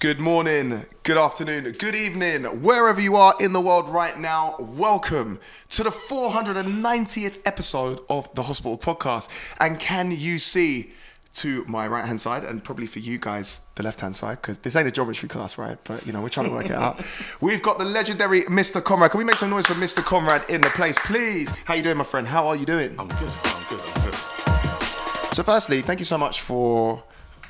Good 0.00 0.20
morning, 0.20 0.84
good 1.02 1.16
afternoon, 1.16 1.70
good 1.72 1.94
evening, 1.94 2.44
wherever 2.62 3.00
you 3.00 3.16
are 3.16 3.34
in 3.40 3.54
the 3.54 3.60
world 3.60 3.88
right 3.88 4.18
now. 4.18 4.56
Welcome 4.58 5.38
to 5.70 5.82
the 5.82 5.90
490th 5.90 7.38
episode 7.46 8.00
of 8.10 8.32
the 8.34 8.42
Hospital 8.42 8.76
Podcast. 8.76 9.30
And 9.60 9.80
can 9.80 10.10
you 10.10 10.38
see 10.38 10.92
to 11.34 11.64
my 11.66 11.88
right 11.88 12.04
hand 12.04 12.20
side, 12.20 12.44
and 12.44 12.62
probably 12.62 12.86
for 12.86 12.98
you 12.98 13.18
guys, 13.18 13.60
the 13.76 13.82
left 13.82 14.00
hand 14.00 14.14
side, 14.14 14.42
because 14.42 14.58
this 14.58 14.76
ain't 14.76 14.86
a 14.86 14.90
geometry 14.90 15.28
class, 15.28 15.56
right? 15.56 15.78
But 15.84 16.06
you 16.06 16.12
know, 16.12 16.20
we're 16.20 16.28
trying 16.28 16.46
to 16.48 16.52
work 16.52 16.66
it 16.66 16.72
out. 16.72 17.02
We've 17.40 17.62
got 17.62 17.78
the 17.78 17.84
legendary 17.86 18.42
Mr. 18.42 18.84
Conrad. 18.84 19.10
Can 19.10 19.18
we 19.18 19.24
make 19.24 19.36
some 19.36 19.48
noise 19.50 19.66
for 19.66 19.74
Mr. 19.74 20.04
Conrad 20.04 20.48
in 20.50 20.60
the 20.60 20.70
place, 20.70 20.98
please? 21.04 21.48
How 21.64 21.74
you 21.74 21.82
doing, 21.82 21.96
my 21.96 22.04
friend? 22.04 22.26
How 22.26 22.46
are 22.48 22.56
you 22.56 22.66
doing? 22.66 22.94
I'm 22.98 23.08
good. 23.08 23.30
I'm 23.44 23.64
good. 23.70 23.80
I'm 23.80 24.04
good. 24.04 24.14
So, 25.34 25.42
firstly, 25.42 25.80
thank 25.80 25.98
you 25.98 26.04
so 26.04 26.18
much 26.18 26.42
for 26.42 27.02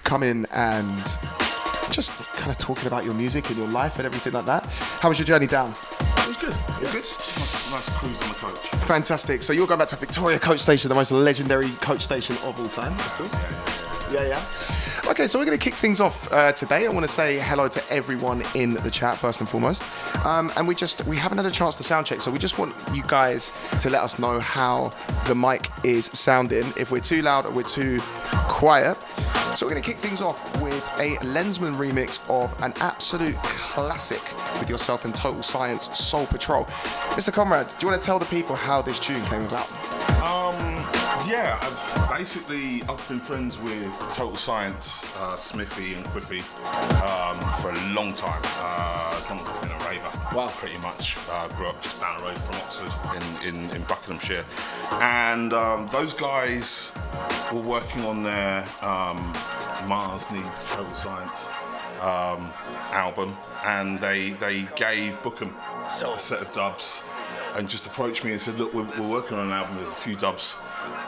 coming 0.05 0.47
and 0.53 1.03
just 1.95 2.13
kind 2.35 2.51
of 2.51 2.59
talking 2.59 2.87
about 2.87 3.05
your 3.05 3.15
music 3.15 3.49
and 3.49 3.57
your 3.57 3.69
life 3.69 3.97
and 3.99 4.07
everything 4.07 4.33
like 4.33 4.47
that. 4.47 4.65
How 5.01 5.09
was 5.09 5.19
your 5.19 5.27
journey 5.27 5.47
down? 5.47 5.75
It 6.01 6.29
was 6.29 6.37
good. 6.37 6.51
It 6.51 6.83
was 6.83 6.93
good? 6.93 7.05
Nice, 7.05 7.71
nice 7.71 7.89
cruise 7.91 8.21
on 8.23 8.29
the 8.29 8.35
coach. 8.35 8.59
Fantastic. 8.87 9.43
So 9.43 9.53
you're 9.53 9.67
going 9.67 9.79
back 9.79 9.89
to 9.89 9.97
Victoria 9.97 10.39
Coach 10.39 10.61
Station, 10.61 10.89
the 10.89 10.95
most 10.95 11.13
legendary 11.13 11.71
coach 11.81 12.03
station 12.03 12.37
of 12.45 12.59
all 12.59 12.67
time, 12.67 12.93
of 12.93 13.13
course. 13.15 13.45
Yeah, 14.13 14.27
yeah. 14.27 14.45
Okay, 15.07 15.27
so 15.27 15.39
we're 15.39 15.45
going 15.45 15.57
to 15.57 15.63
kick 15.63 15.75
things 15.75 16.01
off 16.01 16.33
uh, 16.33 16.51
today. 16.53 16.87
I 16.87 16.89
want 16.89 17.05
to 17.05 17.13
say 17.13 17.39
hello 17.39 17.69
to 17.69 17.93
everyone 17.93 18.43
in 18.55 18.73
the 18.73 18.91
chat 18.91 19.19
first 19.19 19.41
and 19.41 19.49
foremost. 19.49 19.83
Um, 20.25 20.51
and 20.57 20.67
we 20.67 20.75
just 20.75 21.05
we 21.07 21.15
haven't 21.15 21.37
had 21.37 21.47
a 21.47 21.51
chance 21.51 21.77
to 21.77 21.83
sound 21.83 22.07
check, 22.07 22.23
so 22.23 22.31
we 22.31 22.39
just 22.39 22.59
want 22.59 22.75
you 22.95 23.03
guys 23.07 23.53
to 23.83 23.91
let 23.91 24.03
us 24.03 24.19
know 24.19 24.41
how 24.41 24.93
the 25.27 25.35
mic 25.35 25.71
is 25.85 26.07
sounding. 26.07 26.73
If 26.79 26.91
we're 26.91 27.01
too 27.01 27.21
loud 27.21 27.45
or 27.45 27.53
we're 27.53 27.65
too 27.65 28.01
quiet. 28.49 28.97
So 29.57 29.67
we're 29.67 29.73
going 29.73 29.83
to 29.83 29.89
kick 29.89 29.99
things 29.99 30.23
off 30.23 30.61
with 30.63 30.83
a 30.99 31.17
Lenzman 31.27 31.75
remix 31.75 32.19
of 32.31 32.51
an 32.63 32.73
absolute 32.81 33.37
classic 33.43 34.23
with 34.59 34.71
yourself 34.71 35.05
and 35.05 35.15
Total 35.15 35.43
Science 35.43 35.97
Soul 35.97 36.27
Patrol. 36.27 36.65
Mr. 37.15 37.31
Conrad, 37.31 37.69
do 37.69 37.75
you 37.83 37.89
want 37.89 38.01
to 38.01 38.05
tell 38.05 38.19
the 38.19 38.25
people 38.25 38.57
how 38.57 38.81
this 38.81 38.99
tune 38.99 39.23
came 39.27 39.43
about? 39.43 39.71
Um, 40.23 40.74
yeah, 41.35 41.59
I've, 41.61 42.19
basically, 42.19 42.83
I've 42.85 43.09
been 43.09 43.19
friends 43.19 43.59
with 43.59 43.93
Total 44.15 44.37
Science, 44.37 45.11
uh, 45.17 45.37
Smithy, 45.37 45.95
and 45.95 46.05
Quiffy 46.07 46.43
um, 47.03 47.39
for 47.61 47.71
a 47.71 47.93
long 47.93 48.15
time. 48.15 48.41
Uh, 48.59 49.17
as 49.19 49.29
long 49.29 49.41
as 49.41 49.49
I've 49.49 49.61
been 49.63 49.71
a 49.73 49.79
raver. 49.79 50.37
Wow. 50.37 50.49
Pretty 50.57 50.79
much. 50.79 51.17
Uh, 51.29 51.49
grew 51.57 51.67
up 51.67 51.83
just 51.83 52.01
down 52.01 52.19
the 52.19 52.25
road 52.27 52.39
from 52.39 52.55
Oxford 52.57 52.93
in, 53.17 53.55
in, 53.55 53.71
in 53.71 53.83
Buckinghamshire. 53.83 54.45
And 55.01 55.53
um, 55.53 55.89
those 55.89 56.15
guys 56.15 56.93
were 57.53 57.61
working 57.61 58.05
on 58.05 58.23
their 58.23 58.61
um, 58.81 59.33
Mars 59.89 60.31
Needs 60.31 60.65
Total 60.67 60.95
Science 60.95 61.49
um, 62.01 62.53
album, 62.93 63.37
and 63.65 63.99
they 63.99 64.31
they 64.31 64.69
gave 64.77 65.21
Bukem 65.23 65.53
a 65.87 66.21
set 66.21 66.41
of 66.41 66.53
dubs, 66.53 67.03
and 67.55 67.69
just 67.69 67.87
approached 67.87 68.25
me 68.25 68.33
and 68.33 68.41
said, 68.41 68.59
"Look, 68.59 68.73
we're, 68.75 68.85
we're 68.99 69.09
working 69.09 69.39
on 69.39 69.47
an 69.47 69.53
album 69.53 69.79
with 69.79 69.89
a 69.89 69.97
few 69.97 70.17
dubs 70.17 70.55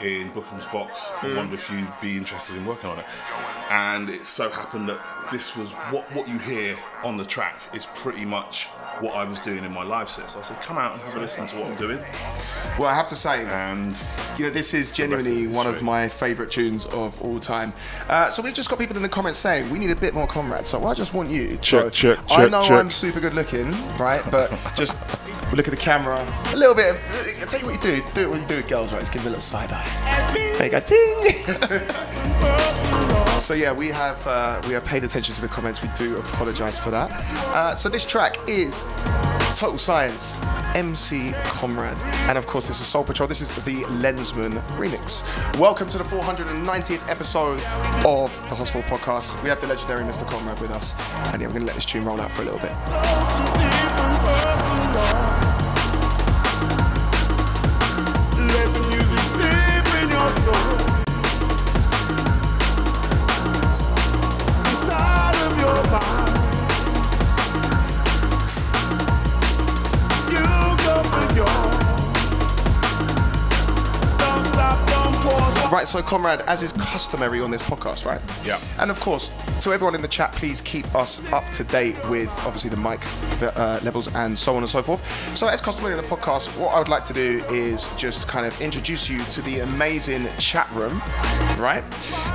in 0.01 0.31
Bukem's 0.31 0.65
box. 0.65 1.09
I 1.21 1.29
hmm. 1.29 1.37
wonder 1.37 1.55
if 1.55 1.69
you'd 1.69 1.91
be 2.01 2.17
interested 2.17 2.57
in 2.57 2.65
working 2.65 2.89
on 2.89 2.99
it." 2.99 3.05
And 3.69 4.09
it 4.09 4.25
so 4.25 4.49
happened 4.49 4.89
that 4.89 4.99
this 5.31 5.55
was 5.55 5.71
what 5.91 6.11
what 6.13 6.27
you 6.27 6.37
hear 6.39 6.77
on 7.03 7.17
the 7.17 7.25
track 7.25 7.59
is 7.73 7.85
pretty 7.95 8.25
much 8.25 8.67
what 9.01 9.15
I 9.15 9.23
was 9.23 9.39
doing 9.39 9.63
in 9.63 9.73
my 9.73 9.83
live 9.83 10.09
set. 10.09 10.31
So 10.31 10.39
I 10.39 10.43
said, 10.43 10.61
"Come 10.61 10.77
out 10.77 10.93
and 10.93 11.01
have 11.01 11.15
a 11.15 11.19
listen 11.19 11.47
to 11.47 11.57
what 11.57 11.67
I'm 11.67 11.77
doing." 11.77 11.99
Well, 12.77 12.89
I 12.89 12.93
have 12.93 13.07
to 13.07 13.15
say, 13.15 13.45
And 13.45 13.95
you 14.37 14.45
know, 14.45 14.51
this 14.51 14.73
is 14.73 14.91
genuinely 14.91 15.45
of 15.45 15.53
one 15.53 15.67
of 15.67 15.81
my 15.81 16.07
favourite 16.07 16.51
tunes 16.51 16.85
of 16.87 17.19
all 17.21 17.39
time. 17.39 17.73
Uh, 18.07 18.29
so 18.29 18.41
we've 18.41 18.53
just 18.53 18.69
got 18.69 18.79
people 18.79 18.95
in 18.95 19.01
the 19.01 19.09
comments 19.09 19.39
saying 19.39 19.69
we 19.69 19.79
need 19.79 19.89
a 19.89 19.95
bit 19.95 20.13
more 20.13 20.27
Conrad. 20.27 20.65
So 20.65 20.85
I 20.85 20.93
just 20.93 21.13
want 21.13 21.29
you. 21.29 21.57
Check, 21.61 21.81
so 21.81 21.89
check, 21.89 22.19
I 22.29 22.47
know 22.47 22.61
check. 22.61 22.71
I'm 22.71 22.91
super 22.91 23.19
good 23.19 23.33
looking, 23.33 23.71
right? 23.97 24.21
But 24.29 24.51
just 24.75 24.95
look 25.53 25.67
at 25.67 25.71
the 25.71 25.77
camera. 25.77 26.25
A 26.47 26.55
little 26.55 26.75
bit. 26.75 26.91
Of, 26.91 27.43
uh, 27.43 27.45
tell 27.47 27.59
you 27.59 27.65
what 27.65 27.75
you 27.75 27.81
do. 27.81 28.03
Do 28.13 28.21
it 28.21 28.29
what 28.29 28.41
you 28.41 28.47
do 28.47 28.55
with 28.57 28.67
girls, 28.67 28.93
right? 28.93 28.99
Just 28.99 29.11
give 29.11 29.23
them 29.23 29.33
a 29.33 29.37
little 29.37 29.41
side 29.41 29.71
eye. 29.71 30.33
There 30.57 30.65
you 30.65 30.71
go. 30.71 30.79
Ting. 30.79 32.57
So 33.39 33.53
yeah, 33.53 33.71
we 33.71 33.89
have 33.89 34.25
uh, 34.25 34.61
we 34.67 34.73
have 34.73 34.83
paid 34.83 35.03
attention 35.03 35.35
to 35.35 35.41
the 35.41 35.47
comments. 35.47 35.81
We 35.83 35.89
do 35.95 36.17
apologise 36.17 36.77
for 36.77 36.89
that. 36.89 37.11
Uh, 37.55 37.75
so 37.75 37.87
this 37.87 38.03
track 38.03 38.35
is 38.47 38.83
Total 39.55 39.77
Science, 39.77 40.35
MC 40.75 41.33
Conrad, 41.45 41.97
and 42.29 42.37
of 42.37 42.45
course 42.45 42.67
this 42.67 42.79
is 42.79 42.85
Soul 42.87 43.03
Patrol. 43.03 43.27
This 43.27 43.41
is 43.41 43.49
the 43.63 43.83
Lenzman 44.01 44.59
remix. 44.77 45.23
Welcome 45.57 45.89
to 45.89 45.97
the 45.97 46.03
490th 46.03 47.09
episode 47.09 47.59
of 48.05 48.31
the 48.49 48.55
Hospital 48.55 48.83
Podcast. 48.83 49.41
We 49.41 49.49
have 49.49 49.59
the 49.59 49.67
legendary 49.67 50.03
Mr. 50.03 50.27
Conrad 50.27 50.59
with 50.59 50.71
us, 50.71 50.93
and 51.33 51.41
yeah, 51.41 51.47
we're 51.47 51.53
gonna 51.53 51.65
let 51.65 51.75
this 51.75 51.85
tune 51.85 52.05
roll 52.05 52.21
out 52.21 52.31
for 52.31 52.43
a 52.43 52.45
little 52.45 52.59
bit. 52.59 52.73
Right, 75.77 75.87
so 75.87 76.01
Conrad, 76.01 76.41
as 76.47 76.63
is 76.63 76.73
customary 76.73 77.39
on 77.39 77.51
this 77.51 77.61
podcast, 77.61 78.03
right? 78.03 78.19
Yeah. 78.43 78.59
And 78.79 78.89
of 78.89 78.99
course, 78.99 79.29
to 79.59 79.73
everyone 79.73 79.93
in 79.93 80.01
the 80.01 80.07
chat, 80.07 80.31
please 80.31 80.59
keep 80.59 80.87
us 80.95 81.21
up 81.31 81.47
to 81.51 81.63
date 81.63 81.95
with 82.09 82.29
obviously 82.47 82.71
the 82.71 82.77
mic 82.77 82.99
uh, 83.43 83.79
levels 83.83 84.07
and 84.15 84.35
so 84.39 84.55
on 84.55 84.63
and 84.63 84.69
so 84.71 84.81
forth. 84.81 85.05
So, 85.37 85.45
as 85.47 85.61
customary 85.61 85.95
in 85.95 86.01
the 86.03 86.09
podcast, 86.09 86.47
what 86.57 86.69
I 86.73 86.79
would 86.79 86.89
like 86.89 87.03
to 87.03 87.13
do 87.13 87.43
is 87.51 87.87
just 87.95 88.27
kind 88.27 88.47
of 88.47 88.59
introduce 88.59 89.07
you 89.07 89.23
to 89.25 89.43
the 89.43 89.59
amazing 89.59 90.27
chat 90.39 90.67
room, 90.73 90.97
right? 91.59 91.83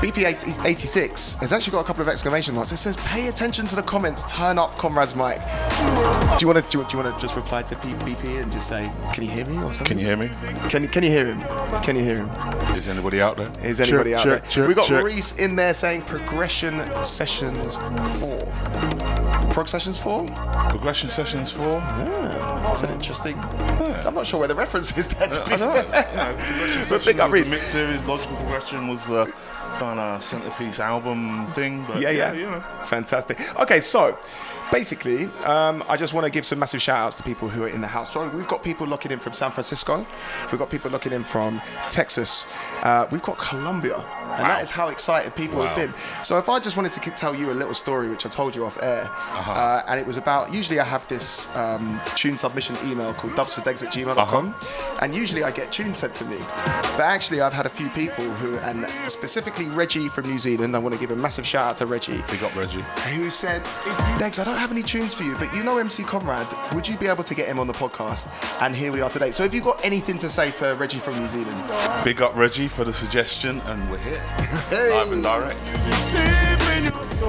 BP86 0.00 1.40
has 1.40 1.52
actually 1.52 1.72
got 1.72 1.80
a 1.80 1.84
couple 1.84 2.02
of 2.02 2.08
exclamation 2.08 2.54
marks. 2.54 2.70
It 2.70 2.76
says, 2.76 2.96
"Pay 2.98 3.26
attention 3.26 3.66
to 3.66 3.74
the 3.74 3.82
comments. 3.82 4.22
Turn 4.30 4.56
up 4.56 4.78
Conrad's 4.78 5.16
mic." 5.16 5.40
Do 6.38 6.44
you 6.46 6.46
want 6.46 6.64
to 6.64 6.70
do, 6.70 6.78
you- 6.78 6.84
do 6.88 6.96
you 6.96 7.02
want 7.02 7.12
to 7.16 7.20
just 7.20 7.34
reply 7.34 7.62
to 7.64 7.74
BP 7.74 8.40
and 8.40 8.52
just 8.52 8.68
say, 8.68 8.88
"Can 9.12 9.24
you 9.24 9.30
hear 9.30 9.46
me?" 9.46 9.56
or 9.56 9.72
something? 9.72 9.84
can 9.86 9.98
you 9.98 10.06
hear 10.06 10.16
me? 10.16 10.30
Can 10.68 10.82
you 10.84 10.88
can 10.88 11.02
you 11.02 11.10
hear 11.10 11.26
him? 11.26 11.40
Can 11.82 11.96
you 11.96 12.04
hear 12.04 12.18
him? 12.24 12.30
Is 12.76 12.88
anybody 12.88 13.20
out 13.20 13.31
there? 13.36 13.50
Is 13.62 13.80
anybody 13.80 14.14
out 14.14 14.24
there? 14.24 14.66
we 14.68 14.74
got. 14.74 14.88
Reese 15.02 15.36
in 15.38 15.56
there 15.56 15.74
saying 15.74 16.02
progression 16.02 16.80
sessions 17.04 17.76
four. 18.18 18.38
Prog 19.52 19.68
sessions 19.68 19.98
four? 19.98 20.26
Progression 20.70 21.10
sessions 21.10 21.50
four. 21.50 21.78
Yeah, 21.78 22.60
that's 22.64 22.82
an 22.82 22.90
interesting. 22.90 23.38
I'm 23.38 24.14
not 24.14 24.26
sure 24.26 24.38
where 24.38 24.48
the 24.48 24.54
reference 24.54 24.96
is 24.96 25.06
there. 25.08 25.28
To 25.28 25.44
be 25.46 25.52
I 25.52 25.56
don't 25.56 25.74
know. 25.74 25.82
fair. 25.82 26.10
You 26.10 26.16
know, 26.16 26.34
progression 26.44 26.84
But 26.88 27.04
big 27.04 27.20
up 27.20 27.30
Reese. 27.32 27.46
the 27.46 27.50
mix 27.52 27.70
series. 27.70 28.04
Logical 28.06 28.36
progression 28.36 28.88
was 28.88 29.04
the 29.06 29.26
kind 29.78 29.98
of 30.00 30.22
centerpiece 30.22 30.80
album 30.80 31.46
thing. 31.52 31.84
But 31.86 32.00
Yeah, 32.00 32.10
yeah. 32.10 32.32
you 32.32 32.50
know. 32.50 32.62
Fantastic. 32.84 33.38
Okay, 33.60 33.80
so 33.80 34.18
basically, 34.72 35.26
um, 35.44 35.84
I 35.88 35.96
just 35.96 36.14
want 36.14 36.24
to 36.26 36.32
give 36.32 36.44
some 36.46 36.58
massive 36.58 36.80
shout 36.82 36.96
outs 36.98 37.16
to 37.16 37.22
people 37.22 37.48
who 37.48 37.62
are 37.62 37.68
in 37.68 37.80
the 37.82 37.86
house. 37.86 38.12
So 38.12 38.26
we've 38.30 38.48
got 38.48 38.62
people 38.62 38.86
looking 38.86 39.12
in 39.12 39.18
from 39.20 39.34
San 39.34 39.50
Francisco, 39.52 40.04
we've 40.50 40.58
got 40.58 40.70
people 40.70 40.90
looking 40.90 41.12
in 41.12 41.22
from 41.22 41.60
Texas, 41.90 42.46
uh, 42.82 43.06
we've 43.12 43.22
got 43.22 43.38
Colombia. 43.38 43.96
And 44.32 44.42
Wow. 44.44 44.48
that 44.48 44.62
is 44.62 44.70
how 44.70 44.88
excited 44.88 45.36
people 45.36 45.60
have 45.62 45.76
been. 45.76 45.92
So 46.22 46.38
if 46.38 46.48
I 46.48 46.58
just 46.58 46.74
wanted 46.78 46.92
to 46.92 47.00
tell 47.10 47.34
you 47.34 47.50
a 47.50 47.56
little 47.60 47.74
story, 47.74 48.08
which 48.08 48.24
I 48.24 48.30
told 48.30 48.56
you 48.56 48.64
off 48.64 48.78
air, 48.82 49.02
Uh-huh. 49.04 49.52
uh, 49.52 49.82
and 49.88 50.00
it 50.00 50.06
was 50.06 50.16
about, 50.16 50.50
usually 50.50 50.80
I 50.80 50.84
have 50.84 51.06
this 51.06 51.48
um, 51.54 52.00
tune 52.16 52.38
submission 52.38 52.74
email 52.86 53.12
called 53.12 53.34
dubsfordegs 53.34 53.82
at 53.86 53.92
gmail.com, 53.92 54.48
Uh-huh. 54.48 54.98
and 55.02 55.14
usually 55.14 55.44
I 55.44 55.50
get 55.50 55.70
tunes 55.70 55.98
sent 55.98 56.14
to 56.14 56.24
me. 56.24 56.38
But 56.96 57.00
actually 57.02 57.42
I've 57.42 57.52
had 57.52 57.66
a 57.66 57.68
few 57.68 57.90
people 57.90 58.24
who, 58.24 58.56
and 58.68 58.86
specifically 59.10 59.66
Reggie 59.68 60.08
from 60.08 60.26
New 60.30 60.38
Zealand, 60.38 60.74
I 60.74 60.78
want 60.78 60.94
to 60.94 61.00
give 61.00 61.10
a 61.10 61.16
massive 61.16 61.46
shout 61.46 61.66
out 61.66 61.76
to 61.78 61.86
Reggie 61.86 62.24
Big 62.30 62.42
up 62.42 62.56
Reggie. 62.56 62.80
who 63.14 63.30
said, 63.30 63.62
Degs, 64.18 64.38
I 64.38 64.44
don't 64.44 64.56
have 64.62 64.70
any 64.70 64.82
tunes 64.84 65.12
for 65.12 65.24
you, 65.24 65.34
but 65.38 65.52
you 65.52 65.64
know 65.64 65.78
MC 65.78 66.04
Conrad, 66.04 66.46
would 66.72 66.86
you 66.86 66.96
be 66.96 67.08
able 67.08 67.24
to 67.24 67.34
get 67.34 67.48
him 67.48 67.58
on 67.58 67.66
the 67.66 67.72
podcast? 67.72 68.28
And 68.62 68.76
here 68.76 68.92
we 68.92 69.00
are 69.00 69.10
today. 69.10 69.32
So 69.32 69.42
have 69.42 69.52
you 69.52 69.60
got 69.60 69.84
anything 69.84 70.18
to 70.18 70.28
say 70.28 70.52
to 70.52 70.76
Reggie 70.76 71.00
from 71.00 71.18
New 71.18 71.26
Zealand? 71.26 72.04
Big 72.04 72.22
up 72.22 72.36
Reggie 72.36 72.68
for 72.68 72.84
the 72.84 72.92
suggestion, 72.92 73.58
and 73.62 73.90
we're 73.90 73.98
here. 73.98 74.20
Hey. 74.70 74.90
Live 74.90 75.10
and 75.10 75.20
direct. 75.20 75.58
Deep 75.64 75.74
in 76.76 76.84
your 76.84 76.92
soul. 77.18 77.28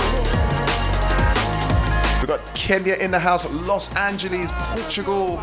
We've 2.19 2.27
got 2.27 2.39
Kenya 2.53 2.97
in 3.01 3.09
the 3.09 3.17
house, 3.17 3.51
Los 3.51 3.91
Angeles, 3.95 4.51
Portugal. 4.53 5.37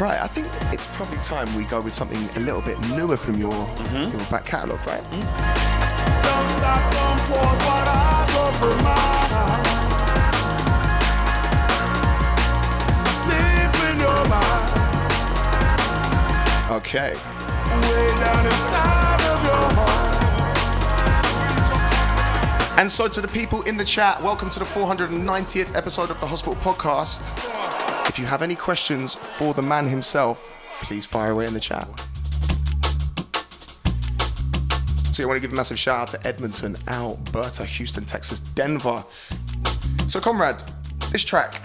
Right, 0.00 0.18
I 0.20 0.26
think 0.26 0.48
it's 0.72 0.88
probably 0.88 1.18
time 1.18 1.54
we 1.54 1.66
go 1.66 1.80
with 1.80 1.94
something 1.94 2.28
a 2.34 2.40
little 2.40 2.62
bit 2.62 2.80
newer 2.96 3.16
from 3.16 3.38
your, 3.38 3.52
mm-hmm. 3.52 4.18
your 4.18 4.26
back 4.28 4.44
catalogue, 4.44 4.84
right? 4.88 5.04
Don't 8.64 9.53
Okay. 16.70 17.12
Way 17.14 18.14
down 18.16 18.46
inside 18.46 19.20
of 19.20 19.44
your 19.44 19.68
heart. 19.76 20.00
And 22.80 22.90
so, 22.90 23.06
to 23.06 23.20
the 23.20 23.28
people 23.28 23.60
in 23.62 23.76
the 23.76 23.84
chat, 23.84 24.22
welcome 24.22 24.48
to 24.50 24.58
the 24.58 24.64
490th 24.64 25.76
episode 25.76 26.10
of 26.10 26.18
the 26.20 26.26
Hospital 26.26 26.54
Podcast. 26.56 27.20
If 28.08 28.18
you 28.18 28.24
have 28.24 28.40
any 28.42 28.56
questions 28.56 29.14
for 29.14 29.52
the 29.52 29.60
man 29.62 29.86
himself, 29.88 30.50
please 30.82 31.04
fire 31.04 31.30
away 31.32 31.46
in 31.46 31.52
the 31.54 31.60
chat. 31.60 31.86
So, 35.12 35.22
I 35.22 35.26
want 35.26 35.36
to 35.36 35.40
give 35.42 35.52
a 35.52 35.54
massive 35.56 35.78
shout 35.78 36.00
out 36.00 36.08
to 36.20 36.26
Edmonton, 36.26 36.76
Alberta, 36.88 37.64
Houston, 37.66 38.04
Texas, 38.06 38.40
Denver. 38.40 39.04
So, 40.08 40.18
Conrad, 40.18 40.62
this 41.12 41.24
track, 41.24 41.60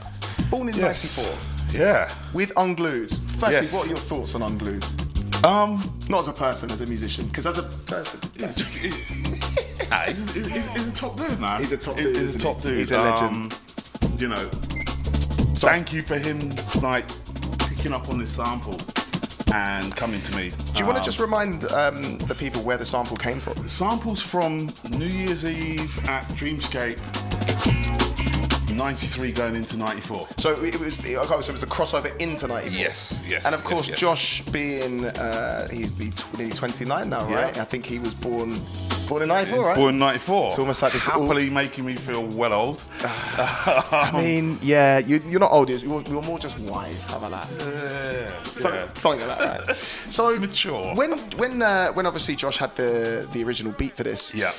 born 0.51 0.67
in 0.69 0.75
Yes. 0.75 1.17
94, 1.17 1.58
Yeah. 1.71 2.11
with 2.33 2.51
Unglued. 2.57 3.09
Firstly, 3.39 3.51
Yes. 3.67 3.73
what 3.73 3.85
are 3.85 3.89
your 3.89 3.97
thoughts 3.97 4.35
on 4.35 4.41
Unglued? 4.41 4.83
Um, 5.45 5.81
Not 6.09 6.21
as 6.21 6.27
a 6.27 6.33
person, 6.33 6.69
as 6.71 6.81
a 6.81 6.85
musician, 6.87 7.25
because 7.27 7.47
as 7.47 7.57
a 7.57 7.63
person, 7.63 8.19
he's, 8.37 9.89
Nah, 9.89 10.01
he's, 10.05 10.33
he's, 10.33 10.47
he's, 10.47 10.87
a 10.87 10.95
top 10.95 11.15
dude, 11.15 11.39
man. 11.39 11.61
He's 11.61 11.71
a 11.71 11.77
top 11.77 11.95
dude, 11.97 12.15
He's 12.15 12.35
a 12.35 12.39
top 12.39 12.61
dude. 12.61 12.77
He's 12.79 12.91
a 12.91 12.99
legend. 13.01 13.53
Um, 13.53 14.11
you 14.19 14.27
know, 14.27 14.45
thank 15.55 15.93
you 15.93 16.01
for 16.01 16.17
him, 16.17 16.51
like, 16.81 17.05
picking 17.69 17.93
up 17.93 18.09
on 18.09 18.17
this 18.19 18.35
sample 18.35 18.75
and 19.53 19.95
coming 19.95 20.21
to 20.21 20.35
me. 20.35 20.51
Do 20.73 20.79
you 20.79 20.85
want 20.85 20.97
to 20.97 21.01
Um, 21.01 21.05
just 21.05 21.19
remind 21.19 21.65
um, 21.71 22.17
the 22.19 22.35
people 22.35 22.61
where 22.61 22.77
the 22.77 22.85
sample 22.85 23.15
came 23.17 23.39
from? 23.39 23.53
The 23.63 23.69
samples 23.69 24.21
from 24.21 24.69
New 24.91 25.05
Year's 25.07 25.45
Eve 25.45 26.07
at 26.09 26.27
Dreamscape, 26.29 26.99
93 28.73 29.31
going 29.31 29.55
into 29.55 29.77
94. 29.77 30.27
So 30.37 30.51
it 30.63 30.79
was 30.79 30.97
the, 30.99 31.17
okay, 31.17 31.41
so 31.41 31.49
it 31.49 31.51
was 31.51 31.61
the 31.61 31.67
crossover 31.67 32.15
into 32.21 32.47
94. 32.47 32.77
Yes, 32.79 33.23
yes, 33.27 33.45
And 33.45 33.53
of 33.55 33.63
course, 33.63 33.89
yes. 33.89 33.99
Josh 33.99 34.41
being 34.43 35.05
uh, 35.05 35.67
he'd 35.69 35.97
be 35.97 36.11
nearly 36.37 36.53
29 36.53 37.09
now, 37.09 37.25
right? 37.25 37.55
Yeah. 37.55 37.61
I 37.61 37.65
think 37.65 37.85
he 37.85 37.99
was 37.99 38.13
born 38.15 38.59
born 39.07 39.23
in 39.23 39.27
94, 39.29 39.65
right? 39.65 39.75
Born 39.75 39.97
94. 39.99 40.47
It's 40.47 40.59
almost 40.59 40.81
like 40.83 40.93
this 40.93 41.09
all- 41.09 41.21
Happily 41.21 41.49
making 41.49 41.85
me 41.85 41.95
feel 41.95 42.25
well 42.27 42.53
old. 42.53 42.83
I 43.01 44.11
mean, 44.15 44.57
yeah, 44.61 44.99
you, 44.99 45.19
you're 45.27 45.39
not 45.39 45.51
old, 45.51 45.69
you're, 45.69 45.79
you're 46.03 46.21
more 46.21 46.37
just 46.39 46.59
wise. 46.61 47.05
How 47.05 47.17
about 47.17 47.31
that? 47.31 47.47
Yeah. 47.59 48.43
So- 48.43 48.73
yeah. 48.73 48.93
Something 48.93 49.27
like 49.27 49.37
that. 49.39 49.67
Right? 49.67 49.75
So 50.09 50.37
Mature. 50.39 50.95
When 50.95 51.11
when 51.37 51.61
uh, 51.61 51.91
when 51.93 52.05
obviously 52.05 52.35
Josh 52.35 52.57
had 52.57 52.75
the 52.75 53.27
the 53.31 53.43
original 53.43 53.71
beat 53.73 53.93
for 53.95 54.03
this, 54.03 54.33
Yeah. 54.35 54.51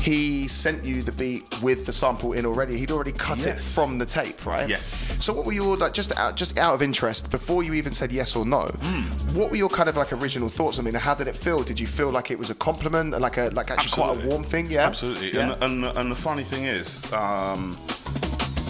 He 0.00 0.48
sent 0.48 0.84
you 0.84 1.02
the 1.02 1.12
beat 1.12 1.62
with 1.62 1.84
the 1.84 1.92
sample 1.92 2.32
in 2.32 2.46
already. 2.46 2.78
He'd 2.78 2.90
already 2.90 3.12
cut 3.12 3.44
it 3.46 3.56
from 3.56 3.98
the 3.98 4.06
tape, 4.06 4.46
right? 4.46 4.68
Yes. 4.68 5.04
So 5.22 5.32
what 5.32 5.44
were 5.44 5.52
your 5.52 5.76
like 5.76 5.92
just 5.92 6.16
out 6.16 6.36
just 6.36 6.56
out 6.58 6.74
of 6.74 6.82
interest 6.82 7.30
before 7.30 7.62
you 7.62 7.74
even 7.74 7.92
said 7.92 8.12
yes 8.12 8.36
or 8.36 8.46
no? 8.46 8.62
Hmm. 8.62 9.38
What 9.38 9.50
were 9.50 9.56
your 9.56 9.68
kind 9.68 9.88
of 9.88 9.96
like 9.96 10.12
original 10.12 10.48
thoughts? 10.48 10.78
I 10.78 10.82
mean, 10.82 10.94
how 10.94 11.14
did 11.14 11.26
it 11.28 11.36
feel? 11.36 11.62
Did 11.62 11.78
you 11.78 11.86
feel 11.86 12.10
like 12.10 12.30
it 12.30 12.38
was 12.38 12.50
a 12.50 12.54
compliment, 12.54 13.18
like 13.20 13.36
a 13.36 13.50
like 13.52 13.70
actually 13.70 13.90
quite 13.90 14.24
a 14.24 14.28
warm 14.28 14.44
thing? 14.44 14.70
Yeah. 14.70 14.86
Absolutely. 14.86 15.32
Yeah. 15.32 15.52
And, 15.60 15.84
and, 15.84 15.98
and 15.98 16.10
the 16.10 16.16
funny 16.16 16.44
thing 16.44 16.64
is, 16.64 17.10
um, 17.12 17.76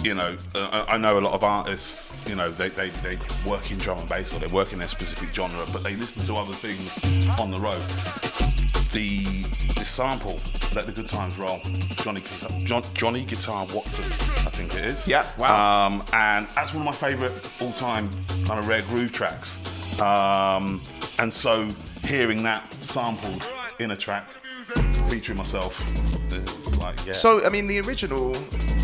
you 0.03 0.15
know, 0.15 0.35
uh, 0.55 0.85
I 0.87 0.95
I 0.95 0.97
know 0.97 1.19
a 1.19 1.21
lot 1.21 1.33
of 1.33 1.43
artists, 1.43 2.13
you 2.27 2.35
know, 2.35 2.49
they, 2.49 2.69
they, 2.69 2.89
they 2.89 3.17
work 3.47 3.71
in 3.71 3.77
drum 3.77 3.99
and 3.99 4.09
bass 4.09 4.33
or 4.33 4.39
they 4.39 4.47
work 4.47 4.73
in 4.73 4.79
their 4.79 4.87
specific 4.87 5.33
genre, 5.33 5.65
but 5.71 5.83
they 5.83 5.95
listen 5.95 6.23
to 6.23 6.35
other 6.35 6.53
things 6.53 7.37
on 7.39 7.51
the 7.51 7.59
road. 7.59 7.81
The, 8.91 9.23
the 9.75 9.85
sample, 9.85 10.39
Let 10.73 10.87
the 10.87 10.91
Good 10.91 11.07
Times 11.07 11.37
Roll, 11.37 11.59
Johnny, 11.97 12.23
John, 12.63 12.83
Johnny 12.93 13.23
Guitar 13.23 13.67
Watson, 13.73 14.05
I 14.05 14.49
think 14.49 14.73
it 14.75 14.83
is. 14.83 15.07
Yeah, 15.07 15.25
wow. 15.37 15.87
Um, 15.87 16.03
and 16.13 16.47
that's 16.55 16.73
one 16.73 16.81
of 16.81 16.85
my 16.85 16.91
favourite 17.09 17.33
all-time 17.61 18.09
kind 18.45 18.59
of 18.59 18.67
rare 18.67 18.81
groove 18.83 19.11
tracks. 19.11 19.59
Um, 20.01 20.81
and 21.19 21.31
so 21.31 21.67
hearing 22.05 22.41
that 22.43 22.73
sampled 22.83 23.47
in 23.79 23.91
a 23.91 23.95
track, 23.95 24.27
featuring 25.09 25.37
myself, 25.37 25.79
like 26.79 26.97
yeah. 27.05 27.13
So 27.13 27.45
I 27.45 27.49
mean, 27.49 27.67
the 27.67 27.79
original 27.81 28.35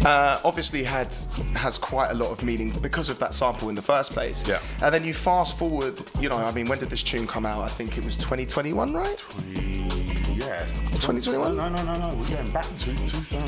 uh, 0.05 0.39
obviously 0.43 0.83
had 0.83 1.07
has 1.55 1.77
quite 1.77 2.11
a 2.11 2.13
lot 2.13 2.31
of 2.31 2.43
meaning 2.43 2.71
because 2.81 3.09
of 3.09 3.17
that 3.19 3.33
sample 3.33 3.69
in 3.69 3.75
the 3.75 3.81
first 3.81 4.11
place. 4.11 4.47
Yeah. 4.47 4.59
And 4.81 4.93
then 4.93 5.03
you 5.03 5.13
fast 5.13 5.57
forward, 5.57 5.99
you 6.19 6.29
know, 6.29 6.37
I 6.37 6.51
mean, 6.51 6.67
when 6.67 6.79
did 6.79 6.89
this 6.89 7.03
tune 7.03 7.27
come 7.27 7.45
out? 7.45 7.61
I 7.61 7.67
think 7.67 7.97
it 7.97 8.05
was 8.05 8.15
2021, 8.17 8.93
right? 8.93 9.21
yeah. 10.35 10.65
2021? 11.01 11.57
No, 11.57 11.69
no, 11.69 11.83
no, 11.83 11.97
no. 11.99 12.15
We're 12.15 12.35
going 12.35 12.51
back 12.51 12.65
to 12.65 12.85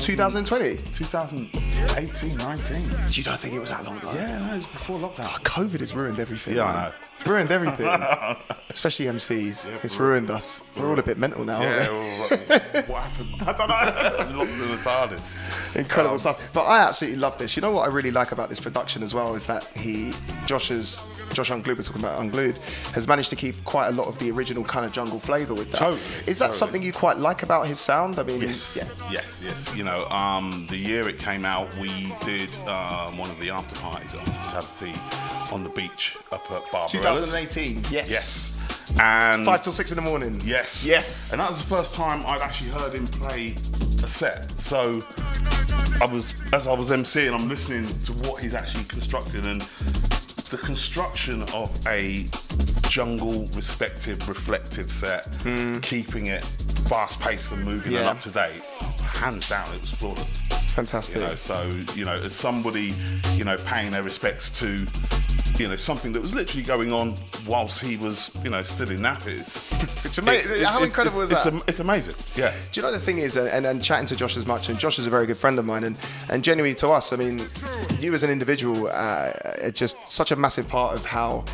2020. 0.00 0.76
2018, 0.92 2.36
19. 2.36 2.82
You 3.10 3.22
don't 3.22 3.38
think 3.38 3.54
it 3.54 3.60
was 3.60 3.70
that 3.70 3.84
long 3.84 3.98
ago? 3.98 4.10
Yeah, 4.14 4.38
no, 4.38 4.52
it 4.54 4.56
was 4.56 4.66
before 4.66 4.98
lockdown. 4.98 5.28
COVID 5.42 5.80
has 5.80 5.94
ruined 5.94 6.18
everything. 6.18 6.56
Yeah, 6.56 6.64
I 6.64 6.84
know. 6.88 6.92
Ruined 7.26 7.50
everything. 7.50 7.86
Especially 8.70 9.06
MCs. 9.06 9.66
it's 9.84 9.96
ruined 9.98 10.30
us. 10.30 10.62
We're 10.76 10.90
all 10.90 10.98
a 10.98 11.02
bit 11.02 11.18
mental 11.18 11.44
now, 11.44 11.56
aren't 11.62 11.68
we? 11.68 12.36
Yeah, 12.36 12.58
well, 12.72 12.82
what 12.86 13.02
happened? 13.02 13.34
I 13.46 13.52
don't 13.52 13.68
know. 13.68 14.36
Lost 14.38 14.52
in 14.52 14.58
the 14.60 14.76
TARDIS. 14.76 15.76
Incredible 15.76 16.12
Um, 16.14 16.18
stuff. 16.18 16.50
But 16.52 16.64
I 16.64 16.80
absolutely 16.86 17.18
love 17.18 17.38
this. 17.38 17.56
You 17.56 17.62
know 17.62 17.70
what 17.72 17.88
I 17.88 17.92
really 17.92 18.10
like 18.12 18.30
about 18.32 18.48
this 18.50 18.60
production 18.60 19.02
as 19.02 19.14
well 19.14 19.34
is 19.34 19.44
that 19.46 19.64
he, 19.76 20.12
Josh's, 20.46 21.00
Josh 21.32 21.50
Unglued, 21.50 21.76
we're 21.78 21.82
talking 21.82 22.02
about 22.02 22.20
Unglued, 22.20 22.58
has 22.92 23.08
managed 23.08 23.30
to 23.30 23.36
keep 23.36 23.62
quite 23.64 23.88
a 23.88 23.92
lot 23.92 24.06
of 24.06 24.18
the 24.18 24.30
original 24.30 24.62
kind 24.64 24.84
of 24.86 24.92
jungle 24.92 25.18
flavour 25.18 25.54
with 25.54 25.70
that. 25.70 25.78
Totally, 25.78 26.00
Is 26.26 26.38
that 26.38 26.46
totally. 26.46 26.52
something 26.58 26.82
you 26.82 26.92
quite 26.92 27.16
like 27.18 27.42
about 27.42 27.66
his 27.66 27.80
sound? 27.80 28.18
I 28.18 28.22
mean, 28.22 28.40
Yes, 28.40 28.76
yeah. 28.76 29.10
yes, 29.12 29.42
yes. 29.44 29.74
You 29.74 29.84
know, 29.84 30.06
um, 30.08 30.66
the 30.68 30.76
year 30.76 31.08
it 31.08 31.18
came 31.18 31.44
out, 31.46 31.74
we 31.78 32.14
did 32.24 32.54
um, 32.68 33.16
one 33.18 33.30
of 33.30 33.40
the 33.40 33.50
after 33.50 33.74
parties 33.80 34.14
at 34.14 34.20
Hospitality 34.28 35.54
on 35.54 35.64
the 35.64 35.70
beach 35.70 36.16
up 36.30 36.42
at 36.52 36.62
Barbarella's. 36.70 36.92
2018. 37.16 37.84
Yes. 37.90 38.10
Yes. 38.10 38.58
And 39.00 39.44
Five 39.44 39.62
till 39.62 39.72
six 39.72 39.90
in 39.90 39.96
the 39.96 40.02
morning. 40.02 40.40
Yes. 40.44 40.84
Yes. 40.84 41.32
And 41.32 41.40
that 41.40 41.50
was 41.50 41.60
the 41.60 41.66
first 41.66 41.94
time 41.94 42.24
I'd 42.26 42.40
actually 42.40 42.70
heard 42.70 42.94
him 42.94 43.06
play 43.06 43.54
a 44.02 44.08
set. 44.08 44.50
So 44.52 45.02
I 46.00 46.06
was, 46.06 46.34
as 46.52 46.66
I 46.66 46.74
was 46.74 46.90
emceeing, 46.90 47.34
I'm 47.34 47.48
listening 47.48 47.86
to 48.04 48.12
what 48.28 48.42
he's 48.42 48.54
actually 48.54 48.84
constructed 48.84 49.46
and 49.46 49.60
the 50.50 50.58
construction 50.58 51.42
of 51.54 51.70
a 51.86 52.26
jungle 52.88 53.46
respective, 53.54 54.26
reflective 54.28 54.90
set, 54.90 55.26
hmm. 55.42 55.78
keeping 55.80 56.26
it 56.26 56.44
fast 56.88 57.20
paced 57.20 57.52
and 57.52 57.62
moving 57.64 57.94
and 57.96 58.06
up 58.06 58.20
to 58.20 58.30
date. 58.30 58.62
Hands 59.18 59.48
down, 59.48 59.74
it 59.74 59.80
was 59.80 59.90
flawless. 59.90 60.38
Fantastic. 60.74 61.16
You 61.16 61.22
know, 61.22 61.34
so 61.34 61.68
you 61.96 62.04
know, 62.04 62.12
as 62.12 62.32
somebody, 62.32 62.94
you 63.34 63.44
know, 63.44 63.56
paying 63.66 63.90
their 63.90 64.04
respects 64.04 64.48
to, 64.60 64.86
you 65.60 65.68
know, 65.68 65.74
something 65.74 66.12
that 66.12 66.22
was 66.22 66.36
literally 66.36 66.62
going 66.62 66.92
on 66.92 67.16
whilst 67.44 67.80
he 67.80 67.96
was, 67.96 68.30
you 68.44 68.50
know, 68.50 68.62
still 68.62 68.88
in 68.88 68.98
nappies. 69.00 69.56
It's 70.04 70.18
amazing. 70.22 70.62
How 70.62 70.84
incredible 70.84 71.20
is 71.22 71.32
it's, 71.32 71.42
that? 71.42 71.52
am- 71.52 71.62
it's 71.66 71.80
amazing. 71.80 72.14
Yeah. 72.36 72.52
Do 72.70 72.80
you 72.80 72.86
know 72.86 72.92
the 72.92 73.00
thing 73.00 73.18
is, 73.18 73.36
and, 73.36 73.66
and 73.66 73.82
chatting 73.82 74.06
to 74.06 74.14
Josh 74.14 74.36
as 74.36 74.46
much, 74.46 74.68
and 74.68 74.78
Josh 74.78 75.00
is 75.00 75.08
a 75.08 75.10
very 75.10 75.26
good 75.26 75.36
friend 75.36 75.58
of 75.58 75.64
mine, 75.64 75.82
and, 75.82 75.98
and 76.30 76.44
genuinely 76.44 76.76
to 76.76 76.90
us, 76.90 77.12
I 77.12 77.16
mean, 77.16 77.42
you 77.98 78.14
as 78.14 78.22
an 78.22 78.30
individual 78.30 78.86
uh, 78.86 79.32
are 79.62 79.72
just 79.72 79.98
such 80.08 80.30
a 80.30 80.36
massive 80.36 80.68
part 80.68 80.94
of 80.94 81.04
how 81.04 81.44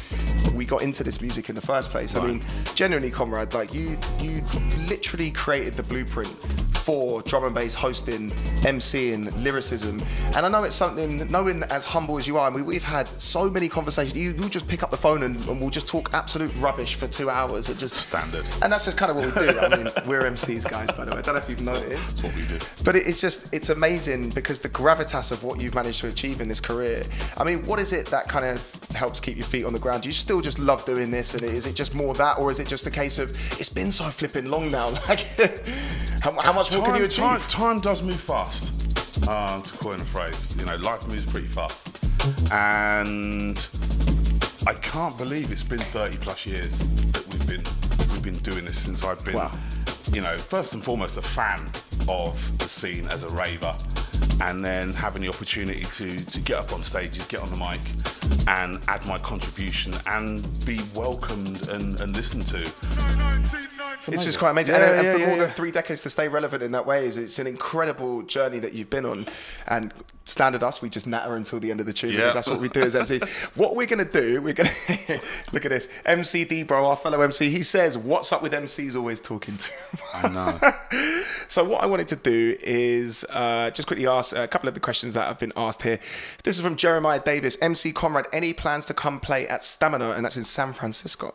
we 0.55 0.67
got 0.67 0.83
into 0.83 1.03
this 1.03 1.23
music 1.23 1.49
in 1.49 1.55
the 1.55 1.63
first 1.63 1.91
place. 1.91 2.15
I 2.15 2.27
mean, 2.27 2.43
genuinely, 2.75 3.11
Conrad, 3.11 3.55
like 3.55 3.73
you, 3.73 3.97
you 4.21 4.43
literally 4.87 5.31
created 5.31 5.75
the 5.75 5.83
blueprint 5.83 6.29
for 6.29 7.23
drum 7.23 7.45
and 7.45 7.54
bass 7.55 7.75
hosting, 7.75 8.31
MCing, 8.65 9.43
lyricism, 9.43 10.03
and 10.37 10.45
I 10.47 10.49
know 10.49 10.65
it's 10.65 10.77
something. 10.77 11.31
Knowing 11.31 11.63
as 11.65 11.85
humble 11.85 12.19
as 12.19 12.27
you 12.27 12.37
are, 12.39 12.47
I 12.47 12.51
mean, 12.51 12.65
we've 12.65 12.83
had 12.85 13.07
so 13.09 13.49
many 13.49 13.69
conversations. 13.69 14.17
You, 14.19 14.33
you'll 14.33 14.49
just 14.49 14.69
pick 14.69 14.83
up 14.83 14.91
the 14.91 14.97
phone 14.97 15.23
and, 15.23 15.37
and 15.49 15.61
we'll 15.61 15.71
just 15.71 15.89
talk 15.89 16.11
absolute 16.13 16.55
rubbish 16.57 16.97
for 16.97 17.07
two 17.07 17.31
hours. 17.31 17.69
It 17.69 17.79
just 17.79 17.95
Standard. 17.95 18.49
and 18.63 18.73
that's 18.73 18.85
just 18.85 18.97
kind 18.97 19.11
of 19.11 19.17
what 19.17 19.27
we 19.27 19.53
do. 19.53 19.59
I 19.59 19.77
mean, 19.77 19.89
we're 20.07 20.23
MCs, 20.23 20.69
guys, 20.69 20.91
by 20.93 21.05
the 21.05 21.13
way. 21.13 21.19
I 21.19 21.23
don't 21.23 21.35
know 21.35 21.41
if 21.41 21.49
you've 21.49 21.63
noticed. 21.65 22.23
That's 22.23 22.23
what 22.23 22.35
we 22.37 22.43
do. 22.59 22.59
But 22.85 22.97
it- 22.97 23.07
it's 23.07 23.21
just, 23.21 23.53
it's 23.55 23.69
amazing 23.71 24.31
because 24.31 24.61
the 24.61 24.69
gravitas 24.69 25.31
of 25.33 25.45
what 25.45 25.61
you've 25.61 25.75
managed 25.75 26.01
to 26.01 26.09
achieve 26.09 26.41
in 26.41 26.49
this 26.49 26.61
career. 26.61 27.05
I 27.39 27.45
mean, 27.45 27.65
what 27.67 27.79
is 27.79 27.93
it 27.93 28.07
that 28.07 28.29
kind 28.29 28.45
of 28.45 28.91
helps 28.97 29.21
keep 29.21 29.37
your 29.37 29.47
feet 29.47 29.65
on 29.65 29.73
the 29.73 29.79
ground? 29.79 30.03
Do 30.03 30.09
you 30.09 30.15
still 30.15 30.41
just 30.41 30.59
love 30.59 30.85
doing 30.85 31.11
this? 31.11 31.35
And 31.35 31.43
is 31.43 31.67
it 31.67 31.75
just 31.75 31.95
more 31.95 32.15
that? 32.15 32.39
Or 32.39 32.51
is 32.51 32.59
it 32.61 32.67
just 32.67 32.87
a 32.87 32.91
case 32.91 33.19
of, 33.19 33.31
it's 33.61 33.69
been 33.69 33.93
so 33.93 34.05
flipping 34.05 34.47
long 34.47 34.71
now? 34.71 34.93
Like, 35.09 35.21
how, 36.23 36.33
how 36.41 36.53
much 36.55 36.75
more 36.75 36.85
can 36.87 36.97
you 36.97 37.05
achieve? 37.05 37.25
time, 37.25 37.41
time 37.49 37.81
does 37.81 38.03
move 38.03 38.21
fast, 38.21 39.27
um, 39.29 39.63
to 39.63 39.73
coin 39.79 40.01
a 40.01 40.05
phrase. 40.05 40.55
You 40.59 40.65
know, 40.67 40.77
life 40.77 41.07
moves 41.09 41.25
pretty 41.25 41.47
fast. 41.47 41.89
And 42.53 43.67
I 44.67 44.75
can't 44.75 45.17
believe 45.19 45.51
it's 45.53 45.63
been 45.63 45.79
30 45.79 46.17
plus 46.19 46.47
years 46.47 46.79
that 47.13 47.27
we've 47.29 47.47
been 47.47 47.63
we've 48.13 48.23
been 48.23 48.43
doing 48.43 48.65
this 48.65 48.79
since 48.79 49.05
I've 49.05 49.23
been, 49.25 49.35
Wow. 49.37 49.53
you 50.13 50.21
know, 50.23 50.37
first 50.39 50.75
and 50.75 50.83
foremost 50.83 51.17
a 51.19 51.23
fan 51.23 51.61
of 52.09 52.59
the 52.59 52.69
scene 52.69 53.07
as 53.09 53.23
a 53.23 53.29
raver, 53.31 53.75
and 54.43 54.65
then 54.65 54.93
having 54.93 55.23
the 55.23 55.29
opportunity 55.29 55.85
to 55.85 56.17
to 56.25 56.41
get 56.41 56.57
up 56.59 56.73
on 56.73 56.83
stages, 56.83 57.27
get 57.27 57.41
on 57.41 57.51
the 57.51 57.57
mic, 57.57 57.81
and 58.49 58.81
add 58.89 59.05
my 59.07 59.19
contribution 59.19 59.95
and 60.07 60.43
be 60.65 60.81
welcomed 60.95 61.69
and, 61.69 62.01
and 62.01 62.17
listened 62.17 62.47
to. 62.47 63.74
It's 64.09 64.25
just 64.25 64.39
quite 64.39 64.51
amazing. 64.51 64.75
Yeah, 64.75 64.83
and, 64.83 64.95
and 64.99 65.05
yeah, 65.07 65.13
for 65.15 65.19
yeah, 65.19 65.27
more 65.29 65.37
than 65.39 65.49
three 65.49 65.71
decades 65.71 66.03
to 66.03 66.11
stay 66.11 66.29
relevant 66.29 66.63
in 66.63 66.73
that 66.73 66.87
way 66.87 67.07
is 67.07 67.17
it's 67.17 67.39
an 67.39 67.47
incredible 67.47 68.23
journey 68.23 68.59
that 68.59 68.73
you've 68.73 68.91
been 68.91 69.07
on. 69.07 69.27
And 69.69 69.93
standard 70.25 70.63
us, 70.63 70.81
we 70.83 70.89
just 70.89 71.07
natter 71.07 71.35
until 71.35 71.61
the 71.61 71.71
end 71.71 71.81
of 71.81 71.87
the 71.87 71.93
tune 71.93 72.11
Yeah. 72.13 72.19
because 72.19 72.35
that's 72.35 72.49
what 72.49 72.61
we 72.61 72.69
do 72.69 72.83
as 72.83 72.95
MC. 72.97 73.19
what 73.55 73.77
we're 73.77 73.87
gonna 73.87 74.05
do, 74.05 74.41
we're 74.43 74.55
gonna 74.55 74.71
look 75.53 75.65
at 75.65 75.71
this. 75.71 75.89
MCD 76.07 76.67
bro, 76.67 76.87
our 76.87 76.97
fellow 76.97 77.21
MC, 77.21 77.51
he 77.51 77.63
says, 77.63 77.97
What's 77.99 78.33
up 78.33 78.43
with 78.43 78.53
MCs 78.53 78.97
always 78.97 79.21
talking 79.21 79.57
to? 79.57 79.71
I 80.15 80.29
know. 80.29 81.21
So 81.49 81.63
what 81.63 81.83
I 81.83 81.87
wanted 81.87 82.09
to 82.09 82.17
do 82.17 82.57
is 82.61 83.25
uh, 83.31 83.71
just 83.71 83.87
quickly 83.87 84.07
ask 84.07 84.35
a 84.35 84.49
couple 84.49 84.67
of 84.69 84.75
the 84.75 84.81
questions 84.81 85.15
that 85.15 85.29
have 85.29 85.39
been 85.39 85.53
asked 85.57 85.83
here. 85.83 86.01
This 86.43 86.57
is 86.57 86.63
from 86.63 86.75
Jeremiah 86.75 87.21
Davis. 87.21 87.57
MC 87.61 87.93
Conrad, 87.93 88.27
any 88.33 88.53
plans 88.53 88.87
to 88.87 88.95
come 88.95 89.21
play 89.21 89.47
at 89.47 89.63
Stamina? 89.63 90.13
And 90.13 90.25
that's 90.25 90.37
in 90.37 90.45
San 90.45 90.73
Francisco. 90.73 91.33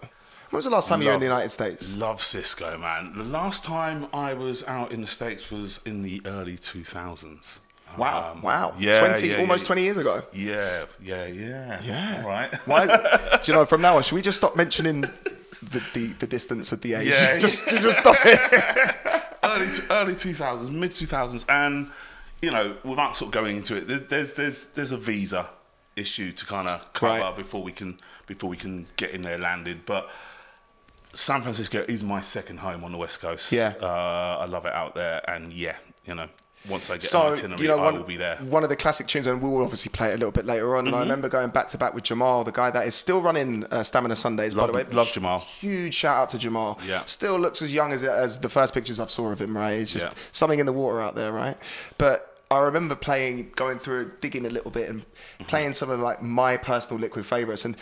When 0.49 0.57
was 0.57 0.65
the 0.65 0.71
last 0.71 0.87
time 0.87 1.01
you 1.01 1.07
were 1.09 1.13
in 1.13 1.19
the 1.19 1.25
United 1.27 1.49
States? 1.51 1.95
Love 1.95 2.21
Cisco, 2.23 2.77
man. 2.77 3.13
The 3.15 3.23
last 3.23 3.63
time 3.63 4.07
I 4.13 4.33
was 4.33 4.63
out 4.67 4.91
in 4.91 5.01
the 5.01 5.07
States 5.07 5.51
was 5.51 5.79
in 5.85 6.01
the 6.01 6.21
early 6.25 6.57
2000s. 6.57 7.59
Wow, 7.97 8.31
Um, 8.33 8.41
wow. 8.41 8.73
Yeah, 8.77 8.99
20, 8.99 9.27
yeah, 9.27 9.37
almost 9.37 9.63
yeah. 9.63 9.67
20 9.67 9.81
years 9.83 9.97
ago. 9.97 10.23
Yeah, 10.33 10.85
yeah, 11.01 11.25
yeah. 11.27 11.81
Yeah. 11.83 12.21
All 12.23 12.29
right. 12.29 12.53
Why? 12.67 12.85
do 13.43 13.51
you 13.51 13.53
know, 13.57 13.65
from 13.65 13.81
now 13.81 13.97
on, 13.97 14.03
should 14.03 14.15
we 14.15 14.21
just 14.21 14.37
stop 14.37 14.55
mentioning 14.55 15.01
the, 15.01 15.83
the, 15.93 16.07
the 16.19 16.27
distance 16.27 16.71
of 16.71 16.81
the 16.81 16.95
age? 16.95 17.09
Yeah. 17.09 17.37
just, 17.39 17.67
just 17.69 17.99
stop 17.99 18.17
it. 18.25 18.39
early 19.43 19.71
to, 19.71 19.83
early 19.91 20.13
2000s, 20.13 20.71
mid 20.71 20.91
2000s, 20.91 21.45
and 21.49 21.87
you 22.41 22.51
know, 22.51 22.75
without 22.83 23.15
sort 23.15 23.27
of 23.29 23.33
going 23.33 23.57
into 23.57 23.75
it, 23.75 24.07
there's 24.09 24.33
there's 24.33 24.67
there's 24.67 24.91
a 24.93 24.97
visa 24.97 25.49
issue 25.95 26.31
to 26.31 26.45
kind 26.45 26.67
of 26.69 26.93
cover 26.93 27.19
Right. 27.21 27.35
before 27.35 27.61
we 27.63 27.71
can 27.73 27.99
before 28.27 28.49
we 28.49 28.55
can 28.57 28.87
get 28.97 29.11
in 29.11 29.21
there 29.21 29.37
landed, 29.37 29.85
but. 29.85 30.09
San 31.13 31.41
Francisco 31.41 31.83
is 31.87 32.03
my 32.03 32.21
second 32.21 32.57
home 32.59 32.83
on 32.83 32.91
the 32.91 32.97
West 32.97 33.19
Coast. 33.19 33.51
Yeah. 33.51 33.73
uh, 33.81 34.37
I 34.41 34.45
love 34.45 34.65
it 34.65 34.73
out 34.73 34.95
there, 34.95 35.21
and 35.29 35.51
yeah, 35.51 35.75
you 36.05 36.13
know, 36.15 36.27
once 36.69 36.89
I 36.89 36.95
get 36.95 37.03
an 37.05 37.09
So, 37.09 37.21
itinerary, 37.33 37.61
you 37.63 37.67
know, 37.69 37.79
I 37.79 37.85
one, 37.85 37.95
will 37.95 38.03
be 38.03 38.17
there. 38.17 38.35
Mm-hmm. 38.35 38.49
one 38.51 38.63
of 38.63 38.69
the 38.69 38.75
classic 38.75 39.07
tunes, 39.07 39.25
and 39.25 39.41
we 39.41 39.49
will 39.49 39.63
obviously 39.63 39.89
play 39.91 40.09
it 40.09 40.15
a 40.15 40.17
little 40.17 40.31
bit 40.31 40.45
later 40.45 40.75
on. 40.75 40.85
And 40.87 40.95
I 40.95 40.99
remember 40.99 41.27
going 41.29 41.49
back 41.49 41.67
to 41.69 41.77
back 41.77 41.93
with 41.95 42.03
Jamal, 42.03 42.43
the 42.43 42.51
guy 42.51 42.69
that 42.69 42.85
is 42.85 42.93
still 42.95 43.21
running 43.21 43.65
uh, 43.71 43.81
Stamina 43.81 44.15
Sundays, 44.15 44.53
Love- 44.53 44.71
by 44.71 44.83
the 44.83 44.89
way. 44.89 44.95
love 44.95 45.11
Jamal. 45.11 45.39
Huge 45.39 45.93
shout 45.95 46.17
out 46.17 46.29
to 46.29 46.37
Jamal. 46.37 46.77
Yeah. 46.85 47.03
Still 47.05 47.39
looks 47.39 47.61
as 47.61 47.73
young 47.73 47.91
as, 47.91 48.03
as 48.03 48.39
the 48.39 48.49
first 48.49 48.73
pictures 48.73 48.99
I've 48.99 49.09
saw 49.11 49.31
of 49.31 49.39
him, 49.41 49.55
right? 49.57 49.73
It's 49.79 49.91
just 49.93 50.05
Yeah. 50.07 50.13
something 50.31 50.59
in 50.59 50.65
the 50.65 50.73
water 50.73 51.01
out 51.01 51.15
there, 51.15 51.31
right? 51.31 51.57
But 51.97 52.25
I 52.51 52.59
remember 52.59 52.95
playing, 52.95 53.51
going 53.55 53.79
through, 53.79 54.11
digging 54.21 54.45
a 54.45 54.49
little 54.49 54.71
bit 54.71 54.89
and 54.89 55.01
Mm-hmm. 55.01 55.43
playing 55.45 55.73
some 55.73 55.89
of 55.89 55.99
like 56.01 56.21
my 56.21 56.57
personal 56.57 56.99
Liquid 56.99 57.25
favorites. 57.25 57.63
And 57.65 57.77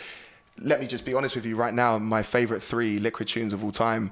let 0.60 0.80
me 0.80 0.86
just 0.86 1.04
be 1.04 1.14
honest 1.14 1.34
with 1.36 1.46
you 1.46 1.56
right 1.56 1.74
now, 1.74 1.98
my 1.98 2.22
favorite 2.22 2.62
three 2.62 2.98
Liquid 2.98 3.28
tunes 3.28 3.52
of 3.52 3.62
all 3.64 3.72
time, 3.72 4.10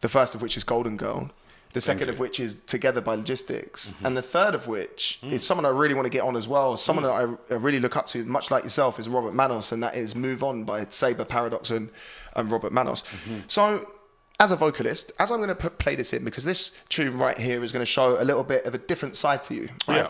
the 0.00 0.08
first 0.08 0.34
of 0.34 0.42
which 0.42 0.56
is 0.56 0.64
Golden 0.64 0.96
Girl. 0.96 1.30
The 1.74 1.82
second 1.82 2.08
of 2.08 2.18
which 2.18 2.40
is 2.40 2.56
Together 2.66 3.02
by 3.02 3.14
Logistics. 3.14 3.90
Mm-hmm. 3.90 4.06
And 4.06 4.16
the 4.16 4.22
third 4.22 4.54
of 4.54 4.66
which 4.66 5.18
Mm. 5.22 5.32
is 5.32 5.46
someone 5.46 5.66
I 5.66 5.68
really 5.68 5.94
want 5.94 6.06
to 6.06 6.10
get 6.10 6.22
on 6.22 6.34
as 6.34 6.48
well. 6.48 6.76
Someone 6.78 7.04
that 7.04 7.12
I, 7.12 7.54
I 7.54 7.58
really 7.58 7.78
look 7.78 7.94
up 7.94 8.06
to, 8.08 8.24
much 8.24 8.50
like 8.50 8.64
yourself, 8.64 8.98
is 8.98 9.06
Robert 9.08 9.34
Manos, 9.34 9.70
and 9.70 9.82
that 9.82 9.94
is 9.94 10.14
Move 10.14 10.42
On 10.42 10.64
by 10.64 10.86
Seba 10.88 11.26
Paradox 11.26 11.70
and, 11.70 11.90
and 12.34 12.50
Robert 12.50 12.72
Manos. 12.72 13.02
Mm-hmm. 13.02 13.40
So, 13.48 13.92
as 14.40 14.50
a 14.50 14.56
vocalist, 14.56 15.12
as 15.18 15.30
I'm 15.30 15.38
going 15.38 15.50
to 15.50 15.54
put, 15.54 15.78
play 15.78 15.94
this 15.94 16.14
in, 16.14 16.24
because 16.24 16.44
this 16.44 16.72
tune 16.88 17.18
right 17.18 17.36
here 17.36 17.62
is 17.62 17.70
going 17.70 17.82
to 17.82 17.86
show 17.86 18.20
a 18.20 18.24
little 18.24 18.44
bit 18.44 18.64
of 18.64 18.74
a 18.74 18.78
different 18.78 19.14
side 19.14 19.42
to 19.44 19.54
you. 19.54 19.68
Right? 19.86 19.98
Yeah. 19.98 20.08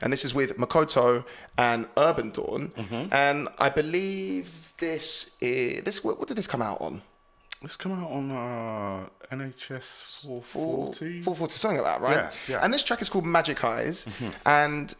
And 0.00 0.10
this 0.12 0.24
is 0.24 0.34
with 0.34 0.56
Makoto 0.56 1.24
and 1.58 1.86
Urbandawn. 1.96 2.72
Mm-hmm. 2.72 3.12
And 3.12 3.48
I 3.58 3.68
believe 3.68 4.63
this 4.78 5.36
is. 5.40 5.82
this. 5.84 6.02
What, 6.04 6.18
what 6.18 6.28
did 6.28 6.36
this 6.36 6.46
come 6.46 6.62
out 6.62 6.80
on? 6.80 7.02
Let's 7.62 7.76
come 7.76 7.92
out 7.92 8.10
on 8.10 8.30
uh, 8.30 9.34
NHS 9.34 10.22
440. 10.26 11.22
440, 11.22 11.52
something 11.54 11.80
like 11.80 11.86
that, 11.86 12.00
right? 12.02 12.16
Yeah, 12.16 12.30
yeah. 12.56 12.58
And 12.62 12.72
this 12.74 12.84
track 12.84 13.00
is 13.00 13.08
called 13.08 13.24
Magic 13.24 13.64
Eyes. 13.64 14.06
And, 14.44 14.94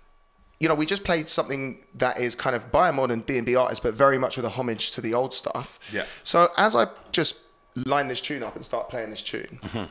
you 0.61 0.69
know, 0.69 0.75
we 0.75 0.87
just 0.87 1.05
played 1.05 1.29
something 1.29 1.85
that 1.97 2.19
is 2.19 2.35
kind 2.35 2.57
of 2.57 2.73
by 2.73 2.89
a 2.89 2.93
modern 2.93 3.21
D&B 3.21 3.55
artist, 3.55 3.83
but 3.83 3.93
very 3.93 4.17
much 4.17 4.37
with 4.39 4.47
a 4.47 4.49
homage 4.49 4.93
to 4.93 5.03
the 5.03 5.13
old 5.13 5.35
stuff. 5.35 5.79
Yeah. 5.93 6.07
So 6.23 6.49
as 6.57 6.75
I 6.75 6.87
just 7.13 7.41
line 7.85 8.09
this 8.09 8.23
tune 8.23 8.43
up 8.43 8.57
and 8.57 8.65
start 8.65 8.89
playing 8.89 9.11
this 9.11 9.21
tune, 9.23 9.59
Mm-hmm. 9.63 9.85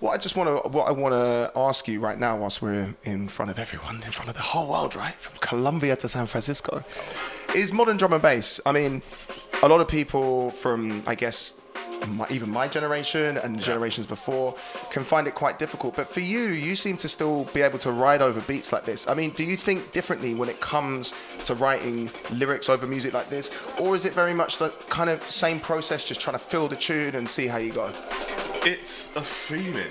What 0.00 0.12
I 0.12 0.16
just 0.16 0.36
want 0.36 0.48
to, 0.48 0.68
what 0.68 0.88
I 0.88 0.92
want 0.92 1.14
to 1.14 1.52
ask 1.54 1.86
you 1.86 2.00
right 2.00 2.18
now, 2.18 2.36
whilst 2.36 2.62
we're 2.62 2.94
in 3.04 3.28
front 3.28 3.50
of 3.50 3.58
everyone, 3.58 4.02
in 4.02 4.10
front 4.10 4.28
of 4.28 4.34
the 4.34 4.42
whole 4.42 4.68
world, 4.70 4.96
right, 4.96 5.14
from 5.14 5.36
Colombia 5.38 5.94
to 5.96 6.08
San 6.08 6.26
Francisco, 6.26 6.82
is 7.54 7.72
modern 7.72 7.96
drum 7.96 8.14
and 8.14 8.22
bass. 8.22 8.60
I 8.64 8.72
mean, 8.72 9.02
a 9.62 9.68
lot 9.68 9.80
of 9.80 9.88
people 9.88 10.50
from, 10.52 11.02
I 11.06 11.14
guess, 11.14 11.60
my, 12.08 12.26
even 12.30 12.50
my 12.50 12.68
generation 12.68 13.36
and 13.38 13.60
generations 13.60 14.06
before 14.06 14.54
can 14.90 15.02
find 15.02 15.26
it 15.26 15.34
quite 15.34 15.58
difficult. 15.58 15.96
But 15.96 16.08
for 16.08 16.20
you, 16.20 16.40
you 16.40 16.76
seem 16.76 16.96
to 16.98 17.08
still 17.08 17.44
be 17.52 17.62
able 17.62 17.78
to 17.78 17.90
ride 17.90 18.22
over 18.22 18.40
beats 18.42 18.72
like 18.72 18.84
this. 18.84 19.08
I 19.08 19.14
mean, 19.14 19.30
do 19.30 19.44
you 19.44 19.56
think 19.56 19.92
differently 19.92 20.34
when 20.34 20.48
it 20.48 20.60
comes 20.60 21.14
to 21.44 21.54
writing 21.54 22.10
lyrics 22.32 22.68
over 22.68 22.86
music 22.86 23.12
like 23.12 23.28
this, 23.28 23.50
or 23.78 23.96
is 23.96 24.04
it 24.04 24.12
very 24.12 24.34
much 24.34 24.58
the 24.58 24.70
kind 24.88 25.10
of 25.10 25.22
same 25.30 25.60
process, 25.60 26.04
just 26.04 26.20
trying 26.20 26.34
to 26.34 26.44
fill 26.44 26.68
the 26.68 26.76
tune 26.76 27.14
and 27.14 27.28
see 27.28 27.46
how 27.46 27.58
you 27.58 27.72
go? 27.72 27.92
It's 28.62 29.14
a 29.16 29.22
feeling, 29.22 29.86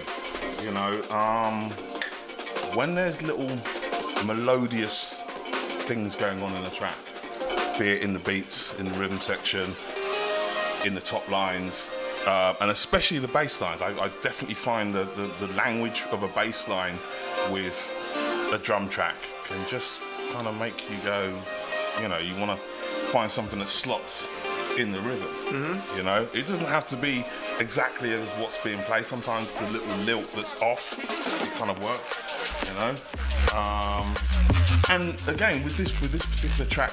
you 0.64 0.72
know. 0.72 1.02
Um, 1.10 1.72
when 2.76 2.94
there's 2.96 3.22
little 3.22 3.50
melodious 4.26 5.22
things 5.88 6.16
going 6.16 6.42
on 6.44 6.56
in 6.56 6.64
the 6.64 6.70
track, 6.70 6.98
be 7.80 7.90
it 7.90 8.04
in 8.04 8.14
the 8.14 8.20
beats, 8.20 8.78
in 8.80 8.86
the 8.86 9.00
rhythm 9.00 9.18
section, 9.18 9.72
in 10.86 10.94
the 10.94 11.02
top 11.02 11.28
lines, 11.30 11.92
uh, 12.30 12.54
and 12.62 12.70
especially 12.70 13.18
the 13.18 13.28
bass 13.28 13.60
lines. 13.60 13.82
I, 13.82 13.90
I 13.90 14.10
definitely 14.22 14.54
find 14.54 14.94
that 14.94 15.16
the, 15.16 15.24
the 15.44 15.52
language 15.54 16.04
of 16.12 16.22
a 16.22 16.28
bass 16.28 16.68
line 16.68 16.94
with 17.50 17.92
a 18.54 18.60
drum 18.60 18.88
track 18.88 19.16
can 19.46 19.68
just 19.68 20.02
kind 20.32 20.46
of 20.46 20.56
make 20.60 20.90
you 20.92 20.98
go, 21.04 21.34
you 22.00 22.08
know, 22.08 22.20
you 22.20 22.36
want 22.36 22.52
to 22.52 22.58
find 23.08 23.32
something 23.32 23.58
that 23.58 23.68
slots 23.68 24.30
in 24.78 24.92
the 24.92 25.02
rhythm. 25.02 25.82
You 25.98 26.04
know, 26.04 26.28
it 26.32 26.46
doesn't 26.46 26.68
have 26.68 26.88
to 26.90 26.96
be 26.96 27.26
exactly 27.60 28.14
as 28.14 28.30
what's 28.32 28.60
being 28.64 28.80
played. 28.82 29.08
Sometimes 29.08 29.52
the 29.54 29.68
little 29.72 29.98
lilt 30.06 30.32
that's 30.36 30.62
off, 30.62 31.00
it 31.44 31.52
kind 31.58 31.72
of 31.72 31.82
works. 31.82 32.22
You 32.68 32.76
know, 32.76 32.96
um, 33.58 34.14
and 34.92 35.20
again 35.28 35.64
with 35.64 35.78
this 35.78 36.00
with 36.00 36.12
this 36.12 36.28
particular 36.28 36.70
track, 36.70 36.92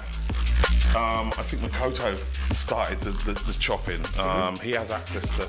um, 0.97 1.29
I 1.37 1.43
think 1.43 1.61
Makoto 1.63 2.17
started 2.57 3.01
the, 3.01 3.11
the, 3.11 3.33
the 3.45 3.53
chopping. 3.59 4.01
Um, 4.19 4.57
he 4.61 4.73
has 4.73 4.91
access 4.91 5.29
to, 5.37 5.47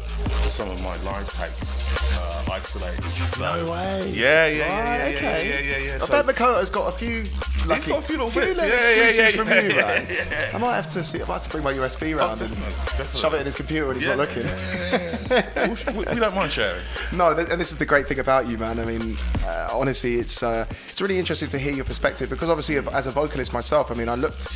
some 0.49 0.69
of 0.69 0.81
my 0.83 0.95
live 1.03 1.31
tapes, 1.33 2.17
uh, 2.19 2.45
isolated. 2.51 3.03
So, 3.03 3.41
No 3.65 3.71
way. 3.71 4.09
Yeah, 4.11 4.47
yeah, 4.47 4.55
yeah, 4.57 4.89
Right, 5.03 5.11
yeah, 5.11 5.17
okay. 5.17 5.49
yeah, 5.49 5.59
yeah, 5.59 5.77
yeah, 5.77 5.85
yeah. 5.87 5.95
I 5.95 5.97
So- 5.99 6.23
bet 6.23 6.35
Makoto's 6.35 6.69
got 6.69 6.87
a 6.87 6.91
few. 6.97 7.23
Lucky, 7.65 7.89
got 7.91 7.99
a 7.99 8.01
few 8.01 8.17
little 8.17 8.31
bits. 8.41 8.61
little 8.61 8.65
Yeah, 8.69 9.09
yeah, 9.09 9.29
yeah, 9.29 9.31
from 9.35 9.47
yeah, 9.49 9.61
you, 9.61 9.69
yeah, 9.69 9.75
man. 9.87 10.07
yeah, 10.31 10.51
I 10.53 10.57
might 10.57 10.75
have 10.75 10.87
to 10.89 11.03
see. 11.03 11.17
I 11.21 11.25
might 11.25 11.33
have 11.33 11.43
to 11.43 11.49
bring 11.49 11.63
my 11.63 11.73
USB 11.73 12.17
round 12.17 12.39
and 12.41 12.49
definitely, 12.51 12.75
definitely. 12.85 13.19
shove 13.19 13.33
it 13.33 13.39
in 13.39 13.45
his 13.45 13.55
computer 13.55 13.87
when 13.87 13.95
he's 13.97 14.05
Yeah, 14.07 14.15
not 14.15 14.29
looking. 14.29 14.43
we, 15.93 15.99
we- 15.99 16.13
we 16.13 16.19
don't 16.19 16.35
mind 16.35 16.51
sharing. 16.51 16.81
No, 17.13 17.33
th- 17.35 17.49
and 17.49 17.59
this 17.59 17.71
is 17.71 17.77
the 17.77 17.85
great 17.85 18.07
thing 18.07 18.19
about 18.19 18.47
you, 18.47 18.57
man. 18.57 18.79
I 18.79 18.85
mean, 18.85 19.17
uh, 19.45 19.69
honestly, 19.73 20.15
it's 20.15 20.43
uh, 20.43 20.65
it's 20.87 21.01
really 21.01 21.19
interesting 21.19 21.49
to 21.49 21.57
hear 21.59 21.73
your 21.73 21.85
perspective 21.85 22.29
because 22.29 22.49
obviously, 22.49 22.77
as 22.93 23.07
a 23.07 23.11
vocalist 23.11 23.51
myself, 23.53 23.91
I 23.91 23.95
mean, 23.95 24.07
I 24.09 24.15
looked 24.15 24.47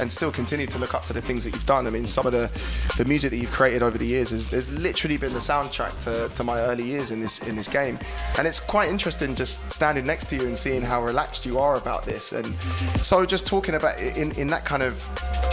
and 0.00 0.10
still 0.10 0.30
continue 0.30 0.66
to 0.66 0.78
look 0.78 0.94
up 0.94 1.04
to 1.06 1.12
the 1.12 1.20
things 1.20 1.42
that 1.44 1.50
you've 1.50 1.66
done. 1.66 1.86
I 1.86 1.90
mean, 1.90 1.99
some 2.06 2.26
of 2.26 2.32
the 2.32 2.50
the 2.96 3.04
music 3.04 3.30
that 3.30 3.36
you've 3.38 3.50
created 3.52 3.82
over 3.82 3.96
the 3.98 4.06
years 4.06 4.30
has, 4.30 4.46
has 4.50 4.72
literally 4.78 5.16
been 5.16 5.32
the 5.32 5.38
soundtrack 5.38 5.98
to, 6.04 6.34
to 6.34 6.44
my 6.44 6.58
early 6.60 6.84
years 6.84 7.10
in 7.10 7.20
this 7.20 7.38
in 7.48 7.56
this 7.56 7.68
game, 7.68 7.98
and 8.38 8.46
it's 8.46 8.60
quite 8.60 8.88
interesting 8.88 9.34
just 9.34 9.60
standing 9.72 10.04
next 10.06 10.26
to 10.30 10.36
you 10.36 10.42
and 10.42 10.56
seeing 10.56 10.82
how 10.82 11.02
relaxed 11.02 11.44
you 11.46 11.58
are 11.58 11.76
about 11.76 12.04
this. 12.04 12.32
And 12.32 12.54
so, 13.02 13.24
just 13.26 13.46
talking 13.46 13.74
about 13.74 13.98
it 14.00 14.16
in 14.16 14.32
in 14.32 14.48
that 14.48 14.64
kind 14.64 14.82
of 14.82 14.94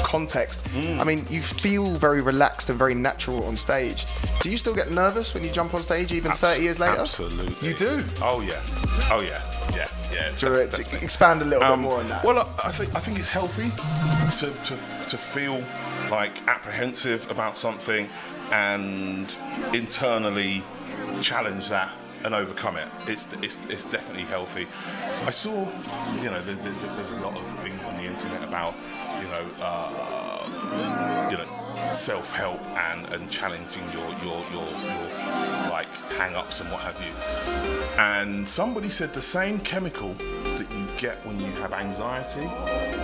context, 0.03 0.61
I 0.75 1.03
mean, 1.03 1.25
you 1.29 1.41
feel 1.41 1.95
very 1.95 2.21
relaxed 2.21 2.69
and 2.69 2.77
very 2.79 2.95
natural 2.95 3.43
on 3.45 3.55
stage. 3.55 4.05
Do 4.41 4.49
you 4.49 4.57
still 4.57 4.73
get 4.75 4.91
nervous 4.91 5.33
when 5.33 5.43
you 5.43 5.51
jump 5.51 5.73
on 5.73 5.81
stage, 5.81 6.11
even 6.13 6.31
30 6.31 6.63
years 6.63 6.79
later? 6.79 6.99
Absolutely. 7.01 7.67
You 7.67 7.73
do. 7.73 8.03
Oh 8.21 8.41
yeah. 8.41 8.61
Oh 9.11 9.21
yeah. 9.21 9.41
Yeah. 9.75 9.87
Yeah. 10.13 10.31
To 10.37 10.53
expand 11.03 11.41
a 11.41 11.45
little 11.45 11.63
Um, 11.63 11.81
bit 11.81 11.89
more 11.89 11.99
on 11.99 12.07
that? 12.07 12.23
Well, 12.23 12.39
I 12.63 12.67
I 12.67 12.71
think 12.71 12.95
I 12.95 12.99
think 12.99 13.19
it's 13.19 13.27
healthy 13.29 13.69
to, 14.39 14.51
to 14.67 14.77
to 15.09 15.17
feel 15.17 15.63
like 16.09 16.47
apprehensive 16.47 17.29
about 17.29 17.57
something 17.57 18.09
and 18.51 19.35
internally 19.73 20.63
challenge 21.21 21.69
that 21.69 21.91
and 22.23 22.33
overcome 22.33 22.77
it. 22.77 22.87
It's 23.05 23.27
it's, 23.41 23.59
it's 23.69 23.85
definitely 23.85 24.23
healthy. 24.23 24.67
I 25.25 25.31
saw, 25.31 25.67
you 26.21 26.29
know, 26.29 26.41
there's, 26.41 26.57
there's 26.57 27.11
a 27.11 27.19
lot 27.21 27.37
of 27.37 27.45
things 27.59 27.81
on 27.83 27.95
the 27.97 28.03
internet 28.03 28.43
about, 28.43 28.73
you 29.21 29.27
know, 29.27 29.45
uh, 29.59 31.29
you 31.31 31.37
know, 31.37 31.93
self-help 31.93 32.65
and, 32.67 33.07
and 33.13 33.29
challenging 33.29 33.83
your 33.93 34.09
your 34.23 34.43
your, 34.51 34.65
your 34.65 35.69
like 35.69 35.87
hang-ups 36.17 36.61
and 36.61 36.71
what 36.71 36.81
have 36.81 36.99
you. 37.01 37.13
And 37.99 38.47
somebody 38.47 38.89
said 38.89 39.13
the 39.13 39.21
same 39.21 39.59
chemical 39.59 40.15
get 40.97 41.15
when 41.25 41.39
you 41.39 41.51
have 41.53 41.73
anxiety 41.73 42.45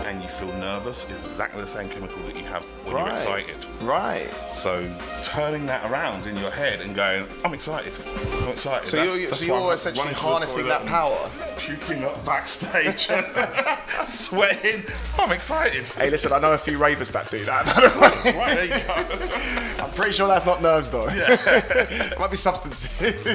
and 0.08 0.22
you 0.22 0.28
feel 0.30 0.52
nervous 0.58 1.04
is 1.06 1.24
exactly 1.24 1.62
the 1.62 1.68
same 1.68 1.88
chemical 1.90 2.22
that 2.24 2.36
you 2.36 2.44
have 2.46 2.64
when 2.86 2.98
you're 2.98 3.10
excited. 3.12 3.56
Right. 3.82 4.28
So 4.52 4.90
turning 5.22 5.66
that 5.68 5.90
around 5.90 6.26
in 6.26 6.36
your 6.38 6.50
head 6.50 6.82
and 6.82 6.96
going, 6.96 7.28
I'm 7.46 7.54
excited. 7.54 7.94
I'm 8.42 8.50
excited. 8.50 8.88
So 8.88 8.98
That's- 8.98 9.18
you're, 9.18 9.28
that's 9.28 9.40
so 9.42 9.46
you're 9.46 9.56
I'm 9.58 9.74
essentially 9.76 10.06
running 10.06 10.16
to 10.16 10.22
the 10.22 10.28
harnessing 10.28 10.68
that 10.68 10.86
power. 10.88 11.30
Puking 11.58 12.04
up 12.04 12.26
backstage, 12.26 13.08
sweating. 14.06 14.84
I'm 15.18 15.32
excited. 15.32 15.88
Hey, 15.88 16.10
listen, 16.10 16.34
I 16.34 16.40
know 16.40 16.54
a 16.54 16.58
few 16.58 16.78
ravers 16.78 17.12
that 17.12 17.30
do 17.30 17.46
that. 17.46 17.66
by 17.66 18.10
the 18.10 18.38
way. 18.38 18.38
Right, 18.38 18.56
there 18.56 18.80
you 18.80 19.78
go. 19.78 19.84
I'm 19.84 19.92
pretty 19.92 20.12
sure 20.14 20.28
that's 20.28 20.46
not 20.46 20.62
nerves 20.62 20.90
though. 20.90 21.08
Yeah. 21.10 21.38
it 21.46 22.20
might 22.20 22.32
be 22.32 22.38
substance. 22.38 22.88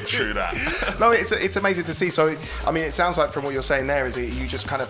True 0.06 0.34
that. 0.34 0.96
no, 0.98 1.12
it's 1.12 1.32
it's 1.32 1.56
amazing 1.56 1.84
to 1.84 1.94
see. 1.94 2.10
So, 2.10 2.36
I 2.66 2.70
mean, 2.72 2.84
it 2.84 2.92
sounds 2.92 3.16
like 3.18 3.30
from 3.30 3.44
what 3.44 3.54
you're 3.54 3.62
saying 3.62 3.86
there 3.86 4.06
is 4.06 4.16
that 4.16 4.26
you 4.26 4.47
just 4.48 4.66
kind 4.66 4.82
of 4.82 4.88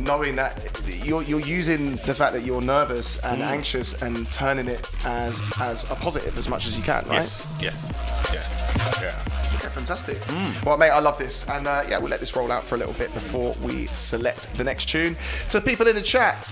knowing 0.00 0.34
that 0.36 0.58
you're 1.04 1.22
you're 1.22 1.40
using 1.40 1.92
the 1.96 2.14
fact 2.14 2.32
that 2.32 2.44
you're 2.44 2.60
nervous 2.62 3.18
and 3.20 3.40
Mm. 3.40 3.46
anxious 3.46 4.02
and 4.02 4.30
turning 4.32 4.66
it 4.68 4.90
as 5.04 5.40
as 5.60 5.88
a 5.90 5.94
positive 5.94 6.36
as 6.38 6.48
much 6.48 6.66
as 6.66 6.76
you 6.76 6.82
can, 6.82 7.04
right? 7.06 7.18
Yes, 7.20 7.46
yes, 7.60 7.92
yeah, 8.32 8.42
yeah. 9.02 9.43
Okay, 9.64 9.72
fantastic. 9.74 10.18
Well, 10.66 10.76
mate, 10.76 10.90
I 10.90 10.98
love 10.98 11.16
this, 11.16 11.48
and 11.48 11.66
uh, 11.66 11.84
yeah, 11.88 11.96
we'll 11.98 12.10
let 12.10 12.20
this 12.20 12.36
roll 12.36 12.52
out 12.52 12.64
for 12.64 12.74
a 12.74 12.78
little 12.78 12.92
bit 12.94 13.14
before 13.14 13.54
we 13.62 13.86
select 13.86 14.52
the 14.54 14.64
next 14.64 14.90
tune. 14.90 15.16
To 15.50 15.60
people 15.60 15.86
in 15.86 15.94
the 15.94 16.02
chat, 16.02 16.42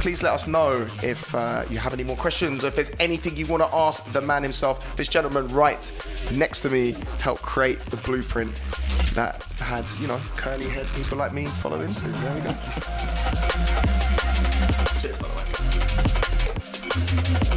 please 0.00 0.22
let 0.22 0.32
us 0.32 0.46
know 0.46 0.86
if 1.02 1.34
uh, 1.34 1.64
you 1.68 1.76
have 1.76 1.92
any 1.92 2.02
more 2.02 2.16
questions, 2.16 2.64
or 2.64 2.68
if 2.68 2.74
there's 2.74 2.92
anything 2.98 3.36
you 3.36 3.46
want 3.46 3.62
to 3.62 3.68
ask 3.74 4.10
the 4.12 4.22
man 4.22 4.42
himself. 4.42 4.96
This 4.96 5.08
gentleman 5.08 5.48
right 5.48 5.92
next 6.34 6.60
to 6.60 6.70
me 6.70 6.94
helped 7.18 7.42
create 7.42 7.78
the 7.86 7.98
blueprint 7.98 8.54
that 9.14 9.42
had, 9.58 9.84
you 10.00 10.06
know, 10.06 10.18
curly 10.36 10.64
haired 10.66 10.88
people 10.94 11.18
like 11.18 11.34
me 11.34 11.44
follow 11.44 11.80
into. 11.80 12.08
There 12.08 12.34
we 12.34 12.40
go. 12.40 12.54
Cheers, 15.02 15.18
by 15.18 15.28
the 15.28 15.34
way. 17.44 17.49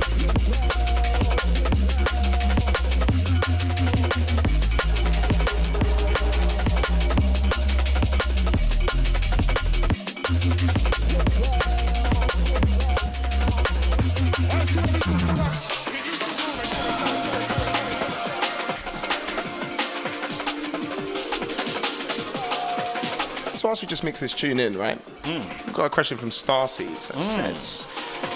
So 23.64 23.70
whilst 23.70 23.82
we 23.82 23.88
just 23.88 24.04
mix 24.04 24.20
this 24.20 24.34
tune 24.34 24.60
in, 24.60 24.78
right? 24.78 24.98
Hmm. 25.24 25.40
We've 25.66 25.74
got 25.74 25.86
a 25.86 25.90
question 25.90 26.18
from 26.18 26.32
Starseeds 26.32 27.08
that 27.08 27.16
hmm. 27.16 27.22
says, 27.22 27.84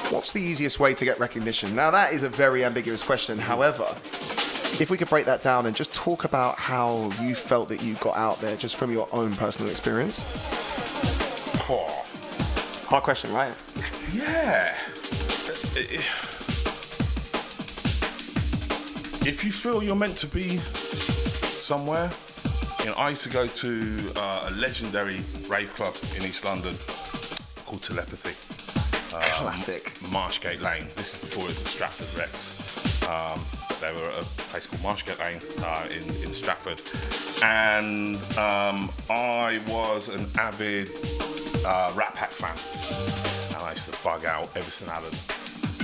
"What's 0.09 0.31
the 0.31 0.39
easiest 0.39 0.79
way 0.79 0.93
to 0.93 1.03
get 1.03 1.19
recognition?" 1.19 1.75
Now 1.75 1.91
that 1.91 2.13
is 2.13 2.23
a 2.23 2.29
very 2.29 2.63
ambiguous 2.63 3.03
question. 3.03 3.37
However, 3.37 3.93
if 4.79 4.89
we 4.89 4.97
could 4.97 5.09
break 5.09 5.25
that 5.25 5.43
down 5.43 5.65
and 5.65 5.75
just 5.75 5.93
talk 5.93 6.23
about 6.23 6.55
how 6.55 7.11
you 7.21 7.35
felt 7.35 7.67
that 7.67 7.83
you 7.83 7.95
got 7.95 8.15
out 8.15 8.39
there, 8.39 8.55
just 8.55 8.77
from 8.77 8.89
your 8.93 9.09
own 9.11 9.35
personal 9.35 9.69
experience. 9.69 10.23
Oh, 11.69 12.05
Hard 12.87 13.03
question, 13.03 13.33
right? 13.33 13.53
yeah. 14.13 14.77
If 19.27 19.43
you 19.43 19.51
feel 19.51 19.83
you're 19.83 19.93
meant 19.93 20.15
to 20.19 20.27
be 20.27 20.55
somewhere, 20.55 22.11
you 22.87 22.93
know, 22.93 22.99
I 22.99 23.09
used 23.09 23.23
to 23.23 23.29
go 23.29 23.45
to 23.45 24.13
uh, 24.15 24.47
a 24.49 24.51
legendary 24.55 25.19
rave 25.49 25.73
club 25.75 25.93
in 26.15 26.23
East 26.23 26.45
London 26.45 26.73
called 27.65 27.83
Telepathy. 27.83 28.31
Classic. 29.11 29.91
Marshgate 30.09 30.61
Lane. 30.61 30.87
This 30.95 31.15
is 31.15 31.19
before 31.19 31.43
it 31.43 31.47
was 31.47 31.63
the 31.63 31.67
Stratford 31.67 32.17
Rex. 32.17 33.03
Um, 33.09 33.41
they 33.81 33.91
were 33.91 34.09
at 34.09 34.21
a 34.21 34.25
place 34.51 34.67
called 34.67 34.81
Marshgate 34.83 35.19
Lane 35.19 35.41
uh, 35.65 35.87
in, 35.91 36.07
in 36.23 36.31
Stratford. 36.31 36.79
And 37.43 38.15
um, 38.37 38.89
I 39.09 39.59
was 39.67 40.07
an 40.07 40.25
avid 40.39 40.89
uh, 41.65 41.91
Rat 41.93 42.15
Pack 42.15 42.29
fan. 42.29 42.55
And 43.53 43.67
I 43.67 43.73
used 43.73 43.91
to 43.91 44.01
bug 44.01 44.23
out 44.23 44.55
Evenson 44.55 44.87
Allen 44.87 45.11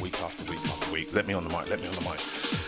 week 0.01 0.17
after 0.21 0.49
week 0.49 0.63
after 0.63 0.93
week. 0.93 1.13
Let 1.13 1.27
me 1.27 1.33
on 1.33 1.43
the 1.43 1.49
mic, 1.49 1.69
let 1.69 1.81
me 1.81 1.87
on 1.87 1.95
the 1.95 2.01
mic. 2.01 2.62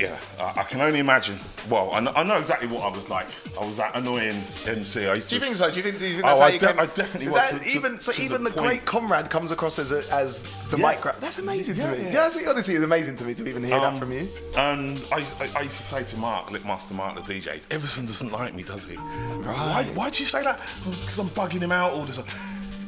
Yeah, 0.00 0.16
I, 0.40 0.60
I 0.60 0.62
can 0.64 0.80
only 0.80 0.98
imagine. 0.98 1.38
Well, 1.68 1.92
I 1.92 2.00
know, 2.00 2.12
I 2.16 2.22
know 2.22 2.38
exactly 2.38 2.66
what 2.68 2.82
I 2.82 2.88
was 2.94 3.10
like. 3.10 3.26
I 3.60 3.64
was 3.66 3.76
that 3.76 3.94
annoying 3.96 4.42
MC. 4.66 5.06
I 5.06 5.14
used 5.14 5.28
Do 5.28 5.36
you 5.36 5.40
to 5.40 5.46
think 5.46 5.56
so? 5.58 5.70
Do 5.70 5.76
you 5.76 5.82
think, 5.82 5.98
do 5.98 6.06
you 6.06 6.14
think 6.14 6.24
Oh, 6.26 6.38
how 6.38 6.44
I 6.46 6.48
you 6.50 6.58
de- 6.58 6.66
came? 6.68 6.80
I 6.80 6.86
definitely 6.86 7.26
was 7.28 7.36
that 7.36 7.52
to- 7.62 7.68
to- 7.70 7.76
even 7.78 7.98
so. 7.98 8.12
to 8.12 8.22
even 8.22 8.42
the 8.44 8.50
the, 8.50 8.60
great 8.62 8.84
Conrad 8.86 9.28
comes 9.28 9.50
across 9.50 9.78
as 9.78 9.92
a, 9.92 10.02
as 10.12 10.42
the 10.70 10.78
Yeah. 10.78 10.88
mic. 10.92 11.02
That's 11.20 11.38
amazing 11.38 11.76
Yeah, 11.76 11.90
to 11.92 11.98
me. 11.98 12.04
yeah. 12.04 12.10
That's, 12.12 12.46
honestly, 12.48 12.74
it's 12.76 12.84
amazing 12.84 13.16
to 13.18 13.24
me 13.24 13.34
to 13.34 13.46
even 13.46 13.62
hear 13.62 13.74
Um, 13.76 13.82
that 13.94 13.98
from 14.00 14.12
you. 14.12 14.26
And 14.56 15.02
I, 15.12 15.18
used- 15.18 15.40
I, 15.42 15.50
I 15.58 15.62
used 15.62 15.76
to 15.76 15.82
say 15.82 16.02
to 16.02 16.16
Mark, 16.16 16.46
Lickmaster 16.48 16.92
Mark, 16.92 17.16
the 17.16 17.34
DJ, 17.34 17.60
Evenson 17.70 18.06
doesn't 18.06 18.32
like 18.32 18.54
me, 18.54 18.62
does 18.62 18.86
he? 18.86 18.94
Why, 18.96 19.84
why'd 19.94 20.18
you 20.18 20.24
say 20.24 20.42
that? 20.44 20.60
Because 20.84 21.18
I'm 21.18 21.28
bugging 21.30 21.60
him 21.60 21.72
out 21.72 21.92
all 21.92 22.04
the 22.04 22.14
time. 22.14 22.24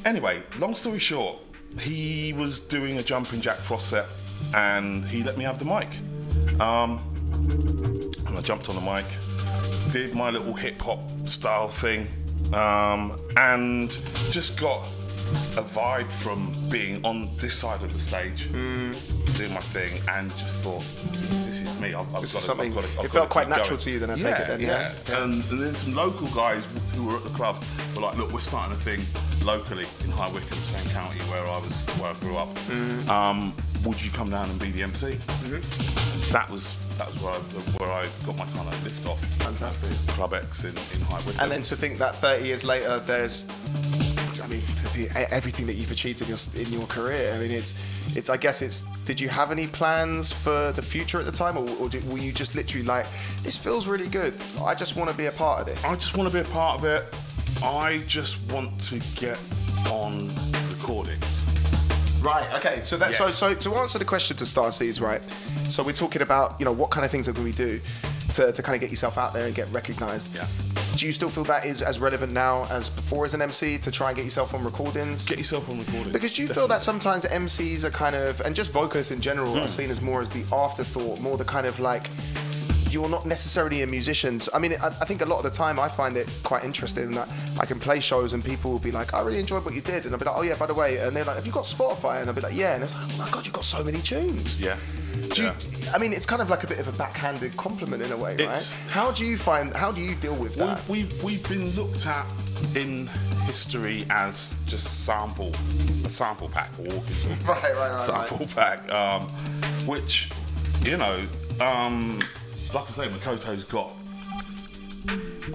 Anyway, 0.06 0.42
long 0.58 0.74
story 0.74 0.98
short, 0.98 1.38
he 1.78 2.32
was 2.32 2.58
doing 2.58 2.98
a 2.98 3.02
jumping 3.02 3.40
Jack 3.40 3.58
Frost 3.58 3.88
set 3.90 4.06
and 4.54 5.04
he 5.04 5.22
let 5.22 5.36
me 5.38 5.44
have 5.44 5.58
the 5.58 5.64
mic. 5.64 5.88
Um, 6.60 6.98
and 8.26 8.38
I 8.38 8.40
jumped 8.40 8.68
on 8.68 8.74
the 8.74 8.80
mic, 8.80 9.04
did 9.92 10.14
my 10.14 10.30
little 10.30 10.54
hip 10.54 10.80
hop 10.80 11.00
style 11.26 11.68
thing, 11.68 12.08
um, 12.52 13.18
and 13.36 13.90
just 14.30 14.58
got 14.58 14.82
a 15.56 15.62
vibe 15.62 16.06
from 16.06 16.52
being 16.68 17.04
on 17.04 17.28
this 17.36 17.54
side 17.54 17.82
of 17.82 17.92
the 17.92 17.98
stage, 17.98 18.50
doing 18.52 19.52
my 19.54 19.60
thing, 19.60 20.00
and 20.10 20.30
just 20.36 20.62
thought, 20.62 20.84
me. 21.82 21.94
I've, 21.94 22.14
I've 22.14 22.20
This 22.22 22.32
got 22.32 22.38
is 22.38 22.44
something- 22.44 22.68
I've 22.70 22.74
got 22.74 22.84
to, 22.84 22.98
I've 23.00 23.04
it 23.04 23.10
felt 23.10 23.28
to 23.28 23.32
quite 23.32 23.48
natural 23.48 23.68
going. 23.70 23.80
to 23.80 23.90
you 23.90 23.98
then, 23.98 24.10
I 24.10 24.14
take 24.14 24.24
yeah, 24.24 24.42
it 24.42 24.48
then, 24.48 24.60
yeah. 24.60 24.92
yeah? 25.08 25.22
And, 25.22 25.44
and 25.50 25.60
then 25.62 25.74
some 25.74 25.94
local 25.94 26.28
guys 26.28 26.64
who 26.94 27.04
were 27.06 27.16
at 27.16 27.22
the 27.24 27.30
club 27.30 27.62
were 27.94 28.02
like, 28.02 28.16
look, 28.16 28.32
we're 28.32 28.40
starting 28.40 28.72
a 28.72 28.76
thing 28.80 29.00
locally 29.44 29.86
in 30.04 30.10
High 30.10 30.30
Wycombe, 30.30 30.58
same 30.60 30.88
county 30.92 31.18
where 31.30 31.44
I 31.44 31.58
was, 31.58 31.84
where 32.00 32.10
I 32.10 32.14
grew 32.20 32.36
up. 32.36 32.48
Mm. 32.70 33.08
Um, 33.08 33.52
would 33.84 34.02
you 34.02 34.10
come 34.12 34.30
down 34.30 34.48
and 34.48 34.58
be 34.60 34.70
the 34.70 34.82
MC? 34.84 35.06
Mm-hmm. 35.12 36.32
That 36.32 36.48
was 36.48 36.74
that 36.98 37.08
was 37.12 37.22
where 37.22 37.32
I, 37.34 37.38
where 37.78 37.92
I 37.92 38.06
got 38.26 38.38
my 38.38 38.44
kind 38.54 38.68
of 38.68 38.84
lift 38.84 39.06
off. 39.06 39.18
Fantastic. 39.42 39.90
Club 40.14 40.34
X 40.34 40.62
in, 40.64 40.70
in 40.70 41.00
High 41.06 41.16
Wycombe. 41.26 41.36
And 41.40 41.50
then 41.50 41.62
to 41.62 41.74
think 41.76 41.98
that 41.98 42.14
30 42.16 42.44
years 42.46 42.64
later, 42.64 42.98
there's, 43.00 43.46
I 43.48 44.11
mean, 44.52 44.62
the- 44.94 45.32
everything 45.32 45.66
that 45.66 45.74
you've 45.74 45.90
achieved 45.90 46.20
in 46.22 46.28
your 46.28 46.38
in 46.56 46.72
your 46.72 46.86
career. 46.86 47.32
I 47.34 47.38
mean, 47.38 47.50
it's, 47.50 47.74
it's. 48.16 48.30
I 48.30 48.36
guess 48.36 48.62
it's. 48.62 48.84
Did 49.04 49.20
you 49.20 49.28
have 49.28 49.50
any 49.50 49.66
plans 49.66 50.32
for 50.32 50.72
the 50.72 50.82
future 50.82 51.18
at 51.18 51.26
the 51.26 51.32
time, 51.32 51.56
or, 51.56 51.68
or 51.80 51.88
did, 51.88 52.04
were 52.10 52.18
you 52.18 52.32
just 52.32 52.54
literally 52.54 52.86
like, 52.86 53.06
this 53.42 53.56
feels 53.56 53.86
really 53.86 54.08
good. 54.08 54.34
I 54.64 54.74
just 54.74 54.96
want 54.96 55.10
to 55.10 55.16
be 55.16 55.26
a 55.26 55.32
part 55.32 55.60
of 55.60 55.66
this. 55.66 55.84
I 55.84 55.94
just 55.94 56.16
want 56.16 56.30
to 56.30 56.34
be 56.34 56.40
a 56.40 56.52
part 56.52 56.78
of 56.78 56.84
it. 56.84 57.04
I 57.62 58.02
just 58.06 58.38
want 58.52 58.80
to 58.84 59.00
get 59.20 59.38
on 59.90 60.28
recordings. 60.70 61.38
Right. 62.22 62.46
Okay. 62.54 62.80
So 62.84 62.96
that. 62.98 63.14
So 63.14 63.24
Yes. 63.24 63.34
so 63.34 63.54
to 63.54 63.74
answer 63.76 63.98
the 63.98 64.04
question 64.04 64.36
to 64.36 64.46
Star 64.46 64.70
Seeds, 64.70 65.00
right? 65.00 65.22
So 65.64 65.82
we're 65.82 65.92
talking 65.92 66.22
about 66.22 66.56
you 66.60 66.64
know 66.64 66.72
what 66.72 66.90
kind 66.90 67.04
of 67.04 67.10
things 67.10 67.28
are 67.28 67.32
we 67.32 67.52
do 67.52 67.80
to, 68.34 68.52
to 68.52 68.62
kind 68.62 68.74
of 68.74 68.80
get 68.80 68.90
yourself 68.90 69.18
out 69.18 69.32
there 69.32 69.46
and 69.46 69.54
get 69.54 69.70
recognised. 69.72 70.34
Yeah. 70.34 70.46
Do 70.96 71.06
you 71.06 71.12
still 71.12 71.30
feel 71.30 71.44
that 71.44 71.64
is 71.64 71.82
as 71.82 71.98
relevant 71.98 72.32
now 72.32 72.66
as 72.70 72.90
before 72.90 73.24
as 73.24 73.34
an 73.34 73.42
MC 73.42 73.78
to 73.78 73.90
try 73.90 74.08
and 74.10 74.16
get 74.16 74.24
yourself 74.24 74.54
on 74.54 74.62
recordings? 74.62 75.24
Get 75.24 75.38
yourself 75.38 75.68
on 75.70 75.78
recordings. 75.78 76.12
Because 76.12 76.32
do 76.34 76.42
you 76.42 76.48
feel 76.48 76.68
that 76.68 76.82
sometimes 76.82 77.24
MCs 77.24 77.84
are 77.84 77.90
kind 77.90 78.14
of, 78.14 78.40
and 78.42 78.54
just 78.54 78.72
vocalists 78.72 79.10
in 79.10 79.20
general, 79.20 79.52
Hmm. 79.52 79.60
are 79.60 79.68
seen 79.68 79.90
as 79.90 80.00
more 80.00 80.20
as 80.20 80.28
the 80.28 80.44
afterthought, 80.54 81.20
more 81.20 81.36
the 81.38 81.44
kind 81.44 81.66
of 81.66 81.80
like, 81.80 82.08
you're 82.90 83.08
not 83.08 83.24
necessarily 83.24 83.80
a 83.82 83.86
musician. 83.86 84.38
So, 84.38 84.50
I 84.52 84.58
mean, 84.58 84.74
I, 84.82 84.88
I 84.88 85.06
think 85.06 85.22
a 85.22 85.24
lot 85.24 85.38
of 85.38 85.44
the 85.44 85.50
time 85.50 85.80
I 85.80 85.88
find 85.88 86.14
it 86.14 86.28
quite 86.42 86.62
interesting 86.62 87.10
that 87.12 87.26
I 87.58 87.64
can 87.64 87.80
play 87.80 88.00
shows 88.00 88.34
and 88.34 88.44
people 88.44 88.70
will 88.70 88.78
be 88.78 88.90
like, 88.92 89.14
I 89.14 89.22
really 89.22 89.40
enjoyed 89.40 89.64
what 89.64 89.72
you 89.74 89.80
did. 89.80 90.04
And 90.04 90.12
I'll 90.12 90.18
be 90.18 90.26
like, 90.26 90.36
oh 90.36 90.42
yeah, 90.42 90.56
by 90.56 90.66
the 90.66 90.74
way. 90.74 90.98
And 90.98 91.16
they're 91.16 91.24
like, 91.24 91.36
have 91.36 91.46
you 91.46 91.52
got 91.52 91.64
Spotify? 91.64 92.20
And 92.20 92.28
I'll 92.28 92.34
be 92.34 92.42
like, 92.42 92.54
yeah. 92.54 92.74
And 92.74 92.84
it's 92.84 92.94
like, 92.94 93.14
oh 93.14 93.18
my 93.24 93.30
God, 93.30 93.46
you've 93.46 93.54
got 93.54 93.64
so 93.64 93.82
many 93.82 93.98
tunes. 94.02 94.60
yeah. 94.60 94.76
Do 95.34 95.42
you. 95.44 95.52
I 95.94 95.98
mean, 95.98 96.12
it's 96.12 96.26
kind 96.26 96.40
of 96.40 96.48
like 96.50 96.64
a 96.64 96.66
bit 96.66 96.78
of 96.78 96.88
a 96.88 96.92
backhanded 96.92 97.56
compliment 97.56 98.02
in 98.02 98.12
a 98.12 98.16
way, 98.16 98.34
It's- 98.34 98.78
right? 98.86 98.90
How 98.92 99.10
do 99.12 99.24
you 99.24 99.36
find, 99.36 99.74
how 99.76 99.92
do 99.92 100.00
you 100.00 100.14
deal 100.16 100.34
with 100.34 100.56
We, 100.56 100.62
that? 100.62 100.88
we, 100.88 101.06
we've 101.22 101.46
been 101.48 101.70
looked 101.70 102.06
at 102.06 102.26
in 102.74 103.08
history 103.44 104.06
as 104.10 104.56
just 104.66 105.04
sample, 105.04 105.52
a 106.04 106.08
sample 106.08 106.48
pack, 106.48 106.70
walking 106.78 107.00
Right, 107.46 107.62
right, 107.62 107.90
right, 107.92 108.00
sample 108.00 108.46
pack, 108.54 108.90
um, 108.92 109.22
which, 109.86 110.30
you 110.82 110.96
know, 110.96 111.22
um, 111.60 112.18
like 112.72 112.88
I 112.88 112.92
say, 112.92 113.08
Makoto's 113.08 113.64
got 113.64 113.92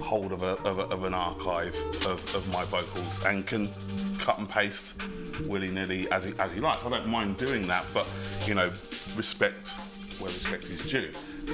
hold 0.02 0.32
of, 0.32 0.42
a, 0.42 0.52
of, 0.68 0.78
a, 0.78 0.82
of 0.84 1.04
an 1.04 1.14
archive 1.14 1.74
of, 2.06 2.34
of 2.34 2.48
my 2.52 2.64
vocals 2.66 3.18
and 3.24 3.46
can 3.46 3.70
cut 4.18 4.38
and 4.38 4.48
paste 4.48 4.94
willy 5.46 5.70
nilly 5.70 6.10
as 6.12 6.24
he, 6.24 6.32
as 6.38 6.52
he 6.52 6.60
likes. 6.60 6.84
I 6.84 6.90
don't 6.90 7.08
mind 7.08 7.36
doing 7.36 7.66
that, 7.68 7.84
but 7.94 8.06
you 8.46 8.54
know, 8.54 8.70
respect 9.18 9.68
where 10.20 10.30
respect 10.30 10.64
is 10.64 10.88
due. 10.90 11.10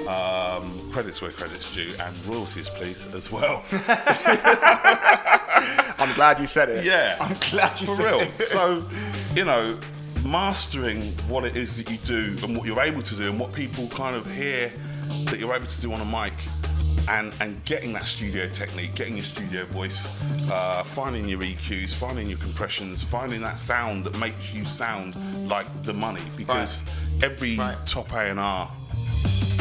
Um, 0.08 0.78
credits 0.92 1.20
where 1.20 1.30
credits 1.30 1.74
due, 1.74 1.92
and 2.00 2.26
royalties, 2.26 2.68
please, 2.68 3.04
as 3.14 3.30
well. 3.30 3.64
I'm 5.98 6.14
glad 6.14 6.40
you 6.40 6.46
said 6.46 6.68
it. 6.68 6.84
Yeah. 6.84 7.16
I'm 7.20 7.36
glad 7.50 7.80
you 7.80 7.86
For 7.86 7.92
said 7.94 8.04
real. 8.06 8.20
it. 8.20 8.32
So, 8.32 8.84
you 9.34 9.44
know, 9.44 9.78
mastering 10.26 11.02
what 11.28 11.44
it 11.44 11.56
is 11.56 11.76
that 11.76 11.90
you 11.90 11.98
do 11.98 12.36
and 12.44 12.56
what 12.56 12.66
you're 12.66 12.80
able 12.80 13.02
to 13.02 13.14
do 13.14 13.28
and 13.30 13.38
what 13.38 13.52
people 13.52 13.86
kind 13.88 14.16
of 14.16 14.30
hear 14.34 14.72
that 15.26 15.38
you're 15.38 15.54
able 15.54 15.66
to 15.66 15.80
do 15.80 15.92
on 15.92 16.00
a 16.00 16.04
mic 16.04 16.32
and, 17.08 17.34
and 17.40 17.62
getting 17.64 17.92
that 17.92 18.06
studio 18.06 18.48
technique, 18.48 18.94
getting 18.94 19.14
your 19.16 19.24
studio 19.24 19.64
voice, 19.66 20.06
uh, 20.50 20.82
finding 20.84 21.28
your 21.28 21.40
EQs, 21.40 21.92
finding 21.94 22.28
your 22.28 22.38
compressions, 22.38 23.02
finding 23.02 23.40
that 23.42 23.58
sound 23.58 24.04
that 24.04 24.18
makes 24.18 24.54
you 24.54 24.64
sound 24.64 25.14
like 25.48 25.66
the 25.82 25.92
money. 25.92 26.22
Because 26.36 26.82
every 27.22 27.56
Right. 27.56 27.76
top 27.86 28.12
A&R 28.12 28.70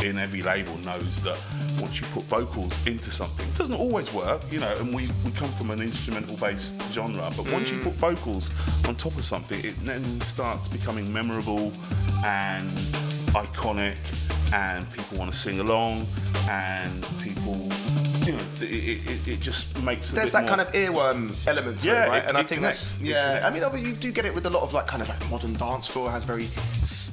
in 0.03 0.17
every 0.17 0.41
label 0.41 0.75
knows 0.79 1.21
that 1.23 1.37
once 1.79 1.99
you 1.99 2.07
put 2.07 2.23
vocals 2.23 2.73
into 2.87 3.09
something, 3.11 3.47
it 3.47 3.55
doesn't 3.57 3.75
always 3.75 4.11
work, 4.13 4.41
you 4.51 4.59
know, 4.59 4.73
and 4.77 4.93
we, 4.93 5.07
we 5.25 5.31
come 5.31 5.49
from 5.51 5.71
an 5.71 5.81
instrumental 5.81 6.35
based 6.37 6.79
genre, 6.93 7.29
but 7.35 7.49
once 7.51 7.71
you 7.71 7.79
put 7.79 7.93
vocals 7.93 8.51
on 8.87 8.95
top 8.95 9.15
of 9.17 9.25
something, 9.25 9.59
it 9.63 9.75
then 9.85 10.03
starts 10.21 10.67
becoming 10.67 11.11
memorable 11.11 11.71
and 12.25 12.69
iconic, 13.33 13.97
and 14.53 14.89
people 14.93 15.17
want 15.17 15.31
to 15.31 15.37
sing 15.37 15.59
along, 15.61 16.05
and 16.49 17.01
people, 17.21 17.32
Thank 17.53 17.73
you 17.73 17.82
you 18.25 18.33
know, 18.33 18.39
it, 18.61 19.07
it, 19.09 19.27
it- 19.27 19.39
just 19.43 19.81
makes 19.83 20.09
There's 20.11 20.31
that 20.31 20.43
more- 20.45 20.55
kind 20.55 20.61
of 20.61 20.71
earworm 20.73 21.35
element 21.47 21.79
to 21.81 21.87
Yeah, 21.87 22.05
it, 22.05 22.09
right? 22.09 22.23
it- 22.23 22.29
and 22.29 22.37
I 22.37 22.43
think 22.43 22.61
connects, 22.61 22.93
that's 22.93 23.01
yeah. 23.03 23.41
I 23.45 23.49
mean, 23.53 23.63
obviously 23.63 23.89
you 23.89 23.95
do 23.95 24.11
get 24.11 24.25
it 24.25 24.33
with 24.33 24.45
a 24.45 24.49
lot 24.49 24.63
of 24.63 24.73
like 24.73 24.87
kind 24.87 25.01
of 25.01 25.09
like 25.09 25.29
modern 25.29 25.53
dance 25.55 25.87
floor 25.87 26.09
has 26.09 26.23
very 26.23 26.47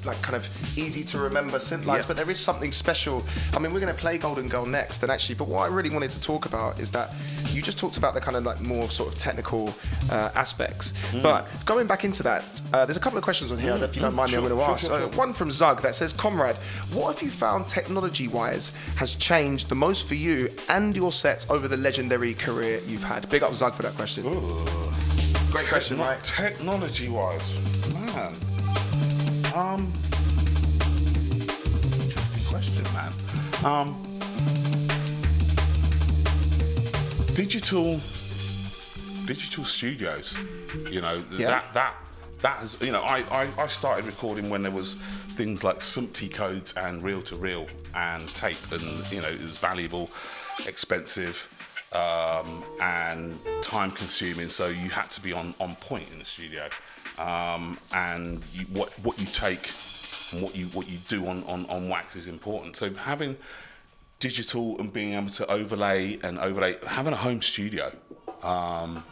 like 0.05 0.21
kind 0.23 0.37
of 0.37 0.47
easy 0.79 1.03
to 1.05 1.19
remember 1.19 1.59
synth 1.59 1.87
lines, 1.87 2.03
Yeah. 2.05 2.09
but 2.09 2.17
there 2.17 2.31
is 2.31 2.39
something 2.39 2.71
special. 2.73 3.25
I 3.55 3.59
mean, 3.59 3.73
we're 3.73 3.81
going 3.81 3.93
to 3.95 3.99
play 4.01 4.17
Golden 4.19 4.49
Girl 4.49 4.65
next, 4.67 5.03
and 5.03 5.11
actually, 5.11 5.35
but 5.35 5.49
what 5.49 5.63
I 5.63 5.67
really 5.75 5.91
wanted 5.91 6.11
to 6.13 6.21
talk 6.21 6.47
about 6.47 6.79
is 6.79 6.91
that 6.93 7.13
you 7.53 7.63
just 7.63 7.79
talked 7.79 7.97
about 7.97 8.15
the 8.15 8.21
kind 8.21 8.37
of 8.37 8.45
like 8.45 8.61
more 8.61 8.89
sort 8.89 9.13
of 9.13 9.19
technical 9.19 9.75
uh, 10.11 10.31
aspects. 10.35 10.93
Mm. 11.13 11.23
But 11.23 11.49
going 11.67 11.87
back 11.89 12.05
into 12.05 12.23
that, 12.23 12.45
uh, 12.73 12.85
there's 12.87 12.97
a 12.97 13.01
couple 13.01 13.19
of 13.19 13.25
questions 13.25 13.51
on 13.51 13.59
here 13.59 13.77
that 13.77 13.91
if 13.91 13.97
you 13.97 14.03
don't 14.03 14.15
mind 14.15 14.31
me, 14.31 14.37
I'm 14.37 14.45
going 14.45 14.55
to 14.57 14.63
sure, 14.65 14.73
ask. 14.73 14.87
sure, 14.87 15.03
Uh, 15.03 15.09
one 15.17 15.33
from 15.33 15.51
Zug 15.51 15.83
that 15.83 15.95
says, 15.97 16.13
Conrad, 16.13 16.57
what 16.93 17.13
have 17.15 17.23
you 17.23 17.31
found 17.31 17.67
technology 17.67 18.29
wise 18.29 18.71
has 18.97 19.15
changed 19.17 19.69
the 19.69 19.75
most 19.75 20.07
for 20.07 20.15
you 20.15 20.49
and 20.69 20.95
your 21.01 21.11
sets 21.13 21.49
over 21.49 21.67
the 21.67 21.79
legendary 21.79 22.35
career 22.35 22.79
you've 22.87 23.03
had? 23.03 23.27
Big 23.31 23.43
up 23.43 23.55
Zug 23.55 23.73
for 23.75 23.83
that 23.83 23.95
question. 23.95 24.23
Great 25.51 25.67
question, 25.67 25.99
right? 25.99 26.23
Technology 26.23 27.09
wise, 27.09 27.41
man. 27.95 28.35
Um, 29.55 29.91
interesting 32.03 32.45
question, 32.51 32.85
man. 32.93 33.13
Um, 33.65 33.97
digital, 37.35 37.99
digital 39.27 39.65
studios. 39.65 40.37
You 40.91 41.01
know 41.01 41.23
Yeah. 41.33 41.47
that 41.49 41.73
that 41.75 41.95
that 42.43 42.59
has 42.59 42.77
you 42.83 42.93
know 42.93 43.03
I, 43.03 43.25
I 43.31 43.49
I 43.59 43.67
started 43.69 44.05
recording 44.05 44.51
when 44.51 44.63
there 44.63 44.71
was 44.71 44.95
things 45.41 45.65
like 45.65 45.79
SMPTE 45.79 46.33
codes 46.35 46.75
and 46.77 47.03
reel 47.03 47.23
to 47.23 47.37
reel 47.37 47.67
and 47.97 48.29
tape, 48.35 48.59
and 48.71 48.83
you 49.11 49.23
know 49.23 49.29
it 49.29 49.41
was 49.43 49.57
valuable, 49.57 50.11
expensive 50.67 51.49
um, 51.93 52.63
and 52.81 53.39
time 53.63 53.91
consuming. 53.91 54.49
So 54.49 54.69
you 54.69 54.91
had 54.91 55.11
to 55.13 55.21
be 55.21 55.33
on, 55.33 55.55
on 55.61 55.77
point 55.77 56.09
in 56.13 56.19
the 56.19 56.25
studio. 56.25 56.69
Um, 57.19 57.79
and 57.93 58.43
you, 58.53 58.65
what 58.73 58.91
what 59.01 59.19
you 59.21 59.27
take 59.27 59.71
and 60.33 60.43
what 60.43 60.55
you 60.57 60.67
what 60.67 60.89
you 60.89 60.99
do 61.09 61.27
on, 61.27 61.45
on, 61.45 61.67
on 61.67 61.89
wax 61.89 62.17
is 62.17 62.29
important. 62.29 62.77
So 62.77 62.93
having 62.95 63.37
digital 64.21 64.79
and 64.79 64.93
being 64.93 65.15
able 65.15 65.31
to 65.31 65.51
overlay 65.51 66.19
and 66.23 66.39
overlay 66.39 66.77
having 66.87 67.13
a 67.13 67.17
home 67.17 67.43
studio, 67.43 67.93
um, 68.43 69.03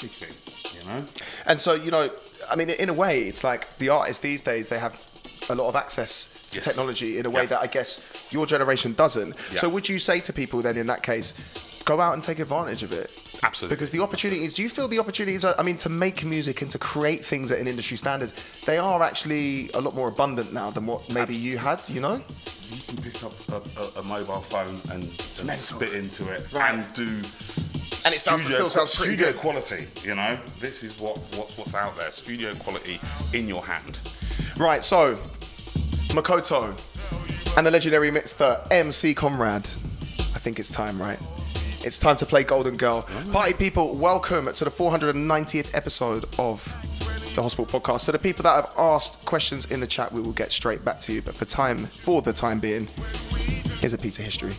big 0.00 0.10
thing, 0.10 0.80
you 0.82 0.88
know. 1.00 1.06
And 1.46 1.60
so, 1.60 1.74
you 1.74 1.90
know, 1.90 2.10
I 2.50 2.56
mean, 2.56 2.70
in 2.70 2.88
a 2.88 2.94
way, 2.94 3.20
it's 3.22 3.44
like 3.44 3.76
the 3.78 3.90
artists 3.90 4.20
these 4.22 4.42
days, 4.42 4.68
they 4.68 4.78
have 4.78 5.00
a 5.48 5.54
lot 5.54 5.68
of 5.68 5.76
access 5.76 6.28
to 6.50 6.56
Yes. 6.56 6.64
technology 6.64 7.18
in 7.18 7.26
a 7.26 7.30
way 7.30 7.42
Yeah. 7.42 7.48
that 7.48 7.60
I 7.62 7.66
guess 7.66 8.00
your 8.30 8.46
generation 8.46 8.92
doesn't. 8.94 9.34
Yeah. 9.52 9.60
So, 9.60 9.68
would 9.68 9.88
you 9.88 9.98
say 9.98 10.20
to 10.20 10.32
people 10.32 10.60
then, 10.62 10.76
in 10.76 10.86
that 10.88 11.02
case, 11.02 11.82
go 11.84 12.00
out 12.00 12.14
and 12.14 12.22
take 12.22 12.38
advantage 12.38 12.82
of 12.82 12.92
it? 12.92 13.12
Absolutely. 13.42 13.76
Because 13.76 13.90
the 13.90 14.00
opportunities, 14.00 14.54
do 14.54 14.62
you 14.62 14.68
feel 14.70 14.88
the 14.88 14.98
opportunities 14.98 15.44
are, 15.44 15.54
I 15.58 15.62
mean, 15.62 15.76
to 15.78 15.88
make 15.90 16.24
music 16.24 16.62
and 16.62 16.70
to 16.70 16.78
create 16.78 17.24
things 17.24 17.52
at 17.52 17.58
an 17.58 17.66
industry 17.68 17.96
standard, 17.98 18.32
they 18.64 18.78
are 18.78 19.02
actually 19.02 19.70
a 19.74 19.80
lot 19.80 19.94
more 19.94 20.08
abundant 20.08 20.52
now 20.52 20.70
than 20.70 20.86
what 20.86 21.12
maybe 21.12 21.34
you 21.36 21.58
had, 21.58 21.80
you 21.88 22.00
know? 22.00 22.20
you 22.70 22.80
can 22.88 23.02
pick 23.02 23.22
up 23.22 23.32
a, 23.50 23.80
a, 23.80 24.00
a 24.00 24.02
mobile 24.02 24.40
phone 24.40 24.80
and, 24.90 25.04
and 25.04 25.50
spit 25.52 25.92
into 25.92 26.26
it 26.32 26.50
Right. 26.52 26.74
and 26.74 26.92
do 26.94 27.02
And 27.06 28.14
it 28.14 28.20
sounds- 28.20 28.40
studio, 28.40 28.56
still 28.56 28.70
sounds 28.70 28.96
pretty 28.96 29.12
studio 29.16 29.32
good. 29.32 29.40
quality 29.40 29.86
you 30.02 30.14
know 30.14 30.38
this 30.60 30.82
is 30.82 30.98
what, 30.98 31.18
what 31.36 31.52
what's 31.56 31.74
out 31.74 31.94
there 31.98 32.10
studio 32.10 32.54
quality 32.54 32.98
in 33.34 33.46
your 33.46 33.62
hand 33.62 33.98
Right, 34.56 34.82
so 34.82 35.14
Makoto 36.08 36.74
and 37.56 37.64
the 37.64 37.70
legendary 37.70 38.10
Mr. 38.10 38.66
MC 38.72 39.14
Conrad. 39.14 39.64
I 39.64 40.38
think 40.38 40.58
it's 40.58 40.70
time, 40.70 41.00
right? 41.00 41.18
It's 41.84 42.00
time 42.00 42.16
to 42.16 42.26
play 42.26 42.42
Golden 42.42 42.76
Girl. 42.76 43.06
Oh. 43.06 43.30
Party 43.32 43.52
people, 43.52 43.94
welcome 43.94 44.52
to 44.52 44.64
the 44.64 44.70
490th 44.70 45.72
episode 45.74 46.24
of 46.38 46.64
the 47.36 47.42
Hospital 47.42 47.66
Podcast. 47.66 48.00
So 48.00 48.12
the 48.12 48.18
people 48.18 48.42
that 48.42 48.56
have 48.56 48.74
asked 48.76 49.24
questions 49.24 49.66
in 49.70 49.78
the 49.78 49.86
chat, 49.86 50.10
we 50.10 50.20
will 50.20 50.32
get 50.32 50.50
straight 50.50 50.84
back 50.84 50.98
to 51.00 51.12
you. 51.12 51.22
But 51.22 51.34
for 51.34 51.44
time, 51.44 51.86
for 51.86 52.22
the 52.22 52.32
time 52.32 52.58
being, 52.58 52.88
here's 53.80 53.94
a 53.94 53.98
piece 53.98 54.18
of 54.18 54.24
history. 54.24 54.54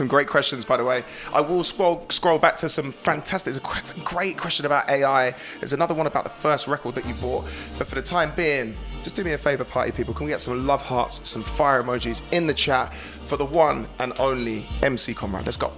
Some 0.00 0.08
great 0.08 0.28
questions, 0.28 0.64
by 0.64 0.78
the 0.78 0.84
way. 0.84 1.04
I 1.30 1.42
will 1.42 1.62
scroll 1.62 2.06
scroll 2.08 2.38
back 2.38 2.56
to 2.56 2.70
some 2.70 2.90
fantastic. 2.90 3.62
Great 4.02 4.38
question 4.38 4.64
about 4.64 4.88
AI. 4.88 5.34
There's 5.58 5.74
another 5.74 5.92
one 5.92 6.06
about 6.06 6.24
the 6.24 6.30
first 6.30 6.66
record 6.68 6.94
that 6.94 7.06
you 7.06 7.12
bought. 7.16 7.44
But 7.76 7.86
for 7.86 7.96
the 7.96 8.00
time 8.00 8.32
being, 8.34 8.74
just 9.02 9.14
do 9.14 9.22
me 9.22 9.32
a 9.32 9.36
favor, 9.36 9.62
party 9.62 9.92
people. 9.92 10.14
Can 10.14 10.24
we 10.24 10.32
get 10.32 10.40
some 10.40 10.66
love 10.66 10.80
hearts, 10.80 11.28
some 11.28 11.42
fire 11.42 11.82
emojis 11.82 12.22
in 12.32 12.46
the 12.46 12.54
chat 12.54 12.94
for 12.94 13.36
the 13.36 13.44
one 13.44 13.86
and 13.98 14.18
only 14.18 14.64
MC 14.82 15.12
Conrad? 15.12 15.44
Let's 15.44 15.58
go. 15.58 15.70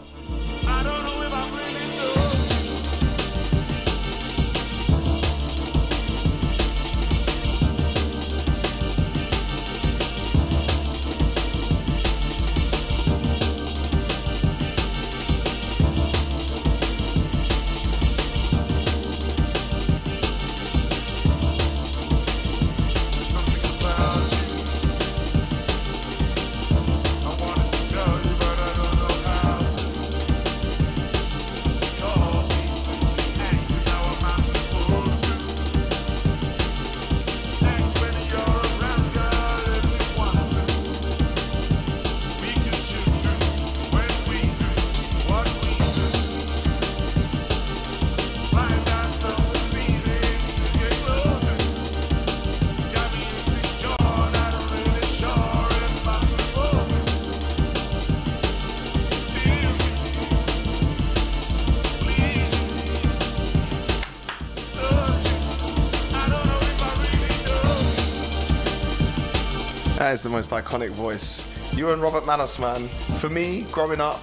That 70.13 70.17
is 70.17 70.23
the 70.25 70.29
most 70.29 70.51
iconic 70.51 70.91
voice. 70.91 71.49
You 71.75 71.91
and 71.91 72.03
Robert 72.03 72.27
Manos, 72.27 72.59
man. 72.59 72.87
For 73.19 73.31
me, 73.31 73.63
growing 73.73 73.99
up, 73.99 74.23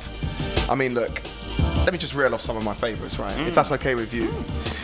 I 0.69 0.75
mean, 0.75 0.93
look, 0.93 1.19
let 1.83 1.91
me 1.93 1.97
just 1.97 2.13
reel 2.13 2.31
off 2.35 2.41
some 2.41 2.55
of 2.55 2.63
my 2.63 2.75
favorites, 2.75 3.17
right? 3.17 3.35
If 3.47 3.55
that's 3.55 3.71
okay 3.71 3.95
with 3.95 4.13
you. 4.13 4.27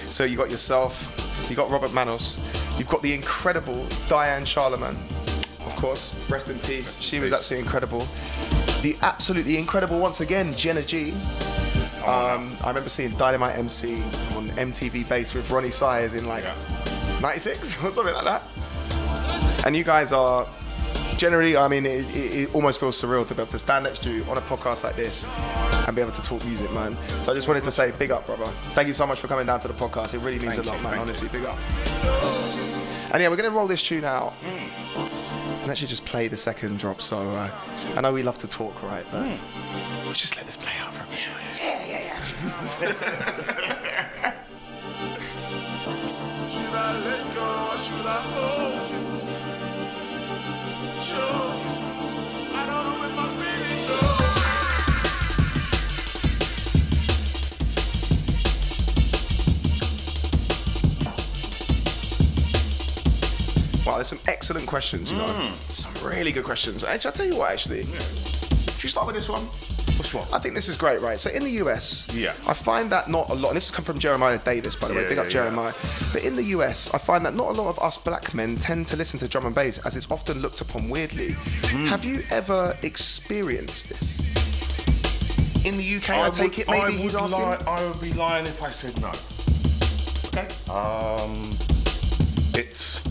So 0.09 0.23
you 0.23 0.35
got 0.35 0.49
yourself, 0.49 1.45
you 1.47 1.55
got 1.55 1.69
Robert 1.69 1.93
Manos, 1.93 2.41
You've 2.79 2.87
got 2.87 3.03
the 3.03 3.13
incredible 3.13 3.85
Diane 4.07 4.45
Charlemagne, 4.45 4.95
of 5.59 5.75
course. 5.75 6.15
Rest 6.27 6.49
in 6.49 6.57
peace. 6.57 6.99
She 6.99 7.19
was 7.19 7.33
absolutely 7.33 7.65
incredible. 7.65 8.07
The 8.81 8.97
absolutely 9.03 9.59
incredible, 9.59 9.99
once 9.99 10.21
again, 10.21 10.55
Jenna 10.55 10.81
G. 10.81 11.11
Um, 12.03 12.57
I 12.63 12.69
remember 12.69 12.89
seeing 12.89 13.11
Dynamite 13.11 13.59
MC 13.59 14.01
on 14.35 14.49
MTV 14.57 15.07
Base 15.07 15.35
with 15.35 15.47
Roni 15.49 15.71
Size 15.71 16.15
in 16.15 16.27
like 16.27 16.45
Yeah. 16.45 17.19
96 17.21 17.75
or 17.83 17.91
something 17.91 18.15
like 18.15 18.23
that. 18.25 18.41
And 19.67 19.75
you 19.77 19.83
guys 19.83 20.11
are 20.11 20.47
generally, 21.17 21.55
I 21.57 21.67
mean, 21.67 21.85
it, 21.85 22.05
it, 22.15 22.33
it 22.43 22.55
almost 22.55 22.79
feels 22.79 22.99
surreal 23.01 23.25
to 23.27 23.35
be 23.35 23.41
able 23.41 23.51
to 23.51 23.59
stand 23.59 23.83
next 23.85 24.03
to 24.03 24.11
you 24.11 24.23
on 24.25 24.37
a 24.37 24.41
podcast 24.41 24.83
like 24.83 24.95
this 24.95 25.27
and 25.87 25.95
be 25.95 26.01
able 26.01 26.11
to 26.11 26.21
talk 26.21 26.43
music, 26.45 26.71
man. 26.73 26.95
So 27.23 27.31
I 27.31 27.35
just 27.35 27.47
wanted 27.47 27.63
to 27.63 27.71
say, 27.71 27.91
big 27.91 28.11
up, 28.11 28.25
brother. 28.25 28.45
Thank 28.73 28.87
you 28.87 28.93
so 28.93 29.05
much 29.07 29.19
for 29.19 29.27
coming 29.27 29.45
down 29.45 29.59
to 29.61 29.67
the 29.67 29.73
podcast. 29.73 30.13
It 30.13 30.19
really 30.19 30.39
means 30.39 30.55
Thank 30.55 30.67
a 30.67 30.69
lot, 30.71 30.77
you, 30.77 30.83
man. 30.83 30.91
thank 30.91 31.01
Honestly, 31.03 31.29
big 31.29 31.45
up. 31.45 31.57
And 33.13 33.21
yeah, 33.21 33.29
we're 33.29 33.37
gonna 33.37 33.49
roll 33.49 33.67
this 33.67 33.81
tune 33.81 34.03
out 34.03 34.33
and 35.61 35.71
actually 35.71 35.87
just 35.87 36.05
play 36.05 36.27
the 36.27 36.35
second 36.37 36.79
drop. 36.79 37.01
So 37.01 37.17
uh, 37.17 37.49
I 37.95 38.01
know 38.01 38.11
we 38.11 38.23
love 38.23 38.37
to 38.39 38.47
talk, 38.47 38.81
right? 38.83 39.05
But 39.11 39.27
let's 40.07 40.19
just 40.19 40.35
let 40.35 40.45
this 40.45 40.57
play 40.57 40.73
out 40.81 40.93
for 40.93 41.03
a 41.03 41.07
minute. 41.07 41.21
Should 46.51 46.73
I 46.73 46.99
let 47.03 47.23
go 47.35 47.47
or 47.71 47.77
should 47.77 48.05
I 48.05 48.19
hold 48.33 48.64
Wow, 63.85 63.95
there's 63.97 64.07
some 64.07 64.19
excellent 64.27 64.65
questions, 64.65 65.11
you 65.11 65.17
know. 65.17 65.25
Mm. 65.25 65.53
Some 65.71 65.93
really 66.09 66.31
good 66.31 66.43
questions. 66.43 66.83
Actually, 66.83 67.07
I'll 67.07 67.13
tell 67.13 67.25
you 67.27 67.35
what, 67.35 67.51
actually. 67.51 67.83
Should 67.83 68.83
we 68.83 68.89
start 68.89 69.05
with 69.05 69.15
this 69.15 69.29
one? 69.29 69.47
What's 69.97 70.13
wrong? 70.13 70.27
I 70.33 70.39
think 70.39 70.55
this 70.55 70.67
is 70.67 70.75
great, 70.75 71.01
right? 71.01 71.19
So 71.19 71.29
in 71.29 71.43
the 71.43 71.51
US, 71.63 72.05
Yeah. 72.13 72.33
I 72.47 72.53
find 72.53 72.89
that 72.91 73.09
not 73.09 73.29
a 73.29 73.33
lot, 73.33 73.49
and 73.49 73.57
this 73.57 73.67
has 73.69 73.75
come 73.75 73.85
from 73.85 73.97
Jeremiah 73.97 74.37
Davis, 74.37 74.75
by 74.75 74.87
the 74.89 74.93
way, 74.93 75.03
Yeah, 75.03 75.09
big 75.09 75.17
up 75.19 75.25
yeah, 75.25 75.31
Jeremiah. 75.31 75.73
But 76.11 76.23
in 76.23 76.35
the 76.35 76.43
US, 76.55 76.89
I 76.93 76.97
find 76.97 77.25
that 77.25 77.33
not 77.35 77.47
a 77.49 77.61
lot 77.61 77.69
of 77.69 77.79
us 77.79 77.97
black 77.97 78.33
men 78.33 78.57
tend 78.57 78.87
to 78.87 78.97
listen 78.97 79.19
to 79.19 79.27
drum 79.27 79.45
and 79.45 79.55
bass 79.55 79.77
as 79.85 79.95
it's 79.95 80.09
often 80.11 80.41
looked 80.41 80.59
upon 80.61 80.89
weirdly. 80.89 81.31
Hmm. 81.31 81.85
Have 81.87 82.03
you 82.03 82.23
ever 82.29 82.75
experienced 82.83 83.89
this? 83.89 84.19
In 85.65 85.77
the 85.77 85.95
UK, 85.97 86.09
I, 86.09 86.29
take 86.29 86.59
it 86.59 86.67
maybe 86.69 86.81
I 86.83 86.91
he's 86.91 87.13
would 87.13 87.23
asking. 87.23 87.41
lie, 87.41 87.57
I 87.65 87.85
would 87.87 87.99
be 88.01 88.13
lying 88.13 88.45
if 88.45 88.61
I 88.61 88.69
said 88.71 88.99
no. 89.01 89.11
Okay. 90.29 90.47
Um, 90.69 91.49
it's 92.53 93.01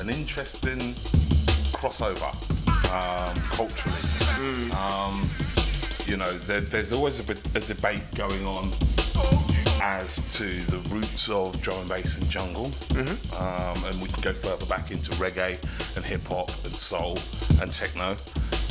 an 0.00 0.08
interesting 0.10 0.94
crossover 1.76 2.32
um, 2.90 3.34
culturally. 3.52 4.02
Hmm. 4.38 4.72
Um, 4.72 5.28
you 6.06 6.16
know, 6.16 6.32
there, 6.38 6.60
there's 6.60 6.92
always 6.92 7.18
a, 7.20 7.24
bit, 7.24 7.38
a 7.56 7.60
debate 7.60 8.02
going 8.14 8.44
on 8.46 8.70
as 9.82 10.16
to 10.36 10.44
the 10.70 10.78
roots 10.94 11.28
of 11.28 11.60
drum 11.60 11.80
and 11.80 11.88
bass 11.88 12.16
and 12.16 12.28
jungle, 12.30 12.66
Mm-hmm. 12.96 13.34
um, 13.42 13.90
and 13.90 14.00
we 14.02 14.08
can 14.08 14.22
go 14.22 14.32
further 14.32 14.66
back 14.66 14.90
into 14.90 15.10
reggae 15.12 15.58
and 15.96 16.04
hip 16.04 16.22
hop 16.24 16.48
and 16.64 16.74
soul 16.74 17.18
and 17.60 17.72
techno. 17.72 18.16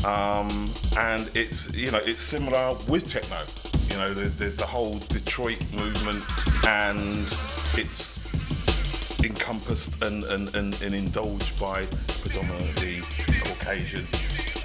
Um, 0.05 0.69
and 0.97 1.29
it's 1.35 1.73
you 1.73 1.91
know 1.91 1.99
it's 2.03 2.21
similar 2.21 2.75
with 2.87 3.07
techno. 3.07 3.39
You 3.91 3.97
know, 4.01 4.13
there, 4.13 4.27
there's 4.27 4.55
the 4.55 4.65
whole 4.65 4.97
Detroit 5.09 5.61
movement, 5.73 6.23
and 6.67 7.21
it's 7.77 8.19
encompassed 9.23 10.01
and, 10.03 10.23
and, 10.25 10.53
and, 10.55 10.79
and 10.81 10.93
indulged 10.93 11.59
by 11.59 11.85
predominantly 12.21 13.01
Caucasian 13.43 14.05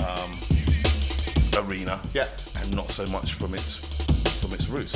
um, 0.07 0.31
arena, 1.61 2.01
Yeah. 2.15 2.27
and 2.61 2.75
not 2.75 2.91
so 2.91 3.07
much 3.07 3.35
from 3.35 3.55
its 3.55 3.77
from 4.41 4.53
its 4.55 4.69
roots. 4.69 4.95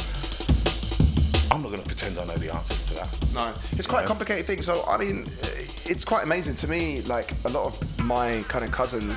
I'm 1.50 1.62
not 1.62 1.68
going 1.70 1.82
to 1.82 1.86
pretend 1.86 2.18
I 2.18 2.24
know 2.24 2.36
the 2.36 2.52
answers 2.52 2.86
to 2.86 2.94
that. 2.94 3.08
No, 3.34 3.52
it's 3.72 3.86
quite 3.86 4.04
a 4.04 4.06
complicated 4.08 4.46
thing. 4.46 4.62
So 4.62 4.84
I 4.88 4.96
mean, 4.96 5.26
it's 5.86 6.04
quite 6.04 6.24
amazing 6.24 6.54
to 6.56 6.68
me. 6.68 7.02
Like 7.02 7.32
a 7.44 7.48
lot 7.50 7.66
of 7.66 8.04
my 8.04 8.42
kind 8.48 8.64
of 8.64 8.72
cousins 8.72 9.16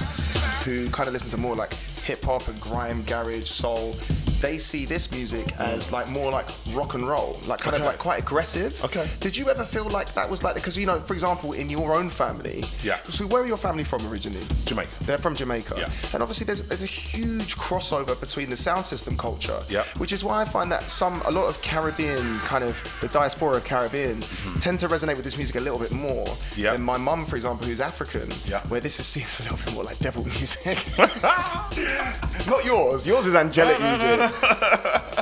who 0.64 0.90
kind 0.90 1.08
of 1.08 1.14
listen 1.14 1.30
to 1.32 1.38
more 1.38 1.56
like 1.56 1.74
hip 2.04 2.24
hop 2.24 2.48
and 2.48 2.60
grime, 2.62 3.04
garage, 3.04 3.50
soul. 3.50 3.96
They 4.42 4.58
see 4.58 4.86
this 4.86 5.12
music 5.12 5.58
as 5.60 5.92
like 5.92 6.08
more 6.10 6.32
like 6.32 6.48
rock 6.74 6.94
and 6.94 7.08
roll, 7.08 7.40
like 7.48 7.60
kind 7.60 7.76
of 7.76 7.82
like 7.82 7.98
quite 7.98 8.20
aggressive. 8.20 8.84
Okay. 8.84 9.08
Did 9.20 9.36
you 9.36 9.50
ever 9.50 9.64
feel 9.64 9.86
like 9.90 10.14
that 10.14 10.30
was 10.30 10.44
like 10.44 10.56
because 10.56 10.78
you 10.78 10.86
know, 10.86 11.00
for 11.00 11.14
example, 11.14 11.54
in 11.54 11.70
your 11.70 11.96
own 11.96 12.10
family? 12.10 12.64
Yeah. 12.84 12.98
So 13.10 13.26
where 13.26 13.42
are 13.42 13.48
your 13.48 13.58
family 13.58 13.84
from 13.84 14.06
originally? 14.08 14.46
Jamaica. 14.66 15.04
They're 15.04 15.18
from 15.18 15.36
Jamaica. 15.36 15.76
Yeah. 15.78 15.90
And 16.14 16.22
obviously 16.22 16.46
there's, 16.46 16.68
there's 16.68 16.84
a 16.84 16.86
huge 16.86 17.56
crossover 17.56 18.20
between 18.20 18.50
the 18.50 18.58
sound 18.58 18.86
system 18.86 19.18
culture. 19.18 19.60
Yeah. 19.70 19.84
Which 19.98 20.12
is 20.12 20.24
why 20.24 20.42
I 20.42 20.46
find 20.46 20.72
that 20.72 20.84
some 20.84 21.22
a 21.26 21.32
lot 21.32 21.48
of 21.48 21.62
Caribbean 21.62 22.38
kind 22.40 22.64
of 22.64 22.78
the 23.02 23.08
diaspora 23.08 23.60
Caribbeans 23.62 24.28
mm-hmm. 24.28 24.60
tend 24.60 24.80
to 24.80 24.88
resonate 24.88 25.16
with 25.16 25.26
this 25.26 25.38
music 25.38 25.56
a 25.56 25.62
little 25.62 25.80
bit 25.80 25.92
more. 25.92 26.28
Yeah. 26.56 26.74
than 26.74 26.82
my 26.82 26.98
mum, 26.98 27.26
for 27.26 27.36
example, 27.36 27.66
who's 27.68 27.80
African, 27.80 28.30
Yeah. 28.46 28.62
where 28.68 28.80
this 28.80 29.00
is 29.00 29.06
seen 29.06 29.26
a 29.40 29.44
little 29.44 29.58
bit 29.58 29.74
more 29.74 29.84
like 29.84 30.00
devil 30.00 30.24
music. 30.26 30.78
Not 30.98 32.66
yours. 32.66 33.06
Yours 33.06 33.28
is 33.28 33.36
angelic 33.36 33.80
music. 33.80 34.27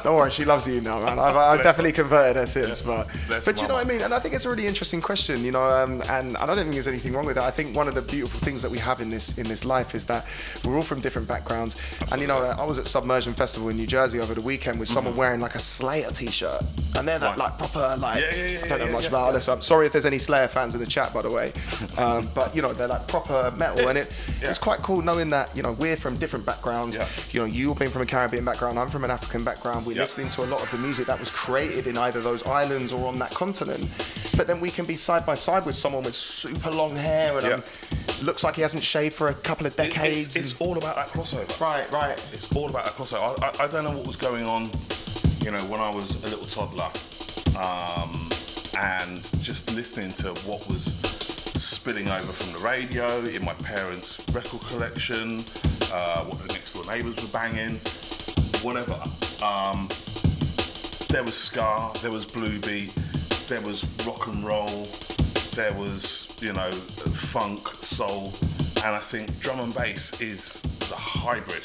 Don't 0.04 0.16
worry, 0.18 0.30
she 0.30 0.46
loves 0.46 0.68
you 0.68 0.82
now, 0.82 1.04
man. 1.04 1.18
I've, 1.18 1.36
I've 1.36 1.64
definitely 1.64 1.92
converted 1.92 2.36
her 2.36 2.46
since, 2.46 2.82
but 2.82 3.08
Bless 3.28 3.44
but 3.46 3.60
you 3.60 3.68
know 3.68 3.74
what 3.74 3.86
I 3.86 3.90
mean. 3.90 4.02
And 4.02 4.14
I 4.14 4.20
think 4.20 4.36
it's 4.36 4.46
a 4.46 4.50
really 4.50 4.68
interesting 4.68 5.02
question, 5.02 5.44
you 5.44 5.52
know. 5.52 5.64
Um, 5.64 6.04
and 6.10 6.38
I 6.38 6.46
don't 6.46 6.56
think 6.58 6.72
there's 6.74 6.88
anything 6.88 7.14
wrong 7.14 7.26
with 7.26 7.36
that. 7.38 7.44
I 7.46 7.50
think 7.50 7.76
one 7.76 7.88
of 7.88 7.96
the 7.96 8.04
beautiful 8.04 8.40
things 8.40 8.62
that 8.62 8.70
we 8.70 8.78
have 8.78 9.02
in 9.02 9.10
this 9.10 9.36
in 9.40 9.48
this 9.48 9.66
life 9.66 9.96
is 9.96 10.06
that 10.06 10.26
we're 10.64 10.76
all 10.76 10.84
from 10.84 11.00
different 11.02 11.28
backgrounds. 11.28 11.76
And 12.12 12.22
you 12.22 12.28
know, 12.28 12.38
I 12.38 12.64
was 12.64 12.78
at 12.78 12.86
Submersion 12.86 13.34
Festival 13.34 13.70
in 13.70 13.78
New 13.78 13.88
Jersey 13.88 14.20
over 14.20 14.36
the 14.36 14.42
weekend 14.42 14.80
with 14.80 14.90
someone 14.90 15.16
wearing 15.16 15.40
like 15.40 15.56
a 15.56 15.60
Slayer 15.60 16.12
T-shirt, 16.12 16.62
and 16.98 17.08
they're 17.08 17.18
that 17.20 17.26
Mm-hmm. 17.36 17.40
Right. 17.42 17.50
like 17.50 17.58
proper 17.58 17.98
like 18.00 18.22
Yeah, 18.22 18.36
yeah, 18.36 18.46
yeah, 18.46 18.60
I 18.66 18.68
don't 18.68 18.80
know 18.82 18.92
much 18.92 19.04
yeah, 19.04 19.10
about 19.10 19.26
yeah. 19.28 19.32
this. 19.34 19.50
I'm 19.50 19.62
sorry 19.64 19.88
if 19.88 19.92
there's 19.92 20.06
any 20.06 20.20
Slayer 20.20 20.48
fans 20.48 20.76
in 20.76 20.80
the 20.82 20.86
chat, 20.88 21.12
by 21.14 21.24
the 21.24 21.32
way. 21.32 21.52
Um, 21.98 22.28
but 22.36 22.56
you 22.56 22.62
know, 22.62 22.74
they're 22.74 22.88
like 22.88 23.08
proper 23.08 23.52
metal, 23.58 23.90
and 23.90 23.98
it, 23.98 24.16
Yeah. 24.42 24.50
it's 24.52 24.60
quite 24.60 24.80
cool 24.80 25.02
knowing 25.02 25.30
that 25.32 25.50
you 25.56 25.64
know 25.64 25.72
we're 25.74 25.98
from 25.98 26.16
different 26.18 26.46
backgrounds. 26.46 26.96
Yeah. 26.96 27.08
You 27.32 27.40
know, 27.40 27.46
you've 27.46 27.80
been 27.80 27.90
from 27.90 28.04
a 28.04 28.06
Caribbean 28.06 28.46
background. 28.46 28.78
I'm 28.78 28.90
from 28.96 29.04
an 29.04 29.12
African 29.12 29.44
background. 29.44 29.86
We're 29.86 29.92
Yeah. 29.98 30.04
listening 30.04 30.30
to 30.30 30.44
a 30.44 30.46
lot 30.46 30.62
of 30.64 30.72
the 30.72 30.78
music 30.78 31.06
that 31.08 31.20
was 31.20 31.30
created 31.30 31.86
in 31.86 31.98
either 31.98 32.22
those 32.22 32.44
islands 32.48 32.94
or 32.94 33.10
on 33.10 33.20
that 33.20 33.32
continent. 33.32 33.86
But 34.38 34.48
then 34.48 34.62
we 34.62 34.72
can 34.72 34.86
be 34.86 34.96
side 34.96 35.26
by 35.26 35.36
side 35.36 35.66
with 35.66 35.76
someone 35.76 36.04
with 36.04 36.16
super 36.16 36.72
long 36.72 36.96
hair 36.96 37.38
and 37.38 37.46
Yeah. 37.46 37.54
um, 37.56 37.64
looks 38.22 38.42
like 38.46 38.56
he 38.56 38.62
hasn't 38.62 38.84
shaved 38.86 39.14
for 39.14 39.28
a 39.28 39.34
couple 39.34 39.66
of 39.68 39.74
It- 39.74 39.84
decades. 39.90 40.38
it's, 40.38 40.54
it's 40.54 40.62
all 40.62 40.78
about 40.78 40.96
that 40.96 41.10
crossover. 41.12 41.60
right, 41.60 41.92
right. 41.92 42.18
It's 42.32 42.50
all 42.56 42.70
about 42.70 42.86
that 42.86 42.96
crossover. 42.96 43.38
I, 43.44 43.48
I, 43.50 43.66
I 43.66 43.68
don't 43.68 43.84
know 43.84 43.92
what 43.92 44.08
was 44.08 44.16
going 44.16 44.46
on, 44.46 44.72
you 45.44 45.52
know, 45.52 45.66
when 45.66 45.82
I 45.82 45.90
was 45.90 46.12
a 46.24 46.28
little 46.30 46.46
toddler, 46.46 46.90
um, 47.60 48.30
and 48.80 49.22
just 49.44 49.70
listening 49.74 50.14
to 50.14 50.30
what 50.48 50.66
was 50.70 50.84
spilling 51.62 52.08
over 52.08 52.32
from 52.32 52.54
the 52.54 52.60
radio 52.60 53.20
in 53.26 53.44
my 53.44 53.54
parents' 53.56 54.22
record 54.32 54.62
collection, 54.62 55.44
uh, 55.92 56.24
what 56.24 56.40
the 56.48 56.54
next 56.54 56.72
door 56.74 56.86
neighbours 56.86 57.16
were 57.18 57.28
banging, 57.30 57.80
whatever. 58.66 59.00
Um, 59.46 59.88
there 61.10 61.24
was 61.24 61.36
ska, 61.38 61.92
there 62.02 62.12
was 62.12 62.26
blue 62.26 62.60
beat, 62.62 62.94
there 63.48 63.62
was 63.62 63.86
rock 64.08 64.28
and 64.28 64.44
roll, 64.44 64.86
there 65.54 65.72
was 65.74 66.36
you 66.42 66.52
know 66.52 66.72
funk, 66.72 67.68
soul, 67.70 68.34
and 68.84 68.96
I 68.96 69.00
think 69.00 69.40
drum 69.40 69.60
and 69.60 69.74
bass 69.74 70.20
is 70.20 70.62
the 70.90 70.96
hybrid 70.96 71.60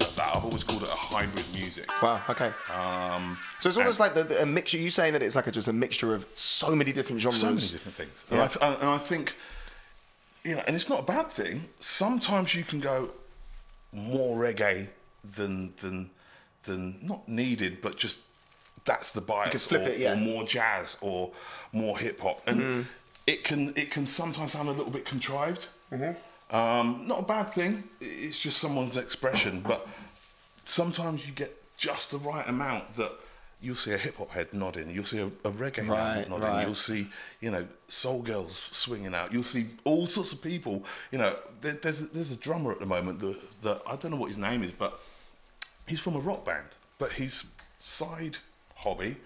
of 0.00 0.14
that. 0.16 0.34
I've 0.34 0.44
always 0.44 0.64
called 0.64 0.82
it 0.82 0.88
a 0.88 0.92
hybrid 0.96 1.44
music. 1.54 1.86
Wow. 2.02 2.22
Okay. 2.30 2.50
Um, 2.72 3.38
So 3.60 3.68
it's 3.68 3.78
almost 3.78 4.00
like 4.00 4.14
the, 4.14 4.24
the- 4.24 4.42
a 4.42 4.46
mixture. 4.46 4.78
You 4.78 4.90
saying 4.90 5.12
that 5.12 5.22
it's 5.22 5.36
like 5.36 5.46
a, 5.46 5.52
just 5.52 5.68
a 5.68 5.72
mixture 5.72 6.14
of 6.14 6.24
so 6.34 6.74
many 6.74 6.92
different 6.92 7.20
genres. 7.20 7.38
so 7.40 7.46
many 7.50 7.60
different 7.60 7.94
things, 7.94 8.24
and, 8.30 8.40
I 8.40 8.46
th- 8.46 8.62
and 8.80 8.88
I 8.88 8.98
think 8.98 9.36
you 10.44 10.54
know, 10.56 10.62
and 10.66 10.74
it's 10.74 10.88
not 10.88 11.00
a 11.00 11.02
bad 11.04 11.26
thing. 11.28 11.68
Sometimes 11.78 12.54
you 12.54 12.64
can 12.64 12.80
go 12.80 13.10
more 13.92 14.36
reggae 14.38 14.88
than 15.36 15.74
than 15.82 16.10
than 16.68 16.98
not 17.02 17.28
needed, 17.28 17.80
but 17.82 17.96
just 17.96 18.20
that's 18.84 19.12
the 19.12 19.20
bias. 19.20 19.70
or, 19.72 19.76
it, 19.78 19.98
yeah. 19.98 20.12
Or 20.12 20.16
more 20.16 20.44
jazz 20.44 20.96
or 21.00 21.32
more 21.72 21.98
hip 21.98 22.20
hop, 22.20 22.42
and 22.46 22.86
it 23.26 23.44
can 23.44 23.72
it 23.76 23.90
can 23.90 24.06
sometimes 24.06 24.52
sound 24.52 24.68
a 24.68 24.72
little 24.72 24.92
bit 24.92 25.04
contrived. 25.04 25.66
Mm-hmm. 25.92 26.56
Um, 26.56 27.06
not 27.06 27.20
a 27.20 27.22
bad 27.22 27.50
thing. 27.50 27.84
It's 28.00 28.40
just 28.40 28.58
someone's 28.58 28.96
expression, 28.96 29.60
but 29.60 29.86
sometimes 30.64 31.26
you 31.26 31.34
get 31.34 31.54
just 31.76 32.10
the 32.10 32.18
right 32.18 32.48
amount 32.48 32.94
that 32.94 33.12
you'll 33.60 33.74
see 33.74 33.92
a 33.92 33.98
hip 33.98 34.16
hop 34.16 34.30
head 34.30 34.52
nodding, 34.52 34.90
you'll 34.90 35.04
see 35.04 35.18
a, 35.18 35.26
a 35.26 35.50
reggae 35.50 35.88
Right, 35.88 36.18
head 36.18 36.30
nodding, 36.30 36.46
right. 36.46 36.64
you'll 36.64 36.74
see 36.74 37.08
you 37.40 37.50
know 37.50 37.66
soul 37.88 38.22
girls 38.22 38.68
swinging 38.72 39.14
out, 39.14 39.32
you'll 39.32 39.42
see 39.42 39.66
all 39.84 40.06
sorts 40.06 40.32
of 40.32 40.40
people. 40.40 40.84
You 41.12 41.18
know, 41.18 41.36
there, 41.60 41.74
there's 41.74 42.08
there's 42.10 42.30
a 42.30 42.36
drummer 42.36 42.72
at 42.72 42.80
the 42.80 42.86
moment 42.86 43.18
that, 43.20 43.38
that 43.62 43.82
I 43.86 43.96
don't 43.96 44.12
know 44.12 44.16
what 44.16 44.28
his 44.28 44.38
name 44.38 44.62
is, 44.62 44.72
but 44.72 44.98
he's 45.88 46.00
from 46.00 46.14
a 46.16 46.20
rock 46.20 46.44
band, 46.44 46.66
but 46.98 47.12
his 47.12 47.44
side 47.80 48.38
hobby 48.76 49.16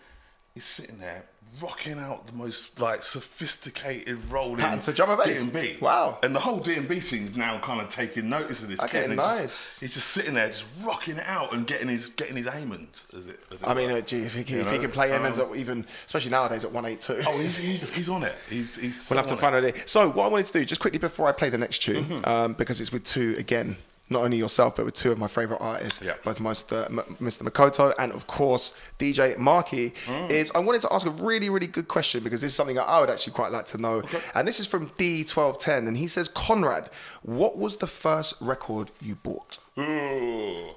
is 0.55 0.65
sitting 0.65 0.99
there 0.99 1.25
rocking 1.63 1.99
out 1.99 2.27
the 2.27 2.33
most 2.33 2.81
like 2.81 3.03
sophisticated 3.03 4.19
rolling 4.31 4.57
Patterns 4.57 4.87
to 4.87 4.93
drum 4.93 5.11
and 5.11 5.19
bass. 5.23 5.47
D&B. 5.49 5.77
Wow. 5.81 6.19
And 6.23 6.35
the 6.35 6.41
whole 6.41 6.59
D&B 6.59 7.01
scene's 7.01 7.37
now 7.37 7.59
kind 7.59 7.81
of 7.81 7.89
taking 7.91 8.29
notice 8.29 8.63
of 8.63 8.69
this 8.69 8.81
Okay, 8.83 9.07
kid. 9.07 9.17
nice. 9.17 9.41
He's 9.41 9.41
just, 9.43 9.81
he's 9.81 9.95
just 9.95 10.09
sitting 10.09 10.35
there, 10.35 10.49
just 10.49 10.65
rocking 10.83 11.17
it 11.17 11.25
out 11.27 11.53
and 11.53 11.67
getting 11.67 11.89
his 11.89 12.09
getting 12.11 12.37
his 12.37 12.47
amens, 12.47 13.07
as 13.17 13.29
it. 13.29 13.41
As 13.53 13.63
it 13.63 13.69
I 13.69 13.75
mean, 13.75 13.91
uh, 13.91 14.01
gee, 14.01 14.19
if 14.19 14.35
he, 14.35 14.41
if 14.41 14.71
he 14.71 14.79
can 14.79 14.91
play 14.91 15.13
Um, 15.13 15.23
at 15.25 15.57
even, 15.57 15.85
especially 16.07 16.31
nowadays 16.31 16.65
at 16.65 16.73
182. 16.73 17.29
Oh, 17.29 17.39
he's, 17.39 17.57
he's, 17.59 17.91
he's 17.95 18.09
on 18.09 18.23
it. 18.23 18.35
He's 18.49 18.77
he's. 18.77 19.09
We'll 19.11 19.19
have 19.19 19.27
to 19.27 19.37
find 19.37 19.55
on 19.55 19.63
out. 19.65 19.83
So, 19.87 20.11
what 20.11 20.25
I 20.27 20.29
wanted 20.29 20.47
to 20.47 20.53
do, 20.55 20.65
just 20.65 20.81
quickly 20.81 20.99
before 20.99 21.29
I 21.29 21.33
play 21.33 21.51
the 21.51 21.59
next 21.59 21.81
tune, 21.83 22.05
Mm-hmm. 22.05 22.25
um, 22.29 22.53
because 22.55 22.81
it's 22.81 22.93
with 22.93 23.05
two, 23.05 23.35
again, 23.39 23.77
not 24.13 24.23
only 24.25 24.37
yourself, 24.37 24.77
but 24.77 24.85
with 24.85 24.95
two 24.95 25.11
of 25.11 25.19
my 25.19 25.27
favourite 25.29 25.61
artists, 25.61 26.01
Yeah. 26.03 26.15
both 26.25 26.39
most, 26.41 26.73
uh, 26.73 26.85
M- 26.89 26.99
Mr. 27.21 27.43
Makoto 27.43 27.93
and, 27.99 28.13
of 28.13 28.27
course, 28.27 28.73
DJ 28.99 29.37
Marky, 29.39 29.91
Mm. 30.07 30.31
is 30.31 30.51
I 30.55 30.59
wanted 30.59 30.83
to 30.83 30.93
ask 30.93 31.07
a 31.07 31.11
really, 31.11 31.49
really 31.51 31.67
good 31.67 31.89
question 31.89 32.23
because 32.23 32.41
this 32.43 32.51
is 32.53 32.57
something 32.57 32.77
that 32.77 32.85
I 32.89 33.01
would 33.01 33.11
actually 33.11 33.33
quite 33.33 33.51
like 33.53 33.67
to 33.67 33.79
know. 33.79 34.03
And 34.35 34.47
this 34.47 34.61
is 34.61 34.67
from 34.67 34.91
D1210, 34.99 35.89
and 35.89 35.97
he 35.97 36.07
says, 36.07 36.29
Conrad, 36.29 36.91
what 37.23 37.57
was 37.59 37.79
the 37.79 37.87
first 37.87 38.35
record 38.41 38.91
you 39.01 39.15
bought? 39.17 39.59
Ooh. 39.79 40.77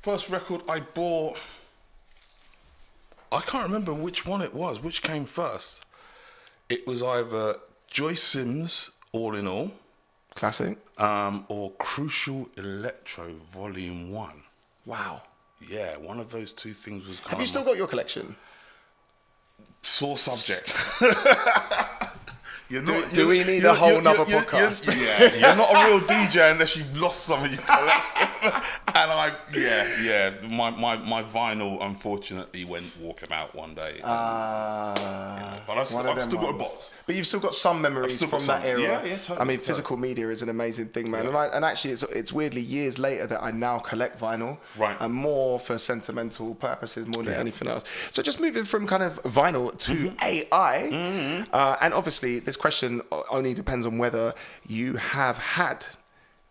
First 0.00 0.28
record 0.30 0.62
I 0.68 0.80
bought. 0.80 1.38
I 3.32 3.40
can't 3.40 3.64
remember 3.64 3.92
which 3.92 4.24
one 4.24 4.40
it 4.40 4.54
was. 4.54 4.80
Which 4.80 5.02
came 5.02 5.24
first? 5.26 5.84
It 6.68 6.86
was 6.86 7.02
either 7.02 7.56
Joyce 7.88 8.22
Sims, 8.22 8.90
All 9.12 9.34
in 9.34 9.46
All, 9.48 9.72
Classic. 10.36 10.78
um, 10.98 11.44
or 11.48 11.72
Crucial 11.72 12.48
Electro 12.56 13.34
Volume 13.52 14.12
One. 14.12 14.42
Wow. 14.84 15.22
Yeah, 15.68 15.96
one 15.96 16.20
of 16.20 16.30
those 16.30 16.52
two 16.52 16.72
things 16.74 17.06
was. 17.06 17.18
Kind 17.18 17.30
Have 17.30 17.40
you 17.40 17.46
still 17.46 17.64
got 17.64 17.76
your 17.76 17.88
collection? 17.88 18.36
sore 19.82 20.18
subject? 20.18 20.72
You're 22.68 22.82
Do- 22.82 23.04
do 23.12 23.28
we 23.28 23.44
need 23.44 23.64
a 23.64 23.72
whole 23.72 24.00
nother 24.00 24.24
podcast? 24.24 24.86
yeah, 25.00 25.32
you're 25.36 25.56
not 25.56 25.70
a 25.72 25.88
real 25.88 26.00
DJ 26.00 26.50
unless 26.50 26.76
you've 26.76 26.96
lost 26.98 27.20
some 27.20 27.44
of 27.44 27.52
your 27.52 27.62
collection. 27.62 28.28
and 28.94 29.10
I, 29.12 29.34
yeah, 29.52 29.88
yeah, 30.02 30.30
my, 30.56 30.70
my, 30.70 30.96
my 30.98 31.22
vinyl 31.22 31.84
unfortunately 31.84 32.64
went 32.64 32.86
walking 33.00 33.16
walkabout 33.28 33.54
one 33.54 33.74
day. 33.74 34.00
Uh, 34.02 35.58
but 35.66 35.78
I've, 35.78 35.90
of 35.94 36.06
I've 36.06 36.22
still 36.22 36.38
got 36.40 36.54
a 36.54 36.58
box. 36.58 36.94
But 37.06 37.14
you've 37.14 37.26
still 37.26 37.40
got 37.40 37.54
some 37.54 37.80
memories 37.80 38.16
still 38.16 38.28
from 38.28 38.38
got 38.40 38.46
that 38.46 38.62
some. 38.62 38.70
era. 38.70 38.80
Yeah, 38.80 39.04
yeah, 39.04 39.16
totally, 39.16 39.38
I 39.38 39.44
mean, 39.44 39.56
totally. 39.56 39.56
physical 39.58 39.96
media 39.96 40.28
is 40.28 40.42
an 40.42 40.48
amazing 40.48 40.88
thing, 40.88 41.10
man. 41.10 41.26
And, 41.26 41.36
I, 41.36 41.46
and 41.46 41.64
actually, 41.64 41.92
it's, 41.92 42.02
it's 42.04 42.32
weirdly 42.32 42.60
years 42.60 42.98
later 42.98 43.26
that 43.26 43.42
I 43.42 43.50
now 43.50 43.78
collect 43.78 44.20
vinyl. 44.20 44.58
Right. 44.76 44.96
And 45.00 45.12
more 45.12 45.58
for 45.58 45.78
sentimental 45.78 46.54
purposes 46.54 47.06
more 47.06 47.22
than 47.22 47.34
Yeah. 47.34 47.40
anything 47.40 47.68
else. 47.68 47.84
So 48.10 48.22
just 48.22 48.40
moving 48.40 48.64
from 48.64 48.86
kind 48.86 49.02
of 49.02 49.22
vinyl 49.22 49.76
to 49.78 49.96
Mm-hmm. 49.96 50.16
AI. 50.22 51.46
Uh, 51.52 51.76
and 51.80 51.94
obviously, 51.94 52.38
this 52.38 52.56
question 52.56 53.00
only 53.30 53.54
depends 53.54 53.86
on 53.86 53.98
whether 53.98 54.34
you 54.68 54.94
have 54.96 55.38
had 55.38 55.86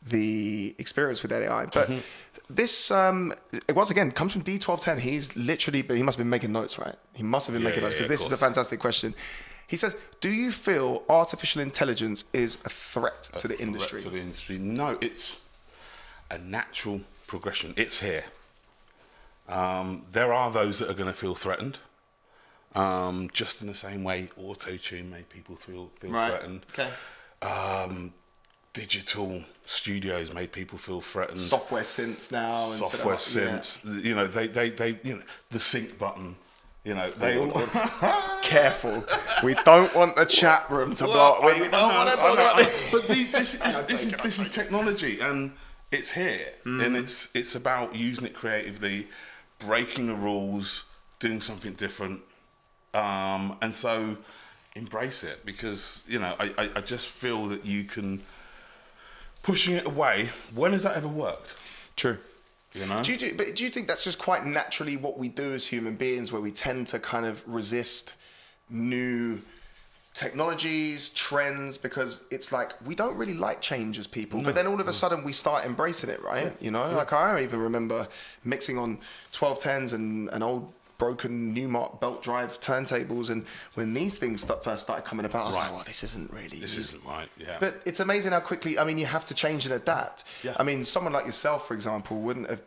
the 0.06 0.76
experience 0.78 1.22
with 1.22 1.32
AI. 1.32 1.65
But 1.65 1.89
Mm-hmm. 1.89 2.00
this, 2.50 2.91
um, 2.91 3.34
once 3.74 3.89
again, 3.91 4.12
comes 4.12 4.34
from 4.34 4.44
D1210. 4.44 5.00
He's 5.00 5.36
literally, 5.36 5.82
been, 5.82 5.98
he 5.98 6.04
must 6.04 6.18
have 6.18 6.24
been 6.24 6.30
making 6.30 6.52
notes, 6.52 6.78
right? 6.78 6.96
He 7.13 7.24
must 7.24 7.48
have 7.48 7.54
been 7.54 7.63
Yeah, 7.63 7.70
making 7.70 7.84
notes 7.84 7.96
because 7.96 8.06
of 8.06 8.10
this 8.12 8.26
is 8.26 8.32
a 8.32 8.38
fantastic 8.38 8.80
question. 8.80 9.15
He 9.68 9.78
says, 9.78 9.96
"Do 10.22 10.30
you 10.30 10.52
feel 10.52 11.04
artificial 11.10 11.62
intelligence 11.62 12.26
is 12.34 12.60
a 12.65 12.70
threat 12.70 13.24
to 13.39 13.48
the 13.48 13.56
threat 13.56 13.60
industry?" 13.62 14.02
To 14.02 14.10
the 14.12 14.20
industry. 14.20 14.60
No, 14.60 14.98
it's 15.02 15.41
a 16.30 16.38
natural 16.38 17.02
progression. 17.26 17.74
It's 17.76 18.00
here. 18.00 18.26
Um, 19.48 20.06
there 20.12 20.32
are 20.34 20.52
those 20.52 20.78
that 20.80 20.89
are 20.89 20.94
going 20.94 21.10
to 21.12 21.18
feel 21.18 21.34
threatened. 21.36 21.80
Um, 22.76 23.30
just 23.32 23.62
in 23.62 23.68
the 23.68 23.74
same 23.76 24.04
way 24.04 24.30
auto 24.38 24.76
tune 24.78 25.10
made 25.10 25.30
people 25.30 25.56
feel 25.56 25.89
feel 26.00 26.12
threatened. 26.12 26.65
Okay. 26.78 26.89
Um, 27.41 28.13
digital 28.74 29.44
studios 29.65 30.34
made 30.34 30.51
people 30.51 30.78
feel 30.78 31.01
threatened. 31.01 31.39
Software 31.39 31.84
synths 31.84 32.32
now. 32.32 32.56
Software 32.67 33.17
yeah. 33.43 33.62
you 34.01 34.15
know, 34.15 34.28
they, 34.28 34.47
they, 34.47 34.69
they, 34.69 34.99
you 35.04 35.15
know, 35.15 35.23
the 35.49 35.60
sync 35.60 35.97
button, 35.97 36.36
you 36.84 36.93
know, 36.93 37.10
they 37.10 37.38
all. 37.38 37.51
Careful. 38.41 39.04
We 39.43 39.56
don't 39.65 39.93
want 39.95 40.15
the 40.15 40.25
chat 40.25 40.69
room 40.69 40.93
to 40.95 41.04
blow. 41.06 41.38
Well, 41.41 41.60
We 41.60 41.67
don't 41.67 41.93
want 41.93 42.10
to 42.12 42.15
talk 42.17 42.34
about 42.34 42.58
this. 42.63 42.91
But 42.91 43.08
these, 43.08 43.32
this, 43.32 43.56
is, 43.56 43.86
this 43.86 44.06
is 44.06 44.15
this 44.17 44.39
is 44.39 44.49
technology, 44.51 45.19
and 45.19 45.54
it's 45.91 46.12
here, 46.12 46.47
Mm. 46.65 46.86
and 46.86 46.97
it's 46.97 47.30
it's 47.36 47.56
about 47.56 47.95
using 47.95 48.25
it 48.25 48.34
creatively, 48.34 49.08
breaking 49.60 50.08
the 50.08 50.15
rules, 50.15 50.86
doing 51.19 51.41
something 51.41 51.73
different, 51.73 52.21
um, 52.93 53.58
and 53.62 53.73
so 53.73 54.17
embrace 54.75 55.23
it 55.23 55.45
because 55.45 56.04
you 56.08 56.19
know 56.19 56.36
I, 56.38 56.54
I, 56.58 56.69
I 56.75 56.82
just 56.82 57.08
feel 57.08 57.45
that 57.47 57.65
you 57.65 57.86
can 57.86 58.21
pushing 59.46 59.76
it 59.76 59.86
away. 59.86 60.30
When 60.56 60.72
has 60.72 60.82
that 60.84 60.98
ever 60.98 61.08
worked? 61.08 61.54
True. 61.96 62.18
You 62.74 62.88
know. 62.88 63.02
Do 63.04 63.12
you, 63.12 63.18
do, 63.18 63.34
but 63.36 63.56
do 63.56 63.64
you 63.64 63.70
think 63.70 63.88
that's 63.88 64.04
just 64.04 64.18
quite 64.18 64.44
naturally 64.44 64.98
what 64.98 65.18
we 65.20 65.30
do 65.30 65.54
as 65.54 65.68
human 65.68 65.96
beings, 65.96 66.32
where 66.32 66.42
we 66.42 66.52
tend 66.52 66.88
to 66.88 67.00
kind 67.00 67.26
of 67.26 67.42
resist 67.48 68.16
new 68.70 69.40
technologies, 70.16 71.10
trends, 71.12 71.78
because 71.78 72.22
it's 72.32 72.52
like 72.52 72.74
we 72.86 72.96
don't 72.96 73.16
really 73.18 73.36
like 73.36 73.62
change 73.62 74.00
as 74.00 74.08
people, 74.08 74.42
but 74.42 74.56
then 74.56 74.66
all 74.66 74.82
of 74.82 74.88
a 74.88 74.94
sudden 74.94 75.24
we 75.24 75.32
start 75.32 75.64
embracing 75.64 76.10
it, 76.10 76.24
right? 76.24 76.54
You 76.60 76.72
know, 76.72 76.90
like 76.92 77.14
I 77.14 77.44
even 77.44 77.60
remember 77.60 78.08
mixing 78.44 78.78
on 78.78 78.98
1210s 79.32 79.94
and 79.94 80.30
an 80.30 80.42
old 80.42 80.74
broken 80.98 81.54
Numark 81.56 82.00
belt 82.00 82.24
drive 82.24 82.60
turntables, 82.60 83.30
and 83.30 83.46
when 83.74 83.94
these 83.94 84.16
things 84.16 84.42
st- 84.42 84.64
first 84.64 84.84
started 84.84 85.04
coming 85.06 85.26
about, 85.26 85.44
I 85.44 85.48
was 85.48 85.56
Right. 85.56 85.64
like, 85.66 85.72
well, 85.76 85.84
this 85.86 86.04
isn't 86.04 86.32
really. 86.32 86.60
this 86.60 86.78
isn't 86.78 87.04
right. 87.06 87.28
Yeah. 87.38 87.58
But 87.60 87.82
it's 87.86 88.00
amazing 88.00 88.32
how 88.32 88.40
quickly. 88.40 88.80
I 88.80 88.84
mean, 88.84 88.98
you 88.98 89.06
have 89.06 89.26
to 89.26 89.34
change 89.34 89.66
and 89.66 89.74
adapt. 89.76 90.24
Yeah. 90.44 90.56
I 90.58 90.64
mean, 90.64 90.86
someone 90.86 91.14
like 91.14 91.26
yourself, 91.26 91.68
for 91.68 91.74
example, 91.74 92.22
wouldn't 92.22 92.50
have 92.50 92.62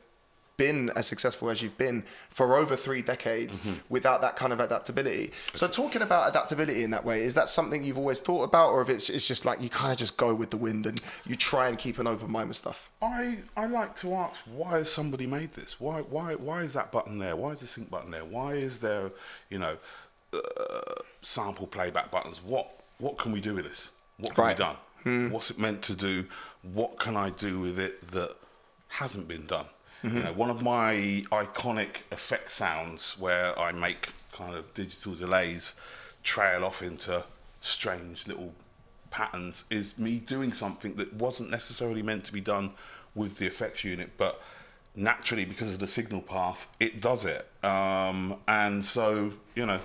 been 0.59 0.90
as 0.97 1.07
successful 1.07 1.49
as 1.49 1.62
you've 1.62 1.79
been 1.79 2.05
for 2.29 2.57
over 2.57 2.77
three 2.77 3.01
decades 3.01 3.61
Mm-hmm. 3.61 3.75
without 3.88 4.21
that 4.21 4.37
kind 4.37 4.53
of 4.53 4.61
adaptability. 4.61 5.31
So, 5.55 5.66
talking 5.66 6.03
about 6.03 6.29
adaptability 6.29 6.83
in 6.83 6.90
that 6.90 7.05
way, 7.05 7.23
is 7.23 7.33
that 7.35 7.49
something 7.49 7.83
you've 7.83 7.97
always 7.97 8.21
thought 8.21 8.42
about, 8.42 8.71
or 8.73 8.83
if 8.83 8.88
it's, 8.90 9.09
it's 9.09 9.27
just 9.27 9.44
like 9.47 9.62
you 9.62 9.71
kind 9.71 9.92
of 9.92 9.97
just 9.99 10.16
go 10.18 10.35
with 10.35 10.51
the 10.51 10.57
wind 10.59 10.85
and 10.87 11.01
you 11.25 11.35
try 11.37 11.68
and 11.68 11.79
keep 11.79 11.99
an 11.99 12.07
open 12.07 12.31
mind 12.31 12.49
with 12.49 12.57
stuff? 12.59 12.90
I, 13.01 13.38
I 13.57 13.66
like 13.66 13.94
to 13.97 14.12
ask 14.14 14.40
why 14.53 14.79
has 14.79 14.92
somebody 14.92 15.27
made 15.27 15.53
this? 15.53 15.81
Why 15.81 16.01
why 16.01 16.35
why 16.35 16.62
is 16.62 16.73
that 16.75 16.90
button 16.92 17.18
there? 17.18 17.37
Why 17.37 17.53
is 17.53 17.61
the 17.61 17.66
sync 17.68 17.88
button 17.90 18.11
there? 18.11 18.25
Why 18.25 18.55
is 18.55 18.81
there 18.81 19.11
you 19.51 19.59
know 19.61 19.77
uh, 20.35 20.38
sample 21.23 21.66
playback 21.66 22.11
buttons? 22.11 22.42
What 22.42 22.81
what 22.99 23.16
can 23.18 23.31
we 23.33 23.40
do 23.40 23.55
with 23.55 23.64
this? 23.64 23.90
What 24.18 24.35
can 24.35 24.44
Right. 24.44 24.57
be 24.57 24.62
done? 24.64 25.31
What's 25.31 25.51
it 25.51 25.59
meant 25.59 25.81
to 25.85 25.94
do? 25.97 26.27
What 26.62 26.99
can 26.99 27.16
I 27.16 27.31
do 27.31 27.61
with 27.61 27.79
it 27.79 28.05
that 28.09 28.35
hasn't 28.88 29.27
been 29.29 29.47
done? 29.47 29.66
You 30.02 30.11
know, 30.11 30.32
one 30.32 30.48
of 30.48 30.62
my 30.62 31.24
iconic 31.32 32.02
effect 32.12 32.52
sounds 32.52 33.18
where 33.18 33.58
I 33.58 33.72
make 33.72 34.11
kind 34.32 34.54
of 34.54 34.72
digital 34.72 35.14
delays 35.14 35.74
trail 36.22 36.64
off 36.64 36.82
into 36.82 37.24
strange 37.61 38.28
little 38.28 38.54
patterns 39.11 39.64
is 39.70 39.98
me 39.98 40.18
doing 40.18 40.52
something 40.52 40.94
that 40.94 41.12
wasn't 41.14 41.50
necessarily 41.50 42.02
meant 42.02 42.24
to 42.26 42.32
be 42.32 42.40
done 42.40 42.72
with 43.14 43.38
the 43.38 43.46
effects 43.46 43.82
unit, 43.82 44.11
but 44.16 44.40
naturally 44.94 45.44
because 45.44 45.72
of 45.72 45.78
the 45.78 45.87
signal 45.87 46.20
path, 46.20 46.68
it 46.78 47.00
does 47.00 47.24
it. 47.24 47.48
Um, 47.64 48.37
and 48.46 48.84
so, 48.84 49.32
you 49.54 49.66
know, 49.66 49.80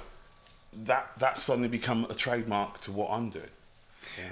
that 0.83 1.11
that 1.17 1.39
suddenly 1.39 1.69
become 1.69 2.05
a 2.09 2.13
trademark 2.13 2.79
to 2.81 2.91
what 2.91 3.09
I'm 3.11 3.29
doing. 3.29 3.49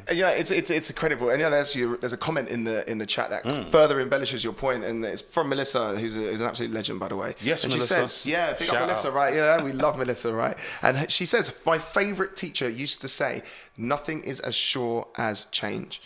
Uh, 0.09 0.13
Yeah, 0.13 0.29
it's 0.29 0.51
it's 0.51 0.69
it's 0.69 0.89
incredible. 0.89 1.29
And 1.29 1.39
yeah, 1.39 1.49
there's 1.49 1.75
you, 1.75 1.97
there's 1.97 2.13
a 2.13 2.17
comment 2.17 2.49
in 2.49 2.63
the 2.63 2.89
in 2.89 2.97
the 2.97 3.05
chat 3.05 3.29
that 3.29 3.43
Hmm. 3.45 3.69
further 3.69 3.99
embellishes 3.99 4.43
your 4.43 4.53
point, 4.53 4.83
and 4.83 5.03
it's 5.05 5.21
from 5.21 5.49
Melissa, 5.49 5.95
who's, 5.97 6.15
a, 6.15 6.19
who's 6.19 6.41
an 6.41 6.47
absolute 6.47 6.71
legend, 6.71 6.99
by 6.99 7.07
the 7.07 7.15
way. 7.15 7.35
Yes, 7.41 7.63
and 7.63 7.73
Melissa. 7.73 7.93
she 7.95 7.99
says, 8.01 8.25
yeah, 8.27 8.53
big 8.53 8.67
Shout 8.67 8.77
up 8.77 8.81
Melissa, 8.87 9.07
out. 9.09 9.13
right? 9.13 9.33
Yeah, 9.35 9.63
we 9.63 9.71
love 9.71 9.97
Melissa, 9.97 10.33
right? 10.33 10.57
And 10.81 11.09
she 11.11 11.25
says, 11.25 11.53
my 11.65 11.77
favorite 11.77 12.35
teacher 12.35 12.69
used 12.69 13.01
to 13.01 13.07
say, 13.07 13.43
"Nothing 13.77 14.21
is 14.21 14.39
as 14.39 14.55
sure 14.55 15.07
as 15.17 15.45
change." 15.45 16.01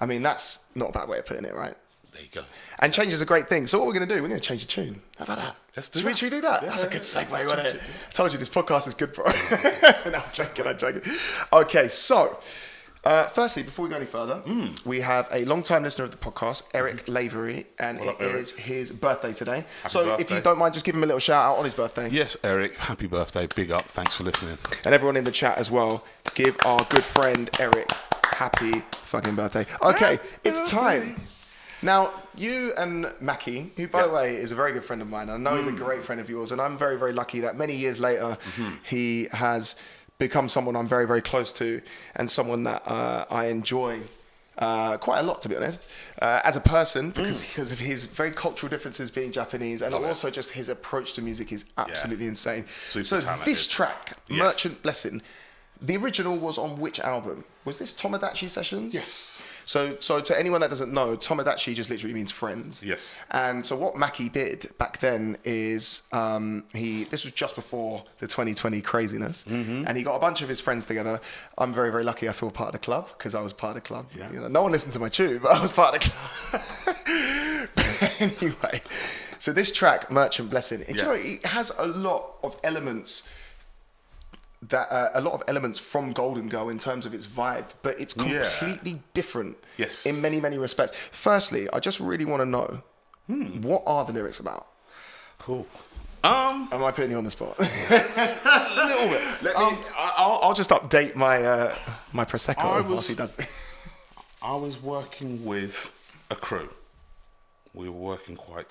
I 0.00 0.06
mean, 0.06 0.22
that's 0.22 0.60
not 0.74 0.90
a 0.90 0.92
bad 0.92 1.08
way 1.08 1.18
of 1.18 1.26
putting 1.26 1.44
it, 1.44 1.54
right? 1.54 1.74
There 2.12 2.22
you 2.22 2.28
go. 2.34 2.42
And 2.80 2.92
change 2.92 3.12
is 3.12 3.20
a 3.20 3.26
great 3.26 3.48
thing. 3.48 3.68
So 3.68 3.78
what 3.78 3.86
we're 3.86 3.92
going 3.94 4.08
to 4.08 4.12
do, 4.14 4.20
we're 4.20 4.28
going 4.28 4.40
to 4.40 4.46
change 4.46 4.62
the 4.66 4.72
tune. 4.72 5.00
How 5.16 5.24
about 5.26 5.38
that? 5.38 5.56
Let's 5.76 5.88
do 5.88 6.00
should 6.00 6.06
We, 6.08 6.14
should 6.14 6.24
we 6.32 6.38
do 6.38 6.40
that? 6.40 6.62
Yeah, 6.64 6.70
That's 6.70 6.82
a 6.82 6.86
good 6.88 6.94
yeah. 6.96 7.22
segue, 7.24 7.30
Let's 7.30 7.44
wasn't 7.44 7.66
it? 7.68 7.74
it, 7.76 7.82
I 8.08 8.10
told 8.12 8.32
you 8.32 8.38
this 8.38 8.48
podcast 8.48 8.88
is 8.88 8.94
good, 8.94 9.12
bro. 9.12 9.26
no, 10.10 10.18
I'm 10.18 10.22
joking, 10.34 10.66
I'm 10.66 10.76
joking. 10.76 11.02
Okay, 11.52 11.86
so 11.86 12.38
uh, 13.04 13.24
firstly, 13.24 13.62
before 13.62 13.84
we 13.84 13.88
go 13.90 13.96
any 13.96 14.04
further, 14.06 14.42
we 14.84 15.00
have 15.00 15.26
a 15.32 15.44
long-time 15.46 15.82
listener 15.82 16.04
of 16.04 16.10
the 16.10 16.16
podcast, 16.18 16.64
Eric 16.74 17.08
Lavery, 17.08 17.66
and 17.78 17.98
What 17.98 18.20
it 18.20 18.34
is 18.34 18.52
his 18.52 18.92
birthday 18.92 19.32
today. 19.32 19.64
Happy 19.82 19.88
so 19.88 20.14
if 20.16 20.30
you 20.30 20.40
don't 20.40 20.58
mind, 20.58 20.74
just 20.74 20.84
give 20.84 20.94
him 20.94 21.02
a 21.02 21.06
little 21.06 21.18
shout 21.20 21.44
out 21.44 21.58
on 21.58 21.64
his 21.64 21.74
birthday. 21.74 22.08
Yes, 22.10 22.36
Eric, 22.44 22.76
happy 22.76 23.06
birthday. 23.06 23.46
Big 23.54 23.70
up. 23.70 23.86
Thanks 23.86 24.16
for 24.16 24.24
listening. 24.24 24.58
And 24.84 24.94
everyone 24.94 25.16
in 25.16 25.24
the 25.24 25.32
chat 25.32 25.56
as 25.58 25.70
well, 25.70 26.04
give 26.34 26.56
our 26.66 26.78
good 26.90 27.04
friend 27.04 27.48
Eric 27.58 27.90
happy 28.24 28.80
fucking 29.04 29.34
birthday. 29.34 29.66
Okay, 29.82 30.16
Happy 30.16 30.28
it's 30.44 30.70
time. 30.70 31.20
Now, 31.82 32.10
you 32.36 32.74
and 32.76 33.10
Mackie, 33.22 33.72
who, 33.76 33.88
by 33.88 34.02
the 34.02 34.08
Yeah. 34.08 34.12
Mm. 34.12 34.14
way, 34.14 34.36
is 34.36 34.52
a 34.52 34.54
very 34.54 34.72
good 34.74 34.84
friend 34.84 35.00
of 35.00 35.08
mine, 35.08 35.30
I 35.30 35.38
know 35.38 35.56
he's 35.56 35.66
a 35.66 35.72
great 35.72 36.02
friend 36.02 36.20
of 36.20 36.28
yours, 36.28 36.52
and 36.52 36.60
I'm 36.60 36.76
very, 36.76 36.98
very 36.98 37.14
lucky 37.14 37.40
that 37.40 37.56
many 37.56 37.74
years 37.74 37.98
later, 37.98 38.36
Mm-hmm. 38.56 38.70
he 38.84 39.28
has 39.32 39.76
become 40.20 40.48
someone 40.48 40.76
I'm 40.76 40.86
very, 40.86 41.06
very 41.06 41.22
close 41.22 41.52
to, 41.54 41.82
and 42.14 42.30
someone 42.30 42.62
that 42.64 42.82
uh, 42.86 43.24
I 43.28 43.46
enjoy. 43.46 43.98
Uh, 44.58 44.98
quite 44.98 45.20
a 45.20 45.22
lot, 45.22 45.40
to 45.40 45.48
be 45.48 45.56
honest, 45.56 45.80
uh, 46.20 46.40
as 46.44 46.54
a 46.54 46.60
person, 46.60 47.10
because, 47.12 47.40
because 47.40 47.72
of 47.72 47.78
his 47.78 48.04
very 48.04 48.30
cultural 48.30 48.68
differences 48.68 49.10
being 49.10 49.32
Japanese, 49.32 49.80
and 49.80 49.94
Mm. 49.94 50.02
It. 50.02 50.06
also 50.08 50.28
just 50.28 50.50
his 50.52 50.68
approach 50.68 51.14
to 51.14 51.22
music 51.22 51.50
is 51.50 51.64
absolutely 51.78 52.26
insane. 52.26 52.66
Super 52.68 53.04
so 53.04 53.20
talented. 53.20 53.46
this 53.46 53.66
track, 53.66 54.18
Yes. 54.28 54.38
Merchant 54.38 54.82
Blessing, 54.82 55.22
the 55.80 55.96
original 55.96 56.36
was 56.36 56.58
on 56.58 56.78
which 56.78 57.00
album? 57.00 57.44
Was 57.64 57.78
this 57.78 57.94
Tomodachi 57.94 58.50
Sessions? 58.50 58.92
Yes. 58.92 59.39
So, 59.70 59.96
so 60.00 60.18
to 60.18 60.36
anyone 60.36 60.60
that 60.62 60.70
doesn't 60.70 60.92
know, 60.92 61.16
Tomodachi 61.16 61.76
just 61.76 61.90
literally 61.90 62.12
means 62.12 62.32
friends. 62.32 62.82
Yes. 62.82 63.22
And 63.30 63.64
so 63.64 63.76
what 63.76 63.96
Mackie 63.96 64.28
did 64.28 64.68
back 64.78 64.98
then 64.98 65.36
is 65.44 66.02
um, 66.10 66.64
he. 66.74 67.04
This 67.04 67.22
was 67.22 67.32
just 67.34 67.54
before 67.54 68.02
the 68.18 68.26
2020 68.26 68.80
craziness, 68.80 69.44
Mm-hmm. 69.44 69.84
and 69.86 69.96
he 69.96 70.02
got 70.02 70.16
a 70.16 70.18
bunch 70.18 70.42
of 70.42 70.48
his 70.48 70.60
friends 70.60 70.86
together. 70.86 71.20
I'm 71.56 71.72
very, 71.72 71.92
very 71.92 72.02
lucky. 72.02 72.28
I 72.28 72.32
feel 72.32 72.50
part 72.50 72.70
of 72.70 72.72
the 72.72 72.84
club 72.84 73.10
because 73.16 73.36
I 73.36 73.42
was 73.42 73.52
part 73.52 73.76
of 73.76 73.82
the 73.84 73.86
club. 73.86 74.06
Yeah. 74.18 74.32
You 74.32 74.40
know, 74.40 74.48
no 74.48 74.62
one 74.62 74.72
listened 74.72 74.92
to 74.94 74.98
my 74.98 75.08
tune, 75.08 75.38
but 75.38 75.52
I 75.52 75.62
was 75.62 75.70
part 75.70 75.94
of 75.94 76.02
the 76.02 76.08
club. 76.10 77.68
but 77.76 78.14
anyway, 78.18 78.82
so 79.38 79.52
this 79.52 79.70
track, 79.70 80.10
Merchant 80.10 80.50
Blessing, 80.50 80.80
it, 80.80 80.96
you 80.96 81.02
know, 81.02 81.12
it 81.14 81.46
has 81.46 81.70
a 81.78 81.86
lot 81.86 82.38
of 82.42 82.56
elements 82.64 83.22
that 84.68 84.88
uh, 84.92 85.10
a 85.14 85.20
lot 85.20 85.32
of 85.32 85.42
elements 85.48 85.78
from 85.78 86.12
Golden 86.12 86.48
Girl 86.48 86.68
in 86.68 86.78
terms 86.78 87.06
of 87.06 87.14
its 87.14 87.26
vibe, 87.26 87.64
but 87.82 87.98
it's 87.98 88.14
Yeah. 88.16 88.42
completely 88.58 89.00
different. 89.14 89.56
Yes. 89.78 90.04
In 90.06 90.20
many 90.20 90.40
many 90.40 90.58
respects. 90.58 90.96
Firstly, 90.96 91.68
I 91.72 91.80
just 91.80 91.98
really 92.00 92.24
want 92.26 92.40
to 92.42 92.46
know 92.46 92.82
Hmm. 93.26 93.60
what 93.62 93.82
are 93.86 94.04
the 94.04 94.12
lyrics 94.12 94.40
about? 94.40 94.66
Cool. 95.38 95.66
Um, 96.22 96.68
Am 96.72 96.84
I 96.84 96.90
putting 96.92 97.10
you 97.12 97.16
on 97.16 97.24
the 97.24 97.30
spot? 97.30 97.54
a 97.58 97.62
little 97.62 99.08
bit. 99.08 99.22
Let 99.42 99.56
me. 99.58 99.78
I- 99.96 100.14
I'll, 100.18 100.40
I'll 100.42 100.52
just 100.54 100.68
update 100.70 101.14
my 101.16 101.42
uh, 101.42 101.74
my 102.12 102.24
prosecco 102.26 102.58
I 102.64 102.80
was- 102.82 103.08
he 103.08 103.14
does. 103.14 103.34
I 104.42 104.54
was 104.56 104.82
working 104.82 105.44
with 105.44 105.90
a 106.30 106.36
crew. 106.36 106.68
We 107.72 107.88
were 107.88 107.96
working 108.12 108.36
quite 108.36 108.66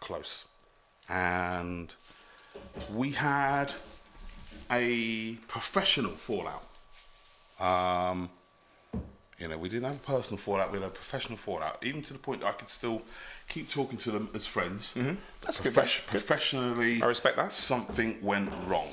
close. 0.00 0.44
And 1.10 1.92
we 2.92 3.10
had 3.12 3.72
a 4.70 5.34
professional 5.46 6.12
fallout. 6.12 6.64
Um, 7.60 8.30
you 9.38 9.46
know, 9.46 9.56
we 9.56 9.68
didn't 9.68 9.84
have 9.84 9.96
a 9.96 10.06
personal 10.06 10.38
fallout, 10.38 10.72
we 10.72 10.78
had 10.78 10.88
a 10.88 10.90
professional 10.90 11.38
fallout, 11.38 11.78
even 11.84 12.02
to 12.02 12.12
the 12.12 12.18
point 12.18 12.40
that 12.40 12.48
I 12.48 12.52
could 12.52 12.68
still 12.68 13.02
keep 13.48 13.70
talking 13.70 13.98
to 13.98 14.10
them 14.10 14.28
as 14.34 14.46
friends. 14.46 14.92
Mm-hmm. 14.96 15.14
That's 15.42 15.60
good, 15.60 15.72
Profes- 15.72 15.76
man. 15.76 15.86
Good. 15.86 16.06
Professionally, 16.06 17.02
I 17.02 17.06
respect 17.06 17.36
that. 17.36 17.52
Something 17.52 18.18
went 18.20 18.52
wrong. 18.66 18.88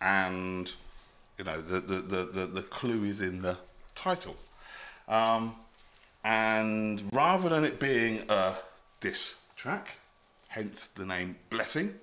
And, 0.00 0.72
you 1.36 1.44
know, 1.44 1.60
the, 1.60 1.80
the, 1.80 1.96
the, 1.96 2.24
the, 2.24 2.46
the 2.46 2.62
clue 2.62 3.04
is 3.04 3.20
in 3.20 3.42
the 3.42 3.58
title. 3.94 4.36
Um, 5.06 5.54
and 6.24 7.02
rather 7.12 7.48
than 7.48 7.64
it 7.64 7.78
being 7.78 8.22
a 8.28 8.54
diss 9.00 9.36
track, 9.56 9.96
hence 10.48 10.86
the 10.86 11.04
name 11.04 11.36
Blessing, 11.50 11.94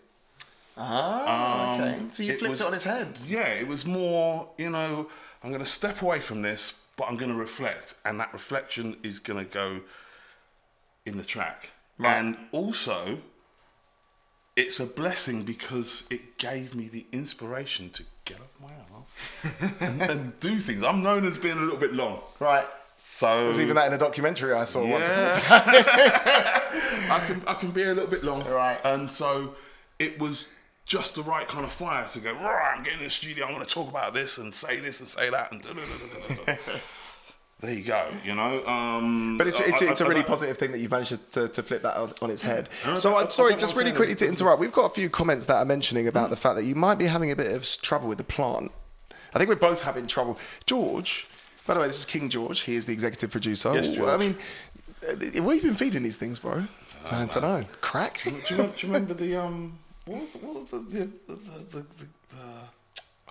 Ah, 0.78 1.76
okay. 1.76 1.99
So 2.11 2.23
you 2.23 2.34
it 2.34 2.39
flipped 2.39 2.51
was- 2.51 2.61
it 2.61 2.67
on 2.67 2.73
its 2.73 2.84
head. 2.84 3.19
yeah, 3.28 3.47
it 3.47 3.67
was 3.67 3.86
more, 3.86 4.49
you 4.57 4.69
know, 4.69 5.07
I'm 5.43 5.49
going 5.51 5.63
to 5.63 5.69
step 5.69 6.01
away 6.01 6.19
from 6.19 6.41
this, 6.41 6.73
but 6.97 7.05
I'm 7.09 7.17
going 7.17 7.32
to 7.32 7.38
reflect. 7.38 7.93
And 8.03 8.19
that 8.19 8.34
reflection 8.34 8.97
is 9.03 9.19
going 9.19 9.39
to 9.43 9.49
go 9.49 9.82
in 11.05 11.17
the 11.17 11.23
track. 11.23 11.69
Right. 11.97 12.15
And 12.17 12.38
also, 12.51 13.19
it's 14.55 14.80
a 14.80 14.86
blessing 14.86 15.43
because 15.43 16.05
it 16.09 16.38
gave 16.38 16.76
me 16.76 16.88
the 16.89 17.05
inspiration 17.11 17.89
to 17.91 18.03
get 18.26 18.38
off 18.39 18.59
my 18.61 18.71
ass 18.99 19.17
and, 19.80 20.01
and 20.01 20.39
do 20.39 20.57
things. 20.59 20.84
I'm 20.84 21.03
known 21.03 21.26
as 21.26 21.38
being 21.38 21.57
a 21.57 21.61
little 21.61 21.78
bit 21.80 21.93
long. 21.93 22.19
Right. 22.39 22.65
So 22.97 23.45
There's 23.45 23.59
even 23.59 23.76
that 23.76 23.88
in 23.88 23.93
a 23.93 23.97
documentary 23.97 24.53
I 24.53 24.63
saw 24.63 24.86
once. 24.86 25.05
upon 25.07 25.19
a 25.19 25.23
yeah. 25.26 25.39
time. 25.39 27.11
I 27.11 27.23
can 27.28 27.43
I 27.45 27.53
can 27.55 27.71
be 27.71 27.84
a 27.84 27.88
little 27.93 28.07
bit 28.09 28.23
long. 28.23 28.43
Right. 28.45 28.80
And 28.86 29.11
so 29.11 29.53
it 29.99 30.17
was 30.17 30.53
just 30.86 31.15
the 31.15 31.23
right 31.23 31.47
kind 31.47 31.65
of 31.65 31.71
fire 31.71 32.05
to 32.13 32.19
go, 32.19 32.33
right, 32.33 32.73
I'm 32.77 32.83
getting 32.83 32.99
in 32.99 33.05
the 33.05 33.09
studio, 33.09 33.45
I'm 33.45 33.53
gonna 33.53 33.65
talk 33.65 33.89
about 33.89 34.13
this 34.13 34.38
and 34.38 34.53
say 34.53 34.79
this 34.79 34.99
and 34.99 35.09
say 35.09 35.29
that 35.29 35.51
and 35.51 35.61
da, 35.61 35.69
da, 35.73 35.81
da, 35.81 36.36
da, 36.36 36.36
da, 36.45 36.53
da." 36.53 36.57
There 37.61 37.73
you 37.73 37.86
go, 37.86 38.09
you 38.23 38.36
know. 38.36 38.63
Um, 38.67 39.38
But 39.38 39.47
it's, 39.47 39.59
I- 39.61 39.63
it's, 39.63 39.81
I- 39.81 39.86
it's 39.86 40.01
a 40.01 40.03
I 40.05 40.07
really 40.09 40.21
don't- 40.21 40.27
positive 40.27 40.57
thing 40.57 40.73
that 40.73 40.79
you've 40.79 40.91
managed 40.91 41.31
to, 41.31 41.47
to 41.47 41.63
flip 41.63 41.81
that 41.83 41.95
on, 41.95 42.11
on 42.21 42.29
its 42.29 42.41
head. 42.41 42.67
So, 42.97 43.15
I- 43.15 43.21
I'm 43.21 43.25
I 43.27 43.29
sorry, 43.29 43.55
just 43.55 43.77
really 43.77 43.93
quickly 43.93 44.13
to 44.15 44.27
interrupt. 44.27 44.59
We've 44.59 44.73
got 44.73 44.83
a 44.86 44.89
few 44.93 45.09
comments 45.09 45.45
that 45.45 45.55
are 45.55 45.65
mentioning 45.65 46.07
about 46.09 46.29
the 46.31 46.36
fact 46.36 46.57
that 46.57 46.65
you 46.65 46.75
might 46.75 46.95
be 46.99 47.05
having 47.05 47.31
a 47.31 47.36
bit 47.36 47.53
of 47.53 47.65
trouble 47.81 48.09
with 48.09 48.17
the 48.17 48.25
plant. 48.25 48.71
I 49.33 49.38
think 49.39 49.47
we're 49.49 49.55
both 49.55 49.81
having 49.81 50.05
trouble. 50.05 50.38
George, 50.65 51.27
by 51.65 51.73
the 51.75 51.79
way, 51.79 51.88
this 51.88 51.97
is 51.99 52.05
King 52.05 52.27
George. 52.29 52.59
He 52.59 52.75
is 52.75 52.86
the 52.86 52.93
executive 52.93 53.31
producer. 53.31 53.73
Yes, 53.73 53.88
George. 53.95 54.09
I 54.09 54.17
mean, 54.17 54.36
uh, 55.07 55.41
what 55.41 55.55
have 55.55 55.63
you 55.63 55.69
been 55.69 55.75
feeding 55.75 56.03
these 56.03 56.17
things, 56.17 56.39
bro? 56.39 56.65
I 57.09 57.25
don't 57.25 57.41
know. 57.41 57.63
Crack? 57.79 58.19
Do 58.25 58.31
you, 58.31 58.41
do 58.57 58.63
you 58.63 58.71
remember 58.93 59.13
the 59.13 59.38
um? 59.38 59.77
What 60.06 60.20
was, 60.20 60.34
what 60.36 60.53
was 60.53 60.66
the 60.70 60.78
the 60.80 61.10
the 61.28 61.66
the, 61.72 61.86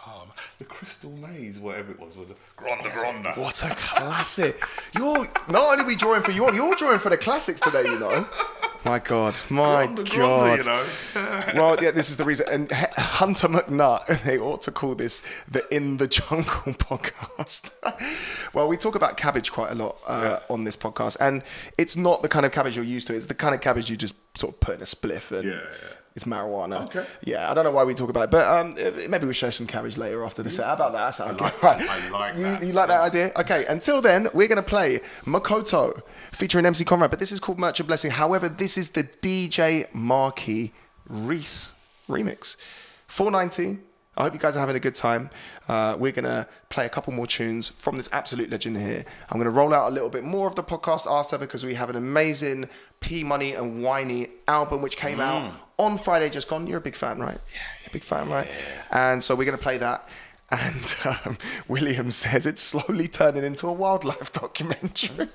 um, 0.06 0.30
the 0.58 0.64
crystal 0.64 1.10
maze, 1.12 1.60
whatever 1.60 1.92
it 1.92 2.00
was, 2.00 2.18
with 2.18 2.28
the 2.28 2.36
Gronda 2.56 2.90
Gronda. 2.94 3.32
What 3.40 3.62
a 3.62 3.74
classic! 3.76 4.60
You're 4.94 5.24
not 5.48 5.72
only 5.72 5.84
are 5.84 5.86
we 5.86 5.94
drawing 5.94 6.22
for 6.22 6.32
you, 6.32 6.52
you're 6.52 6.74
drawing 6.74 6.98
for 6.98 7.10
the 7.10 7.16
classics 7.16 7.60
today. 7.60 7.84
You 7.84 7.98
know. 8.00 8.26
My 8.84 8.98
God, 8.98 9.38
my 9.48 9.86
Gronda 9.86 10.02
God. 10.02 10.10
Gronda, 10.10 10.56
you 10.56 10.64
know. 10.64 11.42
well, 11.54 11.82
yeah, 11.82 11.92
this 11.92 12.10
is 12.10 12.16
the 12.16 12.24
reason. 12.24 12.46
And 12.50 12.70
Hunter 12.72 13.48
McNutt, 13.48 14.22
they 14.24 14.38
ought 14.38 14.60
to 14.62 14.72
call 14.72 14.94
this 14.94 15.22
the 15.48 15.64
In 15.74 15.96
the 15.96 16.08
Jungle 16.08 16.44
podcast. 16.44 17.70
well, 18.52 18.68
we 18.68 18.76
talk 18.76 18.94
about 18.96 19.16
cabbage 19.16 19.52
quite 19.52 19.70
a 19.70 19.74
lot 19.76 19.96
uh, 20.06 20.40
on 20.50 20.64
this 20.64 20.76
podcast, 20.76 21.16
and 21.20 21.44
it's 21.78 21.96
not 21.96 22.22
the 22.22 22.28
kind 22.28 22.44
of 22.44 22.50
cabbage 22.50 22.76
you're 22.76 22.84
used 22.84 23.06
to. 23.06 23.14
It's 23.14 23.26
the 23.26 23.34
kind 23.34 23.54
of 23.54 23.60
cabbage 23.60 23.88
you 23.88 23.96
just 23.96 24.16
sort 24.36 24.54
of 24.54 24.60
put 24.60 24.74
in 24.74 24.82
a 24.82 24.86
spliff 24.86 25.30
and. 25.30 25.44
Yeah, 25.44 25.52
yeah. 25.52 25.88
It's 26.14 26.24
marijuana. 26.24 26.84
Okay. 26.84 27.04
Yeah, 27.24 27.50
I 27.50 27.54
don't 27.54 27.64
know 27.64 27.72
why 27.72 27.82
we 27.82 27.92
talk 27.92 28.08
about 28.08 28.24
it, 28.24 28.30
but 28.30 28.46
um, 28.46 28.74
maybe 29.10 29.24
we'll 29.24 29.32
share 29.32 29.50
some 29.50 29.66
cabbage 29.66 29.96
later 29.96 30.24
after 30.24 30.44
the 30.44 30.50
set. 30.50 30.64
How 30.64 30.74
about 30.74 30.92
that? 30.92 31.06
That 31.06 31.10
sounds 31.10 31.40
like 31.40 31.60
good. 31.60 31.62
that. 31.62 31.80
I 31.80 32.08
like 32.10 32.36
you, 32.36 32.42
that. 32.44 32.62
You 32.64 32.72
like 32.72 32.88
that 32.88 33.00
idea? 33.00 33.32
Okay. 33.36 33.66
Until 33.66 34.00
then, 34.00 34.28
we're 34.32 34.46
going 34.46 34.62
to 34.62 34.68
play 34.68 35.00
Makoto 35.24 36.00
featuring 36.30 36.66
MC 36.66 36.84
Conrad, 36.84 37.10
but 37.10 37.18
this 37.18 37.32
is 37.32 37.40
called 37.40 37.58
Merchant 37.58 37.88
Blessing. 37.88 38.12
However, 38.12 38.48
this 38.48 38.78
is 38.78 38.90
the 38.90 39.02
DJ 39.02 39.92
Marquee 39.92 40.72
Reese 41.08 41.72
remix. 42.08 42.56
490. 43.08 43.80
I 44.16 44.22
hope 44.22 44.34
you 44.34 44.38
guys 44.38 44.56
are 44.56 44.60
having 44.60 44.76
a 44.76 44.80
good 44.80 44.94
time. 44.94 45.30
Uh, 45.68 45.96
we're 45.98 46.12
going 46.12 46.24
to 46.24 46.46
play 46.68 46.86
a 46.86 46.88
couple 46.88 47.12
more 47.12 47.26
tunes 47.26 47.68
from 47.68 47.96
this 47.96 48.08
absolute 48.12 48.50
legend 48.50 48.78
here. 48.78 49.04
I'm 49.30 49.38
going 49.38 49.44
to 49.44 49.50
roll 49.50 49.74
out 49.74 49.88
a 49.88 49.94
little 49.94 50.08
bit 50.08 50.22
more 50.22 50.46
of 50.46 50.54
the 50.54 50.62
podcast 50.62 51.10
after 51.10 51.38
because 51.38 51.64
we 51.64 51.74
have 51.74 51.90
an 51.90 51.96
amazing 51.96 52.68
P 53.00 53.24
Money 53.24 53.54
and 53.54 53.82
Whiney 53.82 54.28
album 54.46 54.82
which 54.82 54.96
came 54.96 55.20
out 55.20 55.52
on 55.78 55.98
Friday 55.98 56.30
just 56.30 56.48
gone. 56.48 56.66
You're 56.66 56.78
a 56.78 56.82
big 56.82 56.94
fan, 56.94 57.18
right? 57.18 57.38
Yeah, 57.52 57.60
you're 57.82 57.88
a 57.88 57.92
big 57.92 58.04
fan, 58.04 58.28
right? 58.28 58.48
And 58.92 59.22
so 59.22 59.34
we're 59.34 59.44
going 59.44 59.58
to 59.58 59.62
play 59.62 59.78
that. 59.78 60.08
And 60.50 60.94
um, 61.04 61.38
William 61.68 62.12
says 62.12 62.46
it's 62.46 62.62
slowly 62.62 63.08
turning 63.08 63.44
into 63.44 63.66
a 63.66 63.72
wildlife 63.72 64.32
documentary. 64.32 65.28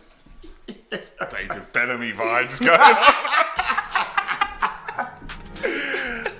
David 0.89 1.73
Bellamy 1.73 2.11
vibes 2.11 2.63
going. 2.63 2.79
on. 2.79 2.95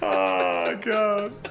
oh, 0.02 0.80
God. 0.82 1.49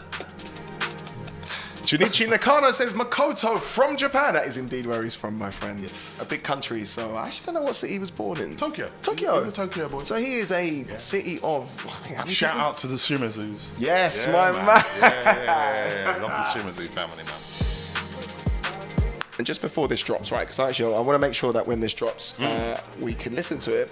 Junichi 1.89 2.29
Nakano 2.29 2.71
says 2.71 2.93
Makoto 2.93 3.59
from 3.59 3.97
Japan. 3.97 4.35
That 4.35 4.47
is 4.47 4.59
indeed 4.59 4.85
where 4.85 5.03
he's 5.03 5.15
from, 5.15 5.39
my 5.39 5.51
friend. 5.51 5.81
Yes. 5.81 6.21
A 6.21 6.27
big 6.27 6.43
country, 6.43 6.85
so 6.85 7.15
I 7.15 7.29
actually 7.29 7.47
don't 7.47 7.55
know 7.55 7.63
what 7.63 7.77
city 7.77 7.95
he 7.95 7.99
was 7.99 8.11
born 8.11 8.39
in. 8.43 8.55
Tokyo. 8.59 8.91
Tokyo. 9.01 9.39
He's 9.39 9.49
a 9.49 9.53
Tokyo 9.57 9.89
boy. 9.89 10.01
So 10.05 10.17
he 10.17 10.35
is 10.35 10.53
a 10.53 10.85
city 10.99 11.39
of. 11.43 11.67
Shout 12.29 12.53
people? 12.53 12.61
out 12.61 12.77
to 12.79 12.89
the 12.89 12.97
Shimazus. 12.97 13.73
Yes, 13.79 14.27
Yeah, 14.27 14.33
my 14.33 14.53
man. 14.53 14.67
man. 14.67 14.85
Yeah, 15.01 15.11
yeah, 15.25 15.45
yeah, 15.45 16.17
yeah. 16.19 16.23
Love 16.23 16.31
the 16.31 16.61
Shimazu 16.61 16.87
family, 16.89 17.25
man. 17.25 17.68
And 19.39 19.47
just 19.47 19.61
before 19.63 19.87
this 19.87 20.03
drops, 20.03 20.33
right? 20.33 20.41
Because 20.41 20.59
actually, 20.59 20.95
I 20.95 20.99
want 20.99 21.15
to 21.15 21.19
make 21.21 21.33
sure 21.35 21.53
that 21.53 21.65
when 21.67 21.79
this 21.81 21.95
drops, 21.95 22.37
Hmm. 22.37 22.45
uh, 22.45 22.77
we 23.01 23.15
can 23.15 23.35
listen 23.37 23.59
to 23.61 23.73
it. 23.75 23.91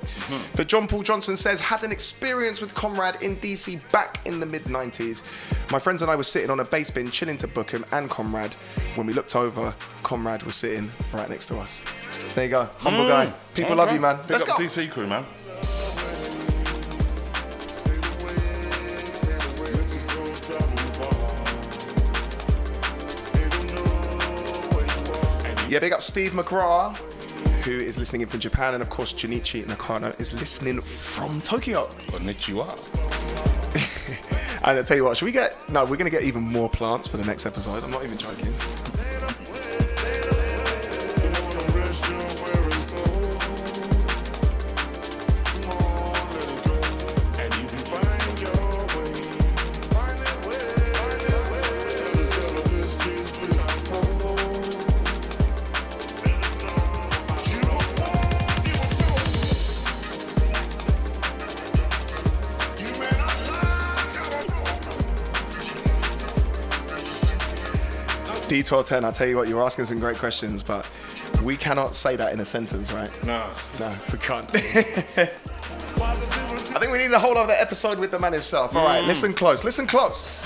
But 0.56 0.66
John 0.66 0.86
Paul 0.88 1.02
Johnson 1.04 1.36
says, 1.36 1.60
had 1.60 1.84
an 1.84 1.92
experience 1.92 2.60
with 2.60 2.74
Conrad 2.74 3.22
in 3.22 3.36
DC 3.36 3.76
back 3.92 4.18
in 4.26 4.40
the 4.40 4.46
mid 4.46 4.64
90s. 4.64 5.22
My 5.70 5.78
friends 5.78 6.02
and 6.02 6.10
I 6.10 6.16
were 6.16 6.24
sitting 6.24 6.50
on 6.50 6.58
a 6.60 6.64
base 6.64 6.90
bin 6.90 7.10
chilling 7.12 7.36
to 7.38 7.46
Bukem 7.48 7.84
and 7.92 8.10
Conrad. 8.10 8.54
When 8.96 9.06
we 9.06 9.12
looked 9.12 9.36
over, 9.36 9.72
Conrad 10.02 10.42
was 10.42 10.56
sitting 10.56 10.90
right 11.12 11.28
next 11.30 11.46
to 11.46 11.58
us. 11.58 11.84
There 12.34 12.44
you 12.44 12.50
go. 12.50 12.68
Humble 12.78 13.06
guy. 13.08 13.32
People 13.54 13.76
love 13.76 13.88
Hmm. 13.90 13.94
You, 13.94 14.00
man. 14.00 14.16
Big 14.22 14.30
Let's 14.30 14.42
up 14.48 14.58
go. 14.58 14.64
DC 14.64 14.90
crew, 14.90 15.06
man. 15.06 15.24
Yeah, 25.76 25.80
big 25.80 25.92
up 25.92 26.00
Steve 26.00 26.30
McGraw. 26.32 26.96
who 27.66 27.72
is 27.72 27.98
listening 27.98 28.22
in 28.22 28.28
from 28.28 28.40
Japan, 28.40 28.72
and 28.72 28.82
of 28.82 28.88
course, 28.88 29.12
Junichi 29.12 29.66
Nakano 29.66 30.08
is 30.18 30.32
listening 30.32 30.80
from 30.80 31.38
Tokyo. 31.42 31.88
Konnichiwa. 32.06 32.66
And 34.64 34.78
I 34.78 34.82
tell 34.82 34.96
you 34.96 35.04
what, 35.04 35.18
should 35.18 35.26
we 35.26 35.32
get? 35.32 35.68
No, 35.68 35.82
we're 35.82 35.98
going 35.98 36.10
to 36.10 36.16
get 36.16 36.22
even 36.22 36.42
more 36.42 36.70
plants 36.70 37.06
for 37.08 37.18
the 37.18 37.24
next 37.26 37.44
episode. 37.44 37.84
I'm 37.84 37.90
not 37.90 38.04
even 38.04 38.16
joking. 38.16 38.54
I'll 68.72 69.04
I 69.04 69.10
tell 69.12 69.26
you 69.26 69.36
what, 69.36 69.48
you're 69.48 69.62
asking 69.62 69.84
some 69.86 69.98
great 69.98 70.16
questions, 70.16 70.62
but 70.62 70.88
we 71.42 71.56
cannot 71.56 71.94
say 71.94 72.16
that 72.16 72.32
in 72.32 72.40
a 72.40 72.44
sentence, 72.44 72.92
right? 72.92 73.10
No. 73.24 73.50
No, 73.78 73.94
we 74.12 74.18
can't. 74.18 74.48
I 76.76 76.78
think 76.78 76.92
we 76.92 76.98
need 76.98 77.12
a 77.12 77.18
whole 77.18 77.38
other 77.38 77.54
episode 77.54 77.98
with 77.98 78.10
the 78.10 78.18
man 78.18 78.32
himself. 78.32 78.74
All 78.74 78.84
mm. 78.84 78.88
right, 78.88 79.04
listen 79.04 79.32
close, 79.32 79.64
listen 79.64 79.86
close. 79.86 80.44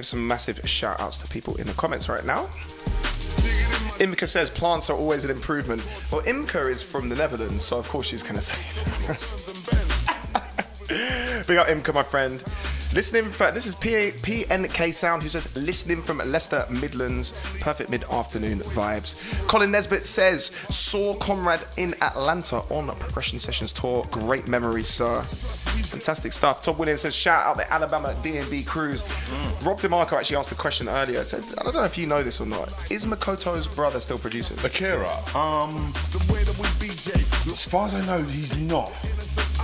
Give 0.00 0.06
some 0.06 0.26
massive 0.26 0.66
shout 0.66 0.98
outs 0.98 1.18
to 1.18 1.28
people 1.28 1.56
in 1.56 1.66
the 1.66 1.74
comments 1.74 2.08
right 2.08 2.24
now. 2.24 2.46
Imka 4.00 4.26
says 4.26 4.48
plants 4.48 4.88
are 4.88 4.96
always 4.96 5.26
an 5.26 5.30
improvement. 5.30 5.82
Well, 6.10 6.22
Imka 6.22 6.70
is 6.70 6.82
from 6.82 7.10
the 7.10 7.16
Netherlands, 7.16 7.66
so 7.66 7.76
of 7.76 7.86
course 7.86 8.06
she's 8.06 8.22
going 8.22 8.36
to 8.36 8.40
say 8.40 8.56
that. 9.08 9.18
Big 11.46 11.58
up 11.58 11.66
Imka, 11.66 11.92
my 11.92 12.02
friend. 12.02 12.42
Listening 12.92 13.30
for 13.30 13.52
this 13.52 13.66
is 13.66 13.76
P- 13.76 14.10
PNK 14.10 14.92
Sound 14.92 15.22
who 15.22 15.28
says 15.28 15.54
listening 15.56 16.02
from 16.02 16.18
Leicester 16.18 16.66
Midlands, 16.70 17.32
perfect 17.60 17.88
mid-afternoon 17.88 18.58
vibes. 18.60 19.14
Colin 19.46 19.70
Nesbitt 19.70 20.04
says 20.06 20.46
saw 20.70 21.14
Conrad 21.14 21.64
in 21.76 21.94
Atlanta 22.02 22.56
on 22.68 22.90
a 22.90 22.94
progression 22.94 23.38
sessions 23.38 23.72
tour. 23.72 24.04
Great 24.10 24.48
memories, 24.48 24.88
sir. 24.88 25.22
Fantastic 25.22 26.32
stuff. 26.32 26.62
Todd 26.62 26.78
Williams 26.78 27.02
says 27.02 27.14
shout 27.14 27.46
out 27.46 27.56
the 27.56 27.72
Alabama 27.72 28.12
DNB 28.24 28.66
cruise. 28.66 29.02
Rob 29.64 29.78
DeMarco 29.78 30.14
actually 30.14 30.38
asked 30.38 30.50
a 30.50 30.56
question 30.56 30.88
earlier. 30.88 31.22
Said 31.22 31.44
I 31.58 31.62
don't 31.62 31.74
know 31.74 31.84
if 31.84 31.96
you 31.96 32.08
know 32.08 32.24
this 32.24 32.40
or 32.40 32.46
not. 32.46 32.68
Is 32.90 33.06
Makoto's 33.06 33.68
brother 33.68 34.00
still 34.00 34.18
producing? 34.18 34.58
Akira. 34.66 35.16
Um, 35.36 35.92
as 37.52 37.64
far 37.64 37.86
as 37.86 37.94
I 37.94 38.04
know, 38.04 38.20
he's 38.24 38.56
not, 38.62 38.88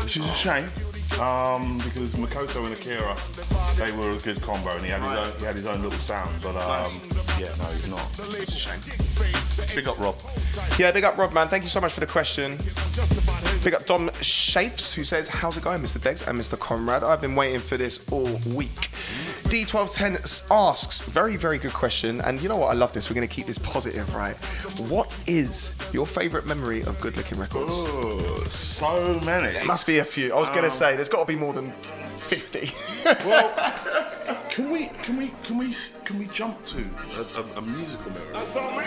which 0.02 0.16
is 0.16 0.28
a 0.28 0.34
shame. 0.34 0.68
Um, 1.20 1.78
because 1.78 2.14
Makoto 2.14 2.66
and 2.66 2.74
Akira, 2.74 3.16
they 3.76 3.90
were 3.96 4.10
a 4.10 4.18
good 4.20 4.42
combo, 4.42 4.70
and 4.76 4.84
he 4.84 4.90
had 4.90 5.00
his 5.00 5.18
own, 5.18 5.38
he 5.38 5.44
had 5.46 5.56
his 5.56 5.66
own 5.66 5.82
little 5.82 5.98
sound. 5.98 6.30
But 6.42 6.56
um, 6.56 6.92
yeah, 7.38 7.48
no, 7.58 7.64
he's 7.72 7.88
not. 7.88 8.06
It's 8.18 8.54
a 8.54 8.58
shame. 8.58 8.80
Big 9.74 9.88
up, 9.88 9.98
Rob. 9.98 10.16
Yeah, 10.78 10.92
big 10.92 11.04
up 11.04 11.16
Rob, 11.16 11.32
man. 11.32 11.48
Thank 11.48 11.62
you 11.62 11.68
so 11.68 11.80
much 11.80 11.92
for 11.92 12.00
the 12.00 12.06
question. 12.06 12.58
Big 13.64 13.74
up 13.74 13.86
Dom 13.86 14.10
Shapes, 14.20 14.92
who 14.92 15.04
says, 15.04 15.28
How's 15.28 15.56
it 15.56 15.64
going, 15.64 15.82
Mr. 15.82 15.98
Degs 15.98 16.26
and 16.26 16.38
Mr. 16.38 16.58
Conrad? 16.58 17.02
I've 17.02 17.20
been 17.20 17.34
waiting 17.34 17.60
for 17.60 17.76
this 17.76 18.06
all 18.10 18.28
week. 18.54 18.90
D1210 19.48 20.50
asks, 20.50 21.00
very, 21.02 21.36
very 21.36 21.58
good 21.58 21.72
question. 21.72 22.20
And 22.22 22.42
you 22.42 22.48
know 22.48 22.56
what? 22.56 22.68
I 22.68 22.74
love 22.74 22.92
this. 22.92 23.08
We're 23.08 23.14
going 23.14 23.28
to 23.28 23.34
keep 23.34 23.46
this 23.46 23.58
positive, 23.58 24.12
right? 24.14 24.36
What 24.90 25.16
is 25.26 25.75
your 25.92 26.06
favorite 26.06 26.46
memory 26.46 26.82
of 26.82 27.00
Good 27.00 27.16
Looking 27.16 27.38
Records? 27.38 27.70
Oh, 27.70 28.44
so 28.48 29.20
many. 29.20 29.52
There 29.52 29.64
must 29.64 29.86
be 29.86 29.98
a 29.98 30.04
few. 30.04 30.32
I 30.32 30.38
was 30.38 30.50
going 30.50 30.62
to 30.62 30.66
um, 30.66 30.70
say, 30.70 30.96
there's 30.96 31.08
got 31.08 31.20
to 31.20 31.26
be 31.26 31.38
more 31.38 31.52
than 31.52 31.72
50. 32.18 32.70
Well, 33.24 33.52
can 34.50 34.72
we 34.72 34.86
can 35.02 35.16
we 35.16 35.32
can 35.44 35.58
we 35.58 35.72
can 36.04 36.18
we 36.18 36.26
jump 36.26 36.64
to 36.64 36.84
a, 37.16 37.40
a, 37.40 37.58
a 37.58 37.62
musical 37.62 38.10
memory, 38.10 38.32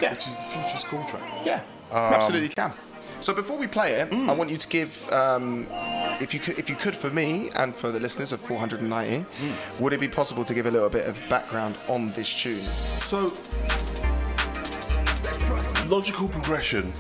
Yeah. 0.02 0.12
which 0.12 0.28
is 0.28 0.36
the 0.36 0.44
Future's 0.44 0.84
Call 0.84 1.06
track? 1.06 1.24
Yeah, 1.46 1.62
um, 1.92 2.14
absolutely 2.14 2.50
can. 2.50 2.74
So 3.22 3.34
before 3.34 3.58
we 3.58 3.68
play 3.68 3.94
it, 3.94 4.08
I 4.12 4.16
mm. 4.16 4.38
want 4.38 4.50
you 4.50 4.58
to 4.58 4.68
give, 4.68 5.12
um, 5.12 5.68
if 6.22 6.34
you 6.34 6.40
could, 6.40 6.58
if 6.58 6.70
you 6.70 6.76
could, 6.76 6.96
for 6.96 7.10
me 7.10 7.50
and 7.56 7.76
for 7.76 7.92
the 7.92 8.00
listeners 8.00 8.32
of 8.32 8.40
490, 8.40 9.26
mm. 9.26 9.80
would 9.80 9.92
it 9.92 10.00
be 10.00 10.08
possible 10.08 10.46
to 10.46 10.54
give 10.54 10.66
a 10.66 10.72
little 10.72 10.90
bit 10.90 11.06
of 11.06 11.20
background 11.30 11.76
on 11.90 12.12
this 12.14 12.34
tune? 12.34 12.60
So, 12.60 13.34
logical 15.90 16.28
progression, 16.28 16.94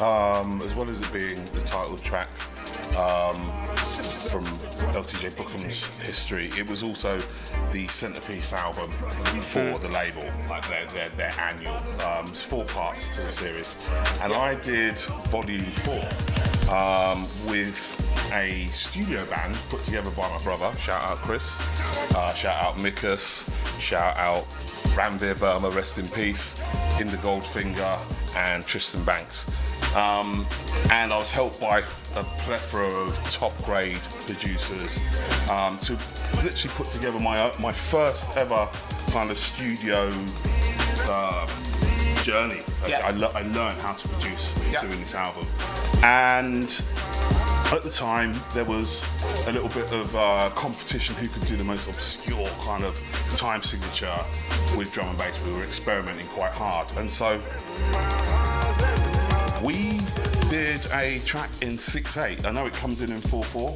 um, 0.00 0.60
as 0.62 0.74
well 0.74 0.88
as 0.88 1.00
it 1.00 1.12
being 1.12 1.42
the 1.54 1.60
title 1.60 1.96
track 1.98 2.28
um, 2.96 3.36
from 4.30 4.44
LTJ 4.92 5.34
Bukem's 5.34 5.86
history, 6.02 6.50
it 6.58 6.68
was 6.68 6.82
also 6.82 7.20
the 7.72 7.86
centerpiece 7.86 8.52
album 8.52 8.90
for 8.90 9.78
the 9.78 9.88
label, 9.88 10.24
like 10.50 10.68
their, 10.68 10.86
their, 10.86 11.08
their 11.10 11.32
annual. 11.38 11.76
Um, 12.04 12.26
it's 12.26 12.42
four 12.42 12.64
parts 12.64 13.08
to 13.14 13.20
the 13.22 13.28
series, 13.28 13.76
and 14.20 14.32
I 14.32 14.56
did 14.56 14.98
volume 15.30 15.64
four 15.84 16.74
um, 16.74 17.22
with 17.46 17.98
a 18.32 18.66
studio 18.72 19.24
band 19.26 19.54
put 19.68 19.84
together 19.84 20.10
by 20.10 20.28
my 20.28 20.42
brother. 20.42 20.76
Shout 20.78 21.02
out 21.08 21.18
Chris, 21.18 21.56
uh, 22.16 22.34
shout 22.34 22.60
out 22.60 22.74
Mikus, 22.74 23.48
shout 23.80 24.16
out 24.16 24.48
Ranveer 24.96 25.38
Burma, 25.38 25.70
rest 25.70 25.98
in 25.98 26.08
peace, 26.08 26.60
In 27.00 27.06
the 27.06 27.16
Goldfinger, 27.18 27.98
and 28.36 28.64
Tristan 28.66 29.02
Banks. 29.04 29.46
Um, 29.94 30.46
and 30.90 31.12
I 31.12 31.18
was 31.18 31.30
helped 31.30 31.60
by 31.60 31.80
a 31.80 32.22
plethora 32.44 32.86
of 32.86 33.30
top 33.30 33.56
grade 33.64 34.00
producers 34.26 34.98
um, 35.50 35.78
to 35.80 35.92
literally 36.42 36.74
put 36.74 36.88
together 36.88 37.18
my 37.18 37.52
my 37.58 37.72
first 37.72 38.36
ever 38.36 38.68
kind 39.10 39.30
of 39.30 39.38
studio 39.38 40.10
uh, 41.08 41.46
journey. 42.22 42.62
Yeah. 42.88 43.00
I, 43.06 43.10
le- 43.10 43.32
I 43.34 43.42
learned 43.42 43.80
how 43.80 43.92
to 43.94 44.08
produce 44.08 44.52
Yeah. 44.72 44.80
doing 44.82 45.00
this 45.00 45.14
album. 45.14 45.46
And 46.02 46.64
at 47.72 47.82
the 47.82 47.90
time, 47.90 48.34
there 48.54 48.64
was 48.64 49.02
a 49.46 49.52
little 49.52 49.68
bit 49.68 49.92
of 49.92 50.14
uh, 50.14 50.50
competition 50.54 51.14
who 51.16 51.28
could 51.28 51.44
do 51.46 51.56
the 51.56 51.64
most 51.64 51.88
obscure 51.88 52.46
kind 52.64 52.84
of 52.84 52.96
time 53.36 53.62
signature 53.62 54.14
with 54.76 54.92
drum 54.92 55.08
and 55.08 55.18
bass. 55.18 55.44
We 55.46 55.52
were 55.54 55.64
experimenting 55.64 56.26
quite 56.28 56.52
hard. 56.52 56.90
And 56.96 57.10
so 57.10 57.40
we 59.62 60.00
did 60.52 60.84
a 60.92 61.18
track 61.20 61.48
in 61.62 61.78
6-8. 61.78 62.44
I 62.44 62.50
know 62.50 62.66
it 62.66 62.74
comes 62.74 63.00
in 63.00 63.10
in 63.10 63.22
4-4, 63.22 63.74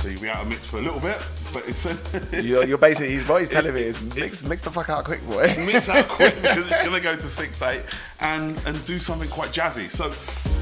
so 0.00 0.08
you'll 0.08 0.22
be 0.22 0.30
out 0.30 0.40
of 0.40 0.48
mix 0.48 0.64
for 0.64 0.78
a 0.78 0.80
little 0.80 0.98
bit, 0.98 1.22
but 1.52 1.68
it's 1.68 1.84
You're, 2.32 2.64
you're 2.64 2.78
basically, 2.78 3.18
what 3.24 3.42
he's 3.42 3.50
telling 3.58 3.74
me 3.74 3.82
is 3.82 4.00
mix, 4.16 4.42
mix 4.42 4.62
the 4.62 4.70
fuck 4.70 4.88
out 4.88 5.04
quick, 5.04 5.22
boy. 5.28 5.54
mix 5.66 5.90
out 5.90 6.08
quick 6.08 6.34
because 6.40 6.66
it's 6.66 6.80
going 6.80 6.94
to 6.94 7.00
go 7.00 7.14
to 7.14 7.20
6-8 7.20 7.82
and, 8.24 8.58
and 8.66 8.84
do 8.84 8.98
something 8.98 9.28
quite 9.28 9.50
jazzy. 9.50 9.88
So 9.90 10.10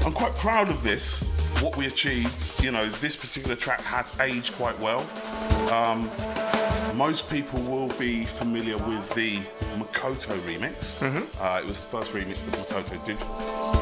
I'm 0.05 0.13
quite 0.13 0.35
proud 0.35 0.69
of 0.69 0.83
this, 0.83 1.27
what 1.61 1.75
we 1.77 1.87
achieved. 1.87 2.61
You 2.63 2.71
know, 2.71 2.87
this 2.89 3.15
particular 3.15 3.55
track 3.55 3.81
has 3.81 4.17
aged 4.19 4.53
quite 4.53 4.77
well. 4.79 5.01
Um, 5.71 6.09
most 6.95 7.27
people 7.29 7.59
will 7.61 7.87
be 7.97 8.25
familiar 8.25 8.77
with 8.77 9.13
the 9.15 9.37
Makoto 9.79 10.37
remix. 10.41 11.01
Uh, 11.41 11.59
it 11.59 11.65
was 11.67 11.79
the 11.79 11.85
first 11.87 12.13
remix 12.13 12.45
that 12.45 12.53
Makoto 12.59 13.03
did 13.05 13.17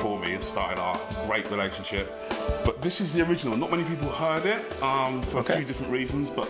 for 0.01 0.17
me 0.19 0.33
and 0.33 0.43
started 0.43 0.79
our 0.79 0.97
great 1.27 1.49
relationship. 1.51 2.13
But 2.63 2.81
this 2.81 3.01
is 3.01 3.11
the 3.13 3.27
original. 3.27 3.57
Not 3.57 3.71
many 3.71 3.83
people 3.83 4.07
heard 4.09 4.45
it 4.45 4.81
um, 4.83 5.21
for 5.23 5.39
Okay. 5.39 5.53
a 5.53 5.57
few 5.57 5.65
different 5.65 5.91
reasons, 5.91 6.29
but 6.29 6.47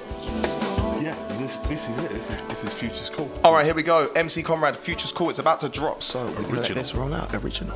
yeah, 1.02 1.16
this 1.40 1.58
this 1.58 1.90
is 1.90 1.98
it. 2.00 2.12
This 2.12 2.30
is 2.30 2.46
this 2.46 2.64
is 2.64 2.74
Future's 2.74 3.10
Call. 3.10 3.30
All 3.44 3.54
right, 3.54 3.66
here 3.66 3.74
we 3.74 3.84
go. 3.84 4.08
MC 4.16 4.44
Conrad, 4.44 4.78
Future's 4.78 5.12
Call. 5.12 5.30
It's 5.30 5.40
about 5.40 5.60
to 5.62 5.70
drop, 5.70 6.04
so 6.04 6.20
we're 6.26 6.34
gonna 6.34 6.48
let 6.48 6.58
Original. 6.60 6.78
this 6.78 6.96
roll 6.96 7.14
out. 7.14 7.34
Original. 7.34 7.76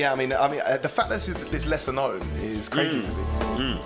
Yeah, 0.00 0.14
I 0.14 0.16
mean, 0.16 0.32
I 0.32 0.48
mean, 0.50 0.60
uh, 0.64 0.78
the 0.78 0.88
fact 0.88 1.10
that 1.10 1.16
this 1.20 1.28
is- 1.28 1.66
lesser 1.66 1.92
known 1.92 2.22
is 2.42 2.70
crazy 2.70 3.02
to 3.02 3.08
me, 3.58 3.78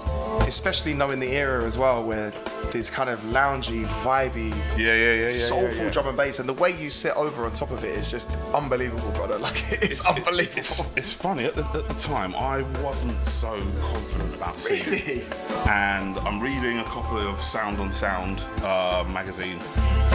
especially 0.46 0.94
knowing 0.94 1.18
the 1.18 1.32
era 1.32 1.64
as 1.64 1.76
well, 1.76 2.04
where 2.04 2.30
this 2.70 2.88
kind 2.88 3.10
of 3.10 3.18
loungy, 3.38 3.84
vibey, 4.04 4.50
Yeah, 4.76 4.94
yeah, 4.94 5.14
yeah, 5.14 5.28
yeah. 5.28 5.46
soulful 5.48 5.90
drum 5.90 6.06
and 6.06 6.16
bass, 6.16 6.38
and 6.38 6.48
the 6.48 6.52
way 6.52 6.70
you 6.70 6.88
sit 6.90 7.16
over 7.16 7.44
on 7.46 7.52
top 7.52 7.72
of 7.72 7.82
it 7.82 7.96
is 7.96 8.12
just 8.12 8.28
unbelievable, 8.54 9.10
brother. 9.10 9.38
Like 9.44 9.60
it's, 9.82 10.06
unbelievable. 10.06 10.56
It's, 10.58 10.80
it's 10.96 11.12
funny 11.12 11.46
at 11.46 11.56
the, 11.56 11.64
at 11.64 11.88
the 11.88 11.94
time 11.94 12.32
I 12.36 12.62
wasn't 12.80 13.18
so 13.26 13.50
confident 13.90 14.34
about 14.36 14.56
singing, 14.60 14.88
Really? 14.90 15.24
and 15.66 16.16
I'm 16.20 16.38
reading 16.40 16.78
a 16.78 16.84
copy 16.84 17.26
of 17.26 17.40
Sound 17.42 17.80
on 17.80 17.90
Sound 17.90 18.40
uh, 18.62 19.04
magazine 19.08 19.58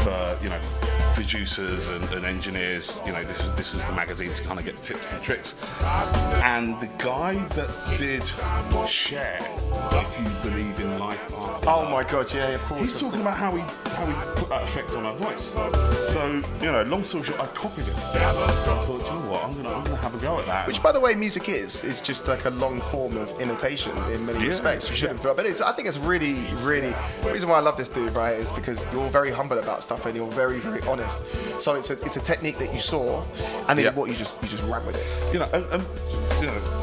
for 0.04 0.38
you 0.41 0.47
know 0.50 0.62
producers 1.20 1.89
and, 1.89 2.03
and 2.13 2.24
engineers. 2.24 2.97
You 3.05 3.11
know 3.11 3.22
this 3.26 3.43
was 3.43 3.53
this 3.55 3.74
was 3.74 3.86
the 3.86 3.91
magazine 3.91 4.32
to 4.32 4.41
kind 4.41 4.57
of 4.57 4.63
get 4.63 4.82
tips 4.84 5.11
and 5.11 5.22
tricks. 5.22 5.53
And 6.45 6.80
the 6.80 6.88
guy 6.97 7.34
that 7.57 7.70
did 7.97 8.26
share, 8.88 9.41
if 9.72 10.20
you 10.20 10.49
believe 10.49 10.80
in 10.80 10.99
life 10.99 11.22
after 11.34 11.70
oh 11.70 11.89
my 11.91 12.03
god, 12.03 12.34
yeah, 12.34 12.49
of 12.49 12.61
course. 12.63 12.82
He's 12.82 12.99
talking 12.99 13.22
about 13.22 13.38
how 13.38 13.55
he 13.55 13.61
how 13.61 14.05
he 14.05 14.13
put 14.39 14.49
that 14.49 14.63
effect 14.63 14.91
on 14.93 15.03
her 15.05 15.13
voice. 15.13 15.53
So 16.13 16.41
you 16.61 16.72
know, 16.72 16.84
long 16.84 17.03
story 17.03 17.24
short, 17.26 17.39
I 17.39 17.47
copied 17.47 17.88
it. 17.88 17.93
I 17.95 18.84
thought, 18.86 18.89
you 18.89 18.97
know 19.20 19.32
what, 19.32 19.43
I'm 19.43 19.55
gonna 19.55 19.70
I'm 19.70 19.84
gonna 19.84 19.95
have 19.97 20.15
a 20.15 20.17
go 20.20 20.39
at 20.39 20.45
that. 20.47 20.67
Which, 20.67 20.82
by 20.82 20.91
the 20.91 20.99
way, 20.99 21.15
music 21.15 21.49
is 21.49 21.84
is 21.84 22.01
just 22.01 22.28
like 22.28 22.45
a 22.45 22.49
long 22.51 22.82
form 22.82 23.17
of 23.17 23.30
imitation 23.39 23.95
in 24.11 24.26
many 24.26 24.39
Yeah, 24.39 24.47
respects. 24.47 24.89
You 24.89 24.95
shouldn't 24.95 25.20
yeah. 25.20 25.24
feel, 25.24 25.36
but 25.36 25.45
it's, 25.45 25.61
I 25.61 25.72
think 25.74 25.88
it's 25.88 25.97
really, 25.97 26.38
really. 26.61 26.93
The 27.24 27.32
reason 27.32 27.49
why 27.49 27.57
I 27.57 27.61
love 27.61 27.78
this 27.78 27.89
dude, 27.89 28.13
right, 28.13 28.36
is 28.38 28.51
because 28.51 28.86
you're 28.93 29.09
very 29.09 29.32
humble 29.32 29.59
about 29.59 29.84
stuff 29.84 30.05
and 30.05 30.15
you're 30.15 30.28
very, 30.32 30.59
very 30.59 30.82
honest. 30.84 31.20
So 31.61 31.76
it's 31.76 31.89
a 31.89 32.01
it's 32.03 32.17
a 32.17 32.22
technique 32.22 32.57
that 32.59 32.74
you 32.74 32.80
saw, 32.80 33.24
and 33.67 33.78
then 33.78 33.86
Yeah. 33.86 33.93
what 33.93 34.09
you 34.09 34.15
just 34.15 34.34
you 34.41 34.47
just 34.47 34.63
ran 34.63 34.86
with 34.86 34.95
it. 34.95 35.34
you 35.34 35.39
know, 35.39 35.49
and, 35.53 35.65
and 35.74 35.84
you 36.41 36.47
know. 36.47 36.78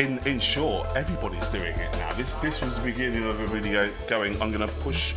In, 0.00 0.18
in 0.24 0.40
short, 0.40 0.88
everybody's 0.96 1.46
doing 1.48 1.74
it 1.78 1.92
now. 1.98 2.10
This 2.14 2.32
this 2.34 2.62
was 2.62 2.74
the 2.74 2.80
beginning 2.80 3.22
of 3.24 3.38
everybody 3.38 3.70
go- 3.72 3.90
going. 4.08 4.32
I'm 4.40 4.50
going 4.50 4.66
to 4.66 4.74
push 4.76 5.12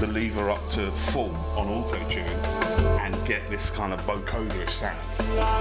the 0.00 0.08
lever 0.08 0.50
up 0.50 0.68
to 0.70 0.90
full 0.90 1.32
on 1.56 1.68
auto 1.68 1.96
tune 2.08 2.26
and 2.98 3.14
get 3.24 3.48
this 3.48 3.70
kind 3.70 3.92
of 3.92 4.00
vocoderish 4.00 4.70
sound. 4.70 4.98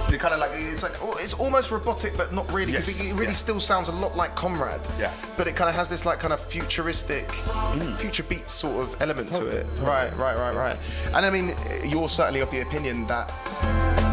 You're 0.09 0.17
kind 0.17 0.33
of 0.33 0.39
like 0.39 0.49
it's 0.55 0.81
like 0.81 0.93
oh, 1.03 1.15
it's 1.19 1.35
almost 1.35 1.69
robotic, 1.69 2.17
but 2.17 2.33
not 2.33 2.51
really 2.51 2.71
because 2.71 2.87
Yes, 2.87 2.99
it, 2.99 3.11
it 3.11 3.13
really 3.13 3.27
yeah. 3.27 3.33
still 3.33 3.59
sounds 3.59 3.89
a 3.89 3.91
lot 3.91 4.17
like 4.17 4.33
Conrad. 4.33 4.81
Yeah. 4.97 5.13
But 5.37 5.47
it 5.47 5.55
kind 5.55 5.69
of 5.69 5.75
has 5.75 5.87
this 5.87 6.03
like 6.03 6.17
kind 6.17 6.33
of 6.33 6.39
futuristic, 6.39 7.27
mm. 7.27 7.95
future 7.97 8.23
beat 8.23 8.49
sort 8.49 8.81
of 8.81 8.99
element 9.03 9.31
to 9.33 9.45
it. 9.45 9.67
Right, 9.81 10.11
right, 10.17 10.35
right, 10.35 10.55
right. 10.55 10.79
And 11.13 11.27
I 11.27 11.29
mean, 11.29 11.53
you're 11.85 12.09
certainly 12.09 12.39
of 12.39 12.49
the 12.49 12.61
opinion 12.61 13.05
that 13.05 13.31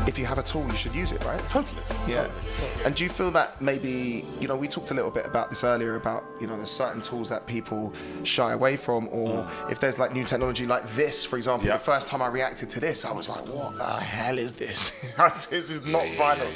if 0.07 0.19
you 0.19 0.27
have 0.27 0.39
a 0.39 0.43
tool, 0.43 0.67
you 0.67 0.77
should 0.77 0.95
use 0.95 1.13
it, 1.13 1.25
right? 1.25 1.41
Totally. 1.49 1.83
Yeah. 2.09 2.29
And 2.85 2.95
do 2.95 3.05
you 3.05 3.11
feel 3.11 3.31
that 3.33 3.61
maybe, 3.61 4.25
you 4.41 4.49
know, 4.49 4.57
we 4.57 4.69
talked 4.69 4.91
a 4.91 4.95
little 4.95 5.11
bit 5.11 5.27
about 5.27 5.51
this 5.51 5.65
earlier 5.65 5.97
about, 5.97 6.25
you 6.41 6.47
know, 6.47 6.57
there's 6.57 6.71
certain 6.71 7.01
tools 7.01 7.29
that 7.29 7.47
people 7.47 7.93
shy 8.23 8.53
away 8.53 8.77
from, 8.77 9.09
or 9.11 9.45
mm. 9.45 9.71
if 9.73 9.81
there's 9.81 9.99
like 9.99 10.13
new 10.13 10.25
technology 10.25 10.67
like 10.67 10.89
this, 10.93 11.25
for 11.25 11.37
example, 11.37 11.67
Yeah. 11.67 11.75
the 11.75 11.79
first 11.79 12.09
time 12.09 12.23
I 12.23 12.29
reacted 12.29 12.71
to 12.71 12.81
this, 12.81 13.05
I 13.05 13.13
was 13.13 13.29
like, 13.29 13.47
what 13.49 13.77
the 13.77 13.85
hell 13.85 14.39
is 14.39 14.55
this? 14.55 14.91
this 15.51 15.71
is 15.71 15.85
not 15.87 16.05
vinyl. 16.05 16.51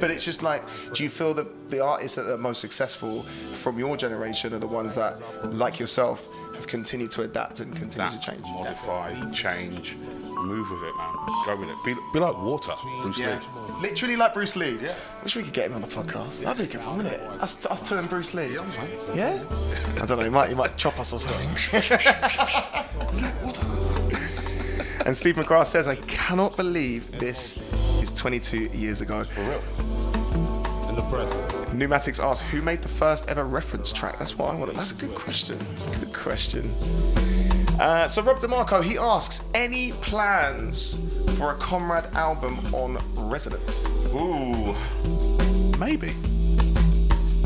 But 0.00 0.10
it's 0.10 0.24
just 0.24 0.42
like, 0.42 0.62
do 0.92 1.02
you 1.02 1.08
feel 1.08 1.34
that 1.34 1.70
the 1.70 1.80
artists 1.84 2.16
that 2.16 2.32
are 2.32 2.38
most 2.38 2.60
successful 2.60 3.22
from 3.22 3.78
your 3.78 3.96
generation 3.96 4.54
are 4.54 4.58
the 4.58 4.66
ones 4.66 4.94
that, 4.94 5.20
like 5.54 5.78
yourself, 5.78 6.28
have 6.58 6.66
continued 6.66 7.10
to 7.12 7.22
adapt 7.22 7.60
and 7.60 7.74
continue 7.74 8.10
to 8.10 8.20
change? 8.20 8.40
modify, 8.42 9.12
change, 9.32 9.96
move 9.96 10.70
with 10.70 10.82
it, 10.82 10.96
man. 10.96 11.14
Go 11.46 11.56
with 11.56 11.68
it. 11.70 11.76
Be, 11.84 11.94
be 12.12 12.18
like 12.20 12.36
water, 12.42 12.72
Bruce 13.02 13.18
Yeah. 13.20 13.38
Lee. 13.38 13.80
Literally 13.88 14.16
like 14.16 14.34
Bruce 14.34 14.56
Lee. 14.56 14.78
Yeah. 14.82 14.94
Wish 15.22 15.36
we 15.36 15.42
could 15.42 15.52
get 15.52 15.66
him 15.70 15.74
on 15.76 15.82
the 15.82 15.88
podcast. 15.88 16.40
That'd 16.42 16.58
be 16.58 16.64
a 16.64 16.66
good 16.78 16.84
one, 16.86 16.96
wouldn't 16.98 17.14
it? 17.14 17.20
Us, 17.40 17.64
us 17.66 17.82
two 17.88 17.96
and 17.96 18.08
Bruce 18.08 18.34
Lee. 18.34 18.52
Yeah? 19.14 19.42
I 20.00 20.06
don't 20.06 20.18
know, 20.18 20.24
he 20.24 20.30
might, 20.30 20.48
he 20.48 20.54
might 20.54 20.76
chop 20.76 20.98
us 20.98 21.12
or 21.12 21.20
something. 21.20 21.48
and 25.06 25.16
Steve 25.16 25.36
McGrath 25.36 25.66
says, 25.66 25.86
I 25.88 25.94
cannot 25.96 26.56
believe 26.56 27.10
this 27.18 27.58
is 28.02 28.12
22 28.12 28.66
years 28.76 29.00
ago. 29.00 29.24
For 29.24 29.40
real. 29.42 29.62
in 30.88 30.94
the 30.96 31.02
present. 31.10 31.57
Pneumatics 31.72 32.18
asks, 32.20 32.48
who 32.50 32.62
made 32.62 32.82
the 32.82 32.88
first 32.88 33.28
ever 33.28 33.44
reference 33.44 33.92
track? 33.92 34.18
That's 34.18 34.36
what 34.36 34.52
I 34.54 34.58
want. 34.58 34.74
That's 34.74 34.92
a 34.92 34.94
good 34.94 35.14
question. 35.14 35.58
Good 36.00 36.12
question. 36.14 36.70
Uh, 37.80 38.08
so 38.08 38.22
Rob 38.22 38.38
DeMarco, 38.38 38.82
he 38.82 38.98
asks, 38.98 39.42
any 39.54 39.92
plans 39.92 40.98
for 41.36 41.52
a 41.52 41.54
Conrad 41.58 42.06
album 42.16 42.58
on 42.74 42.98
Resonance? 43.14 43.84
Ooh, 44.14 44.74
maybe. 45.78 46.12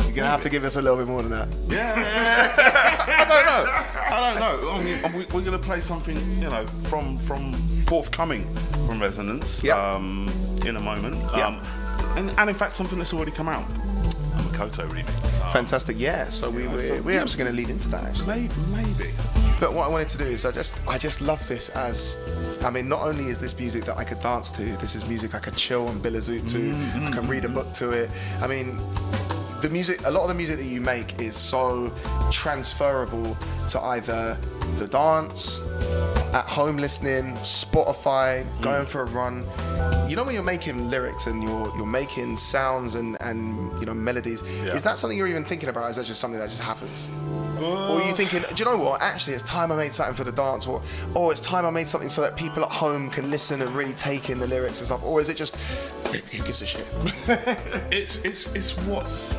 You're 0.04 0.16
gonna 0.16 0.30
have 0.30 0.40
to 0.42 0.48
give 0.50 0.64
us 0.64 0.76
a 0.76 0.82
little 0.82 0.98
bit 0.98 1.06
more 1.06 1.22
than 1.22 1.30
that. 1.32 1.48
Yeah, 1.68 1.94
I 3.08 3.24
don't 3.24 3.46
know. 3.46 4.16
I 4.16 4.30
don't 4.30 4.62
know. 4.62 4.70
I 4.72 4.82
mean, 4.82 5.02
we- 5.18 5.24
we're 5.34 5.40
going 5.40 5.52
to 5.52 5.58
play 5.58 5.80
something, 5.80 6.16
you 6.40 6.48
know, 6.50 6.66
from 6.84 7.18
from 7.18 7.54
forthcoming 7.86 8.46
from 8.86 9.00
Resonance 9.00 9.62
Yeah. 9.64 9.76
um, 9.76 10.30
in 10.66 10.76
a 10.76 10.80
moment. 10.80 11.16
Yeah. 11.34 11.46
Um, 11.46 11.62
and, 12.18 12.30
and 12.38 12.50
in 12.50 12.56
fact, 12.56 12.74
something 12.76 12.98
that's 12.98 13.14
already 13.14 13.30
come 13.32 13.48
out. 13.48 13.64
Makoto 14.42 14.88
remix. 14.88 15.42
Um, 15.44 15.52
Fantastic, 15.52 15.98
yeah. 15.98 16.28
So 16.28 16.50
we, 16.50 16.66
we're, 16.68 16.82
so- 16.82 17.02
we're 17.02 17.20
actually 17.20 17.44
going 17.44 17.50
to 17.54 17.56
lead 17.56 17.70
into 17.70 17.88
that 17.88 18.04
actually. 18.04 18.26
Maybe. 18.26 18.54
maybe. 18.70 19.10
But 19.60 19.74
what 19.74 19.84
I 19.86 19.88
wanted 19.88 20.08
to 20.08 20.18
do 20.18 20.24
is 20.24 20.44
I 20.44 20.50
just 20.50 20.74
I 20.88 20.98
just 20.98 21.20
love 21.20 21.46
this 21.46 21.68
as 21.70 22.18
I 22.62 22.70
mean 22.70 22.88
not 22.88 23.02
only 23.02 23.26
is 23.26 23.38
this 23.38 23.56
music 23.56 23.84
that 23.84 23.96
I 23.96 24.02
could 24.02 24.20
dance 24.20 24.50
to, 24.52 24.64
this 24.78 24.96
is 24.96 25.06
music 25.08 25.34
I 25.36 25.38
could 25.38 25.54
chill 25.56 25.88
and 25.88 26.02
billazoot 26.02 26.48
to, 26.50 27.06
I 27.06 27.10
can 27.12 27.28
read 27.28 27.44
a 27.44 27.48
book 27.48 27.72
to 27.74 27.90
it. 27.92 28.10
I 28.40 28.48
mean 28.48 28.80
the 29.60 29.70
music 29.70 30.00
a 30.04 30.10
lot 30.10 30.22
of 30.22 30.28
the 30.28 30.34
music 30.34 30.58
that 30.58 30.64
you 30.64 30.80
make 30.80 31.20
is 31.20 31.36
so 31.36 31.92
transferable 32.32 33.36
to 33.68 33.80
either 33.80 34.36
the 34.78 34.88
dance, 34.88 35.60
at 36.32 36.46
home 36.46 36.78
listening, 36.78 37.34
Spotify, 37.36 38.44
going 38.62 38.86
for 38.86 39.02
a 39.02 39.04
run. 39.04 39.44
You 40.08 40.16
know 40.16 40.24
when 40.24 40.34
you're 40.34 40.42
making 40.42 40.90
lyrics 40.90 41.26
and 41.26 41.42
you're 41.42 41.72
you're 41.76 41.86
making 41.86 42.36
sounds 42.36 42.94
and, 42.94 43.16
and 43.20 43.78
you 43.80 43.86
know 43.86 43.94
melodies, 43.94 44.42
Yeah. 44.42 44.74
is 44.74 44.82
that 44.82 44.98
something 44.98 45.18
you're 45.18 45.28
even 45.28 45.44
thinking 45.44 45.68
about? 45.68 45.84
Or 45.84 45.90
is 45.90 45.96
that 45.96 46.06
just 46.06 46.20
something 46.20 46.40
that 46.40 46.48
just 46.48 46.62
happens? 46.62 47.06
Or 47.62 48.00
are 48.00 48.04
you 48.04 48.10
uh. 48.10 48.14
thinking, 48.14 48.40
do 48.54 48.64
you 48.64 48.64
know 48.64 48.76
what? 48.76 49.00
Actually, 49.02 49.34
it's 49.34 49.44
time 49.44 49.70
I 49.70 49.76
made 49.76 49.94
something 49.94 50.14
for 50.14 50.24
the 50.24 50.32
dance, 50.32 50.66
or 50.66 50.82
oh, 51.14 51.30
it's 51.30 51.40
time 51.40 51.64
I 51.64 51.70
made 51.70 51.88
something 51.88 52.08
so 52.10 52.20
that 52.22 52.36
people 52.36 52.64
at 52.64 52.72
home 52.72 53.08
can 53.10 53.30
listen 53.30 53.62
and 53.62 53.74
really 53.74 53.92
take 53.92 54.30
in 54.30 54.38
the 54.38 54.46
lyrics 54.46 54.78
and 54.78 54.86
stuff. 54.86 55.04
Or 55.04 55.20
is 55.20 55.28
it 55.28 55.36
just 55.36 55.56
who 55.56 56.42
gives 56.42 56.62
a 56.62 56.66
shit? 56.66 56.86
it's 57.90 58.16
it's 58.24 58.52
it's 58.54 58.76
what's 58.78 59.32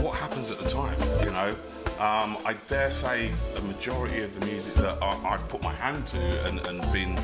what 0.00 0.16
happens 0.16 0.50
at 0.50 0.58
the 0.58 0.68
time, 0.68 0.98
you 1.20 1.32
know. 1.32 1.56
Um, 1.98 2.36
I 2.44 2.54
dare 2.68 2.90
say 2.90 3.30
the 3.54 3.62
majority 3.62 4.22
of 4.22 4.38
the 4.38 4.44
music 4.46 4.74
that 4.74 5.02
I, 5.02 5.16
I've 5.28 5.48
put 5.48 5.62
my 5.62 5.72
hand 5.72 6.06
to 6.08 6.46
and, 6.46 6.60
and 6.66 6.80
been, 6.92 7.18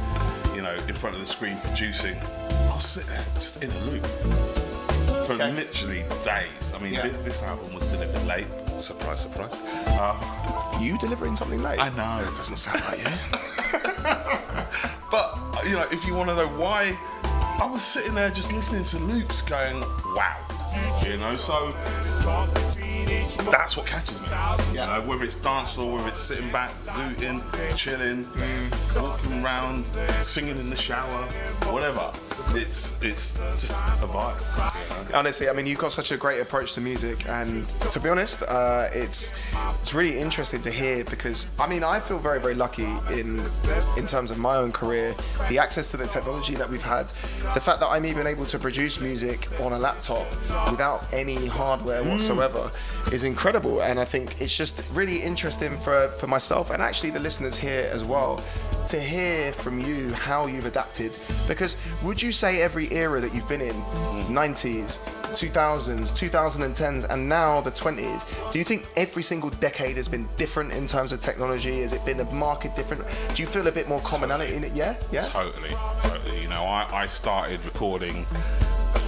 you 0.54 0.62
know, 0.62 0.74
in 0.88 0.94
front 0.94 1.14
of 1.14 1.20
the 1.20 1.26
screen 1.26 1.56
producing, 1.62 2.16
I'll 2.70 2.80
sit 2.80 3.06
there 3.06 3.24
just 3.34 3.62
in 3.62 3.70
a 3.70 3.78
loop 3.84 4.06
for 5.26 5.34
Okay. 5.34 5.52
literally 5.52 6.04
days. 6.24 6.72
I 6.74 6.78
mean, 6.78 6.94
Yeah. 6.94 7.02
this, 7.02 7.16
this 7.18 7.42
album 7.42 7.74
was 7.74 7.84
delivered 7.92 8.26
late. 8.26 8.46
Surprise, 8.78 9.20
surprise. 9.20 9.58
you 10.80 10.96
delivering 10.98 11.36
something 11.36 11.62
late? 11.62 11.78
I 11.78 11.90
know. 11.90 12.24
That 12.24 12.34
doesn't 12.34 12.56
sound 12.56 12.82
like 12.86 12.98
you. 12.98 13.38
But 15.10 15.38
you 15.66 15.72
know, 15.72 15.86
if 15.92 16.06
you 16.06 16.14
want 16.14 16.30
to 16.30 16.34
know 16.36 16.48
why, 16.48 16.96
I 17.60 17.66
was 17.70 17.82
sitting 17.82 18.14
there 18.14 18.30
just 18.30 18.50
listening 18.50 18.84
to 18.84 18.98
loops, 18.98 19.42
going, 19.42 19.80
"Wow," 20.16 20.38
you 21.04 21.18
know. 21.18 21.36
So 21.36 21.74
that's 23.50 23.76
what 23.76 23.86
catches 23.86 24.20
me. 24.20 24.28
Know, 24.74 25.02
whether 25.06 25.24
it's 25.24 25.36
dance 25.36 25.76
or 25.78 25.94
whether 25.94 26.08
it's 26.08 26.20
sitting 26.20 26.50
back, 26.50 26.72
zooting, 26.84 27.42
chilling, 27.76 28.26
walking 29.00 29.44
around, 29.44 29.84
singing 30.22 30.58
in 30.58 30.70
the 30.70 30.76
shower, 30.76 31.24
whatever. 31.70 32.12
It's 32.54 32.94
it's 33.02 33.34
just 33.60 33.70
a 33.72 34.06
vibe. 34.06 35.14
Honestly, 35.14 35.48
I 35.48 35.52
mean, 35.52 35.66
you've 35.66 35.78
got 35.78 35.92
such 35.92 36.12
a 36.12 36.16
great 36.16 36.40
approach 36.40 36.74
to 36.74 36.80
music, 36.80 37.28
and 37.28 37.66
to 37.90 38.00
be 38.00 38.08
honest, 38.08 38.42
uh, 38.42 38.88
it's 38.92 39.32
it's 39.80 39.94
really 39.94 40.18
interesting 40.18 40.60
to 40.62 40.70
hear 40.70 41.04
because 41.04 41.46
I 41.58 41.66
mean, 41.66 41.84
I 41.84 42.00
feel 42.00 42.18
very, 42.18 42.40
very 42.40 42.54
lucky 42.54 42.88
in 43.10 43.42
in 43.96 44.06
terms 44.06 44.30
of 44.30 44.38
my 44.38 44.56
own 44.56 44.72
career, 44.72 45.14
the 45.48 45.58
access 45.58 45.90
to 45.92 45.96
the 45.96 46.06
technology 46.06 46.54
that 46.56 46.68
we've 46.68 46.82
had, 46.82 47.06
the 47.54 47.60
fact 47.60 47.80
that 47.80 47.88
I'm 47.88 48.04
even 48.04 48.26
able 48.26 48.46
to 48.46 48.58
produce 48.58 49.00
music 49.00 49.48
on 49.60 49.72
a 49.72 49.78
laptop 49.78 50.26
without 50.70 51.04
any 51.12 51.46
hardware 51.46 52.02
whatsoever 52.02 52.70
is 53.12 53.21
incredible, 53.24 53.82
and 53.82 53.98
I 53.98 54.04
think 54.04 54.40
it's 54.40 54.56
just 54.56 54.82
really 54.92 55.22
interesting 55.22 55.78
for 55.78 56.08
for 56.18 56.26
myself 56.26 56.70
and 56.70 56.82
actually 56.82 57.10
the 57.10 57.20
listeners 57.20 57.56
here 57.56 57.88
as 57.92 58.04
well 58.04 58.42
to 58.88 59.00
hear 59.00 59.52
from 59.52 59.80
you 59.80 60.12
how 60.12 60.46
you've 60.46 60.66
adapted. 60.66 61.12
Because 61.46 61.76
would 62.02 62.20
you 62.20 62.32
say 62.32 62.62
every 62.62 62.92
era 62.92 63.20
that 63.20 63.34
you've 63.34 63.48
been 63.48 63.60
in 63.60 63.74
90s 64.32 64.98
2000s 65.32 66.08
2010s 66.08 67.08
and 67.08 67.26
now 67.26 67.58
the 67.62 67.70
20s 67.70 68.52
do 68.52 68.58
you 68.58 68.64
think 68.66 68.86
every 68.96 69.22
single 69.22 69.48
decade 69.48 69.96
has 69.96 70.06
been 70.06 70.28
different 70.36 70.72
in 70.72 70.86
terms 70.86 71.12
of 71.12 71.20
technology? 71.20 71.80
Has 71.80 71.94
it 71.94 72.04
been 72.04 72.20
a 72.20 72.24
market 72.32 72.76
different? 72.76 73.02
Do 73.34 73.42
you 73.42 73.48
feel 73.48 73.66
a 73.66 73.72
bit 73.72 73.88
more 73.88 74.00
commonality 74.00 74.54
in 74.54 74.64
it? 74.64 74.72
Yeah? 74.72 74.96
Yeah? 75.10 75.22
Totally, 75.22 75.70
totally. 76.00 76.42
You 76.42 76.48
know, 76.48 76.64
I, 76.64 76.86
I 76.92 77.06
started 77.06 77.64
recording 77.64 78.26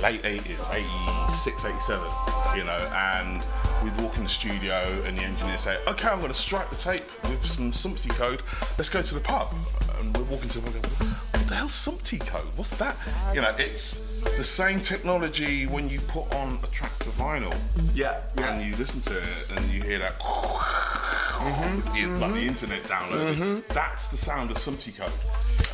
late 0.01 0.23
80s, 0.23 0.73
86, 0.73 1.65
87, 1.65 2.09
you 2.57 2.65
know, 2.65 2.91
and 2.95 3.43
we'd 3.85 4.01
walk 4.01 4.17
in 4.17 4.23
the 4.23 4.29
studio 4.29 4.75
and 5.05 5.17
the 5.17 5.23
engineer 5.23 5.59
say, 5.59 5.79
okay, 5.87 6.09
I'm 6.09 6.19
going 6.21 6.33
to 6.33 6.39
strike 6.39 6.71
the 6.71 6.77
tape 6.77 7.05
with 7.25 7.45
some 7.45 7.71
SMPTE 7.71 8.11
code. 8.11 8.43
Let's 8.79 8.89
go 8.89 9.03
to 9.03 9.15
the 9.15 9.21
pub. 9.21 9.55
And 9.99 10.17
we're 10.17 10.25
walking 10.25 10.49
to 10.51 10.61
the 10.61 10.71
pub. 10.71 11.07
What 11.33 11.49
the 11.49 11.55
hell's 11.55 11.73
SMPTE 11.73 12.27
code? 12.27 12.49
What's 12.57 12.71
that? 12.73 12.97
You 13.35 13.43
know, 13.43 13.55
it's 13.59 14.21
the 14.39 14.45
same 14.45 14.81
technology 14.81 15.67
when 15.67 15.91
you 15.91 16.01
put 16.01 16.35
on 16.35 16.59
a 16.63 16.67
track 16.69 16.99
to 17.01 17.11
vinyl 17.11 17.55
Yeah, 17.95 18.23
and 18.39 18.67
you 18.67 18.75
listen 18.77 19.03
to 19.03 19.19
it 19.19 19.51
and 19.55 19.71
you 19.71 19.83
hear 19.83 19.99
that 19.99 20.19
the- 20.19 20.25
like 21.45 21.95
the 21.95 22.01
mm-hmm. 22.01 22.37
internet 22.37 22.83
download. 22.85 23.35
Mm-hmm. 23.35 23.75
That's 23.75 24.09
the 24.09 24.17
sound 24.17 24.51
of 24.51 24.57
SMPTE 24.57 24.97
code, 24.97 25.13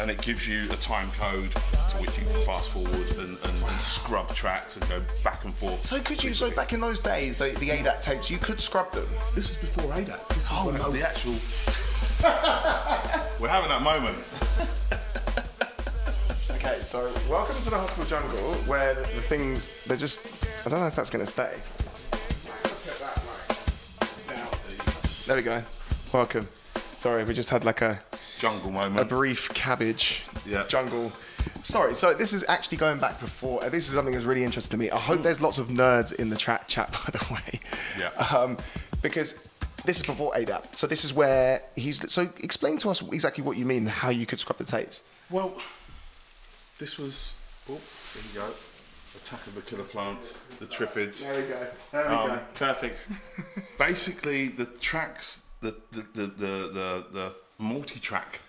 and 0.01 0.11
it 0.11 0.20
gives 0.22 0.48
you 0.48 0.64
a 0.72 0.76
time 0.76 1.11
code 1.18 1.51
to 1.53 1.96
which 1.98 2.16
you 2.18 2.24
can 2.24 2.42
fast 2.46 2.70
forward 2.70 2.92
and, 3.18 3.36
and, 3.36 3.62
and 3.64 3.80
scrub 3.80 4.34
tracks 4.34 4.76
and 4.78 4.88
go 4.88 5.01
back 5.22 5.44
and 5.44 5.53
forth. 5.55 5.84
So 5.84 6.01
could 6.01 6.24
you? 6.24 6.32
So 6.32 6.51
back 6.51 6.72
in 6.72 6.80
those 6.80 7.01
days, 7.01 7.36
the, 7.36 7.51
the 7.61 7.68
ADAT 7.68 8.01
tapes, 8.01 8.30
you 8.30 8.38
could 8.38 8.61
scrub 8.61 8.90
them. 8.92 9.07
This 9.34 9.51
is 9.51 9.57
before 9.57 9.92
ADATs. 9.92 10.28
This 10.28 10.51
was 10.51 10.53
Oh, 10.53 10.68
like 10.70 10.80
no. 10.80 10.90
the 10.90 11.07
actual. 11.07 11.32
We're 13.40 13.48
having 13.48 13.68
that 13.70 13.82
moment. 13.82 14.16
Okay, 16.62 16.80
so 16.82 17.11
welcome 17.30 17.57
to 17.62 17.70
the 17.70 17.78
hospital 17.78 18.05
jungle, 18.05 18.53
where 18.66 18.92
the, 18.92 19.01
the 19.01 19.22
things 19.22 19.82
they're 19.86 19.96
just. 19.96 20.20
I 20.66 20.68
don't 20.68 20.80
know 20.80 20.86
if 20.88 20.94
that's 20.94 21.09
going 21.09 21.24
to 21.24 21.30
stay. 21.30 21.55
There 25.26 25.36
we 25.36 25.42
go. 25.42 25.62
Welcome. 26.12 26.46
Sorry, 26.96 27.24
we 27.24 27.32
just 27.32 27.48
had 27.48 27.64
like 27.64 27.80
a, 27.80 27.98
Jungle 28.41 28.70
moment. 28.70 29.01
a 29.01 29.05
brief 29.05 29.53
cabbage 29.53 30.22
Yeah. 30.47 30.66
jungle. 30.66 31.12
Sorry, 31.62 31.95
so 31.95 32.14
this 32.14 32.32
is 32.32 32.43
actually 32.49 32.78
going 32.78 32.99
back 32.99 33.20
before. 33.20 33.62
uh, 33.62 33.68
This 33.68 33.86
is 33.86 33.93
something 33.95 34.14
that's 34.14 34.24
really 34.26 34.45
interesting 34.45 34.70
to 34.70 34.76
me. 34.78 34.91
I 34.91 34.99
hope 34.99 35.22
there's 35.22 35.43
lots 35.43 35.59
of 35.59 35.68
nerds 35.68 36.12
in 36.14 36.30
the 36.30 36.36
chat 36.36 36.66
chat, 36.66 36.91
by 37.05 37.11
the 37.12 37.34
way. 37.34 37.61
Yeah. 37.99 38.09
Um, 38.34 38.57
because 39.03 39.34
this 39.84 39.99
is 40.01 40.07
before 40.07 40.32
ADAT. 40.34 40.74
So 40.74 40.86
this 40.86 41.05
is 41.05 41.12
where 41.12 41.62
he's. 41.76 42.11
So 42.11 42.22
explain 42.43 42.78
to 42.78 42.88
us 42.91 43.03
exactly 43.12 43.45
what 43.45 43.59
you 43.59 43.66
mean, 43.66 43.84
how 43.86 44.09
you 44.09 44.24
could 44.24 44.38
scrub 44.41 44.57
the 44.57 44.64
tapes. 44.64 45.03
Well, 45.28 45.55
this 46.78 46.99
was. 46.99 47.34
Oh, 47.70 47.78
there 48.14 48.22
you 48.32 48.49
go. 48.49 48.55
Attack 49.16 49.47
of 49.49 49.55
the 49.55 49.61
Killer 49.62 49.84
Plants, 49.84 50.38
the 50.61 50.66
Triffids. 50.66 51.24
There 51.24 51.34
we 51.43 51.49
go. 51.49 51.66
There 51.93 52.09
we 52.09 52.14
Um, 52.32 52.41
Perfect. 52.55 53.09
basically 53.78 54.49
the 54.49 54.64
tracks 54.66 55.43
the 55.61 55.74
the 55.93 56.07
the 56.14 56.26
the, 56.26 56.47
the, 56.72 57.07
the 57.12 57.34
multi-track 57.61 58.40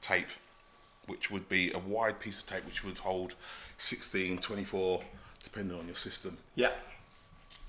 tape 0.00 0.28
which 1.06 1.30
would 1.30 1.48
be 1.48 1.72
a 1.72 1.78
wide 1.78 2.20
piece 2.20 2.40
of 2.40 2.46
tape 2.46 2.64
which 2.66 2.84
would 2.84 2.98
hold 2.98 3.34
16 3.78 4.38
24 4.38 5.00
depending 5.42 5.78
on 5.78 5.86
your 5.86 5.96
system 5.96 6.36
yeah. 6.54 6.70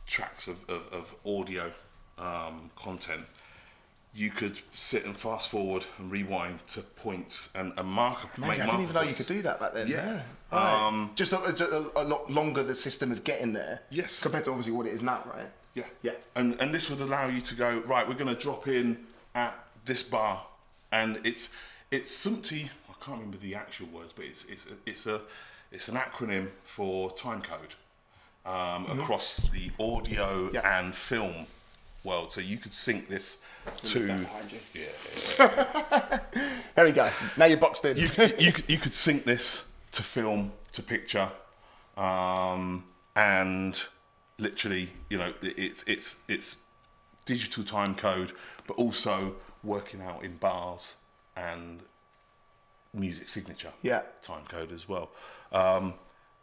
tracks 0.05 0.47
of, 0.47 0.63
of, 0.69 0.93
of 0.93 1.15
audio 1.25 1.71
um, 2.17 2.69
content 2.75 3.25
you 4.13 4.29
could 4.29 4.59
sit 4.73 5.05
and 5.05 5.15
fast 5.15 5.49
forward 5.49 5.85
and 5.97 6.11
rewind 6.11 6.59
to 6.67 6.81
points 6.81 7.51
and, 7.55 7.71
and 7.77 7.87
mark 7.87 8.37
Amazing. 8.37 8.63
I 8.63 8.65
didn't 8.65 8.81
even 8.81 8.93
know 8.93 9.01
you 9.03 9.13
could 9.13 9.27
do 9.27 9.41
that 9.41 9.59
back 9.59 9.73
then. 9.73 9.87
Yeah. 9.87 10.21
Right. 10.51 10.87
Um, 10.87 11.11
Just 11.15 11.31
a, 11.31 11.37
a, 11.37 12.03
a 12.03 12.03
lot 12.03 12.29
longer 12.29 12.61
the 12.61 12.75
system 12.75 13.11
of 13.11 13.23
getting 13.23 13.53
there. 13.53 13.81
Yes. 13.89 14.21
Compared 14.21 14.43
to 14.45 14.49
obviously 14.49 14.73
what 14.73 14.85
it 14.85 14.89
is 14.89 15.01
now, 15.01 15.23
right? 15.33 15.45
Yeah. 15.75 15.85
Yeah. 16.01 16.11
And 16.35 16.59
and 16.59 16.73
this 16.73 16.89
would 16.89 16.99
allow 16.99 17.27
you 17.27 17.39
to 17.39 17.55
go 17.55 17.79
right. 17.85 18.05
We're 18.07 18.15
going 18.15 18.35
to 18.35 18.41
drop 18.41 18.67
in 18.67 19.05
at 19.33 19.57
this 19.85 20.03
bar, 20.03 20.43
and 20.91 21.19
it's 21.25 21.49
it's 21.91 22.11
SMPTE. 22.25 22.65
I 22.89 22.93
can't 23.05 23.17
remember 23.17 23.37
the 23.37 23.55
actual 23.55 23.87
words, 23.87 24.13
but 24.13 24.25
it's 24.25 24.45
it's 24.45 24.65
a, 24.67 24.73
it's 24.85 25.07
a 25.07 25.21
it's 25.71 25.87
an 25.87 25.95
acronym 25.95 26.47
for 26.63 27.11
time 27.13 27.41
code 27.41 27.75
um, 28.45 28.85
across 28.99 29.37
the 29.49 29.71
audio 29.79 30.45
Mm-hmm. 30.47 30.55
Yeah. 30.55 30.79
and 30.79 30.93
film 30.93 31.45
world. 32.03 32.33
So 32.33 32.41
you 32.41 32.57
could 32.57 32.73
sync 32.73 33.07
this 33.07 33.39
to 33.83 34.25
yeah. 34.73 34.97
There 36.75 36.85
we 36.85 36.91
go. 36.91 37.09
Now 37.37 37.45
you're 37.45 37.57
boxed 37.57 37.85
in. 37.85 37.97
you, 37.97 38.03
you, 38.39 38.51
could- 38.51 38.69
you 38.69 38.77
could 38.77 38.93
sync 38.95 39.23
this 39.25 39.63
to 39.93 40.03
film, 40.03 40.51
to 40.71 40.81
picture, 40.81 41.29
um, 41.97 42.85
and 43.15 43.83
literally, 44.39 44.89
you 45.09 45.17
know, 45.17 45.33
it- 45.41 45.57
it's 45.59 45.83
it's 45.87 46.17
it's 46.27 46.55
digital 47.25 47.63
time 47.63 47.93
code, 47.95 48.33
but 48.67 48.77
also 48.77 49.35
working 49.63 50.01
out 50.01 50.23
in 50.23 50.37
bars 50.37 50.95
and 51.35 51.81
music 52.93 53.29
signature 53.29 53.71
Yeah. 53.81 54.01
time 54.21 54.45
code 54.47 54.71
as 54.71 54.87
well. 54.87 55.11
Um, 55.51 55.95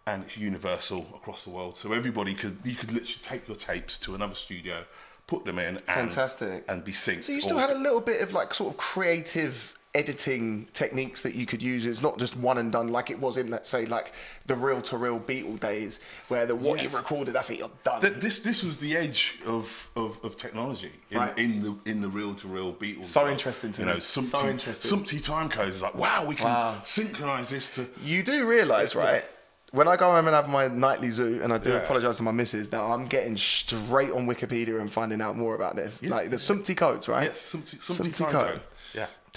and 0.07 0.25
it's 0.25 0.39
universal 0.39 1.07
across 1.15 1.45
the 1.45 1.51
world, 1.51 1.77
so 1.77 1.93
everybody 1.93 2.35
could 2.35 2.59
you 2.65 2.75
could 2.75 2.91
literally 2.91 3.21
take 3.23 3.47
your 3.47 3.57
tapes 3.59 3.99
to 4.01 4.15
another 4.15 4.35
studio, 4.35 4.85
put 5.27 5.45
them 5.45 5.59
in, 5.59 5.77
and, 5.77 5.85
Fantastic. 5.85 6.65
and 6.69 6.83
be 6.83 6.93
synced. 6.93 7.25
So 7.25 7.33
you 7.33 7.43
still 7.43 7.59
had 7.59 7.69
a 7.71 7.77
little 7.79 8.01
bit 8.01 8.23
of 8.23 8.33
like 8.33 8.55
sort 8.55 8.73
of 8.73 8.79
creative 8.79 9.78
editing 9.95 10.67
techniques 10.73 11.23
that 11.23 11.35
you 11.35 11.47
could 11.47 11.63
use. 11.63 11.87
It's 11.87 12.03
not 12.03 12.19
just 12.19 12.37
one 12.37 12.59
and 12.59 12.71
done 12.71 12.89
like 12.89 13.11
it 13.11 13.19
was 13.19 13.37
in, 13.37 13.51
let's 13.51 13.69
say, 13.69 13.87
like 13.87 14.13
the 14.47 14.55
reel 14.55 14.81
to 14.83 14.97
reel 14.97 15.19
Beatle 15.19 15.59
days, 15.59 16.01
where 16.29 16.47
the 16.47 16.55
what 16.55 16.77
Yes. 16.77 16.85
you've 16.85 16.95
recorded, 16.95 17.35
that's 17.35 17.51
it, 17.51 17.59
you're 17.59 17.71
done. 17.85 18.01
Th- 18.01 18.15
this 18.15 18.41
this 18.41 18.63
was 18.63 18.77
the 18.77 18.97
edge 18.97 19.39
of, 19.47 19.91
of, 19.97 20.19
of 20.23 20.37
technology 20.37 20.93
in, 21.11 21.19
Right. 21.19 21.39
in 21.39 21.63
the 21.63 21.91
in 21.91 22.01
the 22.01 22.09
reel 22.09 22.35
to 22.37 22.49
reel 22.49 22.73
Beatles. 22.73 23.07
So 23.07 23.21
world. 23.23 23.33
interesting 23.33 23.73
to 23.73 23.81
you 23.83 23.87
me. 23.87 23.93
know, 23.95 23.99
So 24.01 24.21
SMPTE, 24.21 24.51
interesting. 24.51 24.99
SMPTE 24.99 25.25
time 25.25 25.49
codes 25.49 25.77
is 25.77 25.83
like 25.83 25.95
wow, 25.95 26.25
we 26.27 26.35
can 26.35 26.47
Wow. 26.47 26.81
synchronize 26.85 27.51
this 27.51 27.71
to. 27.77 27.87
You 28.03 28.23
do 28.23 28.47
realise, 28.47 28.95
right? 28.95 29.25
When 29.73 29.87
I 29.87 29.97
go 29.97 30.11
home 30.11 30.27
and 30.27 30.35
have 30.35 30.49
my 30.49 30.69
nightly 30.69 31.11
zoo, 31.11 31.41
and 31.43 31.53
I 31.53 31.59
do 31.59 31.71
Yeah. 31.73 31.77
apologise 31.83 32.17
to 32.19 32.23
my 32.23 32.31
missus, 32.31 32.71
that 32.71 32.81
I'm 32.81 33.07
getting 33.07 33.37
straight 33.37 34.11
on 34.13 34.27
Wikipedia 34.27 34.81
and 34.81 34.91
finding 34.91 35.21
out 35.21 35.37
more 35.37 35.55
about 35.55 35.77
this. 35.77 36.03
Like 36.03 36.31
the 36.31 36.37
SMPTE 36.39 36.75
codes, 36.75 37.07
right? 37.07 37.25
Yes, 37.29 37.55
SMPTE, 37.55 37.77
SMPTE, 37.81 38.15
time 38.15 38.31
code. 38.33 38.55
Yeah, 38.55 38.61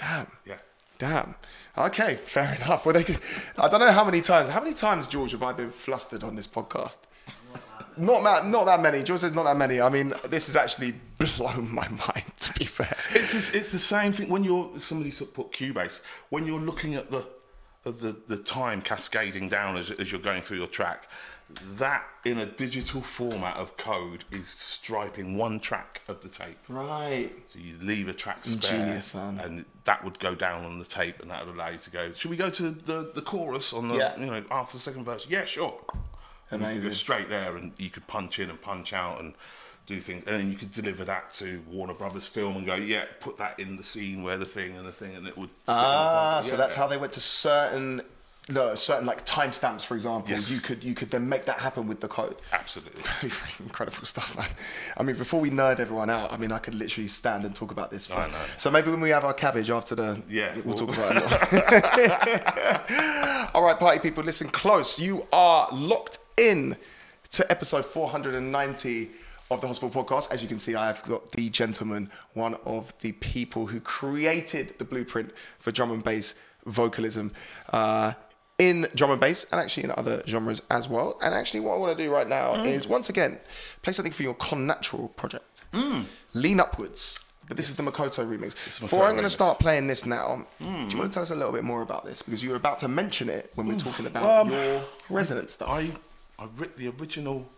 Damn. 0.02 0.26
yeah. 0.46 0.56
Damn. 0.98 1.34
Okay, 1.76 2.16
fair 2.16 2.54
enough. 2.64 2.84
Well, 2.84 2.92
they 2.92 3.04
could, 3.04 3.18
I 3.58 3.68
don't 3.68 3.80
know 3.80 3.90
how 3.90 4.04
many 4.04 4.20
times. 4.20 4.48
How 4.48 4.60
many 4.60 4.74
times, 4.74 5.06
George, 5.08 5.32
have 5.32 5.42
I 5.42 5.52
been 5.52 5.70
flustered 5.70 6.22
on 6.22 6.36
this 6.36 6.46
podcast? 6.46 6.98
Not 7.96 8.24
that, 8.24 8.46
not 8.46 8.64
that 8.66 8.80
many. 8.80 9.02
George 9.02 9.20
says 9.20 9.32
not 9.34 9.44
that 9.44 9.56
many. 9.56 9.80
I 9.80 9.88
mean, 9.88 10.12
this 10.28 10.46
has 10.46 10.56
actually 10.56 10.92
blown 11.36 11.72
my 11.74 11.88
mind. 11.88 12.24
To 12.38 12.52
be 12.54 12.64
fair, 12.64 12.96
It's 13.10 13.32
just, 13.32 13.54
it's 13.54 13.70
the 13.72 13.78
same 13.78 14.12
thing 14.12 14.28
when 14.28 14.44
you're 14.44 14.78
somebody 14.78 15.10
put 15.10 15.52
Cubase 15.52 16.02
when 16.30 16.46
you're 16.46 16.60
looking 16.60 16.94
at 16.94 17.10
the 17.10 17.24
the, 17.84 18.16
the 18.28 18.36
time 18.36 18.80
cascading 18.80 19.48
down 19.48 19.76
as, 19.76 19.90
as 19.90 20.12
you're 20.12 20.20
going 20.20 20.40
through 20.40 20.58
your 20.58 20.68
track. 20.68 21.08
That 21.76 22.04
in 22.24 22.38
a 22.38 22.46
digital 22.46 23.00
format 23.00 23.56
of 23.56 23.76
code 23.76 24.24
is 24.30 24.48
striping 24.48 25.36
one 25.36 25.58
track 25.60 26.02
of 26.08 26.20
the 26.20 26.28
tape. 26.28 26.58
right? 26.68 27.30
So 27.48 27.58
you 27.58 27.74
leave 27.80 28.08
a 28.08 28.12
track 28.12 28.44
spare, 28.44 28.74
Ingenious, 28.78 29.14
man. 29.14 29.38
and 29.40 29.64
that 29.84 30.04
would 30.04 30.18
go 30.18 30.34
down 30.34 30.64
on 30.64 30.78
the 30.78 30.84
tape, 30.84 31.20
and 31.20 31.30
that 31.30 31.44
would 31.46 31.54
allow 31.54 31.68
you 31.70 31.78
to 31.78 31.90
go. 31.90 32.12
Should 32.12 32.30
we 32.30 32.36
go 32.36 32.50
to 32.50 32.70
the, 32.70 33.10
the 33.14 33.22
chorus 33.22 33.72
on 33.72 33.88
the 33.88 33.96
Yeah. 33.96 34.16
you 34.18 34.26
know 34.26 34.44
after 34.50 34.76
the 34.76 34.82
second 34.82 35.04
verse? 35.04 35.26
Yeah, 35.28 35.44
sure. 35.44 35.78
And 36.50 36.60
you 36.60 36.66
Amazing. 36.68 36.88
go 36.88 36.94
straight 36.94 37.28
there, 37.28 37.56
and 37.56 37.72
you 37.78 37.90
could 37.90 38.06
punch 38.06 38.38
in 38.38 38.50
and 38.50 38.60
punch 38.60 38.92
out 38.92 39.20
and 39.20 39.34
do 39.86 39.98
things, 39.98 40.22
and 40.28 40.36
then 40.40 40.50
you 40.50 40.56
could 40.56 40.70
deliver 40.70 41.04
that 41.04 41.32
to 41.34 41.60
Warner 41.68 41.94
Brothers 41.94 42.26
Film 42.28 42.56
and 42.56 42.64
go, 42.64 42.76
yeah, 42.76 43.04
put 43.20 43.36
that 43.38 43.58
in 43.58 43.76
the 43.76 43.82
scene 43.82 44.22
where 44.22 44.36
the 44.36 44.44
thing 44.44 44.76
and 44.76 44.86
the 44.86 44.92
thing, 44.92 45.16
and 45.16 45.26
it 45.26 45.36
would. 45.36 45.48
sit 45.66 45.74
on 45.74 45.74
the 45.76 45.82
Ah, 45.82 46.40
so 46.40 46.52
Yeah. 46.52 46.56
that's 46.58 46.74
how 46.76 46.86
they 46.86 46.96
went 46.98 47.12
to 47.14 47.20
certain, 47.20 48.00
no, 48.50 48.74
certain 48.74 49.06
like 49.06 49.24
timestamps, 49.24 49.84
for 49.84 49.94
example. 49.94 50.28
Yes. 50.30 50.50
You 50.52 50.60
could 50.60 50.82
you 50.82 50.94
could 50.94 51.10
then 51.10 51.28
make 51.28 51.44
that 51.44 51.60
happen 51.60 51.86
with 51.86 52.00
the 52.00 52.08
code. 52.08 52.34
Absolutely. 52.52 53.00
Very, 53.02 53.28
very 53.30 53.52
incredible 53.60 54.04
stuff, 54.04 54.36
man. 54.36 54.48
I 54.96 55.04
mean, 55.04 55.14
before 55.16 55.40
we 55.40 55.50
nerd 55.50 55.78
everyone 55.78 56.10
out, 56.10 56.32
I 56.32 56.36
mean, 56.36 56.50
I 56.50 56.58
could 56.58 56.74
literally 56.74 57.06
stand 57.08 57.44
and 57.44 57.54
talk 57.54 57.70
about 57.70 57.90
this. 57.92 58.06
For. 58.06 58.28
So 58.56 58.68
maybe 58.70 58.90
when 58.90 59.00
we 59.00 59.10
have 59.10 59.24
our 59.24 59.34
cabbage 59.34 59.70
after 59.70 59.94
the, 59.94 60.20
Yeah, 60.28 60.52
we'll, 60.64 60.74
we'll- 60.74 60.86
talk 60.86 60.96
about 60.96 61.22
it. 61.22 63.50
All 63.54 63.62
right, 63.62 63.78
party 63.78 64.00
people, 64.00 64.24
listen 64.24 64.48
close. 64.48 64.98
You 64.98 65.26
are 65.32 65.68
locked 65.72 66.18
in 66.36 66.76
to 67.30 67.48
episode 67.50 67.84
490 67.84 69.10
of 69.50 69.60
the 69.60 69.66
Hospital 69.66 70.04
Podcast. 70.04 70.32
As 70.32 70.42
you 70.42 70.48
can 70.48 70.58
see, 70.58 70.74
I 70.74 70.86
have 70.88 71.02
got 71.04 71.30
the 71.30 71.48
gentleman, 71.50 72.10
one 72.34 72.54
of 72.64 72.92
the 73.00 73.12
people 73.12 73.66
who 73.66 73.80
created 73.80 74.74
the 74.78 74.84
blueprint 74.84 75.30
for 75.58 75.70
drum 75.70 75.92
and 75.92 76.02
bass 76.02 76.34
vocalism. 76.66 77.32
Uh, 77.70 78.12
in 78.58 78.86
drum 78.94 79.10
and 79.10 79.20
bass 79.20 79.44
and 79.50 79.60
actually 79.60 79.84
in 79.84 79.92
other 79.96 80.22
genres 80.26 80.62
as 80.70 80.88
well. 80.88 81.18
And 81.22 81.34
actually, 81.34 81.60
what 81.60 81.74
I 81.74 81.78
want 81.78 81.96
to 81.96 82.04
do 82.04 82.12
right 82.12 82.28
now 82.28 82.54
is 82.62 82.86
once 82.86 83.08
again 83.08 83.40
play 83.82 83.92
something 83.92 84.12
for 84.12 84.22
your 84.22 84.34
ConNatural 84.34 85.16
project. 85.16 85.64
Lean 86.34 86.60
Upwards. 86.60 87.18
But 87.48 87.56
this 87.56 87.68
is 87.68 87.76
the 87.76 87.82
Makoto 87.82 88.24
remix. 88.24 88.80
Before 88.80 89.04
I'm 89.04 89.12
going 89.12 89.24
to 89.24 89.30
start 89.30 89.58
playing 89.58 89.86
this 89.88 90.06
now, 90.06 90.46
do 90.60 90.64
you 90.64 90.96
want 90.96 91.10
to 91.10 91.10
tell 91.10 91.22
us 91.22 91.30
a 91.30 91.34
little 91.34 91.52
bit 91.52 91.64
more 91.64 91.82
about 91.82 92.04
this? 92.04 92.22
Because 92.22 92.42
you 92.42 92.50
were 92.50 92.56
about 92.56 92.78
to 92.80 92.88
mention 92.88 93.28
it 93.28 93.50
when 93.56 93.66
we 93.66 93.74
are 93.74 93.78
talking 93.78 94.06
about 94.06 94.46
Um, 94.46 94.52
your 94.52 94.80
resonance 95.10 95.54
stuff. 95.54 95.68
I 95.68 95.90
I 96.38 96.46
wrote 96.56 96.76
the 96.76 96.88
original 96.88 97.48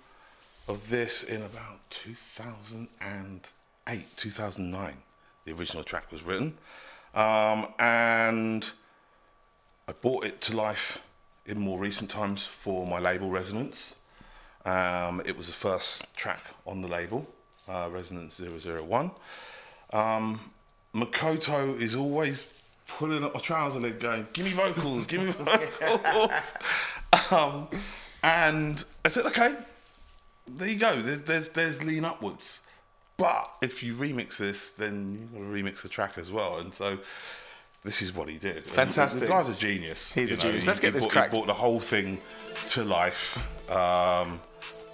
of 0.68 0.88
this 0.90 1.22
in 1.22 1.42
about 1.42 1.78
2008, 1.90 4.04
2009. 4.16 4.94
The 5.44 5.52
original 5.52 5.84
track 5.84 6.10
was 6.10 6.22
written, 6.22 6.56
um, 7.14 7.68
and 7.78 8.66
I 9.86 9.92
brought 9.92 10.24
it 10.24 10.40
to 10.42 10.56
life 10.56 11.02
in 11.44 11.60
more 11.60 11.78
recent 11.78 12.10
times 12.10 12.46
for 12.46 12.86
my 12.86 12.98
label 12.98 13.30
Resonance. 13.30 13.94
Um, 14.64 15.20
it 15.26 15.36
was 15.36 15.48
the 15.48 15.52
first 15.52 16.14
track 16.16 16.40
on 16.66 16.80
the 16.80 16.88
label, 16.88 17.26
uh, 17.68 17.88
Resonance 17.92 18.40
001. 18.40 19.10
Um, 19.92 20.40
Makoto 20.94 21.78
is 21.78 21.94
always 21.94 22.50
pulling 22.86 23.24
up 23.24 23.34
my 23.34 23.40
trousers 23.40 23.82
and 23.82 24.00
going, 24.00 24.26
"Give 24.32 24.46
me 24.46 24.52
vocals, 24.52 25.06
give 25.06 25.22
me 25.22 25.32
vocals." 25.80 26.54
um, 27.30 27.68
and 28.22 28.82
I 29.04 29.08
said, 29.08 29.26
"Okay, 29.26 29.54
there 30.50 30.68
you 30.68 30.78
go. 30.78 31.02
There's 31.02 31.20
there's 31.22 31.48
there's 31.50 31.84
lean 31.84 32.06
upwards." 32.06 32.60
But 33.16 33.52
if 33.60 33.82
you 33.82 33.94
remix 33.94 34.38
this, 34.38 34.70
then 34.70 35.18
you've 35.20 35.32
got 35.32 35.38
to 35.38 35.44
remix 35.44 35.82
the 35.82 35.88
track 35.88 36.16
as 36.16 36.32
well. 36.32 36.58
And 36.58 36.74
so 36.74 36.98
this 37.84 38.02
is 38.02 38.14
what 38.14 38.28
he 38.28 38.38
did. 38.38 38.64
Fantastic. 38.64 39.22
The 39.22 39.28
guy's 39.28 39.48
a 39.48 39.54
genius. 39.54 40.12
He's 40.12 40.30
a 40.32 40.36
genius. 40.36 40.66
Let's 40.66 40.80
get 40.80 40.88
he 40.88 40.92
this 40.92 41.04
brought, 41.04 41.12
cracked. 41.12 41.32
He 41.32 41.38
brought 41.38 41.46
the 41.46 41.54
whole 41.54 41.80
thing 41.80 42.20
to 42.70 42.84
life. 42.84 43.38
Um, 43.70 44.40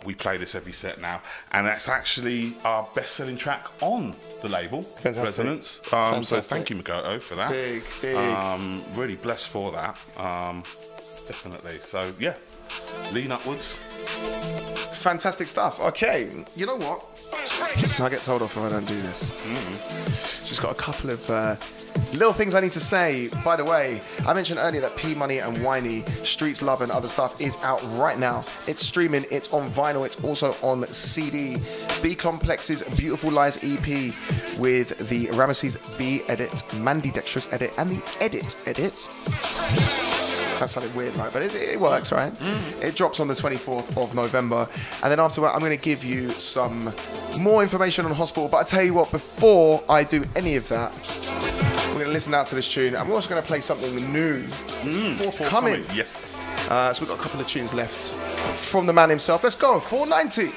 we 0.04 0.14
play 0.14 0.38
this 0.38 0.54
every 0.54 0.72
set 0.72 1.00
now, 1.00 1.20
and 1.52 1.66
that's 1.66 1.88
actually 1.88 2.54
our 2.64 2.88
best-selling 2.94 3.36
track 3.36 3.66
on 3.82 4.14
the 4.42 4.48
label, 4.48 4.82
Fantastic. 4.82 5.44
Resonance. 5.44 5.80
Um, 5.92 6.24
so 6.24 6.40
thank 6.40 6.70
you, 6.70 6.76
Makoto, 6.76 7.20
for 7.20 7.34
that. 7.34 7.50
Big, 7.50 7.84
big. 8.00 8.16
Um, 8.16 8.82
really 8.94 9.16
blessed 9.16 9.48
for 9.48 9.72
that. 9.72 9.98
Um, 10.16 10.62
definitely. 11.28 11.78
So 11.78 12.12
yeah, 12.18 12.34
lean 13.12 13.30
upwards. 13.30 13.78
Fantastic 15.00 15.48
stuff. 15.48 15.80
Okay, 15.80 16.28
you 16.54 16.66
know 16.66 16.76
what? 16.76 17.06
I 18.00 18.10
get 18.10 18.22
told 18.22 18.42
off 18.42 18.54
if 18.54 18.62
I 18.62 18.68
don't 18.68 18.84
do 18.84 19.00
this. 19.00 19.32
Just 20.46 20.60
got 20.60 20.72
a 20.72 20.74
couple 20.74 21.08
of 21.08 21.30
uh, 21.30 21.56
little 22.12 22.34
things 22.34 22.54
I 22.54 22.60
need 22.60 22.72
to 22.72 22.80
say. 22.80 23.28
By 23.42 23.56
the 23.56 23.64
way, 23.64 24.02
I 24.26 24.34
mentioned 24.34 24.58
earlier 24.58 24.82
that 24.82 24.94
P 24.98 25.14
Money 25.14 25.38
and 25.38 25.56
Whiney, 25.56 26.02
Streets 26.22 26.60
Love 26.60 26.82
and 26.82 26.92
Other 26.92 27.08
Stuff 27.08 27.40
is 27.40 27.56
out 27.62 27.82
right 27.98 28.18
now. 28.18 28.44
It's 28.66 28.84
streaming, 28.84 29.24
it's 29.30 29.50
on 29.54 29.70
vinyl, 29.70 30.04
it's 30.04 30.22
also 30.22 30.54
on 30.62 30.86
CD. 30.88 31.56
B 32.02 32.14
Complex's 32.14 32.82
Beautiful 32.98 33.30
Lies 33.30 33.56
EP 33.64 34.12
with 34.58 35.08
the 35.08 35.28
Ramesses 35.28 35.96
B 35.96 36.20
edit, 36.28 36.50
Mandidextrous 36.76 37.50
edit, 37.54 37.72
and 37.78 37.90
the 37.90 38.16
Edit 38.20 38.54
edit. 38.66 40.19
That 40.60 40.68
sounded 40.68 40.94
weird, 40.94 41.16
right? 41.16 41.32
But 41.32 41.40
it, 41.42 41.54
it 41.54 41.80
works, 41.80 42.12
right? 42.12 42.32
It 42.82 42.94
drops 42.94 43.18
on 43.18 43.28
the 43.28 43.34
24th 43.34 43.96
of 43.96 44.14
November. 44.14 44.68
And 45.02 45.10
then 45.10 45.18
after 45.18 45.40
that, 45.40 45.54
I'm 45.54 45.60
going 45.60 45.74
to 45.76 45.82
give 45.82 46.04
you 46.04 46.28
some 46.28 46.92
more 47.40 47.62
information 47.62 48.04
on 48.04 48.12
Hospital. 48.12 48.46
But 48.46 48.58
I 48.58 48.62
tell 48.64 48.82
you 48.82 48.92
what, 48.92 49.10
before 49.10 49.82
I 49.88 50.04
do 50.04 50.22
any 50.36 50.56
of 50.56 50.68
that, 50.68 50.92
we're 51.88 51.94
going 51.94 52.06
to 52.06 52.12
listen 52.12 52.34
out 52.34 52.46
to 52.48 52.54
this 52.54 52.68
tune. 52.68 52.94
And 52.94 53.08
we're 53.08 53.14
also 53.14 53.30
going 53.30 53.40
to 53.40 53.48
play 53.48 53.60
something 53.60 54.12
new. 54.12 54.42
Forthcoming. 55.16 55.82
Yes. 55.94 56.36
Uh, 56.70 56.92
so 56.92 57.02
we've 57.02 57.08
got 57.08 57.18
a 57.18 57.22
couple 57.22 57.40
of 57.40 57.46
tunes 57.48 57.72
left 57.72 58.12
from 58.54 58.84
the 58.86 58.92
man 58.92 59.08
himself. 59.08 59.42
Let's 59.42 59.56
go, 59.56 59.80
490. 59.80 60.52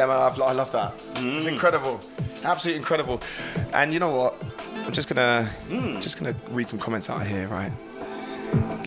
Yeah, 0.00 0.06
man, 0.06 0.16
I've, 0.16 0.40
I 0.40 0.52
love 0.52 0.72
that. 0.72 0.94
It's 1.16 1.44
incredible, 1.44 2.00
absolutely 2.42 2.78
incredible. 2.78 3.20
And 3.74 3.92
you 3.92 4.00
know 4.00 4.08
what? 4.08 4.42
I'm 4.86 4.92
just 4.94 5.14
gonna 5.14 5.50
just 6.00 6.18
gonna 6.18 6.34
read 6.48 6.70
some 6.70 6.78
comments 6.78 7.10
out 7.10 7.26
here, 7.26 7.46
right? 7.48 7.70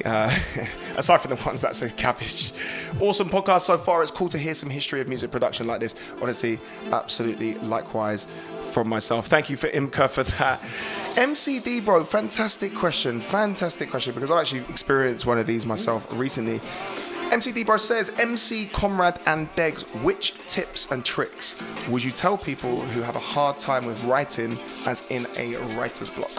Uh, 0.03 0.35
aside 0.97 1.21
from 1.21 1.29
the 1.29 1.39
ones 1.45 1.61
that 1.61 1.75
say 1.75 1.91
cabbage, 1.91 2.51
awesome 2.99 3.29
podcast 3.29 3.61
so 3.61 3.77
far. 3.77 4.01
It's 4.01 4.09
cool 4.09 4.27
to 4.29 4.39
hear 4.39 4.55
some 4.55 4.71
history 4.71 5.01
of 5.01 5.07
music 5.07 5.29
production 5.29 5.67
like 5.67 5.81
this. 5.81 5.93
Honestly, 6.19 6.59
absolutely 6.91 7.53
likewise 7.59 8.25
from 8.71 8.89
myself. 8.89 9.27
Thank 9.27 9.51
you 9.51 9.55
for 9.55 9.69
Imka 9.69 10.09
for 10.09 10.23
that. 10.23 10.59
MCD, 11.13 11.85
bro, 11.85 12.03
fantastic 12.05 12.73
question. 12.73 13.21
Fantastic 13.21 13.91
question 13.91 14.15
because 14.15 14.31
I 14.31 14.41
actually 14.41 14.61
experienced 14.61 15.27
one 15.27 15.37
of 15.37 15.45
these 15.45 15.63
myself 15.63 16.07
recently. 16.11 16.59
MCD 17.33 17.65
Bro 17.65 17.77
says, 17.77 18.11
MC, 18.19 18.67
Conrad, 18.67 19.19
and 19.25 19.49
Degs, 19.55 19.85
which 20.03 20.33
tips 20.45 20.91
and 20.91 21.03
tricks 21.03 21.55
would 21.89 22.03
you 22.03 22.11
tell 22.11 22.37
people 22.37 22.79
who 22.79 23.01
have 23.01 23.15
a 23.15 23.19
hard 23.19 23.57
time 23.57 23.87
with 23.87 24.03
writing, 24.03 24.55
as 24.85 25.03
in 25.09 25.25
a 25.35 25.55
writer's 25.75 26.11
block? 26.11 26.29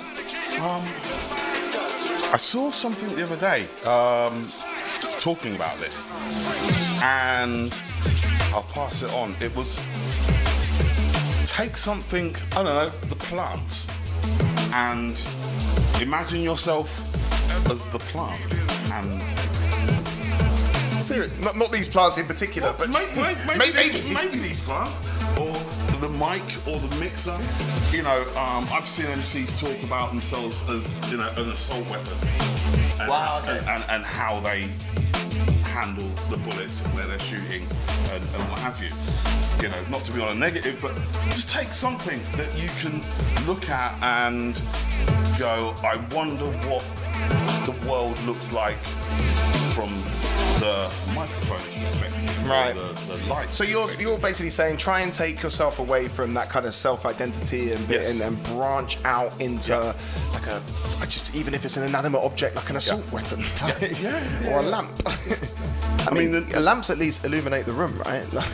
I 2.33 2.37
saw 2.39 2.71
something 2.71 3.09
the 3.17 3.25
other 3.25 3.35
day 3.35 3.67
um, 3.85 4.47
talking 5.19 5.57
about 5.57 5.81
this, 5.81 6.17
and 7.03 7.77
I'll 8.53 8.63
pass 8.63 9.03
it 9.03 9.13
on. 9.15 9.35
It 9.41 9.55
was 9.57 9.75
take 11.45 11.77
something, 11.77 12.37
I 12.53 12.63
don't 12.63 12.67
know, 12.67 12.89
the 13.09 13.17
plant, 13.17 13.89
and 14.73 15.21
imagine 16.01 16.41
yourself 16.41 17.01
as 17.69 17.85
the 17.87 17.99
plant, 17.99 18.41
and 18.93 19.54
Seriously, 21.05 21.45
not, 21.45 21.57
not 21.59 21.71
these 21.71 21.87
plants 21.87 22.17
in 22.17 22.25
particular, 22.27 22.75
but 22.79 22.89
maybe, 22.89 23.21
maybe, 23.21 23.59
maybe, 23.59 23.73
maybe, 23.75 24.15
maybe 24.15 24.39
these 24.39 24.59
plants 24.61 25.07
or 25.39 25.53
the 26.01 26.09
mic 26.09 26.43
or 26.67 26.79
the 26.79 26.97
mixer. 26.99 27.37
You 27.95 28.03
know, 28.03 28.21
um, 28.37 28.67
I've 28.73 28.89
seen 28.89 29.07
MCs 29.07 29.59
talk 29.61 29.83
about 29.85 30.11
themselves 30.11 30.63
as 30.71 30.99
you 31.11 31.19
know 31.19 31.29
an 31.37 31.51
assault 31.51 31.89
weapon. 31.91 32.17
And, 33.01 33.09
Wow, 33.11 33.41
okay. 33.43 33.59
and, 33.59 33.69
and, 33.69 33.85
and 33.91 34.05
how 34.05 34.41
they 34.41 34.63
handle 35.65 36.09
the 36.31 36.39
bullets 36.39 36.83
and 36.83 36.95
where 36.95 37.07
they're 37.07 37.19
shooting 37.19 37.63
and, 38.13 38.23
and 38.23 38.43
what 38.49 38.61
have 38.61 38.81
you. 38.83 38.91
You 39.63 39.69
know, 39.69 39.83
not 39.91 40.05
to 40.05 40.13
be 40.13 40.23
on 40.23 40.29
a 40.29 40.35
negative, 40.35 40.79
but 40.81 40.95
just 41.31 41.51
take 41.51 41.69
something 41.69 42.21
that 42.37 42.57
you 42.59 42.69
can 42.81 43.03
look 43.47 43.69
at 43.69 43.93
and 44.03 44.55
go, 45.39 45.75
I 45.85 45.97
wonder 46.15 46.47
what 46.69 46.83
the 47.65 47.73
world 47.89 48.19
looks 48.23 48.53
like 48.53 48.77
from 49.75 49.89
the 50.61 50.91
microphone's 51.15 51.65
perspective, 51.75 52.49
Right. 52.49 52.75
The, 52.75 53.17
the 53.17 53.27
lights. 53.27 53.55
So 53.57 53.65
you're 53.65 53.91
you're 53.95 54.19
basically 54.19 54.51
saying 54.51 54.77
try 54.77 55.01
and 55.01 55.13
take 55.13 55.43
yourself 55.43 55.79
away 55.79 56.09
from 56.09 56.35
that 56.35 56.51
kind 56.51 56.67
of 56.67 56.75
self-identity 56.75 57.73
and 57.73 57.89
bit 57.89 58.03
Yes. 58.03 58.21
and, 58.21 58.37
and 58.37 58.43
branch 58.45 58.99
out 59.05 59.39
into 59.41 59.71
Yeah. 59.71 59.95
like 60.35 60.47
a 60.47 60.63
I 61.01 61.07
just 61.07 61.35
even 61.35 61.55
if 61.55 61.65
it's 61.65 61.77
an 61.77 61.85
inanimate 61.85 62.23
object 62.23 62.55
like 62.55 62.69
an 62.71 62.77
assault 62.77 63.11
weapon 63.11 63.41
Yes. 63.41 64.01
Yeah, 64.03 64.53
or 64.53 64.61
a 64.61 64.63
lamp. 64.63 64.93
I, 66.07 66.11
mean, 66.13 66.33
mean, 66.33 66.47
the- 66.47 66.61
lamps 66.61 66.91
at 66.91 66.99
least 66.99 67.25
illuminate 67.25 67.65
the 67.65 67.73
room, 67.73 67.99
right? 68.05 68.25
Like, 68.33 68.47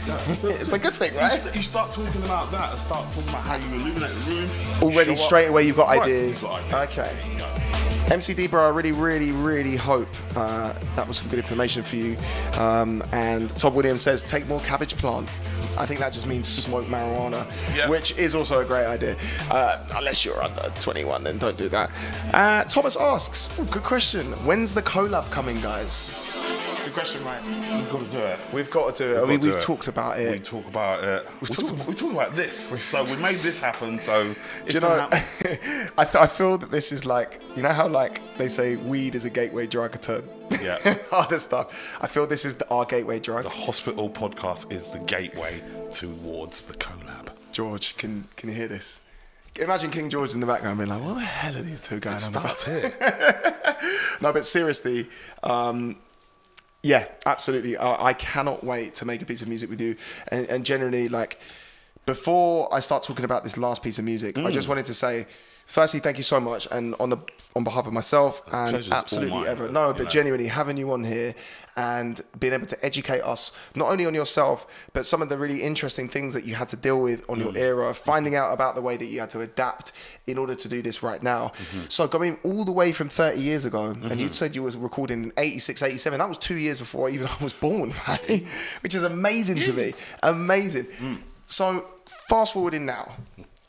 it's 0.44 0.72
a 0.72 0.78
good 0.78 0.94
thing, 0.94 1.12
You 1.14 1.18
right? 1.20 1.40
st- 1.40 1.56
You 1.56 1.62
start 1.62 1.90
talking 1.90 2.22
about 2.22 2.52
that 2.52 2.70
and 2.70 2.78
start 2.78 3.04
talking 3.12 3.28
about 3.30 3.42
how 3.42 3.56
you 3.56 3.74
illuminate 3.74 4.10
the 4.24 4.30
room. 4.30 4.50
Already 4.82 5.16
show 5.16 5.22
up. 5.22 5.26
straight 5.26 5.48
away 5.48 5.64
you've 5.66 5.76
got 5.76 5.88
Right, 5.88 6.02
ideas. 6.02 6.42
you've 6.42 6.50
got 6.50 6.62
ideas. 6.72 6.98
Okay. 6.98 7.69
There 8.10 8.18
you 8.18 8.22
go. 8.24 8.42
MCD, 8.44 8.50
bro, 8.50 8.66
I 8.66 8.70
really, 8.70 8.92
really, 8.92 9.32
really 9.32 9.76
hope 9.76 10.08
uh, 10.36 10.72
that 10.96 11.06
was 11.06 11.18
some 11.18 11.28
good 11.28 11.38
information 11.38 11.82
for 11.82 11.96
you. 11.96 12.16
Um, 12.58 13.02
and 13.12 13.48
Todd 13.56 13.74
Williams 13.74 14.02
says, 14.02 14.22
take 14.22 14.46
more 14.48 14.60
cabbage 14.60 14.96
plant. 14.96 15.28
I 15.78 15.86
think 15.86 16.00
that 16.00 16.12
just 16.12 16.26
means 16.26 16.48
smoke 16.48 16.86
marijuana, 16.86 17.46
Yeah. 17.76 17.88
which 17.88 18.12
is 18.18 18.34
also 18.34 18.60
a 18.60 18.64
great 18.64 18.86
idea. 18.86 19.16
Uh, 19.50 19.86
unless 19.94 20.24
you're 20.24 20.42
under 20.42 20.62
21, 20.80 21.22
then 21.24 21.38
don't 21.38 21.56
do 21.56 21.68
that. 21.68 21.90
Uh, 22.34 22.64
Thomas 22.64 22.96
asks, 22.96 23.50
oh, 23.58 23.64
good 23.66 23.82
question. 23.84 24.26
When's 24.44 24.74
the 24.74 24.82
collab 24.82 25.30
coming, 25.30 25.60
guys? 25.60 26.10
Good 26.90 26.96
question, 26.96 27.24
right? 27.24 27.40
We've 27.44 27.88
got 27.88 28.02
to 28.04 28.10
do 28.10 28.18
it. 28.18 28.38
We've 28.52 28.70
got 28.72 28.96
to 28.96 29.04
do 29.04 29.10
it. 29.12 29.20
We've 29.20 29.28
mean, 29.28 29.40
we've 29.40 29.52
do 29.52 29.56
it. 29.56 29.60
talked 29.60 29.86
about 29.86 30.18
it. 30.18 30.32
We 30.32 30.38
talk 30.40 30.66
about 30.66 31.04
it. 31.04 31.24
We're 31.40 31.46
talked 31.46 31.68
talking, 31.68 31.86
we're 31.86 31.94
talking 31.94 32.16
about 32.16 32.34
this. 32.34 32.64
So 32.84 33.04
we 33.04 33.14
made 33.22 33.36
this 33.36 33.60
happen. 33.60 34.00
So 34.00 34.34
it's 34.64 34.74
Do 34.74 34.74
you 34.74 34.80
know, 34.80 34.98
happen. 34.98 35.92
I, 35.98 36.04
th- 36.04 36.16
I 36.16 36.26
feel 36.26 36.58
that 36.58 36.72
this 36.72 36.90
is 36.90 37.06
like, 37.06 37.40
you 37.54 37.62
know 37.62 37.68
how 37.68 37.86
like 37.86 38.20
they 38.38 38.48
say 38.48 38.74
weed 38.74 39.14
is 39.14 39.24
a 39.24 39.30
gateway 39.30 39.68
drug 39.68 40.00
to 40.02 40.24
Yeah. 40.60 40.96
other 41.12 41.38
stuff. 41.38 41.96
I 42.00 42.08
feel 42.08 42.26
this 42.26 42.44
is 42.44 42.56
the, 42.56 42.68
our 42.70 42.84
gateway 42.84 43.20
drug. 43.20 43.44
The 43.44 43.50
hospital 43.50 44.10
podcast 44.10 44.72
is 44.72 44.88
the 44.88 44.98
gateway 44.98 45.62
towards 45.92 46.62
the 46.62 46.74
collab. 46.74 47.28
George, 47.52 47.96
can 47.98 48.26
can 48.34 48.48
you 48.48 48.56
hear 48.56 48.66
this? 48.66 49.00
Imagine 49.60 49.92
King 49.92 50.10
George 50.10 50.34
in 50.34 50.40
the 50.40 50.46
background 50.46 50.78
being 50.78 50.90
like, 50.90 51.04
"What 51.04 51.14
the 51.14 51.20
hell 51.20 51.56
are 51.56 51.62
these 51.62 51.80
two 51.80 52.00
guys?" 52.00 52.26
on 52.28 52.34
about?" 52.42 52.58
Starts 52.58 52.64
here. 52.64 53.76
no, 54.20 54.32
but 54.32 54.44
seriously, 54.44 55.08
um, 55.44 55.96
yeah, 56.82 57.06
absolutely. 57.26 57.76
I, 57.76 58.06
I 58.06 58.12
cannot 58.14 58.64
wait 58.64 58.94
to 58.96 59.04
make 59.04 59.20
a 59.22 59.26
piece 59.26 59.42
of 59.42 59.48
music 59.48 59.68
with 59.70 59.80
you. 59.80 59.96
And, 60.28 60.46
and 60.48 60.64
generally, 60.64 61.08
like, 61.08 61.38
before 62.06 62.72
I 62.74 62.80
start 62.80 63.02
talking 63.02 63.24
about 63.24 63.44
this 63.44 63.56
last 63.56 63.82
piece 63.82 63.98
of 63.98 64.04
music, 64.04 64.38
I 64.38 64.42
Mm. 64.42 64.52
just 64.52 64.68
wanted 64.68 64.86
to 64.86 64.94
say, 64.94 65.26
firstly, 65.66 66.00
thank 66.00 66.16
you 66.16 66.24
so 66.24 66.40
much, 66.40 66.66
and 66.70 66.94
on 66.98 67.10
the 67.10 67.18
on 67.56 67.64
behalf 67.64 67.86
of 67.86 67.92
myself 67.92 68.40
and 68.52 68.70
pleasure's 68.70 68.90
absolutely 68.92 69.44
ever, 69.46 69.68
no, 69.68 69.92
but 69.92 70.04
know. 70.04 70.08
genuinely 70.08 70.46
having 70.46 70.76
you 70.76 70.92
on 70.92 71.02
here 71.02 71.34
and 71.80 72.20
being 72.38 72.52
able 72.52 72.66
to 72.66 72.78
educate 72.84 73.22
us 73.34 73.52
not 73.74 73.88
only 73.92 74.04
on 74.06 74.14
yourself, 74.14 74.58
but 74.92 75.02
some 75.06 75.20
of 75.22 75.28
the 75.28 75.38
really 75.44 75.60
interesting 75.62 76.08
things 76.08 76.34
that 76.34 76.44
you 76.44 76.54
had 76.54 76.68
to 76.68 76.76
deal 76.76 77.00
with 77.08 77.20
on 77.30 77.38
Mm. 77.38 77.44
your 77.44 77.54
era, 77.68 77.94
finding 77.94 78.34
out 78.40 78.52
about 78.52 78.74
the 78.74 78.82
way 78.88 78.96
that 79.00 79.06
you 79.12 79.18
had 79.20 79.30
to 79.30 79.40
adapt 79.40 79.92
in 80.26 80.36
order 80.38 80.54
to 80.54 80.68
do 80.68 80.82
this 80.82 81.02
right 81.02 81.22
now. 81.22 81.42
Mm-hmm. 81.48 81.80
So 81.88 82.06
going 82.06 82.38
all 82.44 82.64
the 82.64 82.72
way 82.80 82.92
from 82.92 83.08
30 83.08 83.40
years 83.40 83.64
ago, 83.64 83.84
and 84.08 84.20
you 84.20 84.30
said 84.32 84.54
you 84.56 84.62
were 84.62 84.70
recording 84.72 85.18
in 85.24 85.32
86, 85.36 85.82
87, 85.82 86.18
that 86.18 86.28
was 86.28 86.38
two 86.38 86.56
years 86.66 86.78
before 86.78 87.08
even 87.08 87.26
I 87.26 87.42
was 87.42 87.52
born, 87.52 87.92
right? 88.08 88.44
Which 88.82 88.94
is 88.94 89.04
amazing 89.04 89.62
to 89.62 89.72
me. 89.72 89.94
Amazing. 90.22 90.86
Mm. 91.00 91.18
So 91.46 91.84
fast 92.28 92.52
forwarding 92.52 92.84
now. 92.86 93.10